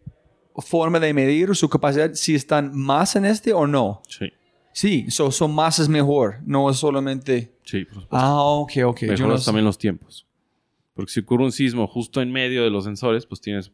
forma 0.56 1.00
de 1.00 1.14
medir, 1.14 1.54
su 1.56 1.70
capacidad, 1.70 2.14
si 2.14 2.36
están 2.36 2.72
más 2.74 3.16
en 3.18 3.26
este 3.26 3.52
o 3.54 3.68
no? 3.68 4.02
Sí, 4.08 4.32
Sí, 4.74 5.06
so, 5.10 5.32
son 5.32 5.54
más 5.54 5.80
es 5.80 5.90
mejor, 5.90 6.40
no 6.46 6.70
es 6.70 6.78
solamente... 6.78 7.54
sí, 7.64 7.86
por 7.86 8.04
supuesto. 8.04 8.16
Ah, 8.16 8.42
ok, 8.42 8.72
ok. 8.86 9.00
Yo 9.02 9.08
Mejoras 9.12 9.40
no 9.42 9.46
también 9.46 9.66
los 9.66 9.78
tiempos. 9.78 10.26
Porque 10.94 11.12
si 11.12 11.22
ocurre 11.22 11.44
un 11.46 11.52
sismo 11.52 11.88
justo 11.88 12.22
en 12.22 12.32
medio 12.32 12.64
de 12.64 12.70
los 12.70 12.84
sensores, 12.84 13.26
pues 13.26 13.42
tienes, 13.42 13.72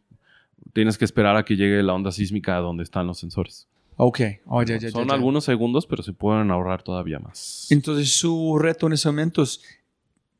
tienes 0.73 0.97
que 0.97 1.05
esperar 1.05 1.35
a 1.35 1.43
que 1.45 1.55
llegue 1.55 1.81
la 1.83 1.93
onda 1.93 2.11
sísmica 2.11 2.57
a 2.57 2.59
donde 2.59 2.83
están 2.83 3.07
los 3.07 3.19
sensores. 3.19 3.67
Ok, 3.95 4.19
oh, 4.45 4.61
ya, 4.61 4.77
ya, 4.77 4.91
Son 4.91 5.07
ya. 5.07 5.13
algunos 5.15 5.43
segundos, 5.45 5.87
pero 5.87 6.03
se 6.03 6.13
pueden 6.13 6.51
ahorrar 6.51 6.83
todavía 6.83 7.17
más. 7.17 7.67
Entonces, 7.71 8.15
su 8.15 8.59
reto 8.59 8.85
en 8.85 8.93
ese 8.93 9.09
momento 9.09 9.41
es 9.41 9.59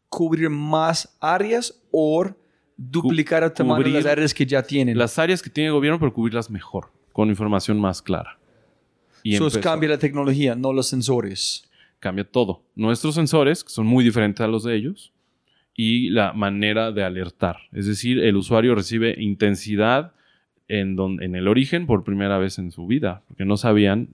cubrir 0.10 0.50
más 0.50 1.18
áreas 1.20 1.82
o 1.92 2.28
duplicar 2.78 3.42
el 3.44 3.52
tamaño 3.52 3.84
de 3.84 3.90
las 3.90 4.06
áreas 4.06 4.34
que 4.34 4.46
ya 4.46 4.62
tienen. 4.62 4.96
Las 4.96 5.18
áreas 5.18 5.42
que 5.42 5.50
tiene 5.50 5.70
el 5.70 5.74
gobierno, 5.74 6.00
pero 6.00 6.14
cubrirlas 6.14 6.52
mejor, 6.52 6.92
con 7.12 7.30
información 7.30 7.80
más 7.80 8.02
clara. 8.04 8.38
Y 9.24 9.34
Eso 9.36 9.48
es 9.48 9.58
cambia 9.58 9.90
la 9.90 9.98
tecnología, 9.98 10.56
no 10.56 10.72
los 10.72 10.88
sensores. 10.88 11.64
cambia 12.00 12.24
todo. 12.30 12.62
Nuestros 12.76 13.16
sensores, 13.16 13.64
que 13.64 13.72
son 13.72 13.88
muy 13.88 14.04
diferentes 14.04 14.42
a 14.44 14.48
los 14.48 14.64
de 14.64 14.76
ellos, 14.76 15.12
y 15.78 16.10
la 16.10 16.34
manera 16.34 16.92
de 16.92 17.04
alertar. 17.04 17.58
Es 17.72 17.86
decir, 17.86 18.20
el 18.20 18.36
usuario 18.36 18.74
recibe 18.76 19.16
intensidad 19.18 20.12
en, 20.68 20.96
don- 20.98 21.22
en 21.24 21.36
el 21.36 21.48
origen 21.48 21.86
por 21.86 22.04
primera 22.04 22.38
vez 22.40 22.58
en 22.60 22.72
su 22.72 22.88
vida, 22.88 23.22
porque 23.28 23.46
no 23.46 23.56
sabían 23.56 24.10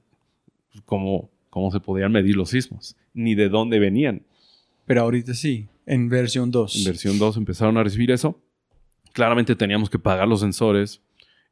cómo, 0.86 1.30
cómo 1.50 1.72
se 1.72 1.80
podían 1.80 2.12
medir 2.12 2.36
los 2.36 2.50
sismos, 2.50 2.96
ni 3.14 3.34
de 3.34 3.50
dónde 3.50 3.80
venían. 3.80 4.22
Pero 4.86 5.02
ahorita 5.02 5.34
sí, 5.34 5.68
en 5.86 6.10
versión 6.10 6.52
2. 6.52 6.76
En 6.80 6.84
versión 6.84 7.18
2 7.18 7.38
empezaron 7.38 7.78
a 7.78 7.84
recibir 7.84 8.12
eso. 8.12 8.40
Claramente 9.14 9.56
teníamos 9.56 9.90
que 9.90 10.00
pagar 10.00 10.28
los 10.28 10.42
sensores 10.42 11.02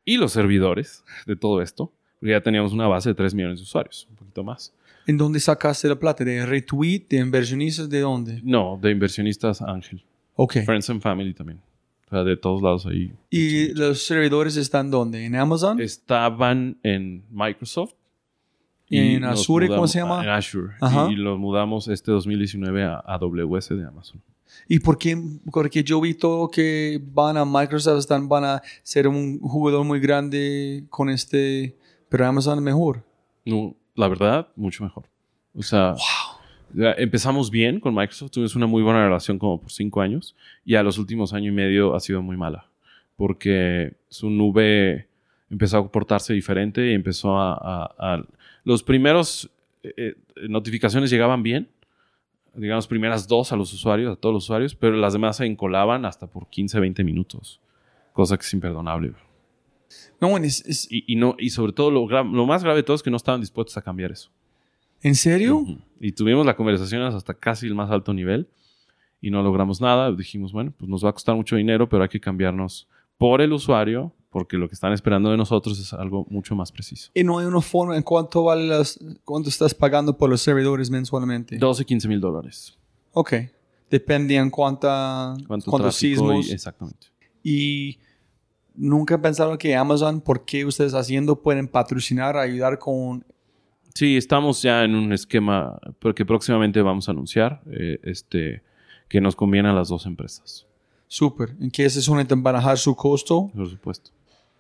y 0.04 0.18
los 0.18 0.34
servidores 0.34 1.04
de 1.26 1.36
todo 1.36 1.62
esto, 1.62 1.94
porque 2.20 2.32
ya 2.32 2.42
teníamos 2.42 2.74
una 2.74 2.88
base 2.88 3.10
de 3.10 3.16
3 3.16 3.34
millones 3.34 3.60
de 3.60 3.64
usuarios, 3.64 4.08
un 4.10 4.16
poquito 4.18 4.44
más. 4.44 4.74
¿En 5.12 5.18
dónde 5.18 5.42
sacaste 5.42 5.90
la 5.90 6.00
plata? 6.00 6.24
¿De 6.24 6.46
retweet? 6.46 7.06
¿De 7.10 7.18
inversionistas? 7.18 7.90
¿De 7.90 8.00
dónde? 8.00 8.40
No, 8.46 8.80
de 8.82 8.92
inversionistas 8.92 9.62
Ángel. 9.62 10.02
Ok. 10.36 10.60
Friends 10.64 10.90
and 10.90 11.02
Family 11.02 11.34
también. 11.34 11.60
O 12.08 12.10
sea, 12.10 12.24
de 12.24 12.38
todos 12.38 12.62
lados 12.62 12.86
ahí. 12.86 13.12
¿Y 13.30 13.74
los 13.74 14.04
servidores 14.04 14.56
están 14.56 14.90
dónde? 14.90 15.26
¿En 15.26 15.36
Amazon? 15.36 15.82
Estaban 15.82 16.78
en 16.84 17.26
Microsoft. 17.30 17.92
¿En 18.90 19.20
nos 19.20 19.42
Azure, 19.42 19.68
cómo 19.68 19.86
se 19.86 20.00
llama? 20.00 20.24
En 20.24 20.30
Azure. 20.30 20.76
Ajá. 20.80 21.10
Y 21.12 21.16
los 21.16 21.38
mudamos 21.38 21.90
este 21.90 22.14
2019 22.14 22.86
a 22.86 23.04
AWS 23.06 23.68
de 23.70 23.86
Amazon. 23.86 24.22
¿Y 24.70 24.80
por 24.80 24.98
qué? 24.98 25.22
Porque 25.52 25.84
yo 25.84 26.00
vi 26.00 26.14
todo 26.14 26.50
que 26.50 27.02
van 27.04 27.36
a 27.36 27.44
Microsoft, 27.44 28.00
están, 28.00 28.30
van 28.30 28.46
a 28.46 28.62
ser 28.82 29.10
un 29.10 29.42
jugador 29.42 29.84
muy 29.84 30.00
grande 30.00 30.86
con 30.90 31.10
este, 31.10 31.76
pero 32.08 32.26
Amazon 32.28 32.60
es 32.60 32.64
mejor. 32.64 33.04
No, 33.44 33.76
la 33.96 34.08
verdad, 34.08 34.48
mucho 34.56 34.84
mejor. 34.84 35.11
O 35.56 35.62
sea, 35.64 35.96
empezamos 36.98 37.50
bien 37.52 37.80
con 37.80 37.94
Microsoft. 37.94 38.32
Tuvimos 38.32 38.56
una 38.56 38.68
muy 38.68 38.82
buena 38.84 39.04
relación 39.04 39.38
como 39.38 39.60
por 39.62 39.72
cinco 39.72 40.02
años. 40.02 40.36
Y 40.66 40.76
a 40.76 40.84
los 40.84 40.98
últimos 40.98 41.34
año 41.34 41.50
y 41.50 41.54
medio 41.54 41.96
ha 41.96 42.00
sido 42.00 42.22
muy 42.22 42.38
mala. 42.38 42.66
Porque 43.18 43.94
su 44.10 44.30
nube 44.30 45.08
empezó 45.50 45.78
a 45.78 45.82
comportarse 45.82 46.34
diferente 46.34 46.92
y 46.92 46.94
empezó 46.94 47.38
a... 47.38 47.54
a- 47.56 47.96
a- 48.16 48.26
los 48.64 48.84
primeros 48.84 49.50
eh, 49.84 49.94
eh, 49.98 50.16
notificaciones 50.48 51.10
llegaban 51.10 51.42
bien. 51.44 51.68
Digamos, 52.54 52.86
primeras 52.88 53.28
dos 53.28 53.52
a 53.52 53.56
los 53.56 53.74
usuarios, 53.74 54.14
a 54.14 54.16
todos 54.20 54.34
los 54.34 54.44
usuarios. 54.44 54.76
Pero 54.76 54.96
las 54.96 55.14
demás 55.14 55.38
se 55.38 55.46
encolaban 55.46 56.06
hasta 56.06 56.28
por 56.28 56.48
15, 56.50 56.80
20 56.80 57.04
minutos. 57.04 57.60
Cosa 58.14 58.38
que 58.38 58.44
es 58.44 58.54
imperdonable. 58.54 59.14
No, 60.22 60.38
es, 60.38 60.66
es- 60.66 60.88
Y, 60.92 61.04
y 61.08 61.16
no, 61.16 61.36
y 61.38 61.50
sobre 61.50 61.74
todo 61.74 61.92
lo, 61.92 62.08
lo 62.08 62.46
más 62.46 62.64
grave 62.64 62.78
de 62.78 62.84
todo 62.84 62.96
es 62.96 63.04
que 63.04 63.10
no 63.12 63.18
estaban 63.18 63.42
dispuestos 63.42 63.76
a 63.78 63.82
cambiar 63.82 64.12
eso. 64.12 64.30
¿En 65.02 65.16
serio? 65.16 65.66
Y 66.00 66.12
tuvimos 66.12 66.46
la 66.46 66.56
conversación 66.56 67.02
hasta 67.04 67.34
casi 67.34 67.68
el 67.68 67.76
más 67.76 67.90
alto 67.92 68.14
nivel 68.14 68.48
y 69.22 69.30
no 69.32 69.42
logramos 69.44 69.82
nada. 69.82 70.12
Dijimos, 70.12 70.52
bueno, 70.52 70.74
pues 70.78 70.90
nos 70.90 71.04
va 71.04 71.10
a 71.10 71.14
costar 71.14 71.36
mucho 71.36 71.56
dinero, 71.56 71.88
pero 71.88 72.04
hay 72.04 72.10
que 72.10 72.20
cambiarnos 72.20 72.88
por 73.18 73.42
el 73.42 73.54
usuario 73.54 74.14
porque 74.32 74.58
lo 74.58 74.68
que 74.70 74.74
están 74.76 74.94
esperando 74.94 75.30
de 75.30 75.38
nosotros 75.38 75.78
es 75.78 75.92
algo 75.94 76.26
mucho 76.30 76.56
más 76.56 76.72
preciso. 76.72 77.12
Y 77.14 77.24
no 77.24 77.38
hay 77.40 77.46
una 77.46 77.60
forma 77.62 77.98
en 77.98 78.04
cuánto 78.04 78.44
vale 78.44 78.66
las, 78.66 78.98
cuánto 79.26 79.50
estás 79.50 79.74
pagando 79.74 80.18
por 80.18 80.30
los 80.30 80.42
servidores 80.42 80.90
mensualmente. 80.90 81.58
12, 81.58 81.86
15 81.86 82.08
mil 82.08 82.22
dólares. 82.22 82.78
Ok. 83.12 83.34
Depende 83.90 84.38
en 84.38 84.50
cuánta, 84.50 85.36
¿Cuánto 85.48 85.70
cuántos 85.70 85.96
sismos. 85.98 86.48
y- 86.48 86.54
exactamente. 86.54 87.08
Y 87.44 88.00
nunca 88.74 89.22
pensaron 89.22 89.58
que 89.58 89.76
Amazon, 89.76 90.22
¿por 90.22 90.46
qué 90.46 90.64
ustedes 90.64 90.94
haciendo 90.94 91.42
pueden 91.42 91.68
patrocinar, 91.68 92.38
ayudar 92.38 92.80
con... 92.80 93.26
Sí, 93.94 94.18
estamos 94.18 94.62
ya 94.62 94.84
en 94.84 94.96
un 94.96 95.12
esquema 95.14 95.80
porque 96.00 96.26
próximamente 96.26 96.82
vamos 96.82 97.08
a 97.08 97.12
anunciar 97.12 97.62
eh, 97.72 98.00
este, 98.04 98.62
que 99.10 99.20
nos 99.22 99.36
conviene 99.36 99.70
a 99.70 99.74
las 99.74 99.90
dos 99.90 100.06
empresas, 100.06 100.66
Súper. 101.08 101.50
¿En 101.60 101.70
qué 101.72 101.84
es 102.00 102.08
una 102.08 102.26
barajar 102.38 102.78
su 102.78 102.96
costo? 102.96 103.52
por 103.54 103.70
supuesto. 103.70 104.12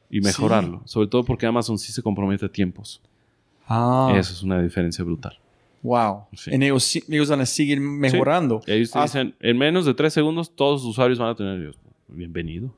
Y 0.09 0.19
mejorarlo. 0.19 0.81
Sobre 0.85 1.07
todo 1.07 1.23
porque 1.23 1.45
Amazon 1.45 1.77
sí 1.77 1.93
se 1.93 2.01
compromete 2.03 2.45
a 2.45 2.49
tiempos. 2.49 3.01
Ah, 3.67 4.13
Eso 4.17 4.33
es 4.33 4.43
una 4.43 4.61
diferencia 4.61 5.05
brutal. 5.05 5.39
wow. 5.81 6.25
Sí. 6.33 6.51
En 6.53 6.61
ellos, 6.63 6.83
sí- 6.83 7.03
ellos 7.07 7.29
van 7.29 7.39
a 7.39 7.45
seguir 7.45 7.79
mejorando. 7.79 8.61
Y 8.67 8.71
ahí 8.71 8.85
te 8.85 8.99
Ah, 8.99 9.03
dicen, 9.03 9.33
en 9.39 9.57
menos 9.57 9.85
de 9.85 9.93
tres 9.93 10.11
segundos 10.13 10.53
todos 10.53 10.81
los 10.81 10.91
usuarios 10.91 11.17
van 11.19 11.29
a 11.29 11.35
tener 11.35 11.57
Dios, 11.61 11.79
bienvenido. 12.09 12.73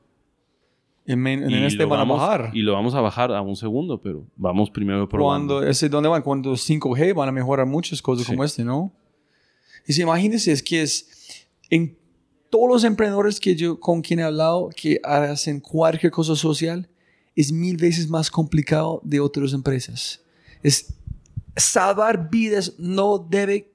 En, 1.06 1.26
en 1.26 1.50
y 1.50 1.64
este 1.64 1.82
lo 1.82 1.88
van 1.90 2.00
vamos, 2.00 2.20
a 2.20 2.26
bajar. 2.26 2.50
Y 2.54 2.62
lo 2.62 2.72
vamos 2.72 2.94
a 2.94 3.00
bajar 3.00 3.32
a 3.32 3.42
un 3.42 3.56
segundo, 3.56 4.00
pero 4.00 4.26
vamos 4.36 4.70
primero 4.70 5.08
probando. 5.08 5.56
Cuando, 5.56 5.68
ese, 5.70 5.88
¿Dónde 5.88 6.08
van? 6.08 6.22
Cuando 6.22 6.52
5G 6.52 7.14
van 7.14 7.28
a 7.28 7.32
mejorar 7.32 7.66
muchas 7.66 8.00
cosas 8.00 8.24
Sí. 8.26 8.32
como 8.32 8.42
este, 8.44 8.64
¿no? 8.64 8.90
Y 9.86 9.92
si 9.92 10.00
imagínense, 10.02 10.50
es 10.50 10.62
que 10.62 10.80
es 10.82 11.46
en 11.68 11.98
todos 12.48 12.68
los 12.68 12.84
emprendedores 12.84 13.38
que 13.38 13.54
yo 13.54 13.78
con 13.78 14.00
quien 14.00 14.20
he 14.20 14.22
hablado 14.22 14.70
que 14.74 14.98
hacen 15.04 15.60
cualquier 15.60 16.10
cosa 16.10 16.36
social, 16.36 16.88
es 17.36 17.52
mil 17.52 17.76
veces 17.76 18.08
más 18.08 18.30
complicado 18.30 19.00
de 19.04 19.20
otras 19.20 19.52
empresas. 19.52 20.22
Es 20.62 20.94
salvar 21.56 22.30
vidas 22.30 22.74
no 22.78 23.18
debe 23.18 23.72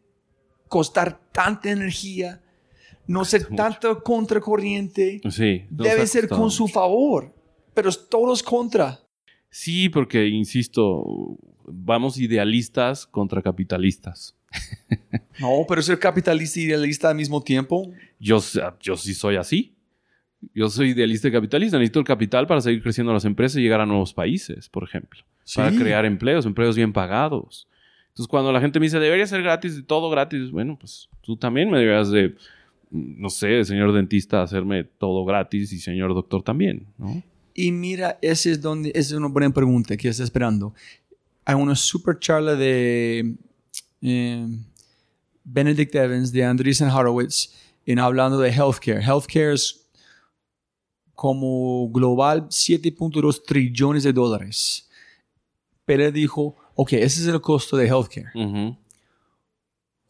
costar 0.68 1.20
tanta 1.32 1.70
energía, 1.70 2.42
no 3.10 3.26
ser 3.26 3.42
Mucho. 3.50 3.56
tanto 3.56 4.04
contracorriente, 4.04 5.20
Sí. 5.32 5.66
debe 5.70 6.06
ser 6.06 6.30
con 6.30 6.52
su 6.52 6.68
favor, 6.68 7.34
pero 7.74 7.92
todos 7.92 8.44
contra. 8.44 9.00
Sí, 9.50 9.90
porque, 9.90 10.28
insisto, 10.28 11.36
vamos 11.66 12.20
idealistas 12.20 13.08
contra 13.08 13.42
capitalistas. 13.42 14.36
No, 15.40 15.66
pero 15.70 15.82
ser 15.82 15.98
capitalista 15.98 16.60
y 16.60 16.64
idealista 16.64 17.10
al 17.10 17.16
mismo 17.16 17.42
tiempo. 17.42 17.90
Yo, 18.20 18.40
yo 18.82 18.98
sí 18.98 19.14
soy 19.14 19.38
así. 19.38 19.74
Yo 20.54 20.70
soy 20.70 20.90
idealista 20.90 21.30
y 21.30 21.32
capitalista. 21.32 21.78
Necesito 21.78 22.00
el 22.00 22.06
capital 22.06 22.46
para 22.46 22.60
seguir 22.60 22.84
creciendo 22.84 23.14
las 23.14 23.24
empresas 23.24 23.58
y 23.58 23.62
llegar 23.62 23.80
a 23.80 23.86
nuevos 23.86 24.14
países, 24.14 24.68
por 24.68 24.84
ejemplo. 24.84 25.22
Para 25.56 25.72
crear 25.72 26.04
empleos, 26.04 26.46
empleos 26.46 26.76
bien 26.76 26.92
pagados. 26.92 27.70
Entonces, 28.10 28.28
cuando 28.28 28.52
la 28.52 28.60
gente 28.60 28.82
me 28.82 28.88
dice, 28.88 29.00
debería 29.00 29.26
ser 29.28 29.42
gratis, 29.42 29.82
todo 29.88 30.10
gratis, 30.10 30.52
bueno, 30.52 30.78
pues 30.78 31.08
tú 31.22 31.38
también 31.38 31.70
me 31.72 31.80
deberías 31.80 32.12
de, 32.12 32.36
no 32.90 33.30
sé, 33.30 33.64
señor 33.66 33.94
dentista, 33.94 34.42
hacerme 34.42 34.84
todo 34.84 35.24
gratis 35.26 35.72
y 35.72 35.80
señor 35.80 36.14
doctor 36.14 36.44
también, 36.44 36.88
¿no? 36.98 37.22
Y 37.54 37.72
mira, 37.72 38.18
ese 38.22 38.52
es 38.52 38.62
donde, 38.62 38.90
esa 38.90 39.00
es 39.00 39.14
una 39.14 39.28
buena 39.28 39.50
pregunta 39.50 39.98
que 39.98 40.08
está 40.08 40.24
esperando. 40.24 40.74
Hay 41.44 41.56
una 41.56 41.76
super 41.76 42.18
charla 42.18 42.56
de 42.56 43.36
eh, 44.02 44.48
Benedict 45.44 45.94
Evans, 45.96 46.32
de 46.32 46.46
Andreessen 46.46 46.90
Horowitz, 46.90 47.54
en 47.86 48.00
hablando 48.00 48.40
de 48.40 48.50
healthcare. 48.50 49.02
Healthcare 49.02 49.54
es 49.54 49.90
como 51.16 51.90
global 51.90 52.48
7.2 52.48 53.44
trillones 53.46 54.04
de 54.04 54.14
dólares. 54.14 54.88
Pero 55.84 56.10
dijo, 56.12 56.56
ok, 56.76 56.94
ese 56.94 57.22
es 57.22 57.28
el 57.28 57.42
costo 57.42 57.76
de 57.76 57.88
healthcare. 57.88 58.30
Ujú. 58.36 58.78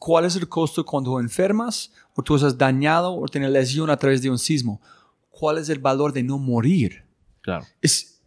¿Cuál 0.00 0.24
es 0.24 0.34
el 0.34 0.48
costo 0.48 0.82
cuando 0.82 1.20
enfermas 1.20 1.92
o 2.14 2.22
tú 2.22 2.34
estás 2.34 2.56
dañado 2.56 3.14
o 3.14 3.28
tienes 3.28 3.50
lesión 3.50 3.90
a 3.90 3.98
través 3.98 4.22
de 4.22 4.30
un 4.30 4.38
sismo? 4.38 4.80
¿Cuál 5.28 5.58
es 5.58 5.68
el 5.68 5.78
valor 5.78 6.14
de 6.14 6.22
no 6.22 6.38
morir? 6.38 7.04
Claro. 7.42 7.66
es, 7.82 8.18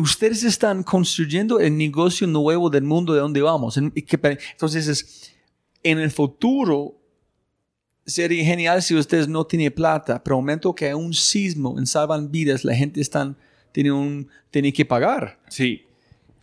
ustedes 0.00 0.42
están 0.42 0.82
construyendo 0.82 1.60
el 1.60 1.76
negocio 1.76 2.26
nuevo 2.26 2.70
del 2.70 2.84
mundo 2.84 3.12
de 3.12 3.20
donde 3.20 3.42
vamos. 3.42 3.76
Entonces, 3.76 4.88
es, 4.88 5.34
en 5.82 5.98
el 5.98 6.10
futuro, 6.10 6.96
sería 8.06 8.42
genial 8.42 8.82
si 8.82 8.94
ustedes 8.94 9.28
no 9.28 9.44
tienen 9.44 9.70
plata, 9.70 10.24
pero 10.24 10.36
momento 10.36 10.74
que 10.74 10.86
hay 10.86 10.94
un 10.94 11.12
sismo 11.12 11.78
en 11.78 11.86
salvan 11.86 12.30
vidas, 12.30 12.64
la 12.64 12.74
gente 12.74 13.02
están, 13.02 13.36
tiene, 13.70 13.92
un, 13.92 14.28
tiene 14.50 14.72
que 14.72 14.86
pagar. 14.86 15.38
Sí, 15.50 15.84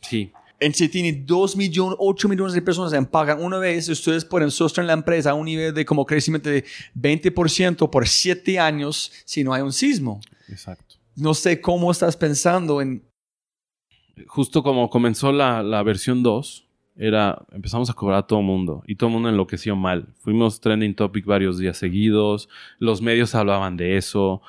sí. 0.02 0.32
En 0.60 0.74
si 0.74 0.90
tiene 0.90 1.24
2 1.26 1.56
millones, 1.56 1.96
8 2.00 2.28
millones 2.28 2.54
de 2.54 2.62
personas 2.62 2.92
que 2.92 3.02
pagan 3.04 3.42
una 3.42 3.60
vez, 3.60 3.88
ustedes 3.88 4.26
pueden 4.26 4.52
sostener 4.52 4.88
la 4.88 4.94
empresa 4.94 5.32
a 5.32 5.34
un 5.34 5.46
nivel 5.46 5.74
de 5.74 5.86
como 5.86 6.06
crecimiento 6.06 6.50
de 6.50 6.66
20% 6.96 7.90
por 7.90 8.08
7 8.08 8.60
años 8.60 9.12
si 9.26 9.44
no 9.44 9.54
hay 9.54 9.62
un 9.62 9.72
sismo. 9.72 10.20
Exacto. 10.50 10.96
No 11.16 11.34
sé 11.34 11.62
cómo 11.62 11.92
estás 11.92 12.18
pensando 12.18 12.82
en 12.82 13.04
Justo 14.28 14.64
como 14.64 14.90
comenzó 14.90 15.32
la, 15.32 15.64
la 15.64 15.84
versión 15.84 16.24
2, 16.24 16.66
era, 16.96 17.46
empezamos 17.52 17.90
a 17.90 17.94
cobrar 17.94 18.20
a 18.20 18.28
todo 18.28 18.42
mundo 18.42 18.84
y 18.86 18.96
todo 18.96 19.08
el 19.08 19.14
mundo 19.14 19.30
enloqueció 19.30 19.76
mal. 19.76 20.08
Fuimos 20.20 20.60
trending 20.60 20.96
topic 20.96 21.26
varios 21.26 21.58
días 21.58 21.78
seguidos, 21.78 22.50
los 22.78 23.02
medios 23.02 23.36
hablaban 23.36 23.78
de 23.78 23.98
eso. 23.98 24.42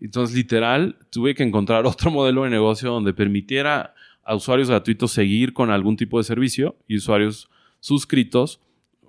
Entonces, 0.00 0.36
literal, 0.36 0.96
tuve 1.10 1.34
que 1.34 1.42
encontrar 1.42 1.86
otro 1.86 2.10
modelo 2.10 2.44
de 2.44 2.50
negocio 2.50 2.90
donde 2.90 3.12
permitiera 3.12 3.94
a 4.26 4.34
usuarios 4.34 4.68
gratuitos 4.68 5.12
seguir 5.12 5.52
con 5.52 5.70
algún 5.70 5.96
tipo 5.96 6.18
de 6.18 6.24
servicio 6.24 6.76
y 6.88 6.96
usuarios 6.96 7.48
suscritos. 7.80 8.60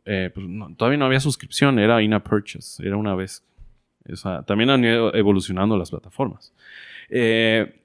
eh, 0.06 0.32
pues 0.34 0.46
todavía 0.78 0.98
no 0.98 1.06
había 1.06 1.20
suscripción, 1.20 1.80
era 1.80 2.02
in 2.02 2.14
a 2.14 2.24
purchase, 2.24 2.86
era 2.86 2.96
una 2.96 3.16
vez. 3.16 3.44
También 4.46 4.70
han 4.70 4.86
ido 4.86 5.14
evolucionando 5.14 5.76
las 5.78 5.90
plataformas. 5.90 6.54
Eh, 7.10 7.82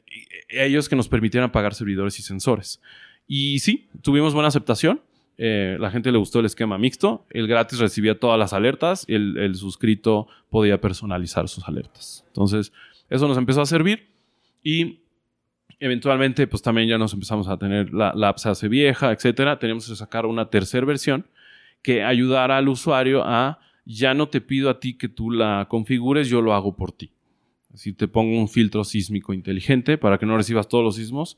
ellos 0.49 0.89
que 0.89 0.95
nos 0.95 1.09
permitieran 1.09 1.51
pagar 1.51 1.75
servidores 1.75 2.19
y 2.21 2.23
sensores. 2.23 2.81
Y 3.27 3.59
sí, 3.59 3.89
tuvimos 4.03 4.35
buena 4.35 4.49
aceptación. 4.49 5.01
Eh, 5.39 5.77
la 5.81 5.91
gente 5.91 6.13
le 6.13 6.19
gustó 6.19 6.39
el 6.41 6.47
esquema 6.47 6.79
mixto. 6.79 7.27
El 7.31 7.49
gratis 7.49 7.79
recibía 7.79 8.21
todas 8.21 8.39
las 8.39 8.53
alertas. 8.53 9.05
El, 9.09 9.39
el 9.39 9.55
suscrito 9.57 10.29
podía 10.51 10.81
personalizar 10.81 11.49
sus 11.49 11.67
alertas. 11.67 12.25
Entonces, 12.29 12.73
eso 13.11 13.27
nos 13.27 13.39
empezó 13.39 13.63
a 13.63 13.67
servir. 13.67 14.07
Y 14.63 15.01
eventualmente, 15.83 16.47
pues 16.47 16.63
también 16.63 16.89
ya 16.89 16.97
nos 16.97 17.13
empezamos 17.13 17.49
a 17.49 17.57
tener 17.57 17.93
la, 17.93 18.13
la 18.15 18.29
app 18.29 18.39
se 18.39 18.49
hace 18.49 18.69
vieja, 18.69 19.11
etcétera. 19.11 19.59
Teníamos 19.59 19.89
que 19.89 19.97
sacar 19.97 20.27
una 20.27 20.49
tercera 20.49 20.87
versión 20.87 21.27
que 21.83 22.05
ayudara 22.05 22.57
al 22.57 22.69
usuario 22.69 23.25
a 23.25 23.59
ya 23.85 24.15
no 24.15 24.29
te 24.29 24.41
pido 24.41 24.71
a 24.71 24.79
ti 24.79 24.95
que 24.95 25.09
tú 25.09 25.33
la 25.33 25.67
configures, 25.69 26.29
yo 26.29 26.41
lo 26.41 26.55
hago 26.55 26.77
por 26.77 26.93
ti. 26.93 27.11
Así 27.75 27.93
te 27.93 28.07
pongo 28.07 28.39
un 28.39 28.49
filtro 28.49 28.85
sísmico 28.85 29.33
inteligente 29.33 29.99
para 29.99 30.19
que 30.19 30.27
no 30.27 30.37
recibas 30.37 30.69
todos 30.69 30.85
los 30.85 30.97
sismos 30.97 31.37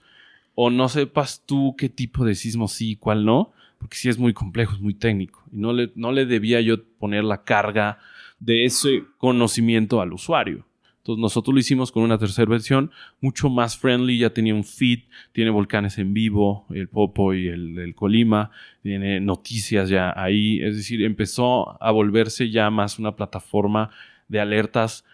o 0.54 0.68
no 0.68 0.90
sepas 0.90 1.42
tú 1.46 1.74
qué 1.78 1.88
tipo 1.88 2.24
de 2.24 2.34
sismo 2.34 2.68
sí 2.68 2.90
y 2.90 2.96
cuál 2.96 3.24
no, 3.24 3.52
porque 3.78 3.96
sí 3.96 4.10
es 4.10 4.18
muy 4.18 4.34
complejo, 4.34 4.74
es 4.74 4.80
muy 4.80 4.94
técnico. 4.94 5.42
Y 5.50 5.56
no 5.56 5.72
le, 5.72 5.90
no 5.94 6.12
le 6.12 6.26
debía 6.26 6.60
yo 6.60 6.84
poner 6.98 7.24
la 7.24 7.44
carga 7.44 7.98
de 8.40 8.66
ese 8.66 9.04
conocimiento 9.16 10.02
al 10.02 10.12
usuario. 10.12 10.66
Entonces 11.04 11.20
nosotros 11.20 11.52
lo 11.52 11.60
hicimos 11.60 11.92
con 11.92 12.02
una 12.02 12.16
tercera 12.16 12.50
versión, 12.50 12.90
mucho 13.20 13.50
más 13.50 13.76
friendly, 13.76 14.16
ya 14.16 14.30
tenía 14.30 14.54
un 14.54 14.64
feed, 14.64 15.00
tiene 15.32 15.50
volcanes 15.50 15.98
en 15.98 16.14
vivo, 16.14 16.64
el 16.70 16.88
Popo 16.88 17.34
y 17.34 17.48
el, 17.48 17.94
Colima, 17.94 18.50
tiene 18.82 19.20
noticias 19.20 19.90
ya 19.90 20.14
ahí, 20.16 20.62
es 20.62 20.78
decir, 20.78 21.02
empezó 21.02 21.76
a 21.82 21.90
volverse 21.90 22.50
ya 22.50 22.70
más 22.70 22.98
una 22.98 23.14
plataforma 23.16 23.90
de 24.28 24.40
alertas 24.40 25.04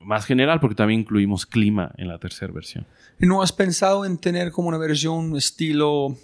más 0.00 0.24
general, 0.24 0.58
porque 0.58 0.74
también 0.74 1.02
incluimos 1.02 1.46
clima 1.46 1.92
en 1.96 2.08
la 2.08 2.18
tercera 2.18 2.52
versión. 2.52 2.84
¿No 3.20 3.40
has 3.40 3.52
pensado 3.52 4.04
en 4.04 4.18
tener 4.18 4.50
como 4.50 4.66
una 4.66 4.78
versión 4.78 5.36
estilo, 5.36 6.16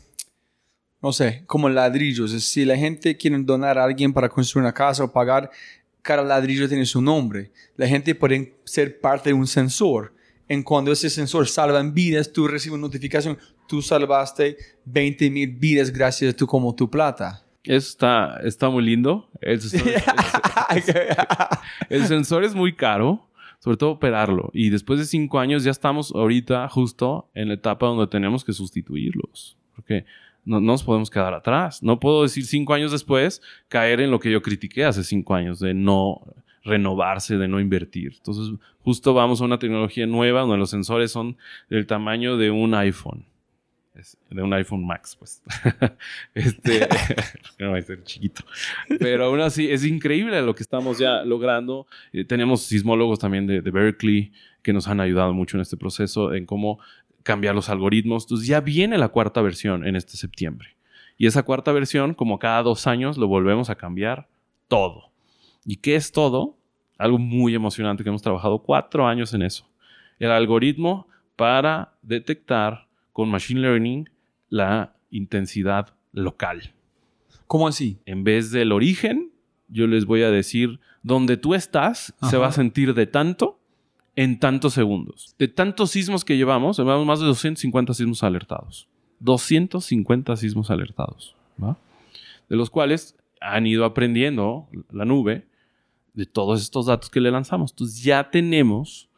no 1.00 1.12
sé, 1.12 1.44
como 1.46 1.68
ladrillos? 1.68 2.32
Si 2.42 2.64
la 2.64 2.76
gente 2.76 3.16
quiere 3.16 3.38
donar 3.38 3.78
a 3.78 3.84
alguien 3.84 4.12
para 4.12 4.28
construir 4.28 4.64
una 4.64 4.72
casa 4.72 5.04
o 5.04 5.12
pagar, 5.12 5.52
cada 6.06 6.22
ladrillo 6.22 6.68
tiene 6.68 6.86
su 6.86 7.02
nombre. 7.02 7.50
La 7.76 7.88
gente 7.88 8.14
puede 8.14 8.54
ser 8.64 9.00
parte 9.00 9.30
de 9.30 9.34
un 9.34 9.48
sensor. 9.48 10.14
En 10.48 10.62
cuando 10.62 10.92
ese 10.92 11.10
sensor 11.10 11.48
salva 11.48 11.80
en 11.80 11.92
vidas, 11.92 12.32
tú 12.32 12.46
recibes 12.46 12.74
una 12.74 12.86
notificación, 12.86 13.36
tú 13.66 13.82
salvaste 13.82 14.56
20 14.84 15.30
mil 15.30 15.50
vidas 15.56 15.90
gracias 15.90 16.32
a 16.32 16.36
tú 16.36 16.46
como 16.46 16.72
tu 16.76 16.88
plata. 16.88 17.44
Eso 17.64 17.88
está, 17.88 18.40
está 18.44 18.70
muy 18.70 18.84
lindo. 18.84 19.28
El 19.40 19.60
sensor, 19.60 19.92
el 21.90 22.06
sensor 22.06 22.44
es 22.44 22.54
muy 22.54 22.76
caro, 22.76 23.28
sobre 23.58 23.76
todo 23.76 23.90
operarlo. 23.90 24.50
Y 24.54 24.70
después 24.70 25.00
de 25.00 25.06
cinco 25.06 25.40
años 25.40 25.64
ya 25.64 25.72
estamos 25.72 26.12
ahorita 26.14 26.68
justo 26.68 27.28
en 27.34 27.48
la 27.48 27.54
etapa 27.54 27.86
donde 27.86 28.06
tenemos 28.06 28.44
que 28.44 28.52
sustituirlos. 28.52 29.58
Porque 29.74 30.06
no, 30.46 30.60
no 30.60 30.72
nos 30.72 30.82
podemos 30.82 31.10
quedar 31.10 31.34
atrás. 31.34 31.82
No 31.82 32.00
puedo 32.00 32.22
decir 32.22 32.46
cinco 32.46 32.72
años 32.72 32.92
después 32.92 33.42
caer 33.68 34.00
en 34.00 34.10
lo 34.10 34.20
que 34.20 34.30
yo 34.30 34.40
critiqué 34.40 34.84
hace 34.84 35.04
cinco 35.04 35.34
años 35.34 35.58
de 35.58 35.74
no 35.74 36.22
renovarse, 36.64 37.36
de 37.36 37.48
no 37.48 37.60
invertir. 37.60 38.14
Entonces, 38.16 38.58
justo 38.80 39.12
vamos 39.12 39.40
a 39.40 39.44
una 39.44 39.58
tecnología 39.58 40.06
nueva 40.06 40.40
donde 40.40 40.56
los 40.56 40.70
sensores 40.70 41.10
son 41.10 41.36
del 41.68 41.86
tamaño 41.86 42.36
de 42.36 42.50
un 42.50 42.74
iPhone. 42.74 43.26
de 44.30 44.42
un 44.42 44.52
iPhone 44.52 44.86
Max, 44.86 45.16
pues. 45.18 45.42
este, 46.34 46.88
no 47.58 47.72
va 47.72 47.78
a 47.78 47.82
ser 47.82 48.02
chiquito. 48.04 48.42
Pero 48.98 49.24
aún 49.24 49.40
así, 49.40 49.70
es 49.70 49.84
increíble 49.84 50.40
lo 50.42 50.54
que 50.54 50.62
estamos 50.62 50.98
ya 50.98 51.24
logrando. 51.24 51.86
Eh, 52.12 52.24
tenemos 52.24 52.62
sismólogos 52.62 53.18
también 53.18 53.46
de 53.46 53.60
Berkeley 53.60 54.32
que 54.66 54.72
nos 54.72 54.88
han 54.88 55.00
ayudado 55.00 55.32
mucho 55.32 55.56
en 55.56 55.60
este 55.60 55.76
proceso, 55.76 56.34
en 56.34 56.44
cómo 56.44 56.80
cambiar 57.26 57.56
los 57.56 57.68
algoritmos. 57.68 58.24
Entonces 58.24 58.46
ya 58.46 58.60
viene 58.60 58.96
la 58.96 59.08
cuarta 59.08 59.42
versión 59.42 59.84
en 59.84 59.96
este 59.96 60.16
septiembre. 60.16 60.76
Y 61.18 61.26
esa 61.26 61.42
cuarta 61.42 61.72
versión, 61.72 62.14
como 62.14 62.38
cada 62.38 62.62
dos 62.62 62.86
años, 62.86 63.18
lo 63.18 63.26
volvemos 63.26 63.68
a 63.68 63.74
cambiar 63.74 64.28
todo. 64.68 65.10
¿Y 65.64 65.76
qué 65.76 65.96
es 65.96 66.12
todo? 66.12 66.56
Algo 66.98 67.18
muy 67.18 67.54
emocionante 67.54 68.04
que 68.04 68.10
hemos 68.10 68.22
trabajado 68.22 68.60
cuatro 68.60 69.06
años 69.06 69.34
en 69.34 69.42
eso. 69.42 69.68
El 70.20 70.30
algoritmo 70.30 71.08
para 71.34 71.94
detectar 72.00 72.86
con 73.12 73.28
Machine 73.28 73.60
Learning 73.60 74.08
la 74.48 74.94
intensidad 75.10 75.94
local. 76.12 76.72
¿Cómo 77.48 77.66
así? 77.66 77.98
En 78.06 78.22
vez 78.22 78.52
del 78.52 78.70
origen, 78.70 79.32
yo 79.68 79.88
les 79.88 80.04
voy 80.04 80.22
a 80.22 80.30
decir, 80.30 80.78
donde 81.02 81.36
tú 81.36 81.54
estás 81.54 82.14
se 82.22 82.36
va 82.36 82.48
a 82.48 82.52
sentir 82.52 82.94
de 82.94 83.06
tanto 83.06 83.55
en 84.16 84.38
tantos 84.40 84.72
segundos. 84.74 85.34
De 85.38 85.46
tantos 85.46 85.90
sismos 85.90 86.24
que 86.24 86.36
llevamos, 86.36 86.78
llevamos 86.78 87.06
más 87.06 87.20
de 87.20 87.26
250 87.26 87.94
sismos 87.94 88.22
alertados. 88.22 88.88
250 89.20 90.36
sismos 90.36 90.70
alertados. 90.70 91.36
De 92.48 92.56
los 92.56 92.70
cuales 92.70 93.16
han 93.40 93.66
ido 93.66 93.84
aprendiendo 93.84 94.68
la 94.90 95.04
nube 95.04 95.46
de 96.14 96.26
todos 96.26 96.62
estos 96.62 96.86
datos 96.86 97.10
que 97.10 97.20
le 97.20 97.30
lanzamos. 97.30 97.72
Entonces 97.72 98.02
ya 98.02 98.30
tenemos 98.30 99.08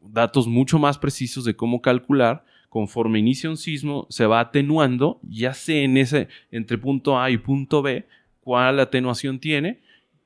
datos 0.00 0.46
mucho 0.46 0.78
más 0.78 0.98
precisos 0.98 1.44
de 1.44 1.56
cómo 1.56 1.82
calcular 1.82 2.44
conforme 2.68 3.18
inicia 3.18 3.50
un 3.50 3.58
sismo, 3.58 4.06
se 4.08 4.24
va 4.24 4.40
atenuando, 4.40 5.20
ya 5.22 5.52
sé 5.52 5.84
en 5.84 5.98
ese, 5.98 6.28
entre 6.50 6.78
punto 6.78 7.20
A 7.20 7.30
y 7.30 7.36
punto 7.36 7.82
B, 7.82 8.06
cuál 8.40 8.80
atenuación 8.80 9.40
tiene, 9.40 9.82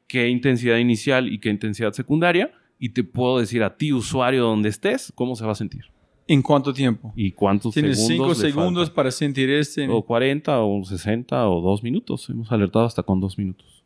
qué 0.06 0.28
intensidad 0.28 0.76
inicial 0.76 1.26
y 1.32 1.40
qué 1.40 1.48
intensidad 1.48 1.92
secundaria, 1.92 2.52
y 2.78 2.90
te 2.90 3.04
puedo 3.04 3.38
decir 3.38 3.62
a 3.62 3.76
ti, 3.76 3.92
usuario, 3.92 4.44
donde 4.44 4.68
estés, 4.68 5.12
cómo 5.14 5.34
se 5.36 5.44
va 5.44 5.52
a 5.52 5.56
sentir. 5.56 5.84
¿En 6.28 6.42
cuánto 6.42 6.72
tiempo? 6.72 7.12
¿Y 7.14 7.30
cuántos 7.32 7.72
Tienes 7.72 8.04
segundos? 8.04 8.36
cinco 8.38 8.48
segundos 8.48 8.90
para 8.90 9.10
sentir 9.12 9.48
este. 9.50 9.88
O 9.88 10.02
40 10.02 10.60
o 10.60 10.84
60 10.84 11.48
o 11.48 11.60
dos 11.60 11.82
minutos. 11.84 12.28
Hemos 12.28 12.50
alertado 12.50 12.84
hasta 12.84 13.02
con 13.04 13.20
dos 13.20 13.38
minutos. 13.38 13.84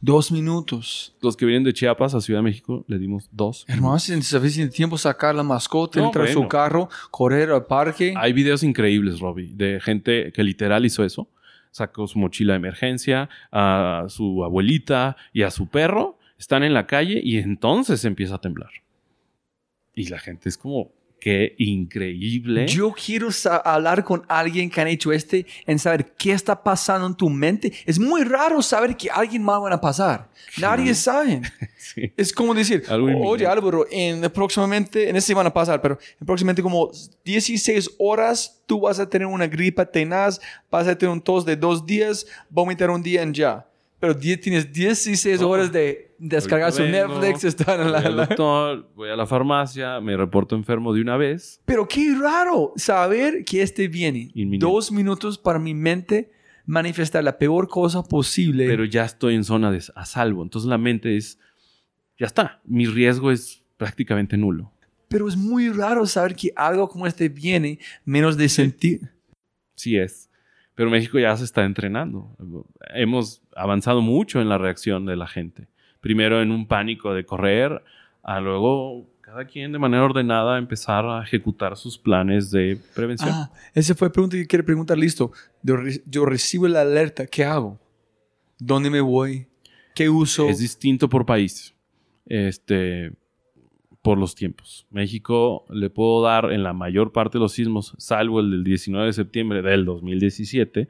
Dos 0.00 0.30
minutos. 0.30 1.14
Los 1.22 1.36
que 1.36 1.46
vienen 1.46 1.64
de 1.64 1.72
Chiapas 1.72 2.14
a 2.14 2.20
Ciudad 2.20 2.40
de 2.40 2.44
México 2.44 2.84
le 2.88 2.98
dimos 2.98 3.28
dos. 3.32 3.64
Hermano, 3.68 3.98
si 3.98 4.20
suficiente 4.20 4.74
tiempo 4.74 4.98
sacar 4.98 5.34
la 5.34 5.42
mascota, 5.42 6.00
No, 6.00 6.06
entrar 6.06 6.26
a 6.26 6.28
su 6.28 6.34
bueno. 6.40 6.48
carro, 6.48 6.88
correr 7.10 7.50
al 7.50 7.64
parque. 7.66 8.12
Hay 8.16 8.32
videos 8.32 8.62
increíbles, 8.62 9.20
Robbie, 9.20 9.52
de 9.54 9.80
gente 9.80 10.32
que 10.32 10.42
literal 10.42 10.84
hizo 10.84 11.04
eso. 11.04 11.28
Sacó 11.70 12.06
su 12.06 12.18
mochila 12.18 12.54
de 12.54 12.58
emergencia, 12.58 13.28
a 13.52 14.06
su 14.08 14.42
abuelita 14.44 15.16
y 15.32 15.42
a 15.42 15.50
su 15.50 15.68
perro. 15.68 16.15
Están 16.38 16.62
en 16.62 16.74
la 16.74 16.86
calle 16.86 17.20
y 17.22 17.38
entonces 17.38 18.04
empieza 18.04 18.36
a 18.36 18.40
temblar. 18.40 18.70
Y 19.94 20.08
la 20.08 20.18
gente 20.18 20.48
es 20.48 20.58
como, 20.58 20.92
qué 21.18 21.54
increíble. 21.58 22.68
Yo 22.68 22.92
quiero 22.92 23.28
hablar 23.64 24.04
con 24.04 24.24
alguien 24.28 24.70
que 24.70 24.80
han 24.80 24.88
hecho 24.88 25.12
este 25.12 25.46
en 25.66 25.78
saber 25.78 26.12
qué 26.16 26.32
está 26.32 26.62
pasando 26.62 27.06
en 27.06 27.16
tu 27.16 27.28
mente. 27.30 27.72
Es 27.84 27.98
muy 27.98 28.22
raro 28.22 28.62
saber 28.62 28.96
que 28.96 29.10
alguien 29.10 29.42
más 29.42 29.60
va 29.60 29.72
a 29.72 29.80
pasar. 29.80 30.28
Nadie 30.58 30.94
sabe. 30.94 31.42
Sí. 31.86 32.12
Es 32.16 32.32
como 32.32 32.52
decir, 32.52 32.82
oye 32.90 33.12
inminente. 33.12 33.46
Álvaro, 33.46 33.86
en 33.88 34.20
próximamente, 34.32 35.08
en 35.08 35.14
este 35.14 35.32
van 35.34 35.46
a 35.46 35.52
pasar, 35.52 35.80
pero 35.80 35.96
en 36.20 36.26
próximamente 36.26 36.60
como 36.60 36.90
16 37.24 37.92
horas 37.98 38.60
tú 38.66 38.80
vas 38.80 38.98
a 38.98 39.08
tener 39.08 39.28
una 39.28 39.46
gripa 39.46 39.86
tenaz, 39.86 40.40
vas 40.68 40.88
a 40.88 40.98
tener 40.98 41.12
un 41.12 41.20
tos 41.20 41.46
de 41.46 41.54
dos 41.54 41.86
días, 41.86 42.26
vomitar 42.50 42.90
un 42.90 43.02
día 43.02 43.22
en 43.22 43.32
ya. 43.32 43.66
Pero 44.06 44.14
die- 44.18 44.36
tienes 44.36 44.72
16 44.72 45.40
Oh. 45.42 45.48
horas 45.48 45.72
de 45.72 46.14
descargar 46.18 46.72
su 46.72 46.82
Netflix, 46.84 47.44
estar 47.44 47.78
en 47.80 47.84
Voy 47.86 47.92
la, 47.92 47.98
al 47.98 48.16
la- 48.16 48.26
doctor, 48.26 48.90
voy 48.94 49.10
a 49.10 49.16
la 49.16 49.26
farmacia, 49.26 50.00
me 50.00 50.16
reporto 50.16 50.54
enfermo 50.56 50.92
de 50.94 51.00
una 51.00 51.16
vez. 51.16 51.60
Pero 51.64 51.86
qué 51.88 52.14
raro 52.20 52.72
saber 52.76 53.44
que 53.44 53.62
este 53.62 53.88
viene. 53.88 54.30
Inminente. 54.34 54.64
Dos 54.64 54.92
minutos 54.92 55.38
para 55.38 55.58
mi 55.58 55.74
mente 55.74 56.30
manifestar 56.66 57.22
la 57.24 57.36
peor 57.38 57.68
cosa 57.68 58.02
posible. 58.02 58.66
pero 58.66 58.84
ya 58.84 59.04
estoy 59.04 59.34
en 59.34 59.44
zona 59.44 59.70
de 59.70 59.82
a 59.94 60.04
salvo. 60.06 60.42
Entonces 60.42 60.68
la 60.68 60.78
mente 60.78 61.16
es, 61.16 61.38
ya 62.18 62.26
está, 62.26 62.60
mi 62.64 62.86
riesgo 62.86 63.30
es 63.30 63.62
prácticamente 63.76 64.36
nulo. 64.36 64.72
Pero 65.08 65.28
es 65.28 65.36
muy 65.36 65.68
raro 65.70 66.06
saber 66.06 66.34
que 66.34 66.52
algo 66.56 66.88
como 66.88 67.06
este 67.06 67.28
viene 67.28 67.78
menos 68.04 68.36
de 68.36 68.48
sentir. 68.48 69.00
Sí 69.76 69.96
es. 69.96 70.28
Pero 70.74 70.90
México 70.90 71.18
ya 71.18 71.36
se 71.36 71.44
está 71.44 71.64
entrenando. 71.64 72.36
Hemos 72.94 73.40
avanzado 73.56 74.00
mucho 74.02 74.40
en 74.40 74.48
la 74.48 74.58
reacción 74.58 75.06
de 75.06 75.16
la 75.16 75.26
gente. 75.26 75.68
Primero 76.00 76.40
en 76.42 76.50
un 76.50 76.66
pánico 76.66 77.14
de 77.14 77.24
correr, 77.24 77.82
a 78.22 78.40
luego 78.40 79.06
cada 79.20 79.44
quien 79.44 79.72
de 79.72 79.78
manera 79.78 80.04
ordenada 80.04 80.56
empezar 80.58 81.04
a 81.04 81.22
ejecutar 81.22 81.76
sus 81.76 81.98
planes 81.98 82.50
de 82.52 82.78
prevención. 82.94 83.30
Ah, 83.32 83.50
esa 83.74 83.94
fue 83.94 84.08
la 84.08 84.12
pregunta 84.12 84.36
que 84.36 84.46
quiero 84.46 84.64
preguntar. 84.64 84.96
Listo. 84.96 85.32
Yo, 85.62 85.76
re- 85.76 86.02
yo 86.06 86.24
recibo 86.24 86.68
la 86.68 86.82
alerta. 86.82 87.26
¿Qué 87.26 87.44
hago? 87.44 87.78
¿Dónde 88.58 88.88
me 88.88 89.00
voy? 89.00 89.46
¿Qué 89.94 90.08
uso? 90.08 90.48
Es 90.48 90.58
distinto 90.60 91.08
por 91.08 91.26
país. 91.26 91.74
Este, 92.26 93.12
por 94.02 94.18
los 94.18 94.34
tiempos. 94.36 94.86
México 94.90 95.64
le 95.70 95.90
puedo 95.90 96.22
dar 96.22 96.52
en 96.52 96.62
la 96.62 96.72
mayor 96.72 97.10
parte 97.12 97.38
de 97.38 97.42
los 97.42 97.52
sismos, 97.52 97.94
salvo 97.98 98.38
el 98.40 98.50
del 98.52 98.62
19 98.64 99.06
de 99.06 99.12
septiembre 99.12 99.62
del 99.62 99.84
2017, 99.84 100.88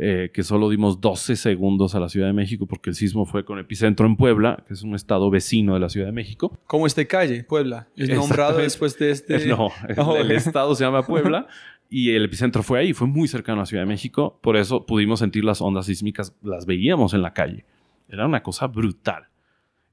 eh, 0.00 0.30
que 0.32 0.44
solo 0.44 0.70
dimos 0.70 1.00
12 1.00 1.34
segundos 1.34 1.94
a 1.96 2.00
la 2.00 2.08
Ciudad 2.08 2.28
de 2.28 2.32
México 2.32 2.66
porque 2.66 2.90
el 2.90 2.96
sismo 2.96 3.26
fue 3.26 3.44
con 3.44 3.58
epicentro 3.58 4.06
en 4.06 4.14
Puebla, 4.16 4.62
que 4.66 4.74
es 4.74 4.82
un 4.82 4.94
estado 4.94 5.28
vecino 5.28 5.74
de 5.74 5.80
la 5.80 5.88
Ciudad 5.88 6.06
de 6.06 6.12
México. 6.12 6.56
¿Cómo 6.68 6.86
este 6.86 7.06
calle? 7.08 7.42
Puebla. 7.44 7.88
Es 7.96 8.08
nombrado 8.10 8.58
después 8.58 8.96
de 8.98 9.10
este. 9.10 9.46
No, 9.46 9.70
Oh, 9.96 10.16
el 10.18 10.30
estado 10.30 10.74
se 10.76 10.84
llama 10.84 11.02
Puebla 11.04 11.48
y 11.90 12.10
el 12.12 12.24
epicentro 12.24 12.62
fue 12.62 12.78
ahí, 12.78 12.92
fue 12.92 13.06
muy 13.08 13.26
cercano 13.26 13.58
a 13.58 13.62
la 13.62 13.66
Ciudad 13.66 13.82
de 13.82 13.88
México, 13.88 14.38
por 14.40 14.56
eso 14.56 14.86
pudimos 14.86 15.18
sentir 15.18 15.44
las 15.44 15.60
ondas 15.60 15.86
sísmicas, 15.86 16.32
las 16.42 16.64
veíamos 16.64 17.12
en 17.14 17.22
la 17.22 17.32
calle. 17.34 17.64
Era 18.08 18.24
una 18.26 18.42
cosa 18.42 18.66
brutal. 18.68 19.24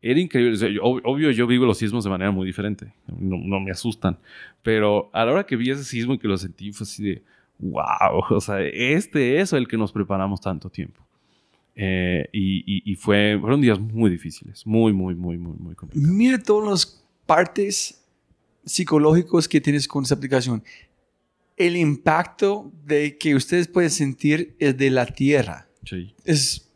Era 0.01 0.19
increíble. 0.19 0.53
O 0.53 0.57
sea, 0.57 0.69
yo- 0.69 0.83
ob- 0.83 1.01
obvio, 1.03 1.31
yo 1.31 1.47
vivo 1.47 1.65
los 1.65 1.79
sismos 1.79 2.03
de 2.03 2.11
manera 2.11 2.29
muy 2.29 2.45
diferente. 2.45 2.93
No, 3.07 3.37
no 3.43 3.59
me 3.59 3.71
asustan. 3.71 4.19
Pero 4.61 5.09
a 5.13 5.25
la 5.25 5.31
hora 5.31 5.45
que 5.45 5.55
vi 5.55 5.71
ese 5.71 5.83
sismo 5.83 6.13
y 6.13 6.19
que 6.19 6.27
lo 6.27 6.37
sentí, 6.37 6.71
fue 6.71 6.83
así 6.83 7.03
de, 7.03 7.23
wow. 7.59 8.19
O 8.29 8.41
sea, 8.41 8.61
este 8.61 9.39
es 9.41 9.53
el 9.53 9.67
que 9.67 9.77
nos 9.77 9.91
preparamos 9.91 10.41
tanto 10.41 10.69
tiempo. 10.69 11.01
Eh, 11.77 12.29
y 12.31 12.63
y- 12.65 12.91
y 12.91 12.95
fue, 12.95 13.37
fueron 13.39 13.59
días 13.61 13.79
muy 13.79 14.09
difíciles. 14.09 14.65
Muy, 14.65 14.93
muy, 14.93 15.13
muy, 15.15 15.37
muy, 15.37 15.57
muy 15.57 15.75
complicados. 15.75 16.15
Mira 16.15 16.37
todas 16.41 16.69
las 16.69 17.05
partes 17.25 18.01
psicológicos 18.65 19.47
que 19.47 19.61
tienes 19.61 19.87
con 19.87 20.03
esta 20.03 20.15
aplicación. 20.15 20.63
El 21.57 21.77
impacto 21.77 22.71
de 22.85 23.17
que 23.17 23.35
ustedes 23.35 23.67
pueden 23.67 23.89
sentir 23.89 24.55
es 24.59 24.77
de 24.77 24.89
la 24.89 25.05
tierra. 25.05 25.67
Sí, 25.83 26.13
Es, 26.25 26.67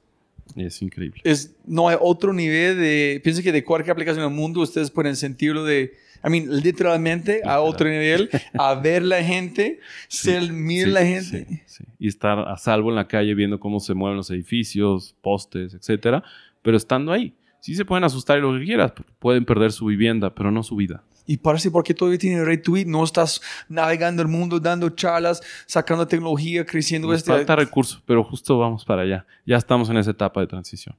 es 0.56 0.82
increíble. 0.82 1.22
es, 1.24 1.56
no 1.66 1.90
hay 1.90 1.98
otro 2.00 2.32
nivel 2.34 2.78
de... 2.78 3.20
Pienso 3.24 3.42
que 3.42 3.52
de 3.52 3.64
cualquier 3.64 3.92
aplicación 3.94 4.24
del 4.26 4.34
mundo 4.36 4.62
ustedes 4.62 4.92
pueden 4.92 5.16
sentirlo 5.16 5.64
de... 5.64 5.94
I 6.26 6.30
mean, 6.30 6.62
literalmente 6.62 7.42
a 7.46 7.62
otro 7.62 7.88
nivel, 7.90 8.30
a 8.58 8.76
ver 8.76 9.04
la 9.04 9.24
gente, 9.24 9.80
ser, 10.08 10.52
mirar 10.52 10.88
Sí, 10.88 10.94
la 10.94 11.06
gente. 11.06 11.46
sí, 11.50 11.62
sí. 11.66 11.84
Y 12.00 12.08
estar 12.08 12.40
a 12.40 12.58
salvo 12.58 12.90
en 12.90 12.96
la 12.96 13.08
calle 13.08 13.34
viendo 13.36 13.60
cómo 13.60 13.80
se 13.80 13.94
mueven 13.94 14.18
los 14.18 14.30
edificios, 14.32 15.16
postes, 15.22 15.74
etcétera. 15.74 16.24
Pero 16.62 16.76
estando 16.78 17.12
ahí. 17.12 17.34
Sí 17.62 17.76
se 17.76 17.84
pueden 17.86 18.04
asustar 18.06 18.38
y 18.38 18.42
lo 18.42 18.58
que 18.58 18.66
quieras. 18.66 18.94
Pueden 19.20 19.44
perder 19.46 19.72
su 19.72 19.86
vivienda, 19.86 20.34
pero 20.34 20.52
no 20.52 20.64
su 20.64 20.76
vida. 20.76 21.04
Y 21.26 21.38
parece 21.38 21.70
porque 21.70 21.94
todavía 21.94 22.18
tiene 22.18 22.44
retweet, 22.44 22.86
no 22.86 23.04
estás 23.04 23.40
navegando 23.68 24.22
el 24.24 24.28
mundo, 24.28 24.60
dando 24.60 24.90
charlas, 24.90 25.42
sacando 25.68 26.08
tecnología, 26.08 26.66
creciendo 26.66 27.08
Nos 27.10 27.18
este. 27.20 27.32
falta 27.32 27.56
recursos, 27.56 28.02
pero 28.06 28.24
justo 28.24 28.58
vamos 28.58 28.84
para 28.84 29.04
allá. 29.04 29.26
Ya 29.46 29.58
estamos 29.58 29.90
en 29.90 29.98
esa 29.98 30.12
etapa 30.12 30.42
de 30.42 30.48
transición. 30.48 30.96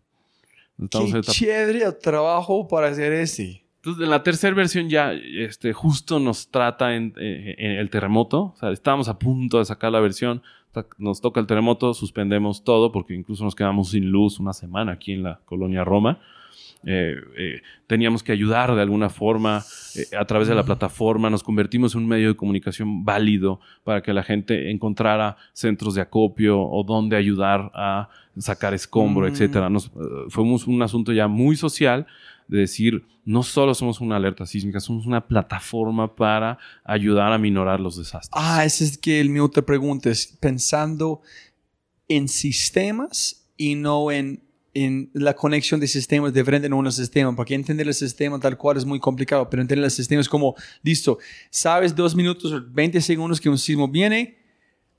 Estamos 0.81 1.11
Qué 1.13 1.19
etapa- 1.19 1.33
chévere 1.33 1.83
el 1.85 1.99
trabajo 1.99 2.69
para 2.69 2.89
hacer 2.89 3.13
ese. 3.13 3.63
Entonces, 3.83 4.05
en 4.05 4.11
la 4.11 4.23
tercera 4.23 4.55
versión 4.55 4.91
ya 4.91 5.13
este, 5.13 5.73
justo 5.73 6.19
nos 6.21 6.51
trata 6.51 6.95
en, 6.95 7.15
eh, 7.19 7.55
en 7.57 7.73
el 7.73 7.89
terremoto. 7.89 8.53
O 8.55 8.57
sea, 8.59 8.71
estábamos 8.71 9.09
a 9.09 9.19
punto 9.19 9.59
de 9.59 9.65
sacar 9.65 9.91
la 9.91 10.01
versión. 10.01 10.43
Nos 10.99 11.21
toca 11.21 11.41
el 11.41 11.47
terremoto, 11.47 11.95
suspendemos 11.95 12.63
todo 12.63 12.93
porque 12.93 13.15
incluso 13.15 13.43
nos 13.43 13.55
quedamos 13.55 13.91
sin 13.91 14.11
luz 14.11 14.39
una 14.39 14.53
semana 14.53 14.93
aquí 14.93 15.13
en 15.13 15.23
la 15.23 15.41
colonia 15.47 15.83
Roma. 15.83 16.21
Eh, 16.85 17.17
eh, 17.37 17.63
teníamos 17.87 18.23
que 18.23 18.33
ayudar 18.33 18.75
de 18.75 18.81
alguna 18.81 19.11
forma 19.11 19.63
eh, 19.97 20.17
a 20.17 20.25
través 20.25 20.49
de 20.49 20.55
la 20.55 20.63
plataforma. 20.65 21.29
Nos 21.29 21.43
convertimos 21.43 21.95
en 21.95 22.03
un 22.03 22.09
medio 22.09 22.29
de 22.29 22.37
comunicación 22.37 23.05
válido 23.05 23.61
para 23.85 24.03
que 24.03 24.13
la 24.13 24.23
gente 24.23 24.71
encontrara 24.71 25.37
centros 25.53 25.95
de 25.95 26.03
acopio 26.03 26.61
o 26.61 26.85
donde 26.85 27.17
ayudar 27.17 27.71
a 27.75 28.09
sacar 28.39 28.73
escombro, 28.73 29.27
Mm. 29.27 29.31
etcétera. 29.31 29.69
Nos, 29.69 29.91
fuimos 30.29 30.67
un 30.67 30.81
asunto 30.83 31.13
ya 31.13 31.29
muy 31.29 31.57
social 31.57 32.07
de 32.51 32.59
decir, 32.59 33.05
no 33.25 33.45
solo 33.45 33.75
somos 33.75 34.01
una 34.01 34.17
alerta 34.17 34.45
sísmica, 34.45 34.81
somos 34.81 35.07
una 35.07 35.27
plataforma 35.27 36.15
para 36.17 36.59
ayudar 36.85 37.33
a 37.33 37.39
minorar 37.39 37.79
los 37.79 37.97
desastres. 37.97 38.31
Ah, 38.33 38.65
ese 38.65 38.85
es 38.85 38.99
que 38.99 39.21
el 39.21 39.31
mi 39.31 39.39
otra 39.39 39.63
pregunta 39.63 40.11
pensando 40.41 41.23
en 42.09 42.27
sistemas 42.27 43.47
y 43.57 43.77
no 43.77 44.11
en, 44.11 44.43
en 44.75 45.11
la 45.15 45.35
conexión 45.35 45.79
de 45.79 45.87
sistemas 45.87 46.33
de 46.33 46.45
frente 46.45 46.67
en 46.67 46.73
un 46.73 46.91
sistema, 46.91 47.35
porque 47.37 47.55
entender 47.55 47.87
el 47.87 47.95
sistema 47.95 48.41
tal 48.41 48.59
cual 48.59 48.77
es 48.79 48.85
muy 48.85 48.99
complicado, 48.99 49.49
pero 49.49 49.63
entender 49.63 49.85
el 49.85 49.91
sistema 49.93 50.21
es 50.21 50.29
como, 50.29 50.57
listo, 50.83 51.19
sabes 51.51 51.95
dos 51.95 52.17
minutos 52.17 52.53
o 52.53 52.61
20 52.69 53.01
segundos 53.01 53.41
que 53.41 53.49
un 53.49 53.59
sismo 53.59 53.87
viene, 53.87 54.40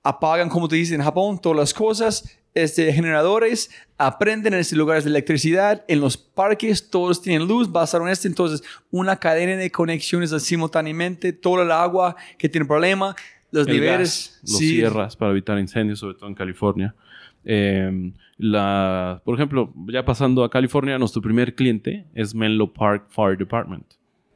apagan, 0.03 0.49
como 0.49 0.67
te 0.67 0.75
dicen 0.75 0.99
en 0.99 1.05
Japón, 1.05 1.39
todas 1.39 1.57
las 1.57 1.73
cosas, 1.73 2.37
este, 2.53 2.91
generadores, 2.91 3.69
aprenden 3.97 4.53
en 4.53 4.59
estos 4.59 4.77
lugares 4.77 5.03
de 5.03 5.09
electricidad, 5.09 5.85
en 5.87 6.01
los 6.01 6.17
parques 6.17 6.89
todos 6.89 7.21
tienen 7.21 7.47
luz, 7.47 7.71
basaron 7.71 8.07
en 8.07 8.13
esto, 8.13 8.27
entonces 8.27 8.63
una 8.89 9.17
cadena 9.17 9.55
de 9.55 9.71
conexiones 9.71 10.31
simultáneamente, 10.43 11.33
todo 11.33 11.61
el 11.61 11.71
agua 11.71 12.15
que 12.37 12.49
tiene 12.49 12.65
problema, 12.65 13.15
los 13.51 13.67
El 13.67 13.73
niveles, 13.73 14.39
gas, 14.41 14.51
los 14.51 14.57
sí, 14.57 14.69
cierras 14.75 15.15
para 15.15 15.31
evitar 15.31 15.59
incendios, 15.59 15.99
sobre 15.99 16.15
todo 16.15 16.29
en 16.29 16.35
California. 16.35 16.95
Eh, 17.43 18.11
la, 18.37 19.21
por 19.23 19.35
ejemplo, 19.35 19.73
ya 19.87 20.05
pasando 20.05 20.43
a 20.43 20.49
California, 20.49 20.97
nuestro 20.97 21.21
primer 21.21 21.53
cliente 21.55 22.05
es 22.13 22.33
Menlo 22.33 22.73
Park 22.73 23.07
Fire 23.09 23.37
Department. 23.37 23.85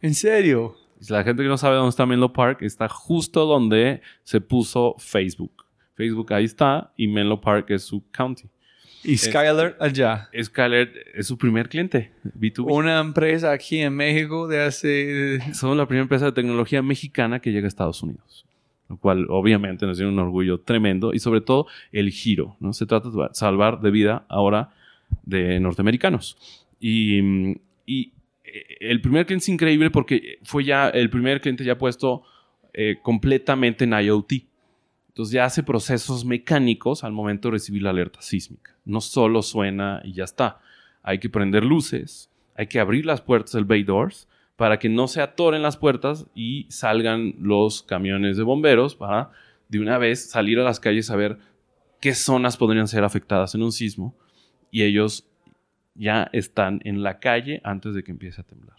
en 0.02 0.14
serio. 0.14 0.76
La 1.10 1.24
gente 1.24 1.44
que 1.44 1.50
no 1.50 1.58
sabe 1.58 1.76
dónde 1.76 1.90
está 1.90 2.06
Menlo 2.06 2.32
Park 2.32 2.62
está 2.62 2.88
justo 2.88 3.46
donde 3.46 4.02
se 4.24 4.42
puso 4.42 4.96
Facebook. 4.98 5.66
Facebook 5.96 6.34
ahí 6.34 6.46
está 6.46 6.92
y 6.98 7.08
Menlo 7.08 7.40
Park 7.40 7.70
es 7.72 7.84
su 7.84 8.04
county. 8.12 8.50
Y 9.06 9.18
Skyler 9.18 9.78
allá. 9.80 10.30
Skyler 10.42 10.92
es 11.14 11.28
su 11.28 11.38
primer 11.38 11.70
cliente, 11.70 12.12
B2B. 12.24 12.72
Una 12.72 13.00
empresa 13.00 13.52
aquí 13.52 13.78
en 13.78 13.96
México 13.96 14.48
de 14.48 14.64
hace... 14.64 15.40
Somos 15.54 15.78
la 15.78 15.86
primera 15.86 16.04
empresa 16.04 16.26
de 16.26 16.32
tecnología 16.32 16.82
mexicana 16.82 17.40
que 17.40 17.52
llega 17.52 17.66
a 17.66 17.68
Estados 17.68 18.02
Unidos. 18.02 18.46
Lo 18.90 18.98
cual 18.98 19.28
obviamente 19.30 19.86
nos 19.86 19.98
tiene 19.98 20.12
un 20.12 20.20
orgullo 20.20 20.60
tremendo 20.60 21.14
y 21.14 21.20
sobre 21.20 21.42
todo 21.42 21.68
el 21.92 22.10
giro. 22.10 22.58
¿no? 22.60 22.74
Se 22.74 22.86
trata 22.86 23.10
de 23.10 23.30
salvar 23.34 23.80
de 23.82 23.92
vida 23.92 24.26
ahora 24.28 24.72
de 25.24 25.60
norteamericanos. 25.60 26.38
Y, 26.80 27.54
y, 27.86 28.12
el 28.80 29.02
primer 29.02 29.26
cliente 29.26 29.44
es 29.44 29.50
increíble 29.50 29.92
porque 29.92 30.40
fue 30.44 30.64
ya 30.64 30.90
el 30.90 31.10
primer 31.10 31.42
cliente 31.42 31.64
ya 31.64 31.78
puesto 31.78 32.24
eh, 32.74 32.98
completamente 33.02 33.86
en 33.86 33.94
IoT. 33.94 34.34
Entonces 35.10 35.34
ya 35.34 35.46
hace 35.46 35.64
procesos 35.64 36.26
mecánicos 36.26 37.04
al 37.04 37.14
momento 37.14 37.48
de 37.48 37.54
recibir 37.54 37.84
la 37.84 37.92
alerta 37.92 38.22
sísmica. 38.22 38.76
No 38.84 39.02
solo 39.02 39.42
suena 39.42 40.02
y 40.04 40.14
ya 40.14 40.26
está. 40.26 40.60
Hay 41.04 41.20
que 41.20 41.30
prender 41.30 41.64
luces, 41.64 42.30
hay 42.56 42.68
que 42.68 42.80
abrir 42.80 43.06
las 43.06 43.22
puertas 43.22 43.54
del 43.54 43.66
bay 43.66 43.84
doors 43.84 44.28
para 44.56 44.80
que 44.80 44.90
no 44.90 45.08
se 45.08 45.22
atoren 45.22 45.62
las 45.62 45.78
puertas 45.78 46.28
y 46.34 46.66
salgan 46.70 47.36
los 47.40 47.84
camiones 47.84 48.38
de 48.38 48.44
bomberos 48.44 48.96
para 48.96 49.32
de 49.70 49.80
una 49.80 49.98
vez 49.98 50.30
salir 50.30 50.60
a 50.60 50.64
las 50.64 50.80
calles 50.80 51.10
a 51.10 51.16
ver 51.16 51.38
qué 52.00 52.14
zonas 52.14 52.58
podrían 52.58 52.88
ser 52.88 53.04
afectadas 53.04 53.56
en 53.56 53.64
un 53.64 53.72
sismo 53.72 54.16
y 54.72 54.84
ellos 54.84 55.28
ya 55.96 56.30
están 56.34 56.82
en 56.84 57.04
la 57.04 57.20
calle 57.20 57.62
antes 57.64 57.94
de 57.94 58.04
que 58.04 58.12
empiece 58.12 58.42
a 58.42 58.44
temblar. 58.44 58.78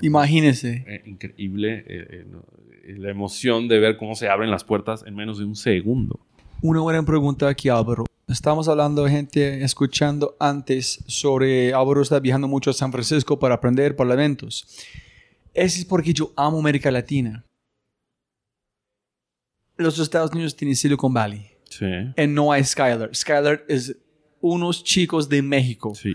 Imagínese. 0.00 0.84
Eh, 0.86 1.02
increíble 1.06 1.84
eh, 1.86 2.06
eh, 2.10 2.26
no, 2.28 2.44
eh, 2.84 2.96
la 2.98 3.10
emoción 3.10 3.68
de 3.68 3.78
ver 3.78 3.96
cómo 3.96 4.14
se 4.14 4.28
abren 4.28 4.50
las 4.50 4.64
puertas 4.64 5.04
en 5.06 5.14
menos 5.14 5.38
de 5.38 5.44
un 5.44 5.56
segundo. 5.56 6.20
Una 6.62 6.80
buena 6.80 7.02
pregunta 7.02 7.48
aquí, 7.48 7.68
Álvaro. 7.68 8.04
Estamos 8.28 8.68
hablando 8.68 9.04
de 9.04 9.10
gente 9.10 9.62
escuchando 9.62 10.36
antes 10.40 11.02
sobre 11.06 11.72
Álvaro 11.72 12.02
está 12.02 12.18
viajando 12.18 12.48
mucho 12.48 12.70
a 12.70 12.74
San 12.74 12.90
Francisco 12.90 13.38
para 13.38 13.54
aprender 13.54 13.94
para 13.94 14.14
eventos. 14.14 14.66
Ese 15.54 15.80
es 15.80 15.84
porque 15.84 16.12
yo 16.12 16.32
amo 16.36 16.58
América 16.58 16.90
Latina. 16.90 17.44
Los 19.76 19.98
Estados 19.98 20.32
Unidos 20.32 20.56
tienen 20.56 20.74
Silicon 20.74 21.12
Valley. 21.14 21.46
Sí. 21.70 21.86
Y 22.16 22.26
no 22.26 22.50
hay 22.50 22.64
Skyler. 22.64 23.14
Skyler 23.14 23.64
es 23.68 23.96
unos 24.46 24.82
chicos 24.84 25.28
de 25.28 25.42
México. 25.42 25.94
Sí. 25.94 26.14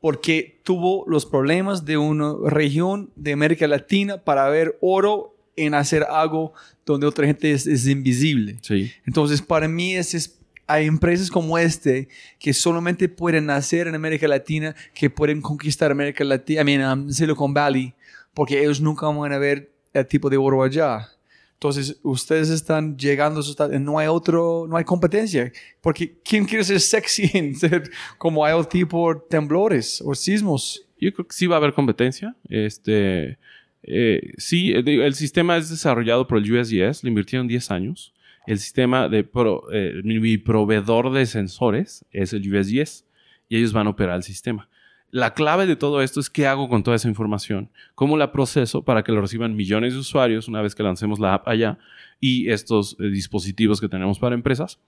Porque 0.00 0.60
tuvo 0.62 1.04
los 1.08 1.26
problemas 1.26 1.84
de 1.84 1.96
una 1.96 2.34
región 2.48 3.10
de 3.16 3.32
América 3.32 3.66
Latina 3.66 4.18
para 4.18 4.48
ver 4.48 4.76
oro 4.80 5.34
en 5.56 5.74
hacer 5.74 6.04
algo 6.04 6.52
donde 6.84 7.06
otra 7.06 7.26
gente 7.26 7.50
es, 7.50 7.66
es 7.66 7.86
invisible. 7.86 8.58
Sí. 8.60 8.92
Entonces, 9.06 9.40
para 9.42 9.66
mí, 9.68 9.96
es, 9.96 10.14
es- 10.14 10.38
hay 10.68 10.86
empresas 10.86 11.30
como 11.30 11.56
este 11.58 12.08
que 12.40 12.52
solamente 12.52 13.08
pueden 13.08 13.46
nacer 13.46 13.86
en 13.86 13.94
América 13.94 14.26
Latina, 14.28 14.74
que 14.94 15.08
pueden 15.08 15.40
conquistar 15.40 15.90
América 15.92 16.24
Latina, 16.24 16.60
I 16.62 16.64
mean, 16.64 16.98
um, 17.06 17.10
Silicon 17.10 17.54
Valley, 17.54 17.94
porque 18.34 18.60
ellos 18.60 18.80
nunca 18.80 19.06
van 19.06 19.32
a 19.32 19.38
ver 19.38 19.70
el 19.92 20.06
tipo 20.06 20.28
de 20.28 20.36
oro 20.36 20.62
allá. 20.62 21.08
Entonces, 21.56 21.98
ustedes 22.02 22.50
están 22.50 22.98
llegando 22.98 23.40
no 23.80 23.98
hay 23.98 24.08
otro, 24.08 24.66
no 24.68 24.76
hay 24.76 24.84
competencia. 24.84 25.50
Porque 25.80 26.18
¿quién 26.22 26.44
quiere 26.44 26.62
ser 26.64 26.80
sexy 26.80 27.30
en 27.34 27.54
ser 27.56 27.90
como 28.18 28.46
IoT 28.46 28.86
por 28.88 29.26
temblores 29.26 30.02
o 30.04 30.14
sismos? 30.14 30.86
Yo 31.00 31.12
creo 31.14 31.26
que 31.26 31.34
sí 31.34 31.46
va 31.46 31.56
a 31.56 31.58
haber 31.58 31.72
competencia. 31.72 32.36
Este, 32.48 33.38
eh, 33.82 34.32
sí, 34.36 34.72
eh, 34.72 34.82
el 35.06 35.14
sistema 35.14 35.56
es 35.56 35.70
desarrollado 35.70 36.26
por 36.26 36.38
el 36.38 36.52
USGS, 36.52 37.02
le 37.04 37.08
invirtieron 37.08 37.48
10 37.48 37.70
años. 37.70 38.12
El 38.46 38.58
sistema 38.58 39.08
de 39.08 39.24
pro- 39.24 39.64
eh, 39.72 40.00
mi, 40.04 40.20
mi 40.20 40.36
proveedor 40.38 41.10
de 41.12 41.24
sensores 41.26 42.04
es 42.12 42.32
el 42.34 42.54
USGS 42.54 43.04
y 43.48 43.56
ellos 43.56 43.72
van 43.72 43.86
a 43.86 43.90
operar 43.90 44.16
el 44.16 44.22
sistema. 44.22 44.68
La 45.16 45.32
clave 45.32 45.64
de 45.64 45.76
todo 45.76 46.02
esto 46.02 46.20
es 46.20 46.28
qué 46.28 46.46
hago 46.46 46.68
con 46.68 46.82
toda 46.82 46.94
esa 46.94 47.08
información, 47.08 47.70
cómo 47.94 48.18
la 48.18 48.32
proceso 48.32 48.82
para 48.82 49.02
que 49.02 49.12
lo 49.12 49.22
reciban 49.22 49.56
millones 49.56 49.94
de 49.94 50.00
usuarios 50.00 50.46
una 50.46 50.60
vez 50.60 50.74
que 50.74 50.82
lancemos 50.82 51.18
la 51.18 51.32
app 51.32 51.48
allá 51.48 51.78
y 52.20 52.50
estos 52.50 52.98
eh, 53.00 53.04
dispositivos 53.04 53.80
que 53.80 53.88
tenemos 53.88 54.18
para 54.18 54.34
empresas. 54.34 54.78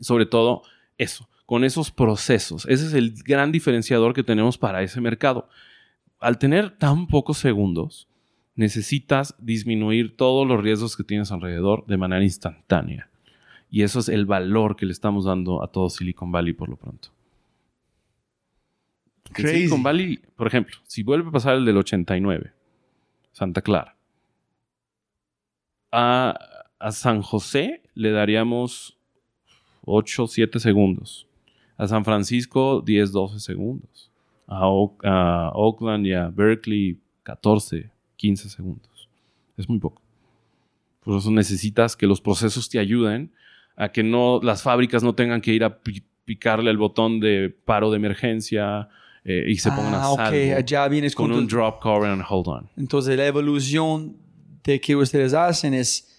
Sobre 0.00 0.26
todo 0.26 0.64
eso, 0.98 1.30
con 1.46 1.64
esos 1.64 1.90
procesos. 1.90 2.66
Ese 2.66 2.88
es 2.88 2.92
el 2.92 3.14
gran 3.24 3.50
diferenciador 3.50 4.12
que 4.12 4.22
tenemos 4.22 4.58
para 4.58 4.82
ese 4.82 5.00
mercado. 5.00 5.48
Al 6.20 6.36
tener 6.36 6.76
tan 6.76 7.06
pocos 7.06 7.38
segundos, 7.38 8.06
necesitas 8.54 9.34
disminuir 9.38 10.14
todos 10.14 10.46
los 10.46 10.62
riesgos 10.62 10.94
que 10.94 11.04
tienes 11.04 11.32
alrededor 11.32 11.86
de 11.86 11.96
manera 11.96 12.22
instantánea. 12.22 13.08
Y 13.70 13.80
eso 13.80 14.00
es 14.00 14.10
el 14.10 14.26
valor 14.26 14.76
que 14.76 14.84
le 14.84 14.92
estamos 14.92 15.24
dando 15.24 15.64
a 15.64 15.68
todo 15.68 15.88
Silicon 15.88 16.30
Valley 16.30 16.52
por 16.52 16.68
lo 16.68 16.76
pronto. 16.76 17.16
En 19.28 19.34
Crazy. 19.34 19.56
Silicon 19.56 19.82
Valley, 19.82 20.18
por 20.36 20.46
ejemplo, 20.46 20.76
si 20.86 21.02
vuelve 21.02 21.28
a 21.28 21.32
pasar 21.32 21.56
el 21.56 21.64
del 21.64 21.76
89, 21.76 22.52
Santa 23.32 23.60
Clara, 23.62 23.94
a, 25.92 26.38
a 26.78 26.92
San 26.92 27.22
José 27.22 27.82
le 27.94 28.10
daríamos 28.10 28.96
8, 29.84 30.26
7 30.26 30.60
segundos. 30.60 31.26
A 31.76 31.86
San 31.86 32.04
Francisco, 32.04 32.82
10, 32.84 33.12
12 33.12 33.40
segundos. 33.40 34.10
A, 34.46 34.66
Oak- 34.66 35.04
a 35.04 35.50
Oakland 35.54 36.06
y 36.06 36.12
a 36.14 36.28
Berkeley, 36.28 36.98
14, 37.22 37.90
15 38.16 38.48
segundos. 38.48 39.08
Es 39.56 39.68
muy 39.68 39.78
poco. 39.78 40.02
Por 41.04 41.18
eso 41.18 41.30
necesitas 41.30 41.96
que 41.96 42.06
los 42.06 42.20
procesos 42.20 42.68
te 42.68 42.78
ayuden 42.78 43.32
a 43.76 43.90
que 43.90 44.02
no, 44.02 44.40
las 44.42 44.62
fábricas 44.62 45.02
no 45.02 45.14
tengan 45.14 45.40
que 45.40 45.52
ir 45.52 45.62
a 45.64 45.78
pi- 45.78 46.02
picarle 46.24 46.70
el 46.70 46.76
botón 46.78 47.20
de 47.20 47.54
paro 47.64 47.90
de 47.90 47.96
emergencia 47.96 48.88
eh, 49.30 49.44
y 49.46 49.58
se 49.58 49.70
pongan 49.70 49.94
a 49.94 50.04
ah, 50.04 50.10
ok, 50.12 50.18
salvo 50.18 50.56
allá 50.56 50.88
vienes 50.88 51.14
con 51.14 51.28
con 51.28 51.40
un 51.40 51.46
drop, 51.46 51.82
cover 51.82 52.08
and 52.08 52.24
hold 52.26 52.48
on. 52.48 52.70
Entonces 52.78 53.14
la 53.14 53.26
evolución 53.26 54.16
de 54.64 54.80
que 54.80 54.96
ustedes 54.96 55.34
hacen 55.34 55.74
es, 55.74 56.18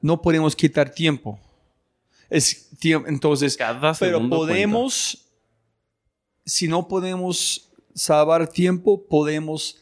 no 0.00 0.22
podemos 0.22 0.56
quitar 0.56 0.88
tiempo. 0.88 1.38
Es 2.30 2.70
tiempo, 2.78 3.08
entonces, 3.08 3.58
Cada 3.58 3.92
pero 3.92 4.26
podemos, 4.26 5.28
si 6.46 6.66
no 6.66 6.88
podemos 6.88 7.70
salvar 7.94 8.48
tiempo, 8.48 9.06
podemos 9.06 9.76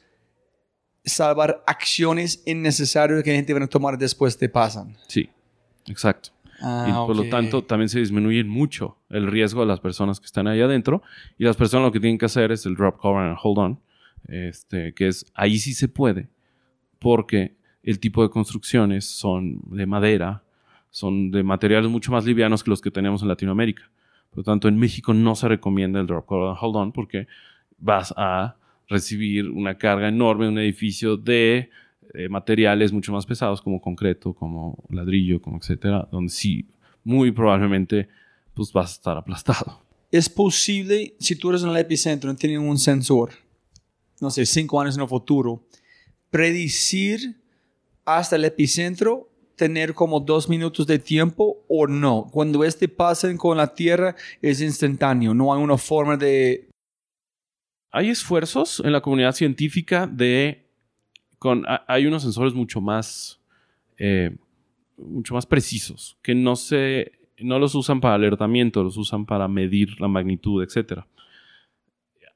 salvar 1.04 1.62
acciones 1.68 2.42
innecesarias 2.44 3.22
que 3.22 3.30
la 3.30 3.36
gente 3.36 3.54
va 3.54 3.64
a 3.64 3.68
tomar 3.68 3.96
después 3.96 4.36
te 4.36 4.48
pasan. 4.48 4.96
Sí, 5.06 5.30
exacto. 5.86 6.30
Ah, 6.60 6.86
y 6.88 6.92
por 6.92 7.16
lo 7.16 7.28
tanto 7.28 7.64
también 7.64 7.88
se 7.88 7.98
disminuye 8.00 8.44
mucho 8.44 8.98
el 9.10 9.26
riesgo 9.26 9.60
de 9.60 9.66
las 9.66 9.80
personas 9.80 10.20
que 10.20 10.26
están 10.26 10.46
ahí 10.46 10.60
adentro. 10.60 11.02
Y 11.38 11.44
las 11.44 11.56
personas 11.56 11.86
lo 11.86 11.92
que 11.92 12.00
tienen 12.00 12.18
que 12.18 12.26
hacer 12.26 12.52
es 12.52 12.66
el 12.66 12.74
drop 12.74 12.96
cover 12.98 13.26
and 13.26 13.38
hold 13.42 13.58
on 13.58 13.80
este 14.28 14.94
que 14.94 15.08
es 15.08 15.30
ahí 15.34 15.58
sí 15.58 15.74
se 15.74 15.88
puede 15.88 16.28
porque 16.98 17.56
el 17.82 18.00
tipo 18.00 18.22
de 18.22 18.30
construcciones 18.30 19.04
son 19.04 19.60
de 19.66 19.86
madera 19.86 20.42
son 20.90 21.30
de 21.30 21.42
materiales 21.42 21.90
mucho 21.90 22.12
más 22.12 22.24
livianos 22.24 22.62
que 22.62 22.70
los 22.70 22.80
que 22.80 22.92
tenemos 22.92 23.20
en 23.22 23.28
Latinoamérica. 23.28 23.90
Por 24.30 24.38
lo 24.38 24.44
tanto 24.44 24.68
en 24.68 24.78
México 24.78 25.12
no 25.12 25.34
se 25.34 25.48
recomienda 25.48 26.00
el 26.00 26.06
drop 26.06 26.24
cover 26.24 26.50
and 26.50 26.58
hold 26.60 26.76
on 26.76 26.92
porque 26.92 27.26
vas 27.78 28.14
a 28.16 28.56
recibir 28.88 29.50
una 29.50 29.76
carga 29.76 30.08
enorme 30.08 30.46
en 30.46 30.52
un 30.52 30.58
edificio 30.58 31.16
de 31.16 31.70
eh, 32.14 32.28
materiales 32.28 32.92
mucho 32.92 33.12
más 33.12 33.26
pesados 33.26 33.60
como 33.60 33.80
concreto, 33.80 34.32
como 34.32 34.82
ladrillo, 34.88 35.40
como 35.40 35.58
etcétera, 35.58 36.08
donde 36.10 36.32
sí, 36.32 36.68
muy 37.02 37.32
probablemente 37.32 38.08
pues 38.54 38.72
vas 38.72 38.92
a 38.92 38.94
estar 38.94 39.16
aplastado. 39.16 39.82
Es 40.10 40.28
posible, 40.28 41.14
si 41.18 41.34
tú 41.36 41.50
eres 41.50 41.62
en 41.64 41.70
el 41.70 41.76
epicentro 41.76 42.30
y 42.30 42.36
tienes 42.36 42.58
un 42.58 42.78
sensor, 42.78 43.32
no 44.20 44.30
sé, 44.30 44.46
cinco 44.46 44.80
años 44.80 44.96
en 44.96 45.02
el 45.02 45.08
futuro, 45.08 45.66
predecir 46.30 47.36
hasta 48.04 48.36
el 48.36 48.44
epicentro, 48.44 49.28
tener 49.56 49.94
como 49.94 50.20
dos 50.20 50.48
minutos 50.48 50.86
de 50.86 50.98
tiempo 50.98 51.64
o 51.68 51.86
no. 51.86 52.28
Cuando 52.32 52.64
este 52.64 52.88
pasa 52.88 53.34
con 53.36 53.56
la 53.56 53.74
Tierra 53.74 54.14
es 54.40 54.60
instantáneo, 54.60 55.34
no 55.34 55.52
hay 55.52 55.62
una 55.62 55.78
forma 55.78 56.16
de... 56.16 56.68
Hay 57.90 58.10
esfuerzos 58.10 58.82
en 58.84 58.92
la 58.92 59.00
comunidad 59.00 59.32
científica 59.32 60.06
de... 60.06 60.63
Con, 61.44 61.66
hay 61.88 62.06
unos 62.06 62.22
sensores 62.22 62.54
mucho 62.54 62.80
más... 62.80 63.38
Eh, 63.98 64.34
mucho 64.96 65.34
más 65.34 65.44
precisos, 65.44 66.16
que 66.22 66.34
no 66.34 66.56
se... 66.56 67.12
No 67.36 67.58
los 67.58 67.74
usan 67.74 68.00
para 68.00 68.14
alertamiento, 68.14 68.82
los 68.82 68.96
usan 68.96 69.26
para 69.26 69.46
medir 69.46 70.00
la 70.00 70.08
magnitud, 70.08 70.62
etcétera. 70.62 71.06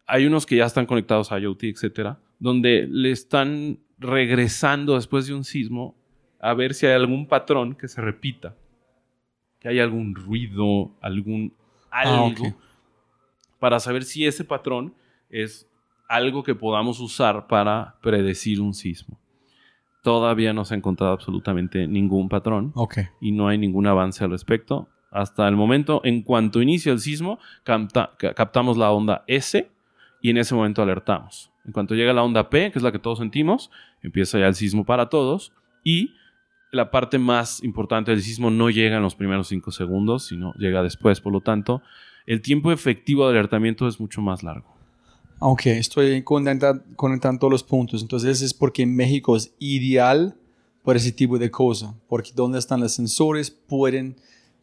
Hay 0.06 0.26
unos 0.26 0.44
que 0.44 0.56
ya 0.56 0.66
están 0.66 0.84
conectados 0.84 1.32
a 1.32 1.38
IoT, 1.38 1.64
etcétera, 1.64 2.20
donde 2.38 2.86
le 2.86 3.10
están 3.10 3.78
regresando 3.96 4.96
después 4.96 5.26
de 5.26 5.32
un 5.32 5.44
sismo 5.44 5.96
a 6.38 6.52
ver 6.52 6.74
si 6.74 6.84
hay 6.84 6.92
algún 6.92 7.26
patrón 7.26 7.76
que 7.76 7.88
se 7.88 8.02
repita, 8.02 8.56
que 9.58 9.70
hay 9.70 9.80
algún 9.80 10.14
ruido, 10.14 10.94
algún 11.00 11.54
ah, 11.90 12.26
algo, 12.26 12.54
para 13.58 13.80
saber 13.80 14.04
si 14.04 14.26
ese 14.26 14.44
patrón 14.44 14.92
es 15.30 15.66
algo 16.08 16.42
que 16.42 16.54
podamos 16.54 17.00
usar 17.00 17.46
para 17.46 17.96
predecir 18.02 18.60
un 18.60 18.74
sismo. 18.74 19.18
Todavía 20.02 20.52
no 20.52 20.64
se 20.64 20.74
ha 20.74 20.78
encontrado 20.78 21.12
absolutamente 21.12 21.86
ningún 21.86 22.28
patrón 22.28 22.72
y 23.20 23.32
no 23.32 23.48
hay 23.48 23.58
ningún 23.58 23.86
avance 23.86 24.24
al 24.24 24.30
respecto. 24.30 24.88
Hasta 25.10 25.46
el 25.48 25.56
momento, 25.56 26.00
en 26.04 26.22
cuanto 26.22 26.62
inicia 26.62 26.92
el 26.92 27.00
sismo, 27.00 27.38
captamos 27.62 28.76
la 28.76 28.90
onda 28.90 29.24
S 29.26 29.70
y 30.22 30.30
en 30.30 30.38
ese 30.38 30.54
momento 30.54 30.82
alertamos. 30.82 31.50
En 31.64 31.72
cuanto 31.72 31.94
llega 31.94 32.12
la 32.12 32.22
onda 32.22 32.48
P, 32.48 32.70
que 32.72 32.78
es 32.78 32.82
la 32.82 32.92
que 32.92 32.98
todos 32.98 33.18
sentimos, 33.18 33.70
empieza 34.02 34.38
ya 34.38 34.46
el 34.46 34.54
sismo 34.54 34.84
para 34.84 35.08
todos 35.10 35.52
y 35.84 36.14
la 36.70 36.90
parte 36.90 37.18
más 37.18 37.62
importante 37.62 38.10
del 38.10 38.22
sismo 38.22 38.50
no 38.50 38.70
llega 38.70 38.96
en 38.96 39.02
los 39.02 39.14
primeros 39.14 39.48
cinco 39.48 39.70
segundos, 39.72 40.26
sino 40.26 40.54
llega 40.54 40.82
después. 40.82 41.20
Por 41.20 41.32
lo 41.32 41.40
tanto, 41.40 41.82
el 42.26 42.40
tiempo 42.40 42.72
efectivo 42.72 43.24
de 43.26 43.38
alertamiento 43.38 43.88
es 43.88 44.00
mucho 44.00 44.22
más 44.22 44.42
largo. 44.42 44.77
Ok, 45.40 45.66
estoy 45.66 46.22
conectando 46.22 47.38
todos 47.38 47.52
los 47.52 47.62
puntos. 47.62 48.02
Entonces 48.02 48.42
es 48.42 48.52
porque 48.52 48.86
México 48.86 49.36
es 49.36 49.54
ideal 49.58 50.36
para 50.82 50.98
ese 50.98 51.12
tipo 51.12 51.38
de 51.38 51.50
cosas, 51.50 51.94
porque 52.08 52.30
donde 52.34 52.58
están 52.58 52.80
los 52.80 52.92
sensores 52.92 53.50
pueden 53.50 54.16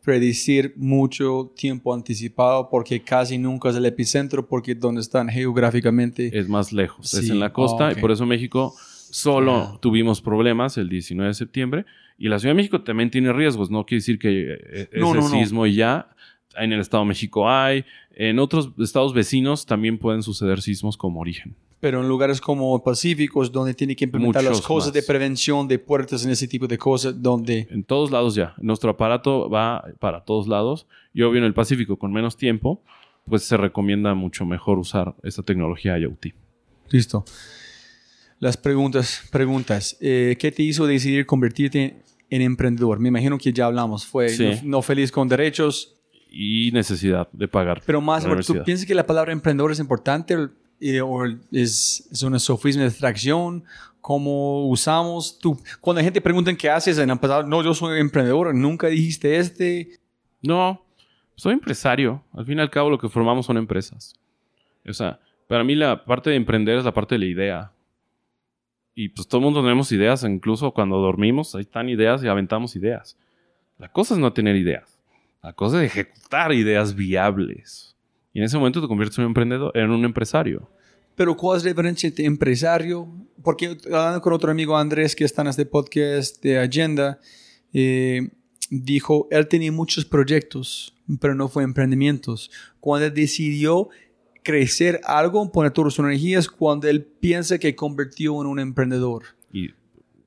predecir 0.06 0.73
mucho 0.77 1.52
tiempo 1.56 1.93
anticipado 1.93 2.69
porque 2.69 3.02
casi 3.02 3.39
nunca 3.39 3.69
es 3.69 3.76
el 3.76 3.85
epicentro 3.88 4.47
porque 4.47 4.76
donde 4.76 5.02
están 5.02 5.27
geográficamente 5.27 6.30
es 6.31 6.47
más 6.47 6.72
lejos, 6.72 7.11
es 7.15 7.27
en 7.27 7.39
la 7.39 7.52
costa 7.52 7.91
y 7.91 7.95
por 7.95 8.11
eso 8.11 8.23
México 8.27 8.76
solo 8.77 9.80
tuvimos 9.81 10.22
problemas 10.22 10.77
el 10.77 10.89
19 10.89 11.30
de 11.30 11.34
septiembre 11.34 11.85
y 12.19 12.30
la 12.30 12.38
Ciudad 12.38 12.52
de 12.52 12.57
México 12.57 12.81
también 12.84 13.10
tiene 13.10 13.34
riesgos, 13.34 13.72
no 13.72 13.84
quiere 13.85 13.99
decir 13.99 14.19
que 14.19 14.53
eh, 14.53 14.89
ese 14.91 15.22
sismo 15.23 15.65
y 15.65 15.73
ya 15.73 16.15
en 16.56 16.72
el 16.72 16.80
Estado 16.80 17.03
de 17.03 17.10
México 17.10 17.49
hay, 17.49 17.84
en 18.15 18.39
otros 18.39 18.71
estados 18.79 19.13
vecinos 19.13 19.65
también 19.65 19.97
pueden 19.97 20.23
suceder 20.23 20.61
sismos 20.61 20.97
como 20.97 21.19
origen. 21.19 21.55
Pero 21.79 22.01
en 22.01 22.07
lugares 22.07 22.41
como 22.41 22.81
pacíficos 22.83 23.51
donde 23.51 23.73
tiene 23.73 23.95
que 23.95 24.05
implementar 24.05 24.43
las 24.43 24.61
cosas 24.61 24.91
de 24.93 25.03
prevención 25.03 25.67
de 25.67 25.77
puertas 25.77 26.25
en 26.25 26.31
ese 26.31 26.47
tipo 26.47 26.67
de 26.67 26.77
cosas 26.77 27.21
donde 27.21 27.67
en 27.69 27.83
todos 27.83 28.11
lados 28.11 28.33
ya. 28.33 28.55
Nuestro 28.57 28.91
aparato 28.91 29.49
va 29.49 29.83
para 29.99 30.23
todos 30.23 30.47
lados. 30.47 30.87
Y 31.13 31.21
obvio 31.21 31.39
en 31.39 31.45
el 31.45 31.53
Pacífico 31.53 31.97
con 31.97 32.11
menos 32.11 32.37
tiempo 32.37 32.81
pues 33.25 33.43
se 33.43 33.57
recomienda 33.57 34.13
mucho 34.13 34.45
mejor 34.45 34.77
usar 34.77 35.15
esta 35.23 35.43
tecnología 35.43 35.97
IoT. 35.97 36.27
Listo. 36.89 37.25
Las 38.39 38.57
preguntas 38.57 39.23
preguntas. 39.31 39.97
Eh, 39.99 40.37
qué 40.39 40.51
te 40.51 40.63
hizo 40.63 40.85
decidir 40.85 41.25
convertirte 41.25 42.01
en 42.29 42.41
emprendedor 42.41 42.99
me 42.99 43.09
imagino 43.09 43.37
que 43.37 43.53
ya 43.53 43.65
hablamos. 43.65 44.05
Fue 44.05 44.59
no, 44.63 44.81
feliz 44.81 45.11
con 45.11 45.27
derechos 45.27 45.94
y 46.37 46.69
necesidad 46.73 47.29
de 47.31 47.47
pagar 47.47 47.81
pero 47.85 48.01
más 48.01 48.25
tú 48.45 48.61
piensas 48.65 48.85
que 48.85 48.93
la 48.93 49.05
palabra 49.05 49.31
emprendedor 49.31 49.71
es 49.71 49.79
importante 49.79 50.35
o 50.35 51.25
es, 51.51 52.07
es 52.11 52.23
una 52.23 52.39
sofisma 52.39 52.83
de 52.83 52.89
extracción, 52.89 53.63
cómo 54.01 54.67
usamos. 54.67 55.39
Tú, 55.39 55.57
cuando 55.79 55.99
la 55.99 56.03
gente 56.03 56.21
pregunta 56.21 56.53
qué 56.55 56.69
haces 56.69 56.97
en 56.97 57.17
pasado, 57.17 57.43
no, 57.43 57.63
yo 57.63 57.73
soy 57.73 57.99
emprendedor, 57.99 58.53
nunca 58.53 58.87
dijiste 58.87 59.37
este. 59.37 59.89
No, 60.41 60.85
soy 61.35 61.53
empresario. 61.53 62.23
Al 62.33 62.45
fin 62.45 62.57
y 62.59 62.61
al 62.61 62.69
cabo 62.69 62.89
lo 62.89 62.99
que 62.99 63.09
formamos 63.09 63.45
son 63.45 63.57
empresas. 63.57 64.13
O 64.87 64.93
sea, 64.93 65.19
para 65.47 65.63
mí 65.63 65.73
la 65.73 66.05
parte 66.05 66.29
de 66.29 66.35
emprender 66.35 66.77
es 66.77 66.85
la 66.85 66.93
parte 66.93 67.15
de 67.15 67.19
la 67.19 67.25
idea. 67.25 67.71
Y 68.93 69.09
pues 69.09 69.27
todo 69.27 69.39
el 69.39 69.45
mundo 69.45 69.61
tenemos 69.61 69.91
ideas, 69.91 70.23
incluso 70.23 70.71
cuando 70.71 70.97
dormimos, 70.97 71.55
ahí 71.55 71.61
están 71.61 71.89
ideas 71.89 72.23
y 72.23 72.27
aventamos 72.27 72.75
ideas. 72.75 73.17
La 73.77 73.91
cosa 73.91 74.13
es 74.13 74.19
no 74.19 74.31
tener 74.33 74.55
ideas. 74.55 74.94
La 75.45 75.53
cosa 75.53 75.84
es 75.84 75.91
ejecutar 75.91 76.51
ideas 76.53 76.95
viables. 76.95 77.95
Y 78.34 78.39
en 78.39 78.45
ese 78.45 78.57
momento 78.57 78.81
te 78.81 78.88
conviertes 78.88 79.19
en 79.19 79.26
un 79.26 79.30
emprendedor, 79.30 79.77
en 79.77 79.91
un 79.91 80.03
empresario. 80.03 80.67
Pero 81.13 81.38
¿cuál 81.38 81.57
es 81.59 81.63
la 81.63 81.69
diferencia 81.69 82.07
entre 82.07 82.26
empresario? 82.26 83.07
Porque 83.43 83.77
hablando 83.85 84.22
con 84.22 84.34
otro 84.34 84.49
amigo 84.49 84.76
Andrés 84.76 85.15
que 85.15 85.23
está 85.23 85.43
en 85.43 85.49
este 85.49 85.67
podcast 85.67 86.41
de 86.41 86.57
Agenda, 86.57 87.19
eh, 87.73 88.27
dijo, 88.72 89.27
él 89.30 89.47
tenía 89.47 89.72
muchos 89.72 90.03
proyectos, 90.03 90.95
pero 91.22 91.35
no 91.35 91.47
fue 91.47 91.61
emprendimientos. 91.61 92.49
Cuando 92.80 93.05
él 93.05 93.13
decidió 93.13 93.89
crecer 94.41 94.99
algo, 95.03 95.51
poner 95.51 95.72
todas 95.72 95.93
sus 95.93 96.03
energías, 96.03 96.47
cuando 96.47 96.88
él 96.88 97.03
piensa 97.03 97.59
que 97.59 97.76
convirtió 97.76 98.41
en 98.41 98.47
un 98.47 98.57
emprendedor. 98.57 99.26
Y 99.53 99.69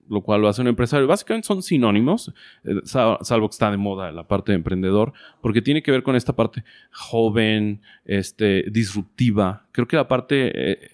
lo 0.09 0.23
cual 0.23 0.41
lo 0.41 0.49
hace 0.49 0.61
un 0.61 0.69
empresario. 0.69 1.07
Básicamente 1.07 1.47
son 1.47 1.63
sinónimos, 1.63 2.33
eh, 2.65 2.75
salvo 2.85 3.49
que 3.49 3.53
está 3.53 3.71
de 3.71 3.77
moda 3.77 4.13
la 4.13 4.27
parte 4.27 4.53
de 4.53 4.57
emprendedor, 4.57 5.13
porque 5.41 5.63
tiene 5.63 5.83
que 5.83 5.91
ver 5.91 6.03
con 6.03 6.17
esta 6.17 6.35
parte 6.35 6.65
joven, 6.93 7.81
este, 8.05 8.65
disruptiva. 8.71 9.67
Creo 9.73 9.87
que 9.87 9.97
la 9.97 10.09
parte 10.09 10.53
eh, 10.55 10.91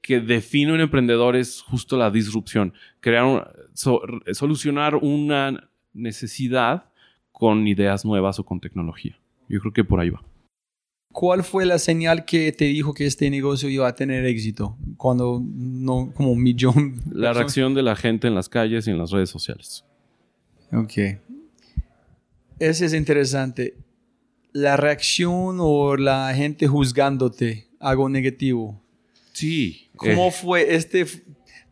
que 0.00 0.20
define 0.20 0.72
un 0.72 0.80
emprendedor 0.80 1.36
es 1.36 1.62
justo 1.62 1.96
la 1.96 2.10
disrupción, 2.10 2.74
crear, 3.00 3.54
solucionar 4.32 4.96
una 4.96 5.68
necesidad 5.92 6.90
con 7.30 7.66
ideas 7.66 8.04
nuevas 8.04 8.38
o 8.38 8.44
con 8.44 8.60
tecnología. 8.60 9.18
Yo 9.48 9.60
creo 9.60 9.72
que 9.72 9.84
por 9.84 10.00
ahí 10.00 10.10
va. 10.10 10.22
¿Cuál 11.12 11.44
fue 11.44 11.66
la 11.66 11.78
señal 11.78 12.24
que 12.24 12.52
te 12.52 12.64
dijo 12.64 12.94
que 12.94 13.06
este 13.06 13.28
negocio 13.28 13.68
iba 13.68 13.86
a 13.86 13.94
tener 13.94 14.24
éxito? 14.24 14.76
Cuando 14.96 15.42
no, 15.44 16.10
como 16.14 16.32
un 16.32 16.42
millón. 16.42 17.00
La 17.10 17.34
reacción 17.34 17.74
de 17.74 17.82
la 17.82 17.94
gente 17.96 18.28
en 18.28 18.34
las 18.34 18.48
calles 18.48 18.86
y 18.86 18.90
en 18.90 18.98
las 18.98 19.10
redes 19.10 19.28
sociales. 19.28 19.84
Ok. 20.72 20.92
Ese 22.58 22.86
es 22.86 22.94
interesante. 22.94 23.76
La 24.52 24.76
reacción 24.76 25.58
o 25.60 25.96
la 25.96 26.32
gente 26.34 26.66
juzgándote, 26.66 27.68
algo 27.78 28.08
negativo. 28.08 28.80
Sí. 29.32 29.88
¿Cómo 29.96 30.28
eh. 30.28 30.32
fue 30.32 30.74
este? 30.74 31.06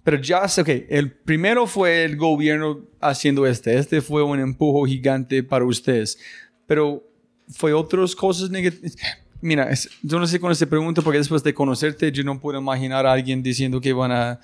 Pero 0.04 0.20
ya 0.20 0.46
sé, 0.48 0.60
ok, 0.60 0.68
el 0.88 1.12
primero 1.12 1.66
fue 1.66 2.04
el 2.04 2.16
gobierno 2.16 2.80
haciendo 3.00 3.46
este. 3.46 3.78
Este 3.78 4.02
fue 4.02 4.22
un 4.22 4.38
empujo 4.38 4.84
gigante 4.84 5.42
para 5.42 5.64
ustedes. 5.64 6.18
Pero 6.66 7.06
fue 7.48 7.72
otras 7.72 8.14
cosas 8.14 8.50
negativas 8.50 8.96
Mira, 9.42 9.70
yo 10.02 10.18
no 10.18 10.26
sé 10.26 10.38
cuando 10.38 10.54
se 10.54 10.66
pregunta 10.66 11.02
porque 11.02 11.18
después 11.18 11.42
de 11.42 11.54
conocerte 11.54 12.12
yo 12.12 12.24
no 12.24 12.40
puedo 12.40 12.58
imaginar 12.58 13.06
a 13.06 13.12
alguien 13.12 13.42
diciendo 13.42 13.80
que 13.80 13.92
van 13.92 14.12
a 14.12 14.40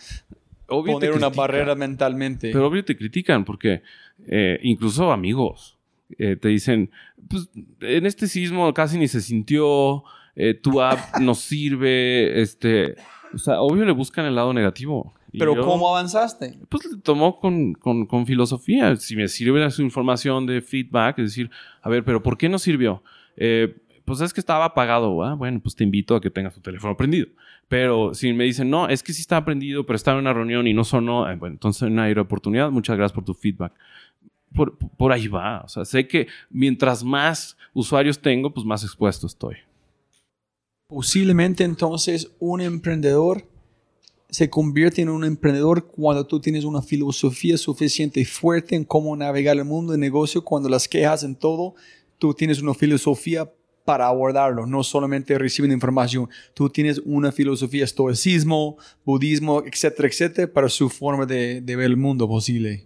poner 0.66 1.12
una 1.12 1.28
barrera 1.28 1.74
mentalmente. 1.74 2.50
Pero 2.52 2.66
obvio 2.66 2.84
te 2.84 2.96
critican 2.96 3.44
porque 3.44 3.82
eh, 4.26 4.58
incluso 4.62 5.12
amigos 5.12 5.76
eh, 6.18 6.36
te 6.36 6.48
dicen, 6.48 6.90
pues 7.28 7.48
en 7.80 8.06
este 8.06 8.26
sismo 8.28 8.72
casi 8.72 8.98
ni 8.98 9.08
se 9.08 9.20
sintió, 9.20 10.04
eh, 10.34 10.54
tu 10.54 10.80
app 10.80 10.98
no 11.20 11.34
sirve, 11.34 12.40
este, 12.40 12.96
o 13.34 13.38
sea, 13.38 13.60
obvio 13.60 13.84
le 13.84 13.92
buscan 13.92 14.26
el 14.26 14.34
lado 14.34 14.52
negativo. 14.52 15.12
¿Pero 15.38 15.60
cómo 15.60 15.90
avanzaste? 15.90 16.58
Pues 16.70 16.90
le 16.90 16.96
tomó 16.98 17.38
con, 17.38 17.74
con, 17.74 18.06
con, 18.06 18.24
filosofía. 18.24 18.96
Si 18.96 19.16
me 19.16 19.28
sirve 19.28 19.70
su 19.70 19.82
información 19.82 20.46
de 20.46 20.62
feedback, 20.62 21.18
es 21.18 21.26
decir, 21.26 21.50
a 21.82 21.90
ver, 21.90 22.04
pero 22.04 22.22
¿por 22.22 22.38
qué 22.38 22.48
no 22.48 22.58
sirvió? 22.58 23.02
Eh, 23.36 23.76
pues 24.06 24.20
es 24.20 24.32
que 24.32 24.40
estaba 24.40 24.64
apagado, 24.64 25.10
bueno, 25.36 25.60
pues 25.60 25.74
te 25.74 25.82
invito 25.82 26.14
a 26.14 26.20
que 26.20 26.30
tengas 26.30 26.54
tu 26.54 26.60
teléfono 26.60 26.96
prendido. 26.96 27.26
Pero 27.68 28.14
si 28.14 28.32
me 28.32 28.44
dicen, 28.44 28.70
no, 28.70 28.88
es 28.88 29.02
que 29.02 29.12
sí 29.12 29.20
estaba 29.20 29.44
prendido, 29.44 29.84
pero 29.84 29.96
estaba 29.96 30.16
en 30.16 30.22
una 30.22 30.32
reunión 30.32 30.68
y 30.68 30.72
no 30.72 30.84
sonó, 30.84 31.28
eh, 31.28 31.34
bueno, 31.34 31.54
entonces 31.54 31.90
no 31.90 32.02
hay 32.02 32.12
oportunidad, 32.12 32.70
muchas 32.70 32.96
gracias 32.96 33.12
por 33.14 33.24
tu 33.24 33.34
feedback. 33.34 33.72
Por, 34.54 35.12
ahí 35.12 35.26
va, 35.26 35.62
o 35.62 35.68
sea, 35.68 35.84
sé 35.84 36.06
que 36.06 36.28
mientras 36.48 37.02
más 37.02 37.58
usuarios 37.74 38.20
tengo, 38.20 38.54
pues 38.54 38.64
más 38.64 38.84
expuesto 38.84 39.26
estoy. 39.26 39.56
Posiblemente 40.88 41.64
entonces 41.64 42.30
un 42.38 42.60
emprendedor 42.60 43.44
se 44.30 44.48
convierte 44.48 45.02
en 45.02 45.08
un 45.08 45.24
emprendedor 45.24 45.88
cuando 45.88 46.24
tú 46.26 46.40
tienes 46.40 46.64
una 46.64 46.80
filosofía 46.80 47.58
suficiente 47.58 48.20
y 48.20 48.24
fuerte 48.24 48.76
en 48.76 48.84
cómo 48.84 49.16
navegar 49.16 49.56
el 49.56 49.64
mundo 49.64 49.92
de 49.92 49.98
negocio, 49.98 50.44
cuando 50.44 50.68
las 50.68 50.86
quejas 50.88 51.24
en 51.24 51.34
todo, 51.34 51.74
tú 52.18 52.32
tienes 52.32 52.62
una 52.62 52.72
filosofía 52.72 53.50
para 53.86 54.06
abordarlo, 54.08 54.66
no 54.66 54.82
solamente 54.82 55.38
recibiendo 55.38 55.72
información. 55.74 56.28
Tú 56.52 56.68
tienes 56.68 57.00
una 57.06 57.32
filosofía 57.32 57.84
estoicismo, 57.84 58.76
budismo, 59.04 59.62
etcétera, 59.64 60.08
etcétera, 60.08 60.52
para 60.52 60.68
su 60.68 60.90
forma 60.90 61.24
de, 61.24 61.62
de 61.62 61.76
ver 61.76 61.86
el 61.86 61.96
mundo 61.96 62.28
posible. 62.28 62.84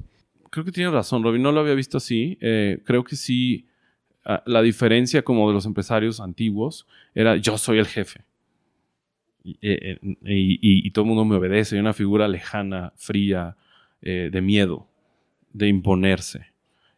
Creo 0.50 0.64
que 0.64 0.70
tienes 0.72 0.92
razón, 0.92 1.22
Robin. 1.24 1.42
No 1.42 1.50
lo 1.52 1.60
había 1.60 1.74
visto 1.74 1.96
así. 1.96 2.36
Eh, 2.40 2.80
creo 2.84 3.02
que 3.02 3.16
sí, 3.16 3.66
ah, 4.24 4.42
la 4.46 4.62
diferencia 4.62 5.22
como 5.22 5.48
de 5.48 5.54
los 5.54 5.66
empresarios 5.66 6.20
antiguos 6.20 6.86
era 7.14 7.36
yo 7.36 7.56
soy 7.58 7.78
el 7.78 7.86
jefe. 7.86 8.20
Y, 9.42 9.52
eh, 9.62 9.98
eh, 10.02 10.34
y- 10.34 10.86
y 10.86 10.90
todo 10.90 11.04
el 11.04 11.08
mundo 11.08 11.24
me 11.24 11.36
obedece. 11.36 11.76
Hay 11.76 11.80
una 11.80 11.94
figura 11.94 12.28
lejana, 12.28 12.92
fría, 12.96 13.56
eh, 14.02 14.28
de 14.30 14.40
miedo, 14.42 14.86
de 15.52 15.68
imponerse. 15.68 16.46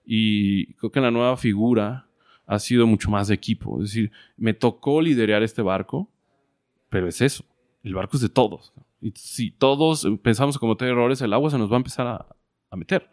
Y 0.05 0.74
creo 0.74 0.91
que 0.91 1.01
la 1.01 1.11
nueva 1.12 1.37
figura 1.37 2.09
ha 2.47 2.59
sido 2.59 2.86
mucho 2.86 3.10
más 3.10 3.28
de 3.28 3.35
equipo. 3.35 3.82
Es 3.82 3.90
decir, 3.90 4.10
me 4.36 4.55
tocó 4.55 5.01
liderar 5.01 5.43
este 5.43 5.62
barco, 5.62 6.10
pero 6.89 7.09
es 7.09 7.20
eso. 7.20 7.44
El 7.82 7.94
barco 7.94 8.16
es 8.16 8.23
de 8.23 8.28
todos. 8.28 8.73
Y 9.01 9.12
si 9.16 9.51
todos 9.51 10.06
pensamos 10.23 10.56
en 10.56 10.60
cometer 10.60 10.89
errores, 10.89 11.20
el 11.20 11.32
agua 11.32 11.51
se 11.51 11.59
nos 11.59 11.70
va 11.70 11.77
a 11.77 11.78
empezar 11.78 12.06
a, 12.06 12.27
a 12.70 12.77
meter. 12.77 13.09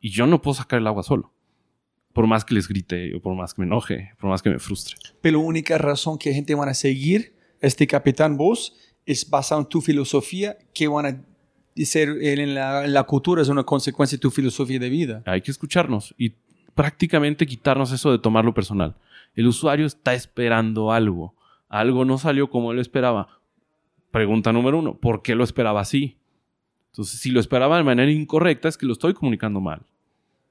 Y 0.00 0.10
yo 0.10 0.26
no 0.26 0.40
puedo 0.40 0.54
sacar 0.54 0.78
el 0.78 0.86
agua 0.86 1.02
solo. 1.02 1.32
Por 2.12 2.26
más 2.26 2.44
que 2.44 2.54
les 2.54 2.68
grite, 2.68 3.14
o 3.14 3.20
por 3.20 3.34
más 3.34 3.54
que 3.54 3.62
me 3.62 3.66
enoje, 3.66 4.12
por 4.20 4.30
más 4.30 4.42
que 4.42 4.50
me 4.50 4.58
frustre. 4.58 4.96
Pero 5.20 5.38
la 5.38 5.44
única 5.44 5.78
razón 5.78 6.18
que 6.18 6.32
gente 6.32 6.54
van 6.54 6.68
a 6.68 6.74
seguir 6.74 7.34
este 7.60 7.86
capitán 7.86 8.36
vos 8.36 8.76
es 9.06 9.28
basado 9.28 9.62
en 9.62 9.68
tu 9.68 9.80
filosofía 9.80 10.56
que 10.72 10.86
van 10.86 11.06
a 11.06 11.84
ser 11.84 12.10
en 12.22 12.54
la, 12.54 12.84
en 12.84 12.94
la 12.94 13.02
cultura 13.04 13.42
es 13.42 13.48
una 13.48 13.64
consecuencia 13.64 14.16
de 14.16 14.20
tu 14.20 14.30
filosofía 14.30 14.78
de 14.78 14.88
vida. 14.88 15.22
Hay 15.26 15.40
que 15.40 15.50
escucharnos 15.50 16.14
y 16.16 16.34
prácticamente 16.74 17.46
quitarnos 17.46 17.92
eso 17.92 18.10
de 18.10 18.18
tomarlo 18.18 18.54
personal. 18.54 18.94
El 19.34 19.46
usuario 19.46 19.86
está 19.86 20.14
esperando 20.14 20.92
algo. 20.92 21.34
Algo 21.68 22.04
no 22.04 22.18
salió 22.18 22.50
como 22.50 22.72
él 22.72 22.78
esperaba. 22.78 23.40
Pregunta 24.10 24.52
número 24.52 24.78
uno, 24.78 24.94
¿por 24.94 25.22
qué 25.22 25.34
lo 25.34 25.42
esperaba 25.42 25.80
así? 25.80 26.16
Entonces, 26.92 27.18
si 27.18 27.30
lo 27.30 27.40
esperaba 27.40 27.76
de 27.76 27.82
manera 27.82 28.10
incorrecta, 28.10 28.68
es 28.68 28.78
que 28.78 28.86
lo 28.86 28.92
estoy 28.92 29.14
comunicando 29.14 29.60
mal. 29.60 29.82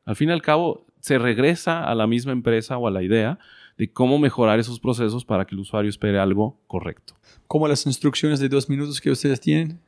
Al 0.06 0.18
fin 0.18 0.30
y 0.30 0.34
al 0.34 0.42
cabo, 0.42 0.86
se 1.00 1.18
regresa 1.18 1.84
a 1.84 1.96
la 1.96 2.08
misma 2.08 2.34
empresa 2.34 2.78
o 2.78 2.88
a 2.88 2.92
la 2.92 3.04
idea 3.04 3.40
de 3.78 3.92
cómo 3.92 4.20
mejorar 4.20 4.60
esos 4.60 4.80
procesos 4.80 5.26
para 5.26 5.46
que 5.46 5.56
el 5.56 5.62
usuario 5.62 5.90
espere 5.90 6.20
algo 6.20 6.60
correcto. 6.68 7.16
Como 7.48 7.68
las 7.68 7.86
instrucciones 7.86 8.40
de 8.40 8.50
dos 8.50 8.70
minutos 8.70 9.02
que 9.02 9.12
ustedes 9.12 9.40
tienen. 9.40 9.80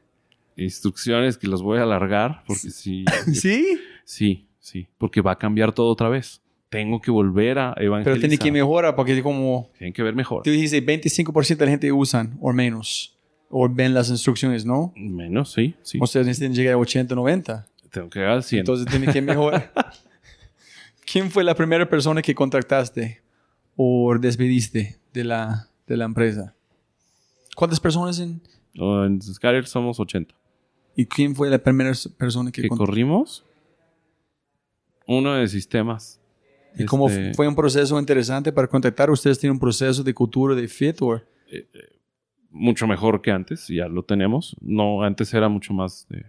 Instrucciones 0.57 1.37
que 1.37 1.47
los 1.47 1.61
voy 1.61 1.79
a 1.79 1.83
alargar 1.83 2.43
porque 2.47 2.69
sí, 2.69 3.03
¿Sí? 3.33 3.79
sí, 4.05 4.47
sí, 4.65 4.87
porque 4.97 5.21
va 5.21 5.33
a 5.33 5.37
cambiar 5.37 5.71
todo 5.73 5.87
otra 5.89 6.09
vez. 6.09 6.41
Tengo 6.69 6.99
que 6.99 7.11
volver 7.11 7.59
a 7.59 7.73
evangelizar. 7.77 8.03
Pero 8.03 8.19
tiene 8.19 8.37
que 8.37 8.51
mejorar 8.51 8.95
porque 8.95 9.21
como 9.21 9.69
Tienen 9.77 9.93
que 9.93 10.01
ver 10.03 10.15
mejor. 10.15 10.43
tú 10.43 10.49
dijiste, 10.49 10.83
25% 10.83 11.57
de 11.57 11.65
la 11.65 11.71
gente 11.71 11.91
usan 11.91 12.37
o 12.41 12.51
menos. 12.51 13.15
O 13.49 13.69
ven 13.69 13.93
las 13.93 14.09
instrucciones, 14.09 14.65
¿no? 14.65 14.91
Menos, 14.95 15.53
sí, 15.53 15.75
sí. 15.83 15.99
Ustedes 16.01 16.25
necesitan 16.25 16.55
llegar 16.55 16.73
a 16.73 16.77
80, 16.77 17.13
90. 17.13 17.67
Tengo 17.91 18.09
que 18.09 18.19
llegar 18.19 18.33
al 18.33 18.43
100. 18.43 18.59
Entonces 18.59 18.87
tiene 18.87 19.13
que 19.13 19.21
mejorar. 19.21 19.71
¿Quién 21.05 21.29
fue 21.29 21.43
la 21.43 21.53
primera 21.53 21.87
persona 21.87 22.21
que 22.21 22.33
contactaste 22.33 23.21
o 23.75 24.17
despediste 24.19 24.97
de 25.13 25.23
la, 25.23 25.69
de 25.85 25.95
la 25.95 26.05
empresa? 26.05 26.55
¿Cuántas 27.55 27.79
personas 27.79 28.19
en, 28.19 28.41
O 28.77 29.05
en 29.05 29.21
Skyler 29.21 29.67
somos 29.67 29.99
80. 29.99 30.35
¿Y 30.95 31.05
quién 31.05 31.35
fue 31.35 31.49
la 31.49 31.59
primera 31.59 31.91
persona 32.17 32.51
que 32.51 32.63
¿Que 32.63 32.69
corrimos? 32.69 33.45
Uno 35.07 35.33
de 35.33 35.47
sistemas. 35.47 36.19
¿Y 36.77 36.85
cómo 36.85 37.07
Este, 37.07 37.33
fue 37.33 37.47
un 37.47 37.55
proceso 37.55 37.99
interesante 37.99 38.51
para 38.51 38.67
contactar? 38.67 39.09
¿Ustedes 39.09 39.39
tienen 39.39 39.53
un 39.53 39.59
proceso 39.59 40.03
de 40.03 40.13
cultura 40.13 40.55
de 40.55 40.67
fit? 40.67 41.01
O 41.01 41.21
Mucho 42.49 42.87
mejor 42.87 43.21
que 43.21 43.31
antes, 43.31 43.67
ya 43.67 43.87
lo 43.87 44.03
tenemos. 44.03 44.55
No, 44.61 45.03
antes 45.03 45.33
era 45.33 45.47
mucho 45.49 45.73
más 45.73 46.07
de 46.09 46.25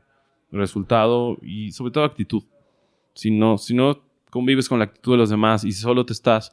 resultado 0.51 1.36
y 1.43 1.73
sobre 1.73 1.93
todo 1.93 2.05
actitud. 2.05 2.43
Si 3.15 3.31
no, 3.31 3.59
si 3.59 3.74
no 3.74 4.01
convives 4.31 4.69
con 4.69 4.78
la 4.78 4.85
actitud 4.85 5.12
de 5.12 5.19
los 5.19 5.31
demás 5.31 5.65
y 5.65 5.73
solo 5.73 6.05
te 6.05 6.12
estás 6.12 6.53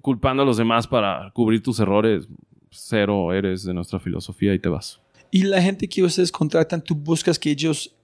culpando 0.00 0.42
a 0.42 0.46
los 0.46 0.56
demás 0.56 0.86
para 0.86 1.30
cubrir 1.32 1.62
tus 1.62 1.78
errores, 1.80 2.26
cero 2.70 3.32
eres 3.32 3.64
de 3.64 3.74
nuestra 3.74 3.98
filosofía 3.98 4.54
y 4.54 4.58
te 4.58 4.68
vas. 4.68 5.00
Y 5.30 5.42
la 5.42 5.60
gente 5.60 5.88
que 5.88 6.02
ustedes 6.02 6.30
contratan, 6.30 6.82
tú 6.82 6.94
buscas 6.94 7.38
que 7.38 7.50
ellos 7.50 7.94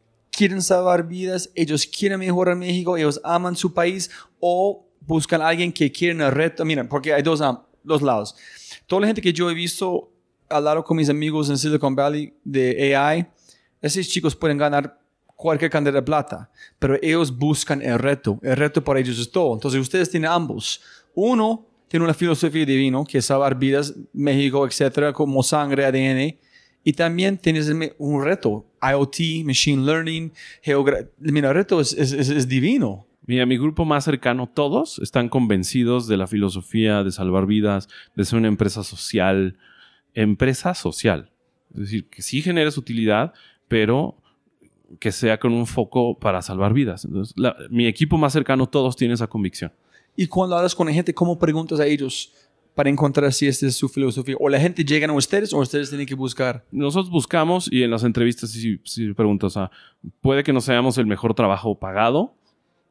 quieren 0.40 0.62
salvar 0.62 1.06
vidas, 1.06 1.50
ellos 1.54 1.86
quieren 1.86 2.18
mejorar 2.18 2.56
México, 2.56 2.96
ellos 2.96 3.20
aman 3.22 3.54
su 3.54 3.74
país 3.74 4.10
o 4.38 4.88
buscan 5.00 5.42
a 5.42 5.48
alguien 5.48 5.70
que 5.70 5.92
quiere 5.92 6.24
el 6.24 6.32
reto. 6.32 6.64
Mira, 6.64 6.88
porque 6.88 7.12
hay 7.12 7.20
dos, 7.20 7.42
dos 7.82 8.00
lados. 8.00 8.34
Toda 8.86 9.02
la 9.02 9.08
gente 9.08 9.20
que 9.20 9.34
yo 9.34 9.50
he 9.50 9.54
visto 9.54 10.10
lado 10.48 10.82
con 10.82 10.96
mis 10.96 11.10
amigos 11.10 11.50
en 11.50 11.58
Silicon 11.58 11.94
Valley 11.94 12.32
de 12.42 12.96
AI, 12.96 13.26
esos 13.82 14.08
chicos 14.08 14.34
pueden 14.34 14.56
ganar 14.56 14.98
cualquier 15.36 15.70
cantidad 15.70 15.92
de 15.92 16.02
plata, 16.02 16.50
pero 16.78 16.96
ellos 17.02 17.36
buscan 17.36 17.82
el 17.82 17.98
reto. 17.98 18.38
El 18.42 18.56
reto 18.56 18.82
para 18.82 18.98
ellos 18.98 19.18
es 19.18 19.30
todo. 19.30 19.52
Entonces 19.52 19.78
ustedes 19.78 20.08
tienen 20.08 20.30
ambos. 20.30 20.80
Uno 21.14 21.66
tiene 21.86 22.04
una 22.04 22.14
filosofía 22.14 22.64
divina, 22.64 23.04
que 23.06 23.18
es 23.18 23.26
salvar 23.26 23.58
vidas, 23.58 23.92
México, 24.14 24.66
etcétera, 24.66 25.12
como 25.12 25.42
sangre, 25.42 25.84
ADN. 25.84 26.38
Y 26.84 26.94
también 26.94 27.36
tienes 27.38 27.70
un 27.98 28.24
reto, 28.24 28.64
IoT, 28.82 29.44
Machine 29.44 29.84
Learning, 29.84 30.32
geogra- 30.64 31.08
Mira, 31.18 31.48
el 31.50 31.54
reto 31.54 31.80
es, 31.80 31.92
es- 31.92 32.12
es- 32.12 32.30
es 32.30 32.48
divino. 32.48 33.06
Mira, 33.26 33.44
mi 33.46 33.58
grupo 33.58 33.84
más 33.84 34.04
cercano, 34.04 34.48
todos 34.48 34.98
están 34.98 35.28
convencidos 35.28 36.08
de 36.08 36.16
la 36.16 36.26
filosofía 36.26 37.04
de 37.04 37.12
salvar 37.12 37.46
vidas, 37.46 37.88
de 38.16 38.24
ser 38.24 38.38
una 38.38 38.48
empresa 38.48 38.82
social. 38.82 39.56
Empresa 40.14 40.74
social. 40.74 41.30
Es 41.74 41.80
decir, 41.80 42.06
que 42.08 42.22
sí 42.22 42.42
generes 42.42 42.76
utilidad, 42.76 43.32
pero 43.68 44.16
que 44.98 45.12
sea 45.12 45.38
con 45.38 45.52
un 45.52 45.66
foco 45.66 46.18
para 46.18 46.42
salvar 46.42 46.72
vidas. 46.72 47.04
Entonces, 47.04 47.34
la- 47.36 47.54
mi 47.70 47.86
equipo 47.86 48.16
más 48.18 48.32
cercano, 48.32 48.68
todos 48.68 48.96
tienen 48.96 49.14
esa 49.14 49.28
convicción. 49.28 49.70
Y 50.16 50.26
cuando 50.26 50.56
hablas 50.56 50.74
con 50.74 50.88
la 50.88 50.92
gente, 50.92 51.14
¿cómo 51.14 51.38
preguntas 51.38 51.78
a 51.78 51.86
ellos 51.86 52.32
para 52.80 52.88
encontrar 52.88 53.30
si 53.34 53.46
esta 53.46 53.66
es 53.66 53.76
su 53.76 53.90
filosofía? 53.90 54.36
¿O 54.40 54.48
la 54.48 54.58
gente 54.58 54.82
llega 54.86 55.06
a 55.06 55.12
ustedes 55.12 55.52
o 55.52 55.58
ustedes 55.58 55.90
tienen 55.90 56.06
que 56.06 56.14
buscar? 56.14 56.64
Nosotros 56.72 57.10
buscamos 57.10 57.68
y 57.70 57.82
en 57.82 57.90
las 57.90 58.04
entrevistas 58.04 58.48
sí, 58.52 58.80
sí 58.84 59.12
preguntas, 59.12 59.54
o 59.54 59.60
sea, 59.60 59.70
puede 60.22 60.42
que 60.42 60.54
no 60.54 60.62
seamos 60.62 60.96
el 60.96 61.04
mejor 61.04 61.34
trabajo 61.34 61.78
pagado, 61.78 62.34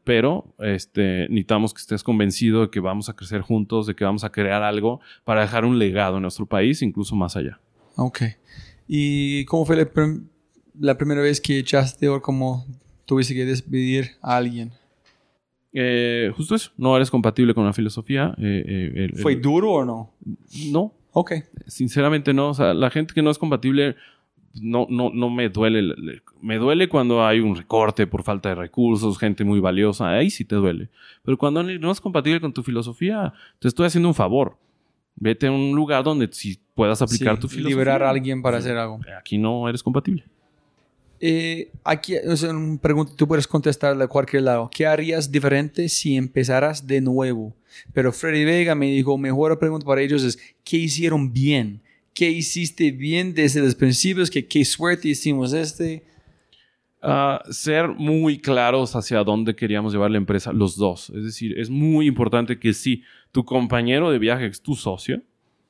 pero 0.04 0.46
este, 0.60 1.22
necesitamos 1.30 1.74
que 1.74 1.82
estés 1.82 2.04
convencido 2.04 2.62
de 2.62 2.70
que 2.70 2.80
vamos 2.80 3.10
a 3.10 3.16
crecer 3.16 3.42
juntos, 3.42 3.88
de 3.88 3.96
que 3.96 4.04
vamos 4.04 4.24
a 4.24 4.30
crear 4.32 4.62
algo 4.62 5.00
para 5.24 5.42
dejar 5.42 5.66
un 5.66 5.80
legado 5.80 6.18
en 6.18 6.22
nuestro 6.22 6.46
país, 6.46 6.84
incluso 6.84 7.16
más 7.16 7.36
allá. 7.36 7.60
Ok. 7.96 8.22
¿Y 8.88 9.44
cómo 9.46 9.66
fue 9.66 9.76
la, 9.76 9.86
prim- 9.86 10.28
la 10.80 10.96
primera 11.00 11.22
vez 11.22 11.42
que 11.42 11.58
echaste 11.58 12.08
o 12.10 12.22
cómo 12.22 12.64
tuviste 13.08 13.34
que 13.34 13.44
despedir 13.44 14.12
a 14.22 14.38
alguien? 14.38 14.72
Eh, 15.74 16.32
justo 16.36 16.56
eso, 16.56 16.72
no 16.78 16.96
eres 16.96 17.12
compatible 17.12 17.54
con 17.54 17.66
la 17.66 17.74
filosofía. 17.74 18.34
eh, 18.40 18.64
eh, 18.68 18.92
el- 19.14 19.16
¿Fue 19.22 19.34
el- 19.34 19.42
duro 19.42 19.72
o 19.72 19.86
no? 19.86 20.12
no, 20.72 20.94
Ok. 21.14 21.34
sinceramente 21.68 22.34
no. 22.34 22.50
O 22.50 22.54
sea, 22.54 22.74
la 22.74 22.90
gente 22.90 23.14
que 23.14 23.22
no 23.22 23.30
es 23.30 23.38
compatible 23.38 23.96
no, 24.62 24.88
no, 24.90 25.12
no 25.12 25.30
me 25.30 25.50
duele. 25.50 25.82
Le- 25.84 26.22
Me 26.42 26.58
duele 26.58 26.88
cuando 26.90 27.24
hay 27.26 27.40
un 27.42 27.56
recorte 27.56 28.08
por 28.08 28.24
falta 28.24 28.50
de 28.50 28.56
recursos, 28.56 29.18
gente 29.20 29.44
muy 29.44 29.60
valiosa. 29.60 30.10
Ahí 30.10 30.30
sí 30.32 30.44
te 30.46 30.56
duele. 30.56 30.90
Pero 31.24 31.38
cuando 31.38 31.62
no 31.62 31.92
es 31.92 32.02
compatible 32.02 32.40
con 32.42 32.52
tu 32.54 32.64
filosofía, 32.64 33.34
te 33.60 33.68
estoy 33.68 33.86
haciendo 33.88 34.08
un 34.08 34.16
favor. 34.16 34.58
Vete 35.18 35.48
a 35.48 35.52
un 35.52 35.76
lugar 35.76 36.04
donde 36.04 36.30
sí 36.32 36.58
puedas 36.74 37.02
aplicar 37.02 37.36
Sí, 37.36 37.42
tu 37.42 37.48
filosofía. 37.50 37.70
liberar 37.76 38.04
a 38.04 38.10
alguien 38.10 38.42
para 38.42 38.58
hacer 38.58 38.78
algo. 38.78 39.00
Aquí 39.20 39.38
no 39.38 39.68
eres 39.70 39.84
compatible. 39.84 40.24
Eh, 41.22 41.72
aquí 41.84 42.16
es 42.16 42.44
una 42.44 42.80
pregunta, 42.80 43.14
tú 43.16 43.28
puedes 43.28 43.48
contestarla 43.48 44.06
a 44.06 44.08
cualquier 44.08 44.44
lado. 44.44 44.70
¿Qué 44.74 44.86
harías 44.86 45.32
diferente 45.32 45.90
si 45.90 46.16
empezaras 46.16 46.88
de 46.88 47.02
nuevo? 47.02 47.54
Pero 47.94 48.12
Freddy 48.12 48.46
Vega 48.46 48.76
me 48.76 48.88
dijo, 48.88 49.18
mejor 49.18 49.58
pregunta 49.60 49.86
para 49.86 50.02
ellos 50.02 50.24
es, 50.24 50.40
¿qué 50.64 50.78
hicieron 50.78 51.34
bien? 51.34 51.82
¿Qué 52.14 52.30
hiciste 52.30 52.92
bien 52.92 53.34
desde 53.34 53.62
los 53.62 53.76
principios? 53.76 54.30
¿Qué, 54.30 54.46
qué 54.46 54.64
suerte 54.66 55.10
hicimos 55.10 55.54
este? 55.54 56.04
Ah, 57.02 57.42
ser 57.50 57.88
muy 57.88 58.40
claros 58.40 58.94
hacia 58.96 59.24
dónde 59.24 59.56
queríamos 59.56 59.94
llevar 59.94 60.12
la 60.12 60.18
empresa, 60.18 60.52
los 60.52 60.76
dos. 60.76 61.10
Es 61.12 61.24
decir, 61.24 61.58
es 61.58 61.70
muy 61.70 62.08
importante 62.08 62.60
que 62.60 62.74
si 62.74 63.04
tu 63.32 63.46
compañero 63.46 64.12
de 64.12 64.20
viaje 64.20 64.48
es 64.48 64.62
tu 64.62 64.76
socio 64.76 65.22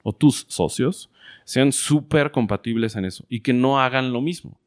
o 0.01 0.13
tus 0.13 0.45
socios, 0.49 1.09
sean 1.45 1.71
súper 1.71 2.31
compatibles 2.31 2.95
en 2.95 3.05
eso 3.05 3.25
y 3.29 3.41
que 3.41 3.53
no 3.53 3.79
hagan 3.79 4.11
lo 4.11 4.21
mismo. 4.21 4.59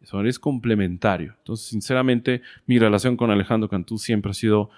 Eso 0.00 0.22
es 0.22 0.38
complementario. 0.38 1.34
Entonces, 1.38 1.66
sinceramente, 1.66 2.42
mi 2.66 2.78
relación 2.78 3.16
con 3.16 3.30
Alejandro 3.30 3.68
Cantú 3.68 3.98
siempre 3.98 4.30
ha 4.30 4.34
sido 4.34 4.70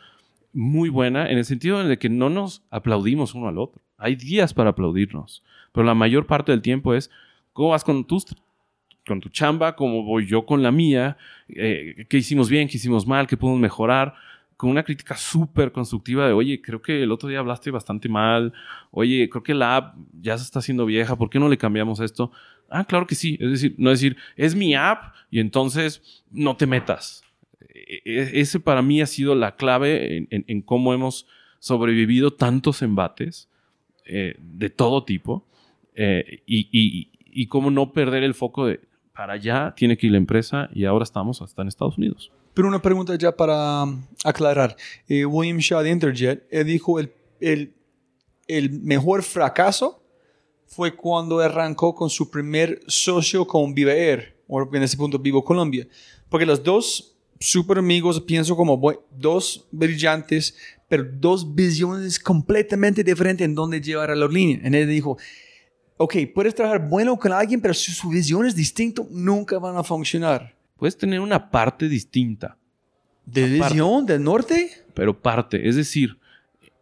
muy 0.52 0.88
buena 0.88 1.30
en 1.30 1.38
el 1.38 1.44
sentido 1.44 1.82
de 1.82 1.98
que 1.98 2.08
no 2.08 2.28
nos 2.28 2.62
aplaudimos 2.70 3.34
uno 3.34 3.48
al 3.48 3.58
otro. 3.58 3.80
Hay 3.96 4.16
días 4.16 4.52
para 4.52 4.70
aplaudirnos, 4.70 5.42
pero 5.72 5.84
la 5.86 5.94
mayor 5.94 6.26
parte 6.26 6.52
del 6.52 6.60
tiempo 6.60 6.94
es 6.94 7.10
cómo 7.52 7.70
vas 7.70 7.84
con 7.84 8.04
tus 8.04 8.26
con 9.06 9.20
tu 9.20 9.28
chamba, 9.30 9.74
cómo 9.74 10.04
voy 10.04 10.26
yo 10.26 10.46
con 10.46 10.62
la 10.62 10.70
mía, 10.70 11.16
eh, 11.48 12.06
qué 12.08 12.18
hicimos 12.18 12.48
bien, 12.48 12.68
qué 12.68 12.76
hicimos 12.76 13.04
mal, 13.04 13.26
qué 13.26 13.36
podemos 13.36 13.60
mejorar, 13.60 14.14
con 14.56 14.70
una 14.70 14.84
crítica 14.84 15.16
súper 15.16 15.72
constructiva 15.72 16.24
de, 16.24 16.32
oye, 16.32 16.62
creo 16.62 16.80
que 16.80 17.02
el 17.02 17.10
otro 17.10 17.28
día 17.28 17.40
hablaste 17.40 17.72
bastante 17.72 18.08
mal, 18.08 18.52
oye, 18.92 19.28
creo 19.28 19.42
que 19.42 19.54
la 19.54 19.76
app 19.76 19.96
ya 20.20 20.38
se 20.38 20.44
está 20.44 20.60
haciendo 20.60 20.86
vieja, 20.86 21.16
¿por 21.16 21.30
qué 21.30 21.40
no 21.40 21.48
le 21.48 21.58
cambiamos 21.58 21.98
esto? 21.98 22.30
Ah, 22.72 22.84
claro 22.84 23.06
que 23.06 23.14
sí, 23.14 23.36
es 23.38 23.50
decir, 23.50 23.74
no 23.76 23.90
decir, 23.90 24.16
es 24.34 24.54
mi 24.54 24.74
app 24.74 25.14
y 25.30 25.40
entonces 25.40 26.22
no 26.30 26.56
te 26.56 26.66
metas. 26.66 27.22
E, 27.60 28.00
e, 28.04 28.40
ese 28.40 28.60
para 28.60 28.80
mí 28.80 29.02
ha 29.02 29.06
sido 29.06 29.34
la 29.34 29.56
clave 29.56 30.26
en, 30.30 30.62
cómo 30.62 30.94
hemos 30.94 31.26
sobrevivido 31.58 32.32
tantos 32.32 32.80
embates 32.80 33.50
eh, 34.06 34.36
de 34.38 34.70
todo 34.70 35.04
tipo 35.04 35.46
eh, 35.94 36.42
y, 36.46 37.46
cómo 37.48 37.70
no 37.70 37.92
perder 37.92 38.22
el 38.22 38.34
foco 38.34 38.66
de 38.66 38.80
para 39.14 39.34
allá 39.34 39.74
tiene 39.76 39.98
que 39.98 40.06
ir 40.06 40.12
la 40.12 40.18
empresa 40.18 40.70
y 40.72 40.86
ahora 40.86 41.02
estamos 41.02 41.42
hasta 41.42 41.60
en 41.60 41.68
Estados 41.68 41.98
Unidos. 41.98 42.32
Pero 42.54 42.68
una 42.68 42.80
pregunta 42.80 43.14
ya 43.16 43.36
para 43.36 43.82
um, 43.82 44.02
aclarar. 44.24 44.76
Eh, 45.08 45.26
William 45.26 45.58
Shaw 45.58 45.82
de 45.82 45.90
Interjet 45.90 46.50
dijo 46.64 46.98
el, 46.98 47.12
el 48.48 48.70
mejor 48.80 49.22
fracaso 49.22 50.01
fue 50.72 50.96
cuando 50.96 51.38
arrancó 51.38 51.94
con 51.94 52.08
su 52.08 52.30
primer 52.30 52.80
socio 52.86 53.46
con 53.46 53.74
Viva 53.74 53.92
Air, 53.92 54.38
o 54.48 54.66
en 54.74 54.82
ese 54.82 54.96
punto 54.96 55.18
Vivo 55.18 55.44
Colombia. 55.44 55.86
Porque 56.30 56.46
los 56.46 56.62
dos 56.62 57.14
super 57.38 57.76
amigos, 57.76 58.18
pienso 58.22 58.56
como 58.56 58.80
dos 59.10 59.66
brillantes, 59.70 60.56
pero 60.88 61.04
dos 61.04 61.54
visiones 61.54 62.18
completamente 62.18 63.04
diferentes 63.04 63.44
en 63.44 63.54
dónde 63.54 63.82
llevar 63.82 64.10
a 64.10 64.16
la 64.16 64.26
línea. 64.26 64.60
En 64.62 64.74
él 64.74 64.88
dijo, 64.88 65.18
ok, 65.98 66.16
puedes 66.34 66.54
trabajar 66.54 66.88
bueno 66.88 67.18
con 67.18 67.32
alguien, 67.32 67.60
pero 67.60 67.74
si 67.74 67.92
su 67.92 68.08
visión 68.08 68.46
es 68.46 68.56
distinta, 68.56 69.02
nunca 69.10 69.58
van 69.58 69.76
a 69.76 69.82
funcionar. 69.82 70.56
Puedes 70.78 70.96
tener 70.96 71.20
una 71.20 71.50
parte 71.50 71.86
distinta. 71.86 72.56
¿De 73.26 73.46
visión 73.46 74.06
del 74.06 74.22
norte? 74.22 74.70
Pero 74.94 75.20
parte, 75.20 75.68
es 75.68 75.76
decir, 75.76 76.18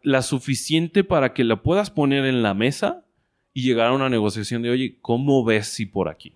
la 0.04 0.22
suficiente 0.22 1.02
para 1.02 1.34
que 1.34 1.42
la 1.42 1.60
puedas 1.60 1.90
poner 1.90 2.24
en 2.24 2.44
la 2.44 2.54
mesa 2.54 3.04
y 3.52 3.62
llegar 3.62 3.88
a 3.88 3.92
una 3.92 4.08
negociación 4.08 4.62
de, 4.62 4.70
oye, 4.70 4.96
¿cómo 5.00 5.44
ves 5.44 5.68
si 5.68 5.86
por 5.86 6.08
aquí? 6.08 6.32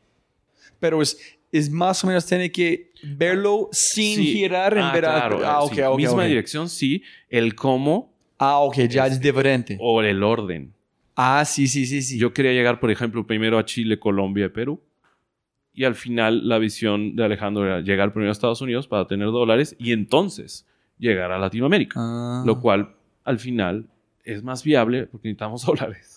Pero 0.80 1.00
es, 1.00 1.18
es 1.52 1.70
más 1.70 2.02
o 2.02 2.06
menos 2.06 2.26
tiene 2.26 2.50
que 2.50 2.92
verlo 3.02 3.68
sin 3.72 4.20
girar 4.20 4.76
en 4.76 4.84
ah, 4.84 4.92
ver 4.92 5.04
claro, 5.04 5.40
ah, 5.44 5.62
okay, 5.62 5.84
sí. 5.84 5.96
Misma 5.96 6.24
dirección, 6.24 6.68
sí. 6.68 7.02
El 7.28 7.54
cómo. 7.54 8.12
Ah, 8.38 8.58
ok, 8.58 8.80
ya 8.88 9.06
es 9.06 9.20
diferente. 9.20 9.78
O 9.80 10.02
el 10.02 10.22
orden. 10.22 10.74
Ah, 11.14 11.44
sí, 11.44 11.68
sí, 11.68 11.86
sí, 11.86 12.02
sí. 12.02 12.18
Yo 12.18 12.32
quería 12.32 12.52
llegar, 12.52 12.80
por 12.80 12.90
ejemplo, 12.90 13.26
primero 13.26 13.58
a 13.58 13.64
Chile, 13.64 13.98
Colombia 13.98 14.46
y 14.46 14.48
Perú. 14.48 14.80
Y 15.72 15.84
al 15.84 15.94
final 15.94 16.48
la 16.48 16.58
visión 16.58 17.16
de 17.16 17.24
Alejandro 17.24 17.64
era 17.66 17.80
llegar 17.80 18.12
primero 18.12 18.30
a 18.30 18.32
Estados 18.32 18.60
Unidos 18.60 18.86
para 18.86 19.06
tener 19.06 19.26
dólares 19.28 19.76
y 19.78 19.92
entonces 19.92 20.66
llegar 20.98 21.32
a 21.32 21.38
Latinoamérica. 21.38 21.98
Ah. 22.00 22.42
Lo 22.46 22.60
cual 22.60 22.94
al 23.24 23.38
final 23.38 23.88
es 24.24 24.42
más 24.42 24.64
viable 24.64 25.06
porque 25.06 25.28
necesitamos 25.28 25.64
dólares. 25.66 26.13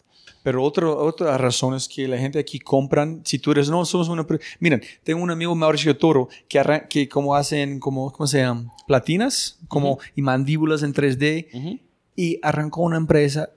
Pero 0.48 0.64
otra, 0.64 0.88
otra 0.88 1.38
razón 1.38 1.74
es 1.74 1.90
que 1.90 2.08
la 2.08 2.18
gente 2.18 2.40
aquí 2.40 2.58
compran, 2.58 3.22
si 3.26 3.38
tú 3.38 3.52
eres, 3.52 3.70
no, 3.70 3.84
somos 3.84 4.08
una... 4.08 4.26
Miren, 4.62 4.82
tengo 5.04 5.22
un 5.22 5.30
amigo 5.30 5.54
Mauricio 5.56 5.98
Toro 5.98 6.30
que, 6.48 6.86
que 6.90 7.10
como 7.10 7.36
hacen, 7.36 7.82
como, 7.82 8.14
¿cómo 8.14 8.28
se 8.28 8.38
llaman? 8.40 8.72
Platinas, 8.88 9.60
como, 9.68 10.00
y 10.16 10.22
mandíbulas 10.22 10.84
en 10.84 10.94
3D. 10.94 11.82
Y 12.16 12.40
arrancó 12.42 12.84
una 12.84 12.96
empresa 12.96 13.50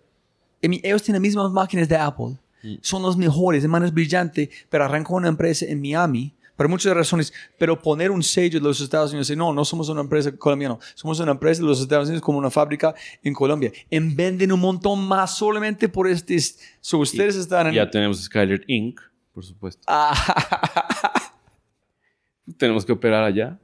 ellos 0.63 1.05
tienen 1.05 1.23
las 1.23 1.29
mismas 1.29 1.53
máquinas 1.53 1.89
de 1.89 1.97
Apple. 1.97 2.39
Mm. 2.65 2.75
Son 2.81 3.03
los 3.03 3.17
mejores, 3.17 3.63
el 3.63 3.71
man 3.71 3.85
es 3.85 3.95
brillante, 3.95 4.51
pero 4.69 4.85
arrancó 4.85 5.15
una 5.15 5.29
empresa 5.29 5.67
en 5.67 5.81
Miami 5.81 6.35
por 6.61 6.69
muchas 6.69 6.93
razones, 6.93 7.33
pero 7.57 7.81
poner 7.81 8.11
un 8.11 8.23
sello 8.23 8.61
de 8.61 8.67
los 8.67 8.83
Estados 8.83 9.13
Unidos, 9.13 9.35
no, 9.35 9.51
no 9.51 9.65
somos 9.65 9.89
una 9.89 10.03
empresa 10.03 10.31
colombiana, 10.37 10.77
somos 10.95 11.19
una 11.19 11.33
empresa 11.33 11.63
de 11.63 11.67
los 11.67 11.81
Estados 11.81 12.07
Unidos 12.07 12.23
como 12.23 12.37
una 12.37 12.51
fábrica 12.51 12.95
en 13.23 13.33
Colombia. 13.33 13.73
En 13.91 14.15
venden 14.15 14.53
un 14.53 14.61
montón 14.61 15.03
más 15.09 15.39
solamente 15.39 15.89
por 15.89 16.07
este. 16.07 16.37
So 16.83 16.99
ustedes 16.99 17.37
están 17.37 17.69
en. 17.69 17.73
Ya 17.73 17.89
tenemos 17.89 18.23
Skyler 18.23 18.63
Inc., 18.67 19.01
por 19.33 19.43
supuesto. 19.43 19.83
tenemos 22.59 22.85
que 22.85 22.93
operar 22.93 23.25
allá. 23.25 23.59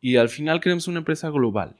Y 0.00 0.16
al 0.16 0.30
final 0.30 0.58
queremos 0.58 0.88
una 0.88 1.00
empresa 1.00 1.28
global. 1.28 1.76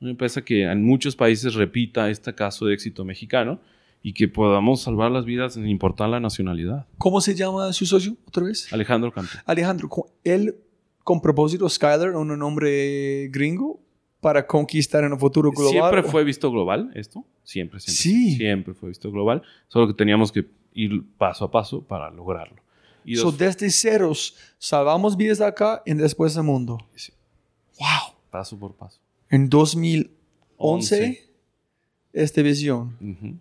Una 0.00 0.12
empresa 0.12 0.40
que 0.40 0.62
en 0.62 0.86
muchos 0.86 1.14
países 1.14 1.52
repita 1.52 2.08
este 2.08 2.34
caso 2.34 2.64
de 2.64 2.72
éxito 2.72 3.04
mexicano 3.04 3.60
y 4.06 4.12
que 4.12 4.28
podamos 4.28 4.82
salvar 4.82 5.10
las 5.10 5.24
vidas 5.24 5.54
sin 5.54 5.66
importar 5.66 6.08
la 6.08 6.20
nacionalidad. 6.20 6.86
¿Cómo 6.96 7.20
se 7.20 7.34
llama 7.34 7.72
su 7.72 7.86
socio 7.86 8.16
otra 8.28 8.44
vez? 8.44 8.72
Alejandro 8.72 9.10
Canto. 9.10 9.32
Alejandro, 9.44 9.90
él 10.22 10.54
con 11.02 11.20
propósito 11.20 11.68
Skyler, 11.68 12.10
un 12.10 12.38
nombre 12.38 13.26
gringo 13.32 13.80
para 14.20 14.46
conquistar 14.46 15.02
en 15.02 15.12
un 15.12 15.18
futuro 15.18 15.50
global. 15.50 15.72
Siempre 15.72 16.04
fue 16.04 16.22
visto 16.22 16.52
global 16.52 16.92
esto, 16.94 17.24
siempre, 17.42 17.80
siempre. 17.80 18.00
Sí. 18.00 18.36
Siempre 18.36 18.74
fue 18.74 18.90
visto 18.90 19.10
global, 19.10 19.42
solo 19.66 19.88
que 19.88 19.94
teníamos 19.94 20.30
que 20.30 20.46
ir 20.72 21.02
paso 21.18 21.44
a 21.44 21.50
paso 21.50 21.82
para 21.82 22.08
lograrlo. 22.08 22.62
Y 23.04 23.16
so, 23.16 23.32
desde 23.32 23.68
ceros, 23.70 24.36
salvamos 24.56 25.16
vidas 25.16 25.40
acá 25.40 25.82
y 25.84 25.94
después 25.94 26.32
del 26.36 26.44
mundo. 26.44 26.78
Sí. 26.94 27.12
Wow. 27.80 28.14
Paso 28.30 28.56
por 28.56 28.72
paso 28.72 29.00
en 29.30 29.48
2011 29.48 31.28
esta 32.12 32.42
visión. 32.42 33.40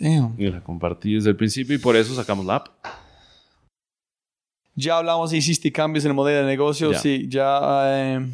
Damn. 0.00 0.34
Y 0.38 0.50
la 0.50 0.62
compartí 0.62 1.14
desde 1.14 1.30
el 1.30 1.36
principio 1.36 1.76
y 1.76 1.78
por 1.78 1.94
eso 1.94 2.14
sacamos 2.14 2.44
la 2.46 2.56
app. 2.56 2.68
Ya 4.74 4.96
hablamos, 4.96 5.32
hiciste 5.32 5.70
cambios 5.70 6.04
en 6.04 6.10
el 6.10 6.14
modelo 6.14 6.38
de 6.38 6.46
negocio, 6.46 6.94
sí, 6.94 7.26
ya... 7.28 7.60
Eh, 7.84 8.26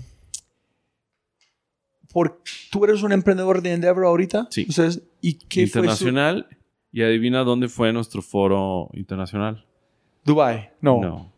por, 2.13 2.41
¿Tú 2.71 2.85
eres 2.85 3.03
un 3.03 3.13
emprendedor 3.13 3.61
de 3.61 3.73
Endeavor 3.73 4.07
ahorita? 4.07 4.47
Sí. 4.51 4.67
¿y 5.21 5.35
qué 5.35 5.63
internacional, 5.63 6.47
y 6.93 7.03
adivina 7.03 7.41
dónde 7.41 7.69
fue 7.69 7.93
nuestro 7.93 8.23
foro 8.23 8.89
internacional. 8.95 9.67
Dubai, 10.25 10.71
no. 10.81 11.01
No. 11.01 11.33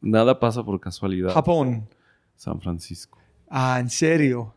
Nada 0.00 0.40
pasa 0.40 0.64
por 0.64 0.80
casualidad. 0.80 1.32
Japón. 1.32 1.88
San 2.34 2.60
Francisco. 2.60 3.18
Ah, 3.48 3.78
¿en 3.78 3.90
serio? 3.90 4.54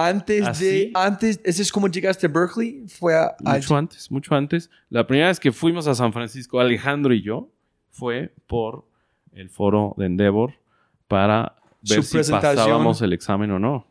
Antes 0.00 0.46
¿Ah, 0.46 0.52
de, 0.52 0.92
antes, 0.94 1.40
¿ese 1.42 1.60
es 1.60 1.72
como 1.72 1.88
llegaste 1.88 2.26
a 2.26 2.30
Berkeley? 2.30 2.84
Fue 2.86 3.16
a, 3.16 3.34
mucho 3.40 3.76
antes, 3.76 4.08
mucho 4.12 4.32
antes. 4.32 4.70
La 4.90 5.04
primera 5.04 5.26
vez 5.26 5.40
que 5.40 5.50
fuimos 5.50 5.88
a 5.88 5.94
San 5.96 6.12
Francisco, 6.12 6.60
Alejandro 6.60 7.12
y 7.12 7.20
yo, 7.20 7.50
fue 7.90 8.32
por 8.46 8.84
el 9.32 9.50
foro 9.50 9.96
de 9.98 10.06
Endeavor 10.06 10.52
para 11.08 11.56
ver 11.82 12.04
si 12.04 12.16
pasábamos 12.30 13.02
el 13.02 13.12
examen 13.12 13.50
o 13.50 13.58
no. 13.58 13.88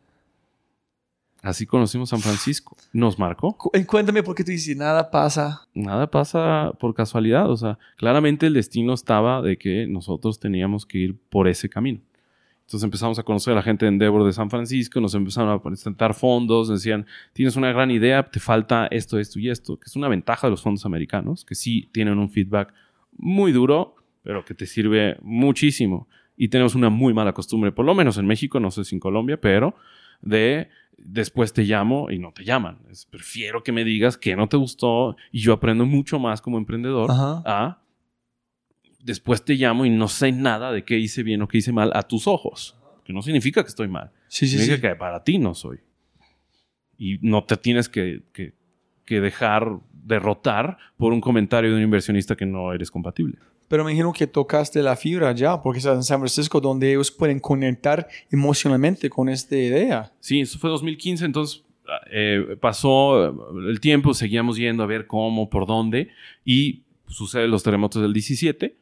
Así 1.42 1.66
conocimos 1.66 2.08
San 2.08 2.22
Francisco. 2.22 2.78
Nos 2.94 3.20
marcó. 3.20 3.58
Cuéntame 3.86 4.24
por 4.24 4.34
qué 4.34 4.46
tú 4.46 4.52
dices, 4.52 4.78
nada 4.78 5.12
pasa. 5.12 5.68
Nada 5.74 6.10
pasa 6.10 6.72
por 6.80 6.96
casualidad. 6.96 7.52
O 7.52 7.58
sea, 7.58 7.78
claramente 7.98 8.48
el 8.48 8.54
destino 8.54 8.94
estaba 8.94 9.42
de 9.42 9.58
que 9.58 9.86
nosotros 9.88 10.40
teníamos 10.40 10.86
que 10.86 11.00
ir 11.00 11.20
por 11.30 11.50
ese 11.50 11.68
camino. 11.68 12.00
Entonces 12.68 12.84
empezamos 12.84 13.18
a 13.18 13.24
conocer 13.24 13.54
a 13.54 13.56
la 13.56 13.64
gente 13.64 13.86
de 13.86 13.94
Endeavor 13.94 14.26
de 14.26 14.34
San 14.34 14.50
Francisco, 14.50 15.00
nos 15.00 15.16
empezaron 15.16 15.50
a 15.52 15.64
presentar 15.64 16.14
fondos, 16.14 16.68
decían, 16.68 17.06
tienes 17.32 17.56
una 17.56 17.72
gran 17.72 17.92
idea, 17.92 18.24
te 18.24 18.42
falta 18.42 18.88
esto, 18.92 19.20
esto 19.20 19.40
y 19.40 19.50
esto, 19.50 19.80
que 19.80 19.86
es 19.86 19.96
una 19.96 20.10
ventaja 20.10 20.48
de 20.48 20.52
los 20.52 20.62
fondos 20.62 20.86
americanos, 20.86 21.46
que 21.46 21.56
sí 21.56 21.88
tienen 21.94 22.20
un 22.20 22.30
feedback 22.30 22.74
muy 23.18 23.54
duro, 23.54 23.96
pero 24.22 24.44
que 24.44 24.54
te 24.54 24.66
sirve 24.66 25.18
muchísimo. 25.22 26.10
Y 26.36 26.50
tenemos 26.50 26.76
una 26.76 26.90
muy 26.90 27.14
mala 27.14 27.32
costumbre, 27.32 27.72
por 27.72 27.86
lo 27.86 27.96
menos 27.96 28.18
en 28.18 28.26
México, 28.26 28.60
no 28.60 28.70
sé 28.70 28.84
si 28.84 28.96
en 28.96 29.00
Colombia, 29.00 29.40
pero 29.40 29.74
de 30.22 30.68
después 30.98 31.54
te 31.54 31.64
llamo 31.64 32.12
y 32.12 32.20
no 32.20 32.34
te 32.34 32.44
llaman. 32.44 32.80
prefiero 33.10 33.64
que 33.64 33.72
me 33.72 33.86
digas 33.86 34.18
que 34.18 34.36
no 34.36 34.50
te 34.50 34.58
gustó 34.58 35.16
y 35.32 35.40
yo 35.40 35.54
aprendo 35.54 35.86
mucho 35.86 36.20
más 36.20 36.42
como 36.42 36.58
emprendedor 36.58 37.12
a 37.46 37.80
después 39.00 39.44
te 39.44 39.56
llamo 39.56 39.86
y 39.86 39.90
no 39.90 40.08
sé 40.08 40.32
nada 40.32 40.72
de 40.72 40.84
qué 40.84 40.98
hice 40.98 41.24
bien 41.24 41.42
o 41.42 41.48
qué 41.48 41.60
hice 41.60 41.72
mal 41.72 41.92
a 41.94 42.04
tus 42.04 42.28
ojos. 42.28 42.76
Que 43.04 43.14
no 43.14 43.22
significa 43.22 43.64
que 43.64 43.70
estoy 43.70 43.88
mal. 43.88 44.12
Sí, 44.28 44.48
sí, 44.48 44.58
significa 44.58 44.90
que 44.90 44.96
para 44.96 45.24
ti 45.24 45.38
no 45.38 45.56
soy. 45.56 45.80
Y 46.98 47.20
no 47.22 47.44
te 47.44 47.56
tienes 47.58 47.88
que, 47.88 48.24
dejar 49.06 49.80
derrotar 49.94 50.78
por 50.98 51.14
un 51.14 51.22
comentario 51.22 51.70
de 51.70 51.78
un 51.78 51.84
inversionista 51.84 52.36
que 52.36 52.46
no 52.46 52.74
eres 52.74 52.92
compatible. 52.92 53.38
Pero 53.70 53.84
me 53.84 53.92
imagino 53.92 54.14
que 54.14 54.28
tocaste 54.28 54.82
la 54.82 54.96
fibra 54.96 55.34
ya, 55.34 55.62
porque 55.62 55.80
estás 55.80 55.96
en 55.96 56.04
San 56.04 56.20
Francisco, 56.20 56.60
donde 56.60 56.92
ellos 56.92 57.12
pueden 57.12 57.40
conectar 57.40 58.08
emocionalmente 58.32 59.10
con 59.10 59.30
esta 59.30 59.56
idea. 59.56 60.14
Sí, 60.20 60.42
eso 60.42 60.58
fue 60.58 60.70
2015, 60.70 61.26
entonces 61.26 61.64
eh, 62.12 62.58
pasó 62.60 63.50
el 63.68 63.80
tiempo, 63.80 64.14
seguíamos 64.14 64.58
yendo 64.58 64.84
a 64.84 64.86
ver 64.86 65.06
cómo, 65.06 65.50
por 65.50 65.66
dónde, 65.66 66.10
y 66.46 66.84
suceden 67.08 67.52
los 67.52 67.64
terremotos 67.64 68.02
del 68.02 68.14
17 68.14 68.78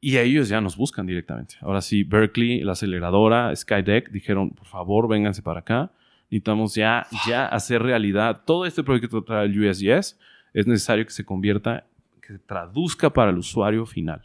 y 0.00 0.18
ellos 0.18 0.48
ya 0.48 0.60
nos 0.60 0.76
buscan 0.76 1.06
directamente. 1.06 1.56
Ahora 1.60 1.80
sí, 1.80 2.04
Berkeley, 2.04 2.60
la 2.60 2.72
aceleradora, 2.72 3.54
Skydeck, 3.54 4.10
dijeron, 4.10 4.50
por 4.50 4.66
favor, 4.66 5.08
vénganse 5.08 5.42
para 5.42 5.60
acá. 5.60 5.90
Necesitamos 6.30 6.74
ya, 6.74 7.06
ya 7.26 7.46
hacer 7.46 7.82
realidad. 7.82 8.42
Todo 8.44 8.66
este 8.66 8.84
proyecto 8.84 9.22
trae 9.24 9.46
el 9.46 9.68
USGS 9.68 10.16
es 10.54 10.66
necesario 10.66 11.04
que 11.04 11.12
se 11.12 11.24
convierta, 11.24 11.86
que 12.20 12.34
se 12.34 12.38
traduzca 12.38 13.12
para 13.12 13.30
el 13.30 13.38
usuario 13.38 13.86
final. 13.86 14.22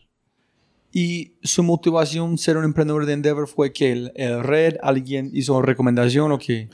¿Y 0.92 1.34
su 1.42 1.64
motivación 1.64 2.38
ser 2.38 2.58
un 2.58 2.66
emprendedor 2.66 3.06
de 3.06 3.14
Endeavor 3.14 3.48
fue 3.48 3.74
que 3.74 3.92
el, 3.92 4.12
el 4.16 4.44
red, 4.44 4.76
alguien 4.84 5.32
hizo 5.34 5.62
recomendación 5.62 6.32
o 6.32 6.38
qué? 6.38 6.70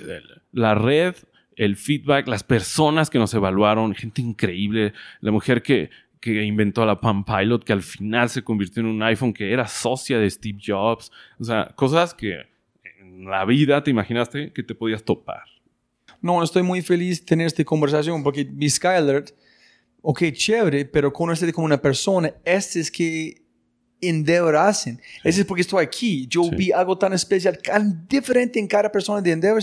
La 0.52 0.76
red, 0.76 1.16
el 1.56 1.78
feedback, 1.78 2.28
las 2.28 2.44
personas 2.44 3.10
que 3.10 3.18
nos 3.18 3.34
evaluaron, 3.34 3.96
gente 3.96 4.22
increíble, 4.22 4.94
la 5.22 5.32
mujer 5.32 5.62
que, 5.62 5.90
que 6.20 6.44
inventó 6.44 6.86
la 6.86 7.00
Palm 7.00 7.24
Pilot, 7.24 7.64
que 7.64 7.74
al 7.74 7.82
final 7.82 8.30
se 8.30 8.44
convirtió 8.44 8.82
en 8.82 8.88
un 8.88 9.02
iPhone, 9.04 9.34
que 9.34 9.52
era 9.54 9.68
socia 9.68 10.20
de 10.20 10.30
Steve 10.30 10.60
Jobs, 10.66 11.12
o 11.40 11.44
sea, 11.44 11.72
cosas 11.76 12.14
que 12.14 12.42
en 13.00 13.26
la 13.26 13.46
vida 13.46 13.84
te 13.84 13.92
imaginaste 13.92 14.52
que 14.52 14.64
te 14.64 14.76
podías 14.76 15.04
topar. 15.04 15.44
No, 16.22 16.44
estoy 16.44 16.64
muy 16.64 16.82
feliz 16.82 17.22
de 17.22 17.26
tener 17.26 17.48
esta 17.48 17.64
conversación 17.64 18.22
porque 18.24 18.44
mi 18.44 18.70
Skyler, 18.70 19.24
ok, 20.02 20.24
chévere, 20.34 20.84
pero 20.86 21.14
conocerte 21.14 21.54
como 21.54 21.66
una 21.66 21.82
persona, 21.82 22.34
este 22.44 22.82
es 22.82 22.92
que 22.92 23.42
Endeavor 24.02 24.56
hacen. 24.56 25.00
Ese 25.26 25.42
es 25.42 25.46
porque 25.46 25.62
estoy 25.62 25.84
aquí. 25.84 26.26
Yo 26.30 26.44
Sí. 26.44 26.56
vi 26.56 26.72
algo 26.72 26.98
tan 26.98 27.12
especial, 27.14 27.58
tan 27.62 28.08
diferente 28.08 28.58
en 28.60 28.68
cada 28.68 28.90
persona 28.92 29.22
de 29.22 29.32
Endeavor. 29.32 29.62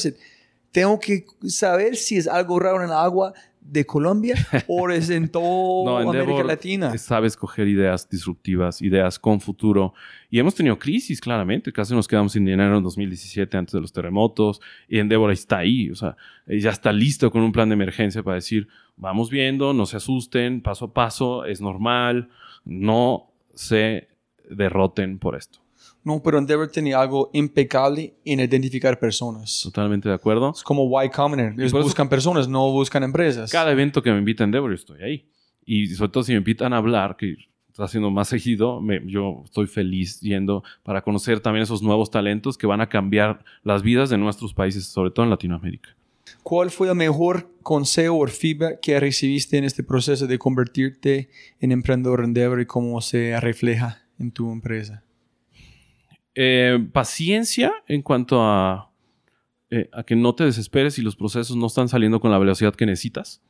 Tengo 0.72 1.00
que 1.00 1.24
saber 1.46 1.96
si 1.96 2.16
es 2.18 2.26
algo 2.28 2.58
raro 2.58 2.78
en 2.78 2.84
el 2.84 2.92
agua 2.92 3.32
de 3.68 3.84
Colombia 3.84 4.34
o 4.68 4.88
es 4.90 5.10
en 5.10 5.28
toda 5.28 6.02
América 6.02 6.44
Latina. 6.44 6.96
sabe 6.98 7.26
escoger 7.26 7.68
ideas 7.68 8.08
disruptivas, 8.08 8.80
ideas 8.82 9.18
con 9.18 9.40
futuro. 9.40 9.94
Y 10.30 10.38
hemos 10.38 10.54
tenido 10.54 10.78
crisis, 10.78 11.20
claramente. 11.20 11.72
Casi 11.72 11.94
nos 11.94 12.08
quedamos 12.08 12.32
sin 12.32 12.44
dinero 12.44 12.76
en 12.76 12.82
2017 12.82 13.56
antes 13.56 13.72
de 13.72 13.80
los 13.80 13.92
terremotos. 13.92 14.60
Y 14.88 14.98
Endeavor 14.98 15.30
está 15.30 15.58
ahí. 15.58 15.90
O 15.90 15.94
sea, 15.94 16.16
ya 16.46 16.70
está 16.70 16.92
listo 16.92 17.30
con 17.30 17.42
un 17.42 17.52
plan 17.52 17.68
de 17.68 17.74
emergencia 17.74 18.22
para 18.22 18.36
decir, 18.36 18.68
vamos 18.96 19.30
viendo, 19.30 19.72
no 19.72 19.86
se 19.86 19.96
asusten, 19.96 20.60
paso 20.60 20.86
a 20.86 20.92
paso, 20.92 21.44
es 21.44 21.60
normal. 21.60 22.28
No 22.64 23.30
se 23.54 24.08
derroten 24.48 25.18
por 25.18 25.36
esto. 25.36 25.65
No, 26.06 26.22
pero 26.22 26.38
Endeavor 26.38 26.68
tenía 26.68 27.00
algo 27.00 27.30
impecable 27.32 28.14
en 28.24 28.38
identificar 28.38 28.96
personas. 28.98 29.60
Totalmente 29.64 30.08
de 30.08 30.14
acuerdo. 30.14 30.52
Es 30.54 30.62
como 30.62 30.84
Y 31.02 31.10
Combinator. 31.10 31.54
Ellos 31.58 31.72
eso- 31.72 31.82
buscan 31.82 32.08
personas, 32.08 32.46
no 32.48 32.70
buscan 32.70 33.02
empresas. 33.02 33.50
Cada 33.50 33.72
evento 33.72 34.00
que 34.00 34.12
me 34.12 34.18
invita 34.18 34.44
Endeavor, 34.44 34.72
estoy 34.72 35.02
ahí. 35.02 35.28
Y 35.64 35.88
sobre 35.88 36.12
todo 36.12 36.22
si 36.22 36.30
me 36.30 36.38
invitan 36.38 36.72
a 36.72 36.76
hablar, 36.76 37.16
que 37.16 37.34
está 37.68 37.84
haciendo 37.84 38.08
más 38.12 38.28
seguido, 38.28 38.80
me- 38.80 39.02
yo 39.04 39.42
estoy 39.44 39.66
feliz 39.66 40.20
yendo 40.20 40.62
para 40.84 41.02
conocer 41.02 41.40
también 41.40 41.64
esos 41.64 41.82
nuevos 41.82 42.08
talentos 42.08 42.56
que 42.56 42.68
van 42.68 42.80
a 42.80 42.88
cambiar 42.88 43.44
las 43.64 43.82
vidas 43.82 44.08
de 44.08 44.16
nuestros 44.16 44.54
países, 44.54 44.86
sobre 44.86 45.10
todo 45.10 45.24
en 45.24 45.30
Latinoamérica. 45.30 45.90
¿Cuál 46.44 46.70
fue 46.70 46.88
el 46.88 46.94
mejor 46.94 47.50
consejo 47.64 48.18
o 48.18 48.26
feedback 48.28 48.78
que 48.80 49.00
recibiste 49.00 49.58
en 49.58 49.64
este 49.64 49.82
proceso 49.82 50.28
de 50.28 50.38
convertirte 50.38 51.30
en 51.58 51.72
emprendedor 51.72 52.22
Endeavor 52.22 52.60
y 52.60 52.66
cómo 52.66 53.00
se 53.00 53.38
refleja 53.40 54.02
en 54.20 54.30
tu 54.30 54.52
empresa? 54.52 55.02
Eh, 56.38 56.78
paciencia 56.92 57.72
en 57.88 58.02
cuanto 58.02 58.42
a, 58.42 58.90
eh, 59.70 59.88
a 59.92 60.02
que 60.02 60.14
no 60.14 60.34
te 60.34 60.44
desesperes 60.44 60.94
si 60.94 61.02
los 61.02 61.16
procesos 61.16 61.56
no 61.56 61.66
están 61.66 61.88
saliendo 61.88 62.20
con 62.20 62.30
la 62.30 62.38
velocidad 62.38 62.74
que 62.74 62.86
necesitas, 62.86 63.42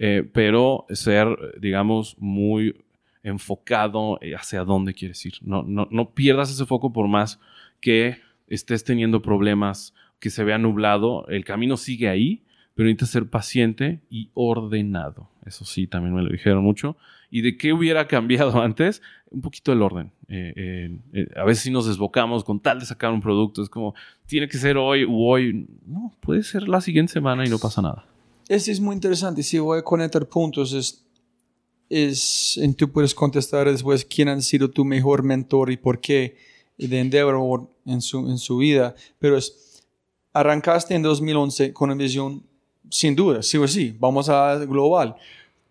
Eh, 0.00 0.22
pero 0.32 0.84
ser, 0.90 1.26
digamos, 1.60 2.16
muy 2.18 2.84
enfocado 3.24 4.18
eh, 4.20 4.34
hacia 4.34 4.62
dónde 4.64 4.94
quieres 4.94 5.24
ir. 5.26 5.34
No, 5.42 5.62
no, 5.62 5.88
no 5.90 6.14
pierdas 6.14 6.50
ese 6.50 6.66
foco 6.66 6.92
por 6.92 7.08
más 7.08 7.40
que 7.80 8.18
estés 8.46 8.84
teniendo 8.84 9.22
problemas, 9.22 9.94
que 10.20 10.30
se 10.30 10.44
vea 10.44 10.58
nublado, 10.58 11.26
el 11.28 11.44
camino 11.44 11.76
sigue 11.76 12.08
ahí, 12.08 12.42
pero 12.74 12.86
necesitas 12.88 13.10
ser 13.10 13.28
paciente 13.28 14.00
y 14.08 14.30
ordenado. 14.34 15.30
Eso 15.44 15.64
sí, 15.64 15.86
también 15.86 16.14
me 16.14 16.22
lo 16.22 16.30
dijeron 16.30 16.62
mucho. 16.62 16.96
¿Y 17.30 17.42
de 17.42 17.56
qué 17.56 17.72
hubiera 17.72 18.06
cambiado 18.08 18.60
antes? 18.60 19.02
Un 19.30 19.42
poquito 19.42 19.72
el 19.72 19.82
orden. 19.82 20.12
Eh, 20.28 20.52
eh, 20.56 20.98
eh, 21.12 21.28
a 21.36 21.44
veces 21.44 21.64
sí 21.64 21.70
nos 21.70 21.86
desbocamos 21.86 22.44
con 22.44 22.60
tal 22.60 22.80
de 22.80 22.86
sacar 22.86 23.12
un 23.12 23.20
producto. 23.20 23.62
Es 23.62 23.68
como, 23.68 23.94
tiene 24.26 24.48
que 24.48 24.58
ser 24.58 24.76
hoy 24.76 25.04
u 25.04 25.26
hoy. 25.26 25.66
No, 25.86 26.14
puede 26.20 26.42
ser 26.42 26.68
la 26.68 26.80
siguiente 26.80 27.12
semana 27.12 27.44
y 27.44 27.48
no 27.48 27.58
pasa 27.58 27.82
nada. 27.82 28.06
Este 28.48 28.72
es 28.72 28.80
muy 28.80 28.94
interesante. 28.94 29.42
Si 29.42 29.58
voy 29.58 29.78
a 29.78 29.82
conectar 29.82 30.26
puntos, 30.26 30.72
es, 30.72 31.04
es, 31.90 32.58
en 32.62 32.74
tú 32.74 32.90
puedes 32.90 33.14
contestar 33.14 33.70
después 33.70 34.04
quién 34.04 34.28
han 34.28 34.40
sido 34.40 34.70
tu 34.70 34.84
mejor 34.84 35.22
mentor 35.22 35.70
y 35.70 35.76
por 35.76 36.00
qué 36.00 36.36
de 36.78 37.00
Endeavor 37.00 37.68
en 37.84 38.00
su, 38.00 38.30
en 38.30 38.38
su 38.38 38.58
vida. 38.58 38.94
Pero 39.18 39.36
es, 39.36 39.84
arrancaste 40.32 40.94
en 40.94 41.02
2011 41.02 41.72
con 41.72 41.90
una 41.90 41.98
visión, 41.98 42.42
sin 42.90 43.14
duda, 43.14 43.42
sí 43.42 43.58
o 43.58 43.66
sí, 43.66 43.94
vamos 43.98 44.28
a 44.28 44.56
global. 44.64 45.16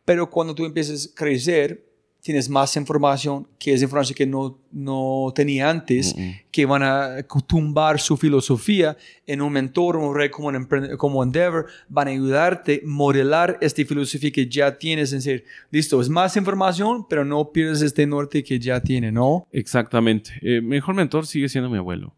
Pero 0.08 0.30
cuando 0.30 0.56
tú 0.56 0.64
empiezas 0.64 1.10
a 1.12 1.16
crecer, 1.16 1.84
tienes 2.22 2.50
más 2.50 2.78
información, 2.78 3.46
que 3.60 3.74
es 3.74 3.82
información 3.82 4.16
que 4.16 4.26
no, 4.26 4.58
no 4.72 5.34
tenía 5.36 5.70
antes, 5.70 6.16
mm. 6.18 6.30
que 6.50 6.66
van 6.66 6.82
a 6.82 7.18
tumbar 7.46 8.00
su 8.00 8.16
filosofía 8.16 8.96
en 9.26 9.42
un 9.42 9.52
mentor, 9.52 9.98
un 9.98 10.16
red 10.16 10.32
como, 10.32 10.48
un 10.48 10.66
como 10.96 11.22
Endeavor, 11.22 11.66
van 11.90 12.08
a 12.08 12.12
ayudarte 12.12 12.82
a 12.82 12.88
modelar 12.88 13.58
esta 13.60 13.84
filosofía 13.84 14.32
que 14.32 14.48
ya 14.48 14.78
tienes 14.78 15.12
en 15.12 15.18
decir, 15.18 15.44
listo, 15.72 16.00
es 16.00 16.08
más 16.08 16.38
información, 16.38 17.06
pero 17.10 17.26
no 17.26 17.52
pierdes 17.52 17.82
este 17.82 18.08
norte 18.08 18.46
que 18.46 18.58
ya 18.60 18.80
tiene, 18.80 19.12
¿no? 19.12 19.46
Exactamente. 19.52 20.32
Eh, 20.42 20.62
mejor 20.62 20.96
mentor 20.96 21.28
sigue 21.28 21.50
siendo 21.50 21.70
mi 21.70 21.80
abuelo. 21.80 22.16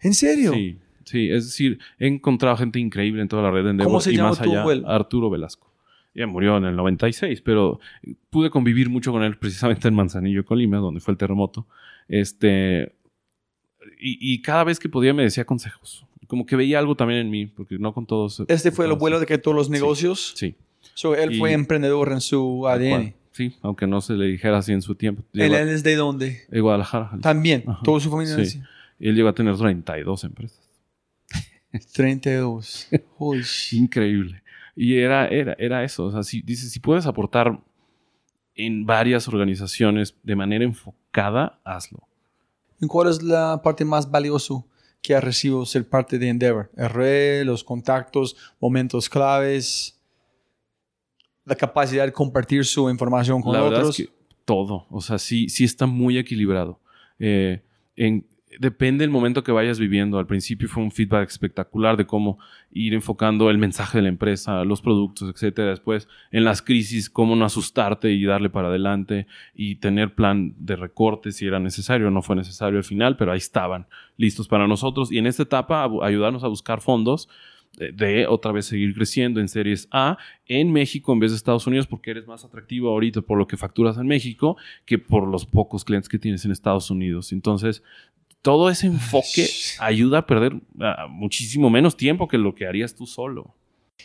¿En 0.00 0.14
serio? 0.14 0.52
Sí, 0.52 0.78
sí. 1.04 1.28
Es 1.28 1.46
decir, 1.46 1.80
he 1.98 2.06
encontrado 2.06 2.56
gente 2.56 2.78
increíble 2.78 3.20
en 3.20 3.26
toda 3.26 3.42
la 3.42 3.50
red 3.50 3.64
de 3.64 3.70
Endeavor 3.70 3.90
¿Cómo 3.90 4.00
se 4.00 4.12
y 4.12 4.16
llama 4.16 4.28
más 4.28 4.38
tu 4.38 4.52
allá, 4.52 4.60
abuelo? 4.60 4.88
Arturo 4.88 5.28
Velasco. 5.28 5.75
Ya 6.16 6.26
murió 6.26 6.56
en 6.56 6.64
el 6.64 6.74
96, 6.76 7.42
pero 7.42 7.78
pude 8.30 8.48
convivir 8.48 8.88
mucho 8.88 9.12
con 9.12 9.22
él 9.22 9.36
precisamente 9.36 9.86
en 9.86 9.94
Manzanillo, 9.94 10.46
Colima, 10.46 10.78
donde 10.78 11.00
fue 11.00 11.12
el 11.12 11.18
terremoto. 11.18 11.66
Este, 12.08 12.94
y, 14.00 14.18
y 14.34 14.40
cada 14.40 14.64
vez 14.64 14.78
que 14.78 14.88
podía 14.88 15.12
me 15.12 15.22
decía 15.24 15.44
consejos. 15.44 16.06
Como 16.26 16.46
que 16.46 16.56
veía 16.56 16.78
algo 16.78 16.96
también 16.96 17.20
en 17.20 17.30
mí, 17.30 17.46
porque 17.46 17.78
no 17.78 17.92
con 17.92 18.06
todos. 18.06 18.42
Este 18.48 18.72
fue 18.72 18.86
el 18.86 18.92
abuelo 18.92 19.20
de 19.20 19.26
que 19.26 19.36
todos 19.36 19.54
los 19.54 19.68
negocios. 19.68 20.32
Sí. 20.36 20.56
So, 20.94 21.14
él 21.14 21.34
Y- 21.34 21.38
fue 21.38 21.52
emprendedor 21.52 22.10
en 22.12 22.22
su 22.22 22.66
ADN. 22.66 22.90
cual. 22.90 23.14
Sí, 23.32 23.54
aunque 23.60 23.86
no 23.86 24.00
se 24.00 24.14
le 24.14 24.24
dijera 24.24 24.56
así 24.56 24.72
en 24.72 24.80
su 24.80 24.94
tiempo. 24.94 25.22
¿Él, 25.34 25.52
es 25.54 25.82
de 25.82 25.94
dónde? 25.96 26.40
de 26.48 26.60
Guadalajara. 26.60 27.10
También. 27.20 27.64
Ajá. 27.66 27.80
Toda 27.84 28.00
su 28.00 28.08
familia. 28.10 28.34
Sí. 28.36 28.40
es 28.40 28.48
así. 28.48 28.60
Y 28.98 29.08
él 29.10 29.14
llegó 29.14 29.28
a 29.28 29.34
tener 29.34 29.54
32 29.54 30.24
empresas. 30.24 30.58
32. 31.92 32.88
Holy. 33.18 33.44
Increíble. 33.72 34.42
Y 34.76 34.98
era, 34.98 35.26
era, 35.28 35.56
era 35.58 35.82
eso. 35.82 36.04
O 36.04 36.12
sea, 36.12 36.22
si, 36.22 36.42
dices, 36.42 36.70
si 36.70 36.78
puedes 36.78 37.06
aportar 37.06 37.58
en 38.54 38.84
varias 38.84 39.26
organizaciones 39.26 40.14
de 40.22 40.36
manera 40.36 40.64
enfocada, 40.64 41.58
hazlo. 41.64 42.06
¿Y 42.80 42.86
¿Cuál 42.86 43.08
es 43.08 43.22
la 43.22 43.60
parte 43.62 43.84
más 43.84 44.10
valiosa 44.10 44.54
que 45.00 45.14
ha 45.14 45.20
recibido 45.20 45.64
ser 45.64 45.88
parte 45.88 46.18
de 46.18 46.28
Endeavor? 46.28 46.70
El 46.76 46.90
red, 46.90 47.46
los 47.46 47.64
contactos, 47.64 48.36
momentos 48.60 49.08
claves, 49.08 49.98
la 51.46 51.54
capacidad 51.54 52.04
de 52.04 52.12
compartir 52.12 52.64
su 52.66 52.90
información 52.90 53.40
con 53.40 53.54
La 53.54 53.64
otros. 53.64 53.98
es 53.98 54.06
que 54.06 54.12
todo. 54.44 54.86
O 54.90 55.00
sea, 55.00 55.18
sí, 55.18 55.48
sí 55.48 55.64
está 55.64 55.86
muy 55.86 56.18
equilibrado. 56.18 56.80
Eh, 57.18 57.62
en, 57.96 58.26
depende 58.58 59.02
del 59.02 59.10
momento 59.10 59.42
que 59.42 59.52
vayas 59.52 59.78
viviendo. 59.78 60.18
Al 60.18 60.26
principio 60.26 60.68
fue 60.68 60.82
un 60.82 60.90
feedback 60.90 61.28
espectacular 61.28 61.96
de 61.96 62.06
cómo 62.06 62.38
ir 62.70 62.94
enfocando 62.94 63.50
el 63.50 63.58
mensaje 63.58 63.98
de 63.98 64.02
la 64.02 64.08
empresa, 64.08 64.64
los 64.64 64.80
productos, 64.80 65.30
etcétera. 65.30 65.70
Después, 65.70 66.08
en 66.30 66.44
las 66.44 66.62
crisis, 66.62 67.10
cómo 67.10 67.36
no 67.36 67.44
asustarte 67.44 68.12
y 68.12 68.24
darle 68.24 68.50
para 68.50 68.68
adelante 68.68 69.26
y 69.54 69.76
tener 69.76 70.14
plan 70.14 70.54
de 70.58 70.76
recorte 70.76 71.32
si 71.32 71.46
era 71.46 71.60
necesario. 71.60 72.10
No 72.10 72.22
fue 72.22 72.36
necesario 72.36 72.78
al 72.78 72.84
final, 72.84 73.16
pero 73.16 73.32
ahí 73.32 73.38
estaban 73.38 73.86
listos 74.16 74.48
para 74.48 74.66
nosotros. 74.66 75.12
Y 75.12 75.18
en 75.18 75.26
esta 75.26 75.42
etapa, 75.42 75.88
ayudarnos 76.02 76.44
a 76.44 76.48
buscar 76.48 76.80
fondos 76.80 77.28
de, 77.76 77.92
de 77.92 78.26
otra 78.26 78.52
vez 78.52 78.66
seguir 78.66 78.94
creciendo 78.94 79.40
en 79.40 79.48
series 79.48 79.88
A 79.90 80.16
en 80.46 80.72
México 80.72 81.12
en 81.12 81.18
vez 81.18 81.32
de 81.32 81.36
Estados 81.36 81.66
Unidos 81.66 81.86
porque 81.86 82.10
eres 82.10 82.26
más 82.26 82.42
atractivo 82.42 82.88
ahorita 82.88 83.20
por 83.20 83.36
lo 83.36 83.46
que 83.46 83.58
facturas 83.58 83.98
en 83.98 84.06
México 84.06 84.56
que 84.86 84.98
por 84.98 85.28
los 85.28 85.44
pocos 85.44 85.84
clientes 85.84 86.08
que 86.08 86.18
tienes 86.18 86.44
en 86.46 86.52
Estados 86.52 86.90
Unidos. 86.90 87.32
Entonces, 87.32 87.82
todo 88.46 88.70
ese 88.70 88.86
enfoque 88.86 89.48
ayuda 89.80 90.18
a 90.18 90.26
perder 90.26 90.54
ah, 90.78 91.08
muchísimo 91.10 91.68
menos 91.68 91.96
tiempo 91.96 92.28
que 92.28 92.38
lo 92.38 92.54
que 92.54 92.64
harías 92.64 92.94
tú 92.94 93.04
solo. 93.04 93.56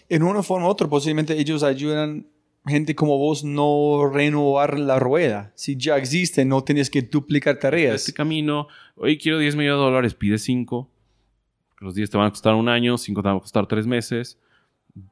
En 0.09 0.23
una 0.23 0.41
forma 0.41 0.65
u 0.65 0.69
otra, 0.72 0.89
posiblemente 0.89 1.39
ellos 1.39 1.61
ayudan 1.61 2.26
gente 2.65 2.95
como 2.95 3.19
vos 3.19 3.43
no 3.43 4.09
renovar 4.11 4.80
la 4.80 4.97
rueda. 4.97 5.51
Si 5.53 5.77
ya 5.77 5.95
existe, 5.95 6.43
no 6.43 6.63
tienes 6.63 6.89
que 6.89 7.03
duplicar 7.03 7.59
tareas. 7.59 7.97
Este 7.97 8.13
camino, 8.13 8.68
hoy 8.95 9.19
quiero 9.19 9.38
10 9.38 9.55
millones 9.55 9.77
de 9.77 9.84
dólares, 9.84 10.15
pide 10.15 10.39
5. 10.39 10.89
Los 11.80 11.93
10 11.93 12.09
te 12.09 12.18
van 12.18 12.26
a 12.26 12.30
costar 12.31 12.55
un 12.55 12.68
año, 12.68 12.97
5 12.97 13.22
te 13.22 13.27
van 13.27 13.38
a 13.38 13.41
costar 13.41 13.68
3 13.68 13.85
meses. 13.85 14.39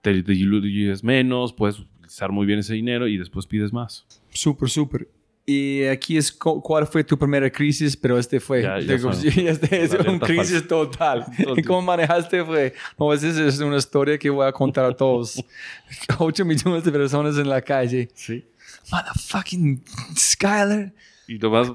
Te 0.01 0.23
diluyes 0.23 1.03
menos, 1.03 1.53
puedes 1.53 1.77
utilizar 1.77 2.31
muy 2.31 2.47
bien 2.47 2.57
ese 2.57 2.73
dinero 2.73 3.07
y 3.07 3.19
después 3.19 3.45
pides 3.45 3.72
más. 3.72 4.07
Súper, 4.31 4.69
súper. 4.69 5.07
Y 5.51 5.84
aquí 5.85 6.15
es 6.15 6.31
cu- 6.31 6.61
cuál 6.61 6.85
fue 6.85 7.03
tu 7.03 7.17
primera 7.17 7.49
crisis, 7.51 7.97
pero 7.97 8.19
este 8.19 8.39
fue. 8.39 8.61
Ya- 8.61 8.80
ya 8.80 8.95
Digo, 8.97 9.09
este 9.26 9.84
es 9.84 9.93
una 9.93 10.19
crisis 10.19 10.67
total. 10.67 11.26
Total. 11.43 11.65
¿Cómo 11.65 11.81
manejaste? 11.81 12.45
Fue, 12.45 12.73
no, 12.99 13.11
esa 13.11 13.47
es 13.47 13.59
una 13.59 13.77
historia 13.77 14.17
que 14.19 14.30
voy 14.30 14.45
a 14.45 14.51
contar 14.51 14.85
a 14.85 14.95
todos. 14.95 15.43
8 16.19 16.45
millones 16.45 16.84
de 16.84 16.91
personas 16.91 17.35
en 17.38 17.49
la 17.49 17.61
calle. 17.63 18.09
Sí. 18.13 18.45
Motherfucking 18.91 19.81
Skyler. 20.15 20.93
Y 21.27 21.39
lo 21.39 21.49
más 21.49 21.71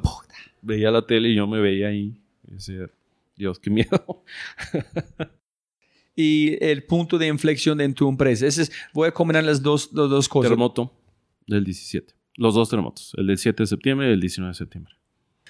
veía 0.63 0.93
la 0.93 1.05
tele 1.05 1.31
y 1.31 1.35
yo 1.35 1.47
me 1.49 1.61
veía 1.61 1.89
ahí. 1.89 2.17
Y 2.49 2.55
decía, 2.55 2.87
Dios, 3.37 3.59
qué 3.59 3.71
miedo. 3.71 4.23
y 6.15 6.57
el 6.65 6.85
punto 6.85 7.19
de 7.19 7.27
inflexión 7.27 7.81
en 7.81 7.93
tu 7.95 8.09
empresa. 8.09 8.47
Ese 8.47 8.63
es, 8.63 8.73
voy 8.93 9.09
a 9.09 9.11
combinar 9.11 9.43
las 9.43 9.61
dos, 9.63 9.91
las 9.93 10.09
dos 10.09 10.29
cosas. 10.29 10.51
Terremoto 10.51 10.93
del 11.47 11.65
17. 11.65 12.15
Los 12.37 12.55
dos 12.55 12.69
terremotos, 12.69 13.13
el 13.17 13.27
del 13.27 13.39
7 13.39 13.63
de 13.63 13.67
septiembre 13.67 14.09
y 14.09 14.13
el 14.13 14.21
19 14.21 14.51
de 14.51 14.55
septiembre. 14.55 14.95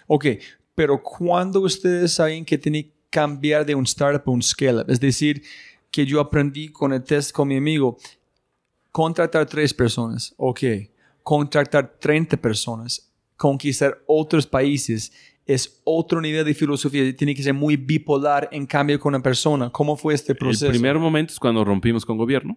Ok, 0.07 0.27
pero 0.75 1.03
cuando 1.03 1.61
ustedes 1.61 2.13
saben 2.13 2.45
que 2.45 2.59
tienen 2.59 2.85
que 2.85 2.93
cambiar 3.11 3.65
de 3.65 3.75
un 3.75 3.85
startup 3.85 4.23
a 4.27 4.31
un 4.31 4.43
scale-up, 4.43 4.91
es 4.91 5.01
decir, 5.01 5.43
que 5.91 6.05
yo 6.05 6.21
aprendí 6.21 6.69
con 6.69 6.93
el 6.93 7.03
test 7.03 7.33
con 7.33 7.49
mi 7.49 7.57
amigo, 7.57 7.97
contratar 8.91 9.47
tres 9.47 9.73
personas, 9.73 10.35
ok, 10.37 10.61
contratar 11.23 11.97
30 11.99 12.37
personas, 12.37 13.11
conquistar 13.37 14.03
otros 14.07 14.47
países, 14.47 15.13
es 15.47 15.81
otro 15.85 16.21
nivel 16.21 16.45
de 16.45 16.55
filosofía, 16.55 17.15
tiene 17.15 17.35
que 17.35 17.43
ser 17.43 17.55
muy 17.55 17.77
bipolar 17.77 18.49
en 18.53 18.67
cambio 18.67 18.99
con 18.99 19.15
una 19.15 19.23
persona. 19.23 19.71
¿Cómo 19.71 19.97
fue 19.97 20.15
este 20.15 20.35
proceso? 20.35 20.67
El 20.67 20.73
primer 20.73 20.99
momento 20.99 21.33
es 21.33 21.39
cuando 21.39 21.65
rompimos 21.65 22.05
con 22.05 22.17
gobierno. 22.17 22.57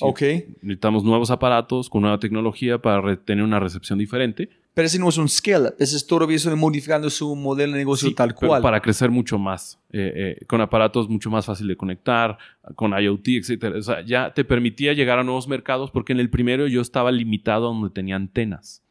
Ok. 0.00 0.20
Necesitamos 0.62 1.04
nuevos 1.04 1.30
aparatos 1.30 1.88
con 1.88 2.02
nueva 2.02 2.18
tecnología 2.18 2.78
para 2.78 3.16
tener 3.16 3.44
una 3.44 3.60
recepción 3.60 3.98
diferente. 3.98 4.48
Pero 4.74 4.86
ese 4.86 4.98
no 4.98 5.08
es 5.08 5.18
un 5.18 5.28
scale-up, 5.28 5.74
ese 5.78 5.96
es 5.96 6.04
todavía 6.04 6.36
modificando 6.56 7.08
su 7.08 7.36
modelo 7.36 7.74
de 7.74 7.78
negocio 7.78 8.12
tal 8.12 8.34
cual. 8.34 8.60
para 8.60 8.80
crecer 8.80 9.08
mucho 9.08 9.38
más, 9.38 9.78
eh, 9.92 10.36
eh, 10.40 10.44
con 10.46 10.60
aparatos 10.60 11.08
mucho 11.08 11.30
más 11.30 11.46
fácil 11.46 11.68
de 11.68 11.76
conectar, 11.76 12.38
con 12.74 12.90
IoT, 12.90 13.28
etc. 13.28 13.76
O 13.76 13.82
sea, 13.82 14.04
ya 14.04 14.34
te 14.34 14.44
permitía 14.44 14.92
llegar 14.92 15.20
a 15.20 15.22
nuevos 15.22 15.46
mercados 15.46 15.92
porque 15.92 16.12
en 16.12 16.18
el 16.18 16.28
primero 16.28 16.66
yo 16.66 16.80
estaba 16.80 17.12
limitado 17.12 17.66
a 17.66 17.72
donde 17.72 17.90
tenía 17.90 18.16
antenas 18.16 18.83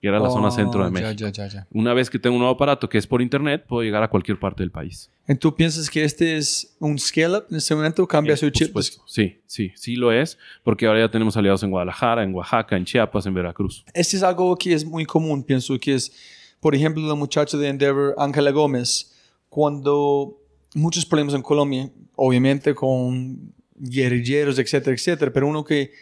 que 0.00 0.08
era 0.08 0.20
la 0.20 0.30
zona 0.30 0.50
centro 0.50 0.82
de 0.82 0.88
oh, 0.88 0.90
México. 0.90 1.30
Una 1.72 1.92
vez 1.94 2.08
que 2.10 2.18
tengo 2.18 2.36
un 2.36 2.40
nuevo 2.40 2.54
aparato 2.54 2.88
que 2.88 2.98
es 2.98 3.06
por 3.06 3.20
internet, 3.20 3.64
puedo 3.66 3.82
llegar 3.82 4.02
a 4.02 4.08
cualquier 4.08 4.38
parte 4.38 4.62
del 4.62 4.70
país. 4.70 5.10
¿Tú 5.40 5.54
piensas 5.54 5.90
que 5.90 6.04
este 6.04 6.36
es 6.36 6.76
un 6.78 6.98
scale-up 6.98 7.46
en 7.50 7.56
este 7.56 7.74
momento? 7.74 8.06
¿Cambia 8.06 8.36
su 8.36 8.48
chip? 8.50 8.76
Sí, 9.06 9.40
sí, 9.46 9.72
sí 9.74 9.96
lo 9.96 10.12
es, 10.12 10.38
porque 10.62 10.86
ahora 10.86 11.00
ya 11.00 11.10
tenemos 11.10 11.36
aliados 11.36 11.62
en 11.62 11.70
Guadalajara, 11.70 12.22
en 12.22 12.34
Oaxaca, 12.34 12.76
en 12.76 12.84
Chiapas, 12.84 13.26
en 13.26 13.34
Veracruz. 13.34 13.84
Este 13.92 14.16
es 14.16 14.22
algo 14.22 14.56
que 14.56 14.72
es 14.72 14.84
muy 14.84 15.04
común, 15.04 15.42
pienso 15.42 15.78
que 15.78 15.94
es, 15.94 16.12
por 16.60 16.74
ejemplo, 16.74 17.06
la 17.06 17.14
muchacha 17.14 17.56
de 17.56 17.68
Endeavor, 17.68 18.14
Ángela 18.18 18.50
Gómez, 18.52 19.14
cuando 19.48 20.38
muchos 20.74 21.04
problemas 21.04 21.34
en 21.34 21.42
Colombia, 21.42 21.90
obviamente 22.14 22.74
con 22.74 23.52
guerrilleros, 23.74 24.58
etcétera, 24.58 24.94
etcétera, 24.94 25.32
pero 25.32 25.46
uno 25.46 25.64
que 25.64 25.92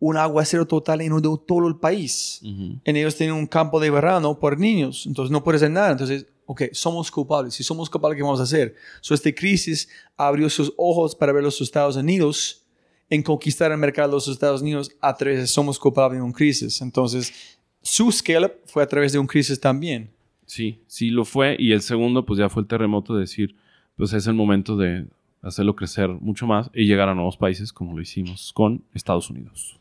un 0.00 0.16
aguacero 0.16 0.66
total 0.66 1.02
inundó 1.02 1.36
todo 1.36 1.68
el 1.68 1.76
país. 1.76 2.40
En 2.42 2.96
ellos 2.96 3.14
tienen 3.16 3.36
un 3.36 3.46
campo 3.46 3.78
de 3.78 3.90
verano 3.90 4.38
por 4.38 4.58
niños, 4.58 5.04
entonces 5.06 5.30
no 5.30 5.44
puede 5.44 5.56
hacer 5.56 5.70
nada. 5.70 5.92
Entonces, 5.92 6.26
ok, 6.46 6.62
somos 6.72 7.10
culpables. 7.10 7.54
Si 7.54 7.62
somos 7.62 7.90
culpables, 7.90 8.16
¿qué 8.16 8.22
vamos 8.22 8.40
a 8.40 8.44
hacer? 8.44 8.74
So, 9.02 9.14
esta 9.14 9.30
crisis 9.32 9.88
abrió 10.16 10.48
sus 10.48 10.72
ojos 10.78 11.14
para 11.14 11.32
ver 11.32 11.44
los 11.44 11.60
Estados 11.60 11.96
Unidos 11.96 12.64
en 13.10 13.22
conquistar 13.22 13.70
el 13.72 13.78
mercado 13.78 14.08
de 14.08 14.14
los 14.14 14.28
Estados 14.28 14.62
Unidos 14.62 14.90
a 15.00 15.14
través 15.14 15.38
de 15.40 15.46
somos 15.46 15.78
culpables 15.78 16.18
de 16.18 16.24
una 16.24 16.32
crisis. 16.32 16.80
Entonces, 16.80 17.58
su 17.82 18.10
scale 18.10 18.52
fue 18.66 18.82
a 18.82 18.86
través 18.86 19.12
de 19.12 19.18
un 19.18 19.26
crisis 19.26 19.60
también. 19.60 20.10
Sí, 20.46 20.80
sí 20.86 21.10
lo 21.10 21.26
fue. 21.26 21.56
Y 21.58 21.72
el 21.72 21.82
segundo, 21.82 22.24
pues 22.24 22.38
ya 22.38 22.48
fue 22.48 22.62
el 22.62 22.68
terremoto 22.68 23.14
de 23.14 23.20
decir, 23.20 23.54
pues 23.96 24.14
es 24.14 24.26
el 24.26 24.34
momento 24.34 24.76
de 24.76 25.06
hacerlo 25.42 25.76
crecer 25.76 26.08
mucho 26.08 26.46
más 26.46 26.70
y 26.74 26.86
llegar 26.86 27.08
a 27.08 27.14
nuevos 27.14 27.36
países 27.36 27.72
como 27.72 27.94
lo 27.94 28.00
hicimos 28.00 28.52
con 28.54 28.82
Estados 28.94 29.28
Unidos. 29.28 29.79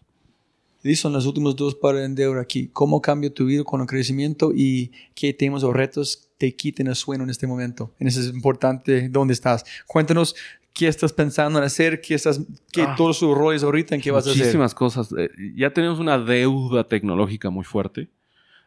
Y 0.84 0.96
son 0.96 1.14
los 1.14 1.26
últimos 1.26 1.56
dos 1.56 1.76
para 1.76 2.06
Endeavor 2.06 2.40
aquí. 2.40 2.70
¿Cómo 2.72 3.02
cambia 3.02 3.34
tu 3.34 3.46
vida 3.46 3.64
con 3.64 3.82
el 3.82 3.88
crecimiento 3.88 4.52
y 4.56 4.92
qué 5.14 5.34
temas 5.34 5.64
o 5.64 5.74
retos 5.74 6.30
te 6.38 6.56
quiten 6.56 6.88
el 6.88 6.96
sueño 6.96 7.24
en 7.24 7.30
este 7.30 7.48
momento? 7.48 7.94
En 8.00 8.08
ese 8.08 8.22
es 8.22 8.28
importante 8.28 9.10
dónde 9.10 9.34
estás. 9.34 9.66
Cuéntanos 9.86 10.36
qué 10.74 10.88
estás 10.88 11.12
pensando 11.12 11.60
en 11.60 11.66
hacer, 11.66 12.00
qué, 12.00 12.16
estás, 12.16 12.42
qué 12.72 12.84
ah. 12.84 12.96
todos 12.96 13.18
sus 13.18 13.38
roles 13.38 13.64
ahorita, 13.64 13.96
en 13.96 14.02
qué 14.02 14.12
vas 14.12 14.26
a 14.26 14.30
hacer. 14.30 14.42
Muchísimas 14.42 14.74
cosas. 14.74 15.14
Eh, 15.18 15.30
ya 15.56 15.72
tenemos 15.72 16.00
una 16.00 16.18
deuda 16.18 16.86
tecnológica 16.86 17.50
muy 17.50 17.66
fuerte. 17.66 18.08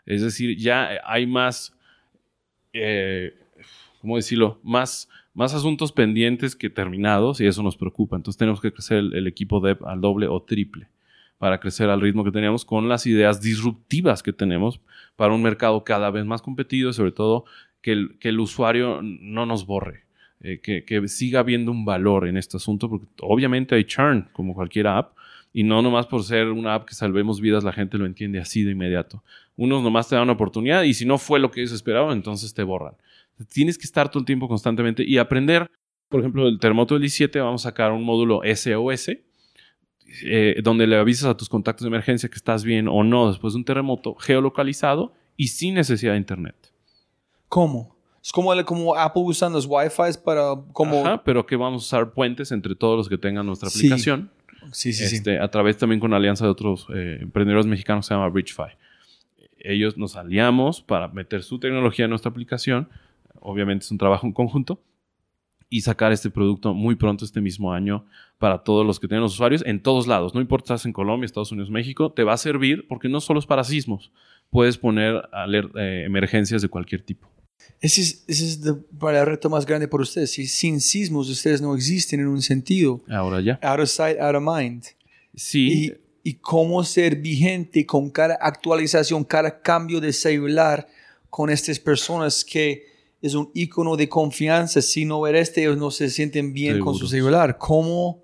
Es 0.04 0.20
decir, 0.20 0.58
ya 0.58 0.90
hay 1.06 1.26
más, 1.26 1.72
eh, 2.74 3.32
¿cómo 4.02 4.16
decirlo? 4.16 4.60
Más, 4.62 5.08
más 5.32 5.54
asuntos 5.54 5.92
pendientes 5.92 6.56
que 6.56 6.68
terminados 6.68 7.40
y 7.40 7.46
eso 7.46 7.62
nos 7.62 7.78
preocupa. 7.78 8.16
Entonces 8.16 8.36
tenemos 8.36 8.60
que 8.60 8.70
crecer 8.70 8.98
el, 8.98 9.14
el 9.14 9.26
equipo 9.26 9.60
dev 9.60 9.78
al 9.86 10.02
doble 10.02 10.26
o 10.26 10.42
triple 10.42 10.91
para 11.42 11.58
crecer 11.58 11.90
al 11.90 12.00
ritmo 12.00 12.22
que 12.22 12.30
teníamos 12.30 12.64
con 12.64 12.88
las 12.88 13.04
ideas 13.04 13.42
disruptivas 13.42 14.22
que 14.22 14.32
tenemos 14.32 14.80
para 15.16 15.34
un 15.34 15.42
mercado 15.42 15.82
cada 15.82 16.08
vez 16.08 16.24
más 16.24 16.40
competido 16.40 16.90
y 16.90 16.92
sobre 16.92 17.10
todo 17.10 17.46
que 17.80 17.90
el, 17.90 18.16
que 18.20 18.28
el 18.28 18.38
usuario 18.38 19.00
no 19.02 19.44
nos 19.44 19.66
borre, 19.66 20.04
eh, 20.40 20.60
que, 20.60 20.84
que, 20.84 21.08
siga 21.08 21.40
habiendo 21.40 21.72
un 21.72 21.84
valor 21.84 22.28
en 22.28 22.36
este 22.36 22.58
asunto, 22.58 22.88
porque 22.88 23.06
obviamente 23.22 23.74
hay 23.74 23.82
churn 23.82 24.28
como 24.32 24.54
cualquier 24.54 24.86
app 24.86 25.16
y 25.52 25.64
no 25.64 25.82
nomás 25.82 26.06
por 26.06 26.22
ser 26.22 26.46
una 26.46 26.74
app 26.74 26.86
que 26.86 26.94
salvemos 26.94 27.40
vidas 27.40 27.64
la 27.64 27.72
gente 27.72 27.98
lo 27.98 28.06
entiende 28.06 28.38
así 28.38 28.62
de 28.62 28.70
inmediato. 28.70 29.24
Unos 29.56 29.82
nomás 29.82 30.08
te 30.08 30.14
dan 30.14 30.22
una 30.22 30.34
oportunidad 30.34 30.84
y 30.84 30.94
si 30.94 31.04
no 31.04 31.18
fue 31.18 31.40
lo 31.40 31.50
que 31.50 31.62
ellos 31.62 31.72
esperaban, 31.72 32.18
entonces 32.18 32.54
te 32.54 32.62
borran. 32.62 32.94
Tienes 33.52 33.78
que 33.78 33.84
estar 33.86 34.08
todo 34.08 34.20
el 34.20 34.26
tiempo 34.26 34.46
constantemente 34.46 35.02
y 35.04 35.18
aprender. 35.18 35.68
Por 36.08 36.20
ejemplo, 36.20 36.46
el 36.46 36.60
terremoto 36.60 36.94
del 36.94 37.02
17 37.02 37.40
vamos 37.40 37.66
a 37.66 37.70
sacar 37.70 37.90
un 37.90 38.04
módulo 38.04 38.42
SOS, 38.44 39.10
eh, 40.24 40.60
donde 40.62 40.86
le 40.86 40.96
avisas 40.96 41.26
a 41.26 41.36
tus 41.36 41.48
contactos 41.48 41.84
de 41.84 41.88
emergencia 41.88 42.28
que 42.28 42.36
estás 42.36 42.64
bien 42.64 42.88
o 42.88 43.02
no 43.04 43.28
después 43.28 43.54
de 43.54 43.58
un 43.58 43.64
terremoto 43.64 44.14
geolocalizado 44.14 45.12
y 45.36 45.48
sin 45.48 45.74
necesidad 45.74 46.12
de 46.12 46.18
internet. 46.18 46.56
¿Cómo? 47.48 47.96
Es 48.22 48.30
como, 48.30 48.52
como 48.64 48.94
Apple 48.94 49.22
usando 49.24 49.58
los 49.58 49.66
Wi-Fi 49.66 50.18
para 50.24 50.54
como... 50.72 51.04
Ajá, 51.04 51.24
pero 51.24 51.44
que 51.44 51.56
vamos 51.56 51.82
a 51.82 51.86
usar 51.86 52.12
puentes 52.12 52.52
entre 52.52 52.74
todos 52.74 52.96
los 52.96 53.08
que 53.08 53.18
tengan 53.18 53.46
nuestra 53.46 53.68
aplicación. 53.68 54.30
Sí, 54.70 54.92
sí, 54.92 55.08
sí. 55.08 55.16
Este, 55.16 55.40
a 55.40 55.50
través 55.50 55.76
también 55.76 55.98
con 55.98 56.12
la 56.12 56.18
alianza 56.18 56.44
de 56.44 56.50
otros 56.50 56.86
eh, 56.94 57.18
emprendedores 57.20 57.66
mexicanos 57.66 58.06
que 58.06 58.08
se 58.08 58.14
llama 58.14 58.28
Bridgefy. 58.28 58.76
Ellos 59.58 59.96
nos 59.96 60.16
aliamos 60.16 60.80
para 60.82 61.08
meter 61.08 61.42
su 61.42 61.58
tecnología 61.58 62.04
en 62.04 62.10
nuestra 62.10 62.30
aplicación. 62.30 62.88
Obviamente 63.40 63.84
es 63.84 63.90
un 63.90 63.98
trabajo 63.98 64.26
en 64.26 64.32
conjunto 64.32 64.80
y 65.72 65.80
sacar 65.80 66.12
este 66.12 66.28
producto 66.28 66.74
muy 66.74 66.96
pronto 66.96 67.24
este 67.24 67.40
mismo 67.40 67.72
año 67.72 68.04
para 68.36 68.62
todos 68.62 68.86
los 68.86 69.00
que 69.00 69.08
tienen 69.08 69.22
los 69.22 69.32
usuarios 69.32 69.62
en 69.64 69.82
todos 69.82 70.06
lados. 70.06 70.34
No 70.34 70.42
importa 70.42 70.66
si 70.66 70.72
estás 70.74 70.84
en 70.84 70.92
Colombia, 70.92 71.24
Estados 71.24 71.50
Unidos, 71.50 71.70
México, 71.70 72.12
te 72.12 72.24
va 72.24 72.34
a 72.34 72.36
servir 72.36 72.86
porque 72.88 73.08
no 73.08 73.22
solo 73.22 73.40
es 73.40 73.46
para 73.46 73.64
sismos. 73.64 74.12
Puedes 74.50 74.76
poner 74.76 75.22
eh, 75.50 76.02
emergencias 76.04 76.60
de 76.60 76.68
cualquier 76.68 77.02
tipo. 77.02 77.26
Ese 77.80 78.02
es, 78.02 78.24
ese 78.28 78.44
es 78.44 78.60
el 78.62 79.26
reto 79.26 79.48
más 79.48 79.64
grande 79.64 79.88
por 79.88 80.02
ustedes. 80.02 80.32
Si 80.32 80.46
sin 80.46 80.78
sismos 80.78 81.30
ustedes 81.30 81.62
no 81.62 81.74
existen 81.74 82.20
en 82.20 82.26
un 82.26 82.42
sentido. 82.42 83.00
Ahora 83.08 83.40
ya. 83.40 83.58
Out 83.62 83.80
of 83.80 83.88
sight, 83.88 84.18
out 84.20 84.36
of 84.36 84.42
mind. 84.42 84.84
Sí. 85.34 85.86
Y, 86.22 86.30
y 86.30 86.34
cómo 86.34 86.84
ser 86.84 87.16
vigente 87.16 87.86
con 87.86 88.10
cada 88.10 88.34
actualización, 88.34 89.24
cada 89.24 89.62
cambio 89.62 90.02
de 90.02 90.12
celular 90.12 90.86
con 91.30 91.48
estas 91.48 91.78
personas 91.78 92.44
que 92.44 92.91
es 93.22 93.34
un 93.34 93.50
icono 93.54 93.96
de 93.96 94.08
confianza. 94.08 94.82
Si 94.82 95.04
no 95.04 95.26
eres 95.26 95.48
este, 95.48 95.62
ellos 95.62 95.78
no 95.78 95.90
se 95.90 96.10
sienten 96.10 96.52
bien 96.52 96.80
con 96.80 96.96
su 96.96 97.06
celular. 97.06 97.56
¿Cómo? 97.56 98.22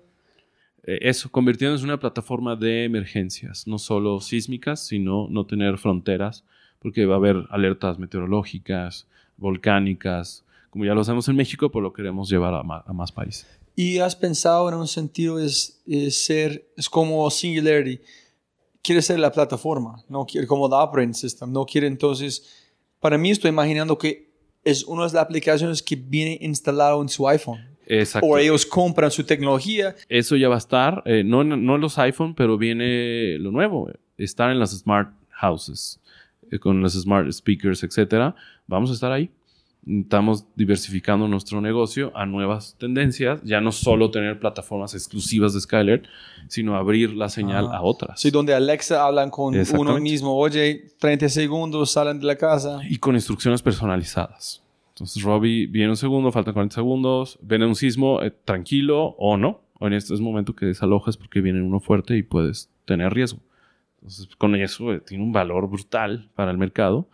Eh, 0.83 0.99
eso, 1.01 1.31
convirtiéndose 1.31 1.83
en 1.83 1.89
una 1.89 1.99
plataforma 1.99 2.55
de 2.55 2.83
emergencias, 2.83 3.65
no 3.65 3.79
solo 3.79 4.19
sísmicas, 4.19 4.85
sino 4.85 5.27
no 5.29 5.45
tener 5.45 5.77
fronteras, 5.77 6.43
porque 6.79 7.05
va 7.05 7.15
a 7.15 7.17
haber 7.17 7.45
alertas 7.49 7.97
meteorológicas, 7.97 9.07
volcánicas, 9.37 10.43
como 10.69 10.85
ya 10.85 10.93
lo 10.93 11.01
hacemos 11.01 11.27
en 11.29 11.35
México, 11.35 11.71
pues 11.71 11.81
lo 11.81 11.93
queremos 11.93 12.29
llevar 12.29 12.53
a, 12.53 12.93
más 12.93 13.11
países. 13.11 13.47
¿Y 13.75 13.99
has 13.99 14.15
pensado 14.15 14.67
en 14.69 14.75
un 14.75 14.87
sentido 14.87 15.39
es, 15.39 15.81
ser, 16.11 16.69
es 16.75 16.89
como 16.89 17.29
Singularity, 17.29 18.01
quiere 18.81 19.01
ser 19.01 19.19
la 19.19 19.31
plataforma, 19.31 20.03
no 20.09 20.25
quiere 20.25 20.45
como 20.45 20.69
the 20.69 20.75
operating 20.75 21.13
system, 21.13 21.51
no 21.51 21.65
quiere 21.65 21.87
entonces, 21.87 22.67
para 22.99 23.17
mí 23.17 23.31
estoy 23.31 23.49
imaginando 23.49 23.97
que 23.97 24.28
es 24.69 24.83
una 24.83 25.05
de 25.07 25.13
las 25.13 25.23
aplicaciones 25.23 25.81
que 25.81 25.95
viene 25.95 26.37
instalado 26.41 27.01
en 27.01 27.09
su 27.09 27.27
iPhone. 27.27 27.59
Exacto. 27.85 28.27
O 28.27 28.37
ellos 28.37 28.65
compran 28.65 29.09
su 29.09 29.23
tecnología. 29.23 29.95
Eso 30.07 30.35
ya 30.35 30.47
va 30.47 30.55
a 30.55 30.59
estar, 30.59 31.01
eh, 31.05 31.23
no, 31.25 31.43
no 31.43 31.75
en 31.75 31.81
los 31.81 31.97
iPhone, 31.97 32.35
pero 32.35 32.57
viene 32.57 33.37
lo 33.39 33.51
nuevo, 33.51 33.89
estar 34.17 34.51
en 34.51 34.59
las 34.59 34.71
smart 34.77 35.11
houses, 35.31 35.99
eh, 36.51 36.59
con 36.59 36.81
los 36.81 36.93
smart 36.93 37.31
speakers, 37.31 37.83
etcétera. 37.83 38.35
Vamos 38.67 38.91
a 38.91 38.93
estar 38.93 39.11
ahí. 39.11 39.31
Estamos 39.89 40.45
diversificando 40.55 41.27
nuestro 41.27 41.61
negocio 41.61 42.11
a 42.15 42.27
nuevas 42.27 42.75
tendencias, 42.77 43.41
ya 43.43 43.59
no 43.59 43.71
solo 43.71 44.11
tener 44.11 44.39
plataformas 44.39 44.93
exclusivas 44.93 45.53
de 45.55 45.61
Skyler, 45.61 46.03
sino 46.47 46.75
abrir 46.75 47.13
la 47.13 47.27
señal 47.29 47.69
ah. 47.71 47.77
a 47.77 47.81
otras. 47.81 48.21
Sí, 48.21 48.29
donde 48.29 48.53
Alexa 48.53 49.03
hablan 49.03 49.31
con 49.31 49.55
uno 49.77 49.99
mismo, 49.99 50.35
oye, 50.35 50.91
30 50.99 51.29
segundos, 51.29 51.91
salen 51.91 52.19
de 52.19 52.27
la 52.27 52.35
casa. 52.35 52.81
Y 52.87 52.97
con 52.97 53.15
instrucciones 53.15 53.63
personalizadas. 53.63 54.61
Entonces, 54.89 55.23
Robbie, 55.23 55.65
viene 55.65 55.89
un 55.89 55.97
segundo, 55.97 56.31
faltan 56.31 56.53
40 56.53 56.75
segundos, 56.75 57.39
viene 57.41 57.65
un 57.65 57.75
sismo, 57.75 58.21
eh, 58.21 58.31
tranquilo 58.31 59.15
o 59.17 59.37
no. 59.37 59.61
O 59.79 59.87
en 59.87 59.93
este 59.93 60.13
es 60.13 60.19
momento 60.19 60.53
que 60.53 60.65
desalojes 60.65 61.15
porque 61.15 61.39
viene 61.39 61.61
uno 61.61 61.79
fuerte 61.79 62.17
y 62.17 62.21
puedes 62.21 62.69
tener 62.83 63.13
riesgo. 63.13 63.39
Entonces, 63.95 64.27
con 64.35 64.55
eso 64.55 64.93
eh, 64.93 64.99
tiene 64.99 65.23
un 65.23 65.31
valor 65.31 65.69
brutal 65.69 66.29
para 66.35 66.51
el 66.51 66.57
mercado 66.57 67.07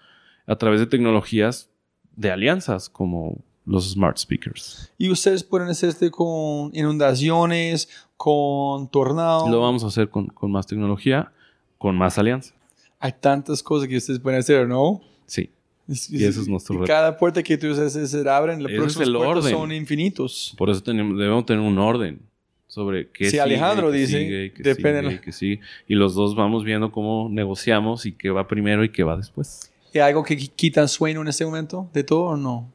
a 0.47 0.55
través 0.55 0.79
de 0.79 0.87
tecnologías 0.87 1.69
de 2.15 2.31
alianzas 2.31 2.89
como 2.89 3.37
los 3.65 3.89
smart 3.91 4.17
speakers. 4.17 4.91
Y 4.97 5.09
ustedes 5.09 5.43
pueden 5.43 5.69
hacer 5.69 5.89
este 5.89 6.11
con 6.11 6.69
inundaciones, 6.73 7.89
con 8.17 8.87
tornados. 8.89 9.49
Lo 9.49 9.61
vamos 9.61 9.83
a 9.83 9.87
hacer 9.87 10.09
con, 10.09 10.27
con 10.27 10.51
más 10.51 10.67
tecnología, 10.67 11.31
con 11.77 11.95
más 11.97 12.17
alianza. 12.17 12.53
Hay 12.99 13.13
tantas 13.19 13.61
cosas 13.63 13.87
que 13.87 13.97
ustedes 13.97 14.19
pueden 14.19 14.39
hacer, 14.39 14.67
¿no? 14.67 15.01
Sí. 15.25 15.49
Es- 15.87 16.09
Y 16.11 16.23
eso 16.25 16.41
es 16.41 16.47
nuestro 16.47 16.75
reto. 16.75 16.87
Cada 16.87 17.17
puerta 17.17 17.43
que 17.43 17.57
tú 17.57 17.73
se 17.75 18.29
abren, 18.29 18.59
próximas 18.63 19.07
el 19.07 19.13
puertas 19.15 19.37
orden. 19.45 19.51
son 19.51 19.71
infinitos. 19.71 20.53
Por 20.57 20.69
eso 20.69 20.81
tenemos, 20.81 21.17
debemos 21.17 21.45
tener 21.45 21.61
un 21.61 21.77
orden 21.77 22.19
sobre 22.67 23.09
qué 23.09 23.25
sigue, 23.29 23.41
Alejandro 23.41 23.91
qué 23.91 23.97
dice, 23.97 24.17
sigue, 24.19 24.53
depende 24.63 25.01
sigue, 25.11 25.25
de 25.25 25.31
sigue. 25.31 25.59
Y 25.87 25.95
los 25.95 26.15
dos 26.15 26.35
vamos 26.35 26.63
viendo 26.63 26.91
cómo 26.91 27.29
negociamos 27.29 28.05
y 28.05 28.11
qué 28.13 28.29
va 28.31 28.47
primero 28.47 28.83
y 28.83 28.89
qué 28.89 29.03
va 29.03 29.15
después. 29.17 29.71
¿Hay 29.95 30.09
algo 30.09 30.23
que 30.23 30.37
qui- 30.37 30.51
quita 30.55 30.87
sueño 30.87 31.21
en 31.21 31.27
este 31.29 31.45
momento 31.45 31.89
de 31.93 32.03
todo 32.03 32.23
o 32.25 32.37
no? 32.37 32.71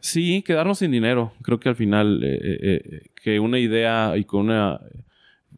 Sí, 0.00 0.42
quedarnos 0.42 0.78
sin 0.78 0.90
dinero. 0.92 1.32
Creo 1.42 1.58
que 1.58 1.68
al 1.68 1.76
final 1.76 2.22
eh, 2.22 2.38
eh, 2.40 2.58
eh, 2.84 3.02
que 3.14 3.40
una 3.40 3.58
idea 3.58 4.16
y 4.16 4.24
con 4.24 4.48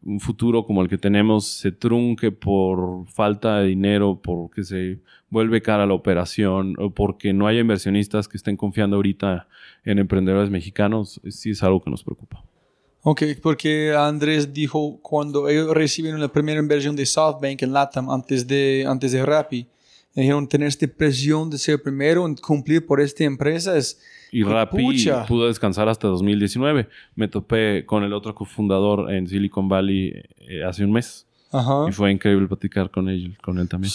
un 0.03 0.19
futuro 0.19 0.65
como 0.65 0.81
el 0.81 0.89
que 0.89 0.97
tenemos 0.97 1.45
se 1.47 1.71
trunque 1.71 2.31
por 2.31 3.05
falta 3.07 3.59
de 3.59 3.67
dinero, 3.67 4.19
porque 4.21 4.63
se 4.63 4.99
vuelve 5.29 5.61
cara 5.61 5.85
la 5.85 5.93
operación 5.93 6.73
o 6.79 6.89
porque 6.91 7.33
no 7.33 7.47
haya 7.47 7.59
inversionistas 7.59 8.27
que 8.27 8.37
estén 8.37 8.57
confiando 8.57 8.95
ahorita 8.95 9.47
en 9.85 9.99
emprendedores 9.99 10.49
mexicanos, 10.49 11.21
sí 11.29 11.51
es 11.51 11.61
algo 11.61 11.81
que 11.83 11.91
nos 11.91 12.03
preocupa. 12.03 12.43
Ok, 13.03 13.23
porque 13.41 13.95
Andrés 13.97 14.53
dijo 14.53 14.99
cuando 15.01 15.49
ellos 15.49 15.73
recibieron 15.73 16.21
la 16.21 16.27
primera 16.27 16.59
inversión 16.59 16.95
de 16.95 17.05
SoftBank 17.05 17.63
en 17.63 17.73
LATAM 17.73 18.09
antes 18.11 18.45
de, 18.45 18.85
antes 18.87 19.11
de 19.11 19.25
Rappi, 19.25 19.65
dijeron 20.13 20.47
tener 20.47 20.67
esta 20.67 20.85
presión 20.87 21.49
de 21.49 21.57
ser 21.57 21.81
primero 21.81 22.27
en 22.27 22.35
cumplir 22.35 22.85
por 22.85 23.01
esta 23.01 23.23
empresa 23.23 23.75
es... 23.75 23.99
Y 24.31 24.43
Rappi 24.43 24.83
pucha. 24.83 25.25
pudo 25.25 25.47
descansar 25.47 25.89
hasta 25.89 26.07
2019. 26.07 26.87
Me 27.15 27.27
topé 27.27 27.85
con 27.85 28.03
el 28.03 28.13
otro 28.13 28.33
cofundador 28.33 29.11
en 29.11 29.27
Silicon 29.27 29.67
Valley 29.67 30.13
eh, 30.37 30.63
hace 30.63 30.85
un 30.85 30.91
mes. 30.91 31.27
Ajá. 31.51 31.85
Y 31.89 31.91
fue 31.91 32.11
increíble 32.11 32.47
platicar 32.47 32.89
con 32.89 33.09
él, 33.09 33.35
con 33.41 33.57
él 33.57 33.67
también. 33.67 33.91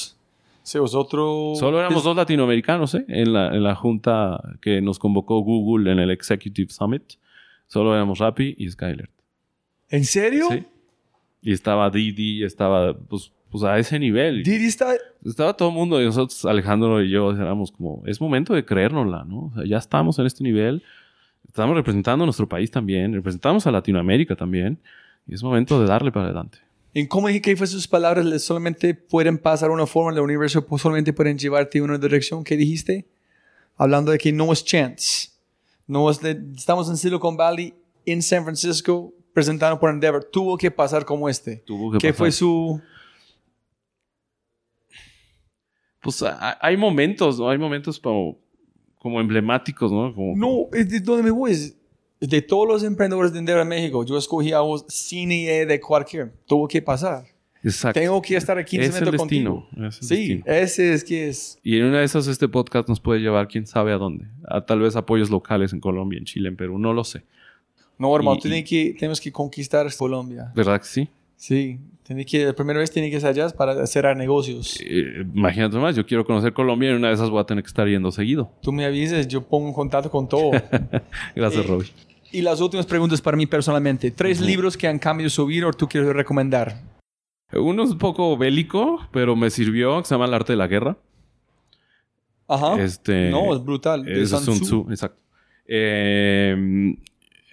Sí, 0.62 0.78
vosotros... 0.78 1.58
Solo 1.58 1.78
éramos 1.78 2.02
dos 2.02 2.16
latinoamericanos, 2.16 2.94
¿eh? 2.96 3.04
En 3.08 3.32
la, 3.32 3.54
en 3.54 3.62
la 3.62 3.76
junta 3.76 4.38
que 4.60 4.82
nos 4.82 4.98
convocó 4.98 5.38
Google 5.40 5.92
en 5.92 6.00
el 6.00 6.10
Executive 6.10 6.70
Summit. 6.70 7.14
Solo 7.66 7.94
éramos 7.94 8.18
Rappi 8.18 8.54
y 8.58 8.70
Skyler. 8.70 9.10
¿En 9.88 10.04
serio? 10.04 10.48
Sí. 10.50 10.64
Y 11.42 11.52
estaba 11.52 11.90
Didi, 11.90 12.44
estaba 12.44 12.96
pues, 12.96 13.32
pues 13.50 13.64
a 13.64 13.78
ese 13.78 13.98
nivel. 13.98 14.42
Didi 14.42 14.66
está... 14.66 14.94
Estaba 15.24 15.56
todo 15.56 15.68
el 15.68 15.74
mundo 15.74 16.00
y 16.00 16.04
nosotros, 16.04 16.44
Alejandro 16.44 17.02
y 17.02 17.10
yo, 17.10 17.32
éramos 17.32 17.72
como, 17.72 18.02
es 18.06 18.20
momento 18.20 18.54
de 18.54 18.64
creérnosla, 18.64 19.24
¿no? 19.24 19.46
O 19.46 19.52
sea, 19.54 19.64
ya 19.64 19.78
estamos 19.78 20.18
en 20.18 20.26
este 20.26 20.44
nivel. 20.44 20.82
Estamos 21.46 21.76
representando 21.76 22.24
a 22.24 22.26
nuestro 22.26 22.48
país 22.48 22.70
también. 22.70 23.12
Representamos 23.12 23.66
a 23.66 23.70
Latinoamérica 23.70 24.36
también. 24.36 24.78
Y 25.26 25.34
es 25.34 25.42
momento 25.42 25.80
de 25.80 25.86
darle 25.86 26.12
para 26.12 26.26
adelante. 26.26 26.58
¿En 26.94 27.06
cómo 27.06 27.28
dije 27.28 27.42
que 27.42 27.56
fue 27.56 27.66
sus 27.66 27.86
palabras? 27.86 28.24
¿Le 28.24 28.38
solamente 28.38 28.94
pueden 28.94 29.38
pasar 29.38 29.70
una 29.70 29.86
forma 29.86 30.12
en 30.12 30.16
el 30.16 30.24
universo, 30.24 30.66
solamente 30.78 31.12
pueden 31.12 31.36
llevarte 31.36 31.78
en 31.78 31.84
una 31.84 31.98
dirección. 31.98 32.42
¿Qué 32.42 32.56
dijiste? 32.56 33.06
Hablando 33.76 34.12
de 34.12 34.18
que 34.18 34.32
no 34.32 34.50
es 34.52 34.64
chance. 34.64 35.28
No 35.86 36.10
es 36.10 36.20
de- 36.20 36.40
estamos 36.56 36.88
en 36.88 36.96
Silicon 36.96 37.36
Valley, 37.36 37.74
en 38.04 38.22
San 38.22 38.44
Francisco, 38.44 39.12
presentando 39.32 39.78
por 39.78 39.90
Endeavor. 39.90 40.24
Tuvo 40.24 40.56
que 40.56 40.70
pasar 40.70 41.04
como 41.04 41.28
este. 41.28 41.56
Tuvo 41.58 41.92
que 41.92 41.98
¿Qué 41.98 42.08
pasar. 42.08 42.18
fue 42.18 42.32
su...? 42.32 42.80
Pues 46.00 46.22
hay 46.60 46.76
momentos, 46.76 47.38
¿no? 47.38 47.50
Hay 47.50 47.58
momentos 47.58 47.98
como, 47.98 48.38
como 48.98 49.20
emblemáticos, 49.20 49.90
¿no? 49.90 50.14
Como, 50.14 50.36
No, 50.36 50.68
es 50.76 50.88
de 50.88 51.00
donde 51.00 51.24
me 51.24 51.30
voy. 51.32 51.50
es 51.52 51.76
de 52.20 52.42
todos 52.42 52.66
los 52.68 52.84
emprendedores 52.84 53.32
de 53.32 53.40
Endeavor 53.40 53.62
en 53.62 53.68
México, 53.68 54.04
yo 54.04 54.16
escogí 54.16 54.52
a 54.52 54.60
vos 54.60 54.84
sin 54.88 55.32
idea 55.32 55.66
de 55.66 55.80
cualquier. 55.80 56.32
Tuvo 56.46 56.68
que 56.68 56.80
pasar. 56.80 57.24
Exacto. 57.66 57.98
Tengo 58.00 58.22
que 58.22 58.36
estar 58.36 58.56
aquí 58.58 58.76
en 58.76 58.82
es 58.82 58.96
el 59.00 59.10
destino. 59.10 59.66
contigo. 59.66 59.68
es 59.88 60.00
el 60.00 60.06
Sí, 60.08 60.16
destino. 60.16 60.44
ese 60.46 60.92
es 60.94 61.04
que 61.04 61.28
es. 61.28 61.58
Y 61.62 61.78
en 61.78 61.84
una 61.86 61.98
de 61.98 62.04
esas 62.04 62.26
este 62.28 62.48
podcast 62.48 62.88
nos 62.88 63.00
puede 63.00 63.20
llevar 63.20 63.48
quién 63.48 63.66
sabe 63.66 63.92
a 63.92 63.96
dónde. 63.98 64.26
A 64.46 64.64
tal 64.64 64.80
vez 64.80 64.94
apoyos 64.96 65.30
locales 65.30 65.72
en 65.72 65.80
Colombia, 65.80 66.18
en 66.18 66.24
Chile, 66.24 66.48
en 66.48 66.56
Perú, 66.56 66.78
no 66.78 66.92
lo 66.92 67.02
sé. 67.04 67.24
No, 67.98 68.14
hermano, 68.14 68.38
Y- 68.44 68.54
y- 68.54 68.62
que, 68.64 68.94
tenemos 68.98 69.20
que 69.20 69.32
conquistar 69.32 69.86
Colombia. 69.96 70.52
¿Verdad 70.54 70.80
que 70.80 70.86
sí? 70.86 71.08
Sí, 71.38 71.78
tiene 72.02 72.24
que, 72.24 72.46
la 72.46 72.52
primera 72.54 72.78
vez 72.78 72.90
tiene 72.90 73.10
que 73.10 73.18
ser 73.20 73.30
allá 73.30 73.48
para 73.50 73.72
hacer 73.82 74.16
negocios. 74.16 74.78
Eh, 74.82 75.24
imagínate 75.34 75.76
más, 75.76 75.94
yo 75.96 76.06
quiero 76.06 76.24
conocer 76.24 76.52
Colombia 76.52 76.88
y 76.88 76.92
en 76.92 76.98
una 76.98 77.08
de 77.08 77.14
esas 77.14 77.28
voy 77.30 77.40
a 77.40 77.44
tener 77.44 77.62
que 77.64 77.68
estar 77.68 77.86
yendo 77.88 78.10
seguido. 78.12 78.50
Tú 78.62 78.72
me 78.72 78.84
avises, 78.86 79.28
yo 79.28 79.42
pongo 79.42 79.68
en 79.68 79.74
contacto 79.74 80.10
con 80.10 80.28
todo. 80.28 80.50
Gracias, 81.34 81.64
Eh, 81.64 81.68
Robbie. 81.68 81.88
y 82.32 82.42
las 82.42 82.60
últimas 82.60 82.86
preguntas 82.86 83.20
para 83.20 83.36
mí 83.36 83.46
personalmente. 83.46 84.10
Tres 84.10 84.40
libros 84.40 84.76
que 84.76 84.86
han 84.88 84.98
cambiado 84.98 85.28
su 85.30 85.44
vida 85.46 85.66
o 85.66 85.72
tú 85.72 85.88
quieres 85.88 86.10
recomendar. 86.14 86.80
Uno 87.58 87.82
es 87.84 87.90
un 87.90 87.98
poco 87.98 88.36
bélico, 88.36 89.00
pero 89.12 89.36
me 89.36 89.50
sirvió, 89.50 89.98
que 90.00 90.06
se 90.08 90.14
llama 90.14 90.26
El 90.26 90.34
arte 90.34 90.52
de 90.52 90.56
la 90.56 90.66
guerra. 90.66 90.96
Ajá. 92.48 92.80
Este, 92.80 93.30
no, 93.30 93.54
es 93.54 93.62
brutal. 93.64 94.04
De 94.04 94.22
Es 94.22 94.30
Sun 94.30 94.40
Sun 94.44 94.60
Tzu. 94.60 94.86
Exacto. 94.90 95.20
Eh, 95.66 96.94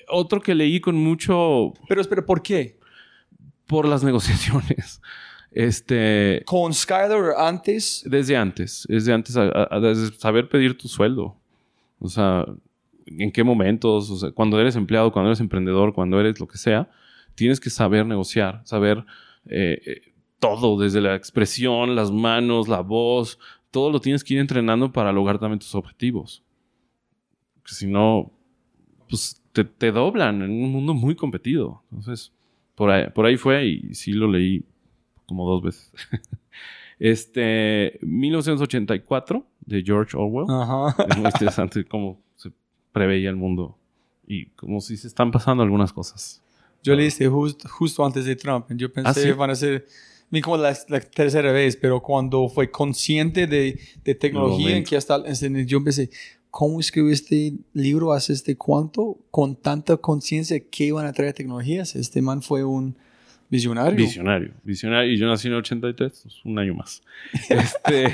otro 0.09 0.39
que 0.41 0.53
leí 0.53 0.79
con 0.79 0.95
mucho 0.95 1.73
Pero 1.87 2.01
espera, 2.01 2.25
¿por 2.25 2.41
qué? 2.41 2.77
por 3.67 3.87
las 3.87 4.03
negociaciones. 4.03 5.01
Este, 5.51 6.41
¿Con 6.45 6.73
Skyler 6.73 7.33
antes? 7.37 8.03
desde 8.07 8.35
antes, 8.35 8.85
desde 8.89 9.13
antes, 9.13 9.37
a- 9.37 9.43
a- 9.43 9.67
a- 9.75 9.79
desde 9.79 10.11
saber 10.17 10.49
pedir 10.49 10.77
tu 10.77 10.87
sueldo. 10.87 11.35
O 11.99 12.09
sea, 12.09 12.45
en 13.05 13.31
qué 13.31 13.43
momentos, 13.43 14.09
o 14.09 14.17
sea, 14.17 14.31
cuando 14.31 14.59
eres 14.59 14.75
empleado, 14.75 15.11
cuando 15.11 15.29
eres 15.29 15.39
emprendedor, 15.39 15.93
cuando 15.93 16.19
eres 16.19 16.39
lo 16.39 16.47
que 16.47 16.57
sea, 16.57 16.89
tienes 17.35 17.59
que 17.59 17.69
saber 17.69 18.05
negociar, 18.05 18.61
saber 18.65 19.05
eh, 19.45 19.81
eh, 19.85 20.01
todo, 20.39 20.79
desde 20.79 21.01
la 21.01 21.15
expresión, 21.15 21.95
las 21.95 22.11
manos, 22.11 22.67
la 22.67 22.81
voz, 22.81 23.39
todo 23.71 23.91
lo 23.91 23.99
tienes 23.99 24.23
que 24.23 24.35
ir 24.35 24.39
entrenando 24.39 24.91
para 24.91 25.11
lograr 25.11 25.39
también 25.39 25.59
tus 25.59 25.73
objetivos. 25.73 26.43
Que 27.65 27.73
si 27.73 27.87
no, 27.87 28.31
pues 29.09 29.41
te, 29.51 29.63
te 29.63 29.91
doblan 29.91 30.41
en 30.41 30.51
un 30.51 30.71
mundo 30.71 30.93
muy 30.93 31.15
competido. 31.15 31.81
Entonces, 31.91 32.31
por 32.75 32.89
ahí, 32.89 33.09
por 33.09 33.25
ahí 33.25 33.37
fue 33.37 33.65
y 33.65 33.95
sí 33.95 34.11
lo 34.11 34.27
leí 34.27 34.65
como 35.25 35.49
dos 35.49 35.61
veces. 35.61 35.91
este, 36.99 37.97
1984 38.01 39.45
de 39.65 39.83
George 39.83 40.17
Orwell. 40.17 40.45
Ajá. 40.49 40.95
Es 41.09 41.17
muy 41.17 41.27
interesante 41.27 41.85
cómo 41.85 42.19
se 42.35 42.51
preveía 42.91 43.29
el 43.29 43.35
mundo 43.35 43.77
y 44.27 44.47
como 44.47 44.81
si 44.81 44.97
se 44.97 45.07
están 45.07 45.31
pasando 45.31 45.63
algunas 45.63 45.93
cosas. 45.93 46.42
Yo 46.83 46.95
le 46.95 47.05
hice 47.05 47.27
just- 47.27 47.65
justo 47.67 48.05
antes 48.05 48.25
de 48.25 48.35
Trump. 48.35 48.65
Yo 48.75 48.91
pensé 48.91 49.09
¿Ah, 49.09 49.13
sí? 49.13 49.31
van 49.31 49.49
a 49.49 49.55
ser 49.55 49.85
como 50.41 50.57
la, 50.57 50.75
la 50.89 50.99
tercera 50.99 51.51
vez, 51.51 51.75
pero 51.77 52.01
cuando 52.01 52.49
fue 52.49 52.71
consciente 52.71 53.45
de, 53.47 53.79
de 54.03 54.15
tecnología, 54.15 54.75
en 54.75 54.83
que 54.83 54.97
hasta 54.97 55.21
yo 55.65 55.83
pensé, 55.83 56.09
¿cómo 56.49 56.79
escribió 56.79 57.11
este 57.13 57.53
libro 57.73 58.13
hace 58.13 58.33
este 58.33 58.55
cuánto? 58.57 59.19
Con 59.29 59.55
tanta 59.55 59.95
conciencia 59.97 60.59
que 60.59 60.85
iban 60.85 61.05
a 61.05 61.13
traer 61.13 61.33
tecnologías. 61.33 61.95
Este 61.95 62.21
man 62.21 62.41
fue 62.41 62.63
un 62.63 62.95
visionario. 63.49 63.95
Visionario, 63.95 64.53
visionario. 64.63 65.11
Y 65.11 65.17
yo 65.17 65.27
nací 65.27 65.47
en 65.47 65.53
el 65.53 65.59
83, 65.59 66.21
pues, 66.23 66.35
un 66.45 66.57
año 66.57 66.73
más. 66.73 67.03
Este, 67.49 68.11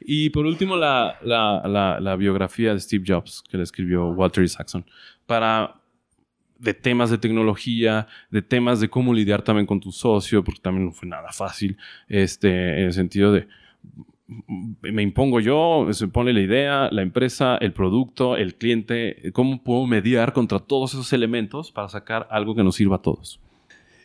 y 0.00 0.30
por 0.30 0.46
último, 0.46 0.76
la, 0.76 1.18
la, 1.22 1.62
la, 1.66 2.00
la 2.00 2.16
biografía 2.16 2.72
de 2.72 2.80
Steve 2.80 3.04
Jobs, 3.06 3.42
que 3.50 3.58
le 3.58 3.64
escribió 3.64 4.08
Walter 4.08 4.42
Isaacson, 4.44 4.84
para 5.26 5.74
de 6.62 6.74
temas 6.74 7.10
de 7.10 7.18
tecnología, 7.18 8.06
de 8.30 8.40
temas 8.40 8.80
de 8.80 8.88
cómo 8.88 9.12
lidiar 9.12 9.42
también 9.42 9.66
con 9.66 9.80
tu 9.80 9.90
socio, 9.90 10.44
porque 10.44 10.60
también 10.60 10.86
no 10.86 10.92
fue 10.92 11.08
nada 11.08 11.32
fácil, 11.32 11.76
este, 12.08 12.78
en 12.78 12.84
el 12.86 12.92
sentido 12.92 13.32
de 13.32 13.48
me 14.80 15.02
impongo 15.02 15.40
yo, 15.40 15.86
se 15.92 16.08
pone 16.08 16.32
la 16.32 16.40
idea, 16.40 16.88
la 16.90 17.02
empresa, 17.02 17.58
el 17.58 17.72
producto, 17.72 18.36
el 18.36 18.54
cliente, 18.54 19.30
cómo 19.34 19.62
puedo 19.62 19.86
mediar 19.86 20.32
contra 20.32 20.58
todos 20.58 20.94
esos 20.94 21.12
elementos 21.12 21.70
para 21.70 21.88
sacar 21.88 22.26
algo 22.30 22.54
que 22.54 22.62
nos 22.62 22.76
sirva 22.76 22.96
a 22.96 23.02
todos. 23.02 23.40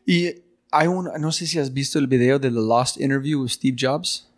Y 0.05 0.31
hay 0.71 0.87
un, 0.87 1.09
no 1.19 1.31
sé 1.31 1.47
si 1.47 1.59
has 1.59 1.73
visto 1.73 1.97
el 1.99 2.07
video 2.07 2.39
de 2.39 2.49
The 2.49 2.55
Lost 2.55 2.99
Interview 2.99 3.41
with 3.43 3.51
Steve 3.51 3.77
Jobs. 3.79 4.29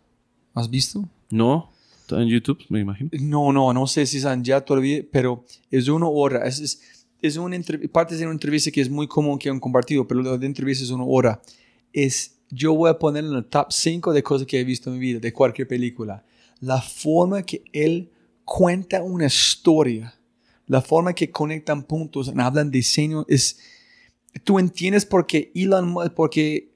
¿Has 0.54 0.70
visto? 0.70 1.08
No, 1.30 1.70
está 2.00 2.20
en 2.20 2.28
YouTube, 2.28 2.58
me 2.68 2.80
imagino. 2.80 3.10
No, 3.20 3.52
no, 3.52 3.72
no 3.72 3.86
sé 3.86 4.06
si 4.06 4.18
están 4.18 4.44
ya 4.44 4.60
todavía, 4.60 5.02
pero 5.10 5.44
es 5.70 5.88
una 5.88 6.06
hora. 6.06 6.46
Es, 6.46 6.60
es, 6.60 6.99
es 7.22 7.36
una 7.36 7.56
parte 7.92 8.16
de 8.16 8.24
una 8.24 8.32
entrevista 8.32 8.70
que 8.70 8.80
es 8.80 8.90
muy 8.90 9.06
común 9.06 9.38
que 9.38 9.48
han 9.48 9.60
compartido, 9.60 10.06
pero 10.06 10.22
la 10.22 10.36
de 10.38 10.46
entrevista 10.46 10.84
es 10.84 10.90
una 10.90 11.04
hora. 11.04 11.40
Es, 11.92 12.36
yo 12.50 12.74
voy 12.74 12.90
a 12.90 12.98
poner 12.98 13.24
en 13.24 13.32
el 13.32 13.44
top 13.44 13.70
5 13.70 14.12
de 14.12 14.22
cosas 14.22 14.46
que 14.46 14.60
he 14.60 14.64
visto 14.64 14.90
en 14.90 14.98
mi 14.98 15.00
vida, 15.00 15.20
de 15.20 15.32
cualquier 15.32 15.66
película. 15.68 16.24
La 16.60 16.80
forma 16.80 17.42
que 17.42 17.62
él 17.72 18.10
cuenta 18.44 19.02
una 19.02 19.26
historia, 19.26 20.14
la 20.66 20.80
forma 20.80 21.12
que 21.14 21.30
conectan 21.30 21.82
puntos, 21.82 22.32
hablan 22.36 22.70
diseño, 22.70 23.24
es, 23.28 23.58
tú 24.44 24.58
entiendes 24.58 25.04
por 25.06 25.26
qué 25.26 25.50
Elon 25.54 25.88
Musk, 25.88 26.12
porque 26.12 26.70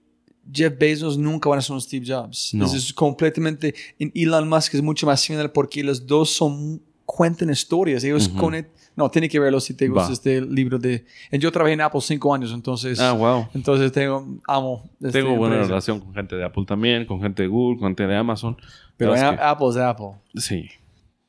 Jeff 0.52 0.74
Bezos 0.78 1.16
nunca 1.16 1.48
van 1.48 1.58
a 1.58 1.62
ser 1.62 1.74
un 1.74 1.80
Steve 1.80 2.04
Jobs. 2.06 2.52
No. 2.54 2.66
Es 2.66 2.92
completamente. 2.92 3.74
en 3.98 4.12
Elon 4.14 4.48
Musk 4.48 4.74
es 4.74 4.82
mucho 4.82 5.06
más 5.06 5.20
similar 5.20 5.52
porque 5.52 5.82
los 5.82 6.06
dos 6.06 6.30
son 6.30 6.82
cuentan 7.06 7.50
historias. 7.50 8.02
Ellos 8.04 8.28
Ujú. 8.28 8.38
conect- 8.38 8.68
No, 8.96 9.10
tiene 9.10 9.28
que 9.28 9.40
verlo 9.40 9.58
si 9.60 9.74
te 9.74 9.88
gusta 9.88 10.06
Va. 10.08 10.12
este 10.12 10.40
libro 10.40 10.78
de. 10.78 11.04
Yo 11.32 11.50
trabajé 11.50 11.72
en 11.74 11.80
Apple 11.80 12.00
cinco 12.00 12.32
años, 12.34 12.52
entonces. 12.52 13.00
Ah, 13.00 13.12
wow. 13.12 13.48
Entonces 13.54 13.90
tengo, 13.92 14.24
amo. 14.46 14.88
este 15.02 15.20
Tengo 15.20 15.34
buena 15.36 15.56
empresa. 15.56 15.68
relación 15.70 16.00
con 16.00 16.14
gente 16.14 16.36
de 16.36 16.44
Apple 16.44 16.64
también, 16.66 17.04
con 17.04 17.20
gente 17.20 17.42
de 17.42 17.48
Google, 17.48 17.78
con 17.80 17.88
gente 17.88 18.06
de 18.06 18.16
Amazon. 18.16 18.56
Pero 18.96 19.14
en 19.16 19.20
que- 19.20 19.42
Apple 19.42 19.68
es 19.70 19.76
Apple. 19.78 20.10
Sí. 20.36 20.68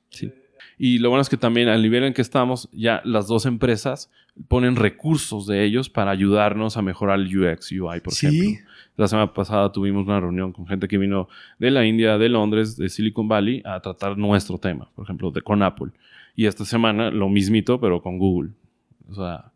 Sí. 0.10 0.32
Y 0.78 1.00
lo 1.00 1.10
bueno 1.10 1.22
es 1.22 1.30
que 1.30 1.38
también 1.38 1.68
al 1.70 1.82
nivel 1.82 2.04
en 2.04 2.14
que 2.14 2.22
estamos, 2.22 2.70
ya 2.72 3.02
las 3.06 3.28
dos 3.28 3.46
empresas 3.46 4.12
ponen 4.50 4.76
recursos 4.76 5.48
de 5.48 5.64
ellos 5.64 5.90
para 5.90 6.12
ayudarnos 6.12 6.76
a 6.78 6.82
mejorar 6.82 7.20
el 7.20 7.28
UX, 7.38 7.72
UI, 7.72 8.02
por 8.02 8.14
Sí. 8.14 8.28
ejemplo. 8.28 8.66
La 8.98 9.08
semana 9.08 9.34
pasada 9.34 9.72
tuvimos 9.72 10.06
una 10.06 10.20
reunión 10.20 10.54
con 10.54 10.68
gente 10.68 10.88
que 10.88 10.98
vino 10.98 11.28
de 11.60 11.72
la 11.72 11.86
India, 11.86 12.18
de 12.18 12.30
Londres, 12.30 12.78
de 12.78 12.90
Silicon 12.90 13.28
Valley, 13.28 13.62
a 13.66 13.80
tratar 13.82 14.18
nuestro 14.18 14.58
tema, 14.58 14.90
por 14.96 15.04
ejemplo, 15.06 15.32
de, 15.32 15.42
con 15.42 15.64
Apple. 15.64 15.88
Y 16.36 16.46
esta 16.48 16.66
semana 16.66 17.12
lo 17.12 17.30
mismito, 17.30 17.80
pero 17.80 18.02
con 18.02 18.18
Google. 18.18 18.52
O 19.10 19.16
sea, 19.16 19.52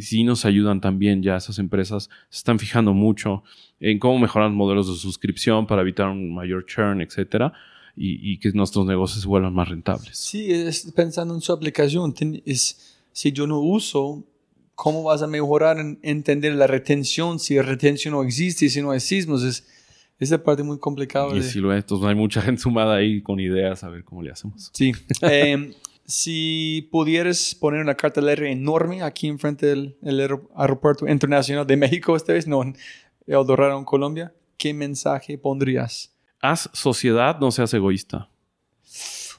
sí 0.00 0.24
nos 0.24 0.44
ayudan 0.44 0.80
también 0.80 1.22
ya 1.22 1.36
esas 1.36 1.58
empresas. 1.58 2.08
Se 2.30 2.38
están 2.38 2.58
fijando 2.58 2.92
mucho 2.94 3.42
en 3.80 3.98
cómo 3.98 4.18
mejorar 4.18 4.50
modelos 4.50 4.88
de 4.88 4.96
suscripción 4.96 5.66
para 5.66 5.82
evitar 5.82 6.08
un 6.08 6.34
mayor 6.34 6.64
churn, 6.66 7.00
etcétera, 7.02 7.52
y, 7.96 8.32
y 8.32 8.38
que 8.38 8.50
nuestros 8.52 8.86
negocios 8.86 9.22
se 9.22 9.28
vuelvan 9.28 9.54
más 9.54 9.68
rentables. 9.68 10.16
Sí, 10.18 10.50
es 10.50 10.90
pensando 10.96 11.34
en 11.34 11.40
su 11.40 11.52
aplicación. 11.52 12.12
ten- 12.14 12.42
es, 12.44 12.96
si 13.12 13.30
yo 13.30 13.46
no 13.46 13.60
uso, 13.60 14.24
¿cómo 14.74 15.04
vas 15.04 15.22
a 15.22 15.26
mejorar 15.28 15.78
en 15.78 15.98
entender 16.02 16.54
la 16.56 16.66
retención? 16.66 17.38
Si 17.38 17.54
la 17.54 17.62
retención 17.62 18.14
no 18.14 18.22
existe, 18.24 18.68
si 18.68 18.82
no 18.82 18.90
hay 18.90 18.98
sismos, 19.00 19.44
es 19.44 19.68
esa 20.18 20.42
parte 20.42 20.62
muy 20.64 20.78
complicada. 20.78 21.30
Y 21.36 21.40
de- 21.40 21.42
si 21.44 21.60
lo 21.60 21.72
es, 21.72 21.82
entonces 21.84 22.08
hay 22.08 22.14
mucha 22.16 22.40
gente 22.42 22.62
sumada 22.62 22.96
ahí 22.96 23.20
con 23.22 23.38
ideas 23.38 23.84
a 23.84 23.90
ver 23.90 24.02
cómo 24.02 24.22
le 24.22 24.32
hacemos. 24.32 24.70
Sí. 24.72 24.92
Em, 25.22 25.72
si 26.06 26.88
pudieras 26.90 27.54
poner 27.54 27.80
una 27.80 27.94
cartelera 27.94 28.48
enorme 28.48 29.02
aquí 29.02 29.26
enfrente 29.28 29.66
del 29.66 29.96
el 30.02 30.20
aer- 30.20 30.48
aeropuerto 30.54 31.08
internacional 31.08 31.66
de 31.66 31.76
México 31.76 32.14
esta 32.16 32.32
vez, 32.32 32.46
no 32.46 32.62
en 32.62 32.76
El 33.26 33.46
Dorado, 33.46 33.78
en 33.78 33.84
Colombia, 33.84 34.34
¿qué 34.58 34.74
mensaje 34.74 35.38
pondrías? 35.38 36.14
Haz 36.40 36.68
sociedad, 36.72 37.38
no 37.40 37.50
seas 37.50 37.72
egoísta. 37.72 38.28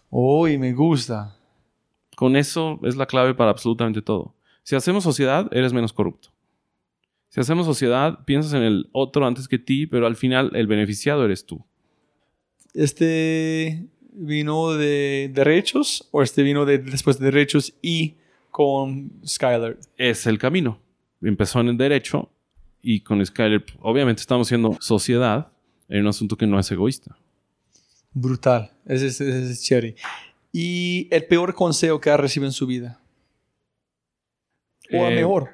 Uy, 0.10 0.58
me 0.58 0.74
gusta. 0.74 1.36
Con 2.16 2.36
eso 2.36 2.80
es 2.84 2.96
la 2.96 3.06
clave 3.06 3.36
para 3.36 3.52
absolutamente 3.52 4.02
todo. 4.02 4.34
Si 4.64 4.76
hacemos 4.76 5.04
sociedad, 5.04 5.48
eres 5.52 5.74
menos 5.74 5.94
corrupto. 5.94 6.30
Si 7.30 7.42
hacemos 7.42 7.66
sociedad, 7.66 8.24
piensas 8.26 8.54
en 8.54 8.64
el 8.64 8.90
otro 8.94 9.28
antes 9.28 9.48
que 9.48 9.60
ti, 9.60 9.86
pero 9.86 10.08
al 10.08 10.16
final 10.16 10.52
el 10.56 10.68
beneficiado 10.68 11.26
eres 11.26 11.46
tú. 11.46 11.64
¿Este 12.74 13.86
vino 14.18 14.74
de 14.74 15.30
derechos 15.34 16.08
o 16.12 16.22
este 16.22 16.44
vino 16.44 16.66
de 16.66 16.78
después 16.80 17.20
de 17.20 17.26
derechos 17.26 17.74
y 17.82 18.16
con 18.52 19.12
Skylar? 19.26 19.78
Es 19.98 20.26
el 20.28 20.38
camino. 20.38 20.80
Empezó 21.22 21.60
en 21.62 21.70
el 21.70 21.78
derecho 21.78 22.30
y 22.82 23.02
con 23.02 23.26
Skyler, 23.26 23.64
obviamente 23.82 24.22
estamos 24.22 24.48
siendo 24.48 24.78
sociedad 24.80 25.48
en 25.90 26.02
un 26.02 26.08
asunto 26.08 26.38
que 26.38 26.48
no 26.48 26.60
es 26.60 26.72
egoísta. 26.72 27.18
Brutal. 28.14 28.72
Ese 28.86 29.08
es, 29.08 29.22
ese 29.22 29.52
es 29.52 29.64
chévere. 29.64 29.96
¿Y 30.52 31.08
el 31.12 31.26
peor 31.26 31.54
consejo 31.54 32.00
que 32.00 32.10
ha 32.10 32.18
recibido 32.18 32.48
en 32.48 32.54
su 32.54 32.66
vida? 32.66 33.02
¿O 34.92 35.06
el 35.08 35.14
Eh, 35.14 35.16
mejor? 35.18 35.50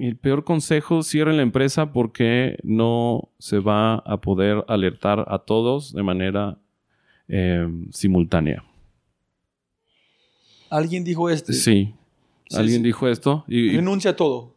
Y 0.00 0.06
el 0.08 0.16
peor 0.16 0.44
consejo, 0.44 1.02
cierren 1.02 1.36
la 1.36 1.42
empresa 1.42 1.92
porque 1.92 2.58
no 2.62 3.28
se 3.38 3.58
va 3.58 3.96
a 3.96 4.20
poder 4.20 4.64
alertar 4.68 5.26
a 5.28 5.40
todos 5.40 5.92
de 5.92 6.02
manera 6.02 6.58
eh, 7.28 7.66
simultánea. 7.90 8.64
¿Alguien 10.70 11.04
dijo 11.04 11.28
este? 11.30 11.52
Sí. 11.52 11.94
Sí, 12.48 12.56
Alguien 12.56 12.78
sí. 12.78 12.84
dijo 12.84 13.06
esto 13.08 13.44
y, 13.46 13.76
Renuncia 13.76 14.12
a 14.12 14.16
todo. 14.16 14.56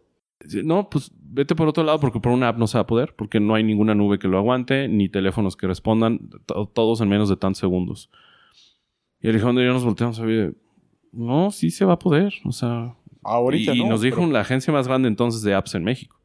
no, 0.63 0.89
pues 0.89 1.11
vete 1.15 1.55
por 1.55 1.67
otro 1.67 1.83
lado 1.83 1.99
porque 1.99 2.19
por 2.19 2.31
una 2.31 2.47
app 2.49 2.57
no 2.57 2.65
se 2.67 2.77
va 2.77 2.81
a 2.83 2.87
poder, 2.87 3.13
porque 3.15 3.39
no 3.39 3.53
hay 3.53 3.63
ninguna 3.63 3.93
nube 3.93 4.17
que 4.19 4.27
lo 4.27 4.37
aguante, 4.39 4.87
ni 4.87 5.09
teléfonos 5.09 5.55
que 5.55 5.67
respondan, 5.67 6.29
to- 6.47 6.67
todos 6.73 7.01
en 7.01 7.09
menos 7.09 7.29
de 7.29 7.37
tantos 7.37 7.59
segundos. 7.59 8.09
Y 9.21 9.29
Alejandro 9.29 9.63
y 9.63 9.67
yo 9.67 9.73
nos 9.73 9.85
volteamos 9.85 10.19
a 10.19 10.25
ver, 10.25 10.55
no, 11.11 11.51
sí 11.51 11.69
se 11.69 11.85
va 11.85 11.93
a 11.93 11.99
poder, 11.99 12.33
o 12.45 12.51
sea, 12.51 12.95
Ahorita 13.23 13.73
y, 13.73 13.79
y 13.79 13.83
no, 13.83 13.89
nos 13.89 14.01
dijo 14.01 14.17
pero- 14.21 14.31
la 14.31 14.41
agencia 14.41 14.71
más 14.73 14.87
grande 14.87 15.07
entonces 15.07 15.41
de 15.41 15.53
apps 15.53 15.75
en 15.75 15.83
México. 15.83 16.19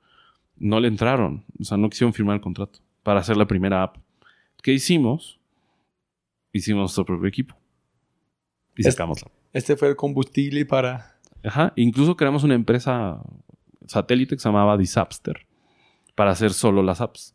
No 0.57 0.81
le 0.81 0.89
entraron, 0.89 1.45
o 1.61 1.65
sea, 1.65 1.77
no 1.77 1.89
quisieron 1.89 2.13
firmar 2.13 2.35
el 2.37 2.41
contrato 2.41 2.81
para 3.03 3.21
hacer 3.21 3.37
la 3.37 3.47
primera 3.47 3.83
app. 3.83 3.97
¿Qué 4.63 4.73
hicimos? 4.73 5.39
Hicimos 6.53 6.81
nuestro 6.81 7.05
propio 7.05 7.29
equipo. 7.29 7.55
Y 8.77 8.87
Es- 8.87 8.95
sacamos 8.95 9.23
la 9.23 9.31
Este 9.53 9.77
fue 9.77 9.89
el 9.89 9.97
combustible 9.97 10.65
para... 10.67 11.17
Ajá. 11.45 11.73
Incluso 11.77 12.17
creamos 12.17 12.43
una 12.43 12.55
empresa 12.55 13.23
satélite 13.87 14.35
que 14.37 14.41
se 14.41 14.49
llamaba 14.49 14.77
Disapster 14.77 15.47
para 16.15 16.33
hacer 16.33 16.53
solo 16.53 16.83
las 16.83 17.01
apps. 17.01 17.35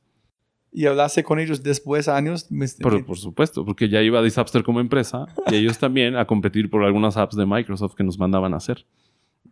Y 0.71 0.87
hablaste 0.87 1.23
con 1.23 1.39
ellos 1.39 1.63
después, 1.63 2.07
años. 2.09 2.47
Pero 2.79 3.05
por 3.05 3.17
supuesto, 3.17 3.63
porque 3.63 3.87
ya 3.87 4.01
iba 4.01 4.21
Disapster 4.21 4.63
como 4.63 4.79
empresa 4.81 5.27
y 5.51 5.55
ellos 5.55 5.77
también 5.77 6.15
a 6.17 6.25
competir 6.25 6.69
por 6.69 6.83
algunas 6.83 7.15
apps 7.15 7.35
de 7.37 7.45
Microsoft 7.45 7.93
que 7.95 8.03
nos 8.03 8.17
mandaban 8.19 8.53
a 8.53 8.57
hacer. 8.57 8.85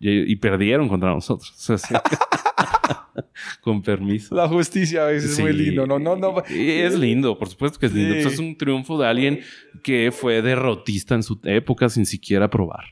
Y, 0.01 0.31
y 0.31 0.35
perdieron 0.37 0.89
contra 0.89 1.11
nosotros. 1.13 1.51
O 1.51 1.61
sea, 1.61 1.77
sí. 1.77 1.93
Con 3.61 3.81
permiso. 3.81 4.33
La 4.35 4.47
justicia 4.47 5.03
a 5.03 5.07
veces 5.07 5.31
es 5.31 5.39
muy 5.39 5.51
Sí. 5.51 5.57
lindo. 5.59 5.85
No, 5.85 5.99
no, 5.99 6.15
no. 6.15 6.43
Es 6.49 6.97
lindo, 6.97 7.37
por 7.37 7.47
supuesto 7.49 7.79
que 7.79 7.85
es 7.85 7.93
lindo. 7.93 8.15
Sí. 8.15 8.21
Es 8.33 8.39
un 8.39 8.57
triunfo 8.57 8.97
de 8.99 9.07
alguien 9.07 9.39
que 9.83 10.11
fue 10.11 10.41
derrotista 10.41 11.15
en 11.15 11.23
su 11.23 11.39
época 11.43 11.89
sin 11.89 12.05
siquiera 12.05 12.49
probar. 12.49 12.83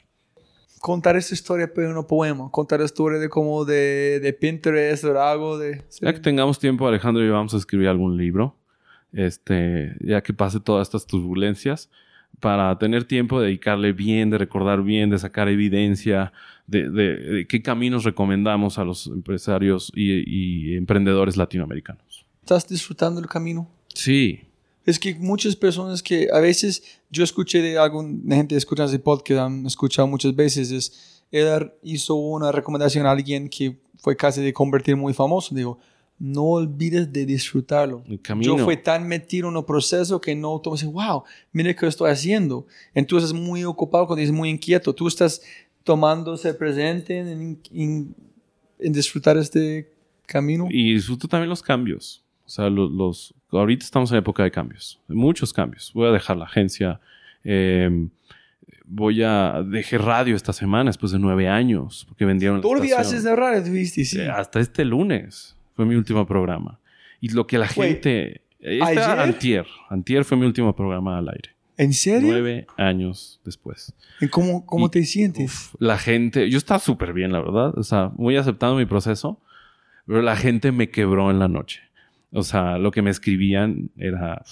Contar 0.81 1.15
esta 1.17 1.33
historia, 1.33 1.69
pero 1.73 1.97
un 1.99 2.05
poema. 2.07 2.49
Contar 2.51 2.79
la 2.79 2.85
historia 2.85 3.19
de 3.19 3.27
como 3.27 3.65
de, 3.65 4.19
de 4.21 4.33
Pinterest 4.33 5.03
o 5.05 5.19
algo 5.21 5.57
de... 5.57 5.83
sí. 5.89 6.05
Ya 6.05 6.13
que 6.13 6.19
tengamos 6.19 6.59
tiempo, 6.59 6.87
Alejandro 6.87 7.23
y 7.25 7.29
vamos 7.29 7.53
a 7.53 7.57
escribir 7.57 7.87
algún 7.87 8.15
libro. 8.15 8.55
Este, 9.11 9.95
ya 10.01 10.21
que 10.21 10.33
pase 10.33 10.59
todas 10.59 10.87
estas 10.87 11.07
turbulencias, 11.07 11.89
para 12.39 12.77
tener 12.77 13.03
tiempo 13.05 13.41
de 13.41 13.47
dedicarle 13.47 13.91
bien, 13.91 14.29
de 14.29 14.37
recordar 14.37 14.83
bien, 14.83 15.09
de 15.09 15.17
sacar 15.17 15.49
evidencia, 15.49 16.31
de, 16.69 16.89
de- 16.89 17.15
de 17.17 17.47
qué 17.47 17.61
caminos 17.61 18.03
recomendamos 18.03 18.77
a 18.77 18.83
los 18.83 19.07
empresarios 19.07 19.91
y, 19.95 20.23
y 20.25 20.75
emprendedores 20.77 21.37
latinoamericanos. 21.37 22.25
¿Estás 22.41 22.67
disfrutando 22.67 23.19
el 23.19 23.27
camino? 23.27 23.67
Sí, 23.93 24.41
Es 24.85 24.97
que 24.99 25.13
muchas 25.15 25.55
personas 25.55 26.01
que 26.01 26.27
a 26.33 26.39
veces 26.39 26.83
yo 27.11 27.23
escuché 27.23 27.61
de 27.61 27.77
alguna 27.77 28.35
gente 28.35 28.55
escuchando 28.55 28.89
ese 28.91 28.99
podcast, 28.99 29.39
han 29.41 29.65
escuchado 29.65 30.07
muchas 30.07 30.35
veces, 30.35 30.71
es, 30.71 31.23
él 31.31 31.71
hizo 31.83 32.15
una 32.15 32.51
recomendación 32.51 33.05
a 33.05 33.11
alguien 33.11 33.49
que 33.49 33.77
fue 33.99 34.15
casi 34.15 34.41
de 34.41 34.51
convertir 34.53 34.95
muy 34.95 35.13
famoso. 35.13 35.53
Digo, 35.53 35.77
no 36.17 36.43
olvides 36.43 37.11
de 37.13 37.25
disfrutarlo. 37.25 38.03
el 38.07 38.19
camino. 38.21 38.57
Yo 38.57 38.63
fui 38.65 38.77
tan 38.77 39.07
metido 39.07 39.49
en 39.49 39.57
el 39.57 39.63
proceso 39.65 40.19
que 40.19 40.33
no 40.35 40.61
así, 40.73 40.85
wow, 40.85 41.23
mire 41.53 41.75
qué 41.75 41.85
estoy 41.87 42.09
haciendo. 42.11 42.65
Entonces 42.93 43.29
es 43.29 43.35
muy 43.35 43.63
ocupado 43.65 44.07
cuando 44.07 44.23
es 44.23 44.31
muy 44.31 44.49
inquieto. 44.49 44.93
Tú 44.95 45.07
estás 45.07 45.41
tomándose 45.83 46.53
presente 46.53 47.19
en, 47.19 47.59
en- 47.73 48.15
en 48.79 48.93
disfrutar 48.93 49.37
este 49.37 49.91
camino. 50.25 50.67
Y 50.69 50.93
disfruto 50.93 51.27
también 51.27 51.49
los 51.49 51.61
cambios. 51.61 52.23
O 52.45 52.49
sea, 52.49 52.69
los, 52.69 52.89
los- 52.91 53.33
ahorita 53.51 53.83
estamos 53.85 54.11
en 54.11 54.17
época 54.17 54.43
de 54.43 54.51
cambios, 54.51 54.99
muchos 55.07 55.51
cambios. 55.53 55.91
Voy 55.93 56.07
a 56.07 56.11
dejar 56.11 56.37
la 56.37 56.45
agencia. 56.45 56.99
eh, 57.43 58.07
voy 58.91 59.21
a 59.23 59.61
dejé 59.67 59.97
radio 59.99 60.35
esta 60.35 60.51
semana 60.51 60.89
después 60.89 61.11
de 61.11 61.19
nueve 61.19 61.47
años 61.47 62.05
porque 62.07 62.25
vendieron 62.25 62.59
estación. 62.95 63.13
haces 63.13 63.23
de 63.23 63.35
radio, 63.35 63.71
¿viste? 63.71 64.03
Sí. 64.03 64.19
Eh, 64.19 64.29
Hasta 64.29 64.59
este 64.59 64.83
lunes 64.83 65.55
fue 65.75 65.85
mi 65.85 65.93
último 65.95 66.25
programa. 66.25 66.79
Y 67.21 67.29
lo 67.29 67.45
que 67.45 67.57
la 67.59 67.67
gente... 67.67 68.41
Este 68.59 68.99
antier. 69.01 69.65
Antier 69.89 70.25
fue 70.25 70.37
mi 70.37 70.45
último 70.45 70.75
programa 70.75 71.17
al 71.19 71.29
aire. 71.29 71.51
¿En 71.79 71.93
serio? 71.93 72.29
Nueve 72.31 72.67
años 72.77 73.39
después. 73.45 73.93
¿Y 74.21 74.27
¿Cómo, 74.27 74.65
cómo 74.65 74.87
Y- 74.87 74.89
te 74.91 75.03
sientes? 75.03 75.45
Uf, 75.45 75.75
la 75.79 75.97
gente... 75.97 76.49
Yo 76.49 76.57
estaba 76.57 76.79
súper 76.79 77.13
bien, 77.13 77.31
la 77.31 77.39
verdad. 77.39 77.77
O 77.77 77.83
sea, 77.83 78.11
muy 78.15 78.35
aceptando 78.37 78.75
mi 78.75 78.85
proceso. 78.85 79.41
Pero 80.05 80.21
la 80.21 80.35
gente 80.35 80.71
me 80.71 80.89
quebró 80.89 81.31
en 81.31 81.39
la 81.39 81.47
noche. 81.47 81.81
O 82.31 82.43
sea, 82.43 82.77
lo 82.77 82.91
que 82.91 83.01
me 83.01 83.09
escribían 83.11 83.91
era 83.97 84.43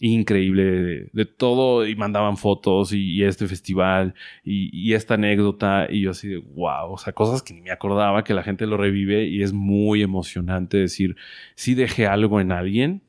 increíble 0.00 0.62
de, 0.64 1.10
de 1.12 1.24
todo 1.24 1.86
y 1.86 1.96
mandaban 1.96 2.36
fotos 2.36 2.92
y, 2.92 3.12
y 3.14 3.24
este 3.24 3.46
festival 3.48 4.14
y, 4.44 4.68
y 4.72 4.92
esta 4.92 5.14
anécdota 5.14 5.86
y 5.90 6.02
yo 6.02 6.10
así 6.10 6.28
de 6.28 6.36
wow, 6.36 6.92
o 6.92 6.98
sea, 6.98 7.14
cosas 7.14 7.42
que 7.42 7.54
ni 7.54 7.62
me 7.62 7.70
acordaba 7.70 8.22
que 8.22 8.34
la 8.34 8.42
gente 8.42 8.66
lo 8.66 8.76
revive 8.76 9.24
y 9.26 9.42
es 9.42 9.54
muy 9.54 10.02
emocionante 10.02 10.76
decir, 10.76 11.16
sí 11.54 11.74
dejé 11.74 12.06
algo 12.06 12.40
en 12.42 12.52
alguien 12.52 13.00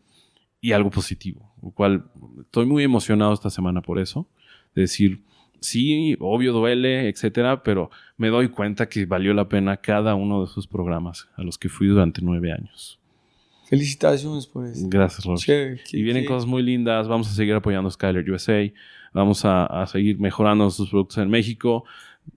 y 0.61 0.71
algo 0.71 0.89
positivo, 0.89 1.46
lo 1.61 1.71
cual 1.71 2.05
estoy 2.41 2.65
muy 2.65 2.83
emocionado 2.83 3.33
esta 3.33 3.49
semana 3.49 3.81
por 3.81 3.99
eso, 3.99 4.27
de 4.75 4.83
decir, 4.83 5.21
sí, 5.59 6.15
obvio 6.19 6.53
duele, 6.53 7.09
etcétera, 7.09 7.63
pero 7.63 7.89
me 8.17 8.29
doy 8.29 8.49
cuenta 8.49 8.89
que 8.89 9.05
valió 9.05 9.33
la 9.33 9.49
pena 9.49 9.77
cada 9.77 10.15
uno 10.15 10.39
de 10.39 10.45
esos 10.45 10.67
programas 10.67 11.27
a 11.35 11.43
los 11.43 11.57
que 11.57 11.69
fui 11.69 11.87
durante 11.87 12.21
nueve 12.21 12.51
años. 12.51 12.99
Felicitaciones 13.67 14.47
por 14.47 14.65
eso. 14.65 14.87
Gracias, 14.87 15.25
Rob. 15.25 15.37
y 15.91 16.01
vienen 16.01 16.23
cosas 16.23 16.47
muy 16.47 16.63
lindas. 16.63 17.07
Vamos 17.07 17.29
a 17.29 17.33
seguir 17.33 17.53
apoyando 17.53 17.89
a 17.89 17.91
Skyler 17.91 18.29
USA. 18.31 18.71
Vamos 19.13 19.41
a, 19.43 19.85
seguir 19.87 20.19
mejorando 20.19 20.63
nuestros 20.63 20.89
productos 20.89 21.17
en 21.17 21.29
México. 21.29 21.83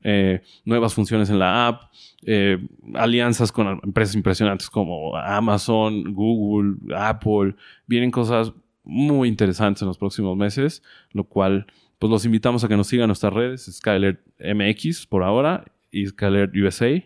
Eh, 0.03 0.43
nuevas 0.65 0.93
funciones 0.93 1.31
en 1.31 1.39
la 1.39 1.69
app. 1.69 1.83
Eh, 2.27 2.59
alianzas 2.95 3.53
con 3.53 3.81
empresas 3.85 4.17
impresionantes 4.17 4.69
como 4.69 5.17
Amazon, 5.17 6.13
Google, 6.13 6.75
Apple. 6.97 7.55
Vienen 7.87 8.11
cosas 8.11 8.53
muy 8.85 9.29
interesantes 9.29 9.83
en 9.83 9.89
los 9.89 9.99
próximos 9.99 10.37
meses, 10.37 10.83
lo 11.13 11.25
cual 11.25 11.67
pues 11.99 12.11
los 12.11 12.25
invitamos 12.25 12.65
a 12.65 12.69
que 12.69 12.77
nos 12.77 12.87
sigan 12.87 13.09
nuestras 13.09 13.33
redes, 13.33 13.71
Skyler 13.71 14.23
MX 14.39 15.07
por 15.07 15.23
ahora 15.23 15.65
y 15.91 16.07
Skyler 16.07 16.51
USA, 16.57 17.03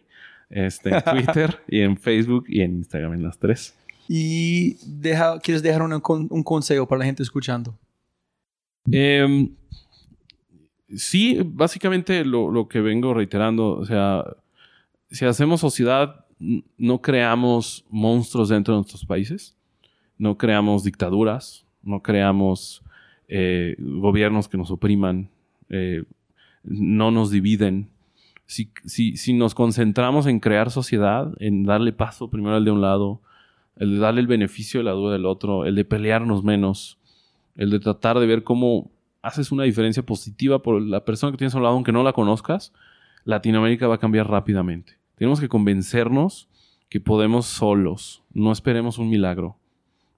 este, 0.50 0.90
en 0.90 1.02
Twitter 1.10 1.60
y 1.68 1.80
en 1.80 1.96
Facebook 1.96 2.44
y 2.48 2.60
en 2.60 2.76
Instagram 2.76 3.14
en 3.14 3.22
las 3.24 3.38
tres. 3.38 3.76
¿Y 4.08 4.76
deja, 4.86 5.40
quieres 5.40 5.62
dejar 5.62 5.82
un, 5.82 5.92
un, 6.30 6.42
consejo 6.42 6.86
para 6.86 7.00
la 7.00 7.06
gente 7.06 7.22
escuchando? 7.22 7.76
Em, 8.92 9.54
sí, 10.94 11.40
básicamente 11.44 12.24
lo, 12.24 12.50
lo, 12.50 12.68
que 12.68 12.80
vengo 12.80 13.14
reiterando, 13.14 13.76
o 13.78 13.84
sea, 13.86 14.24
si 15.10 15.24
hacemos 15.24 15.60
sociedad, 15.60 16.26
no 16.38 17.00
creamos 17.00 17.84
monstruos 17.88 18.50
dentro 18.50 18.74
de 18.74 18.78
nuestros 18.78 19.06
países, 19.06 19.56
no 20.18 20.36
creamos 20.36 20.84
dictaduras, 20.84 21.63
no 21.84 22.02
creamos 22.02 22.82
eh, 23.28 23.76
gobiernos 23.78 24.48
que 24.48 24.58
nos 24.58 24.70
opriman, 24.70 25.30
eh, 25.68 26.04
no 26.62 27.10
nos 27.10 27.30
dividen. 27.30 27.88
Si, 28.46 28.70
si, 28.84 29.16
si, 29.16 29.32
nos 29.32 29.54
concentramos 29.54 30.26
en 30.26 30.40
crear 30.40 30.70
sociedad, 30.70 31.32
en 31.38 31.64
darle 31.64 31.92
paso 31.92 32.28
primero 32.28 32.56
al 32.56 32.64
de 32.64 32.70
un 32.70 32.80
lado, 32.80 33.20
el 33.76 33.92
de 33.92 33.98
darle 33.98 34.20
el 34.20 34.26
beneficio 34.26 34.80
de 34.80 34.84
la 34.84 34.92
duda 34.92 35.12
del 35.12 35.26
otro, 35.26 35.64
el 35.64 35.74
de 35.74 35.84
pelearnos 35.84 36.44
menos, 36.44 36.98
el 37.56 37.70
de 37.70 37.80
tratar 37.80 38.18
de 38.18 38.26
ver 38.26 38.42
cómo 38.44 38.90
haces 39.22 39.50
una 39.52 39.64
diferencia 39.64 40.04
positiva 40.04 40.60
por 40.60 40.80
la 40.82 41.04
persona 41.04 41.32
que 41.32 41.38
tienes 41.38 41.54
a 41.54 41.58
un 41.58 41.64
lado, 41.64 41.74
aunque 41.74 41.92
no 41.92 42.02
la 42.02 42.12
conozcas, 42.12 42.72
Latinoamérica 43.24 43.86
va 43.86 43.94
a 43.94 43.98
cambiar 43.98 44.28
rápidamente. 44.28 44.98
Tenemos 45.16 45.40
que 45.40 45.48
convencernos 45.48 46.48
que 46.90 47.00
podemos 47.00 47.46
solos, 47.46 48.22
no 48.32 48.52
esperemos 48.52 48.98
un 48.98 49.08
milagro. 49.08 49.56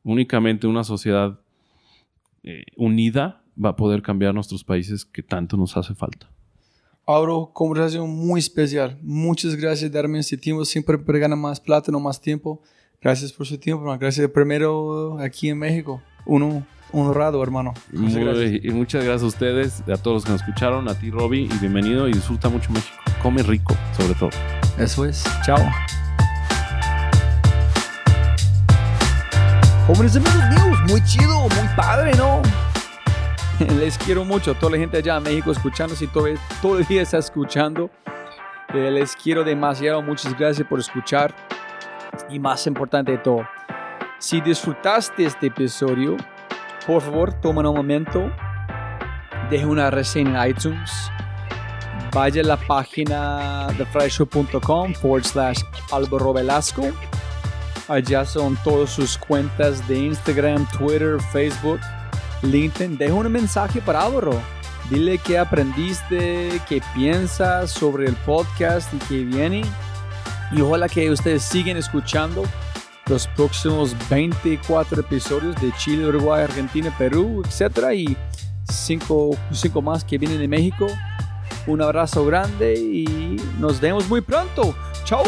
Únicamente 0.02 0.66
una 0.66 0.84
sociedad 0.84 1.38
eh, 2.46 2.64
unida 2.76 3.42
va 3.62 3.70
a 3.70 3.76
poder 3.76 4.02
cambiar 4.02 4.32
nuestros 4.32 4.64
países 4.64 5.04
que 5.04 5.22
tanto 5.22 5.56
nos 5.56 5.76
hace 5.76 5.94
falta. 5.94 6.30
Auro, 7.04 7.50
conversación 7.52 8.08
muy 8.08 8.38
especial. 8.38 8.98
Muchas 9.02 9.56
gracias 9.56 9.90
por 9.90 10.00
darme 10.00 10.20
este 10.20 10.36
tiempo. 10.36 10.64
Siempre 10.64 10.96
gana 11.18 11.36
más 11.36 11.60
plata, 11.60 11.92
no 11.92 12.00
más 12.00 12.20
tiempo. 12.20 12.62
Gracias 13.00 13.32
por 13.32 13.46
su 13.46 13.58
tiempo, 13.58 13.84
Gracias 13.98 14.30
primero 14.30 15.18
aquí 15.20 15.48
en 15.48 15.58
México. 15.58 16.02
Uno 16.24 16.66
honrado, 16.92 17.42
hermano. 17.42 17.74
Muchas 17.92 18.18
gracias. 18.18 18.64
Y 18.64 18.70
muchas 18.70 19.04
gracias 19.04 19.22
a 19.22 19.26
ustedes, 19.26 19.80
a 19.82 19.96
todos 19.96 20.16
los 20.16 20.24
que 20.24 20.32
nos 20.32 20.40
escucharon, 20.40 20.88
a 20.88 20.98
ti, 20.98 21.10
Robbie, 21.10 21.48
y 21.52 21.58
bienvenido 21.58 22.08
y 22.08 22.12
disfruta 22.12 22.48
mucho 22.48 22.72
México. 22.72 22.96
Come 23.22 23.42
rico, 23.42 23.76
sobre 23.96 24.14
todo. 24.14 24.30
Eso 24.78 25.04
es. 25.04 25.24
Chao. 25.44 25.58
Jóvenes 29.86 30.16
amigos 30.16 30.34
míos, 30.50 30.65
muy 30.88 31.02
chido, 31.04 31.40
muy 31.40 31.68
padre, 31.76 32.12
¿no? 32.16 32.42
Les 33.78 33.96
quiero 33.98 34.24
mucho, 34.24 34.54
toda 34.54 34.72
la 34.72 34.78
gente 34.78 34.98
allá 34.98 35.16
en 35.16 35.22
México 35.22 35.50
escuchando, 35.50 35.94
si 35.94 36.08
el 36.14 36.86
día 36.86 37.02
está 37.02 37.18
escuchando. 37.18 37.90
Eh, 38.74 38.90
les 38.90 39.14
quiero 39.14 39.44
demasiado, 39.44 40.02
muchas 40.02 40.36
gracias 40.36 40.66
por 40.68 40.80
escuchar. 40.80 41.34
Y 42.28 42.38
más 42.38 42.66
importante 42.66 43.12
de 43.12 43.18
todo, 43.18 43.46
si 44.18 44.40
disfrutaste 44.40 45.24
este 45.24 45.46
episodio, 45.46 46.16
por 46.86 47.02
favor, 47.02 47.32
toma 47.34 47.68
un 47.68 47.76
momento, 47.76 48.30
deje 49.50 49.66
una 49.66 49.90
reseña 49.90 50.44
en 50.44 50.50
iTunes, 50.50 51.10
vaya 52.12 52.42
a 52.42 52.44
la 52.44 52.56
página 52.56 53.68
de 53.78 53.86
fryshow.com 53.86 54.94
forward 54.94 55.24
slash 55.24 55.60
Álvaro 55.92 56.32
Velasco 56.32 56.92
Allá 57.88 58.24
son 58.24 58.56
todas 58.64 58.90
sus 58.90 59.16
cuentas 59.16 59.86
de 59.86 59.98
Instagram, 59.98 60.66
Twitter, 60.76 61.18
Facebook, 61.32 61.80
LinkedIn. 62.42 62.98
Deja 62.98 63.14
un 63.14 63.30
mensaje 63.30 63.80
para 63.80 64.02
Álvaro. 64.02 64.40
Dile 64.90 65.18
qué 65.18 65.38
aprendiste, 65.38 66.60
qué 66.68 66.82
piensas 66.94 67.70
sobre 67.70 68.06
el 68.06 68.14
podcast 68.16 68.92
y 68.92 68.98
qué 68.98 69.24
viene. 69.24 69.62
Y 70.52 70.60
ojalá 70.60 70.88
que 70.88 71.10
ustedes 71.10 71.42
sigan 71.42 71.76
escuchando 71.76 72.44
los 73.06 73.26
próximos 73.28 73.94
24 74.08 75.00
episodios 75.00 75.54
de 75.60 75.72
Chile, 75.76 76.06
Uruguay, 76.08 76.42
Argentina, 76.42 76.92
Perú, 76.98 77.42
etc. 77.44 77.92
Y 77.94 78.16
cinco, 78.72 79.36
más 79.82 80.04
que 80.04 80.18
vienen 80.18 80.38
de 80.38 80.48
México. 80.48 80.86
Un 81.66 81.82
abrazo 81.82 82.24
grande 82.24 82.74
y 82.74 83.40
nos 83.58 83.80
vemos 83.80 84.08
muy 84.08 84.20
pronto. 84.20 84.74
¡Chao! 85.04 85.22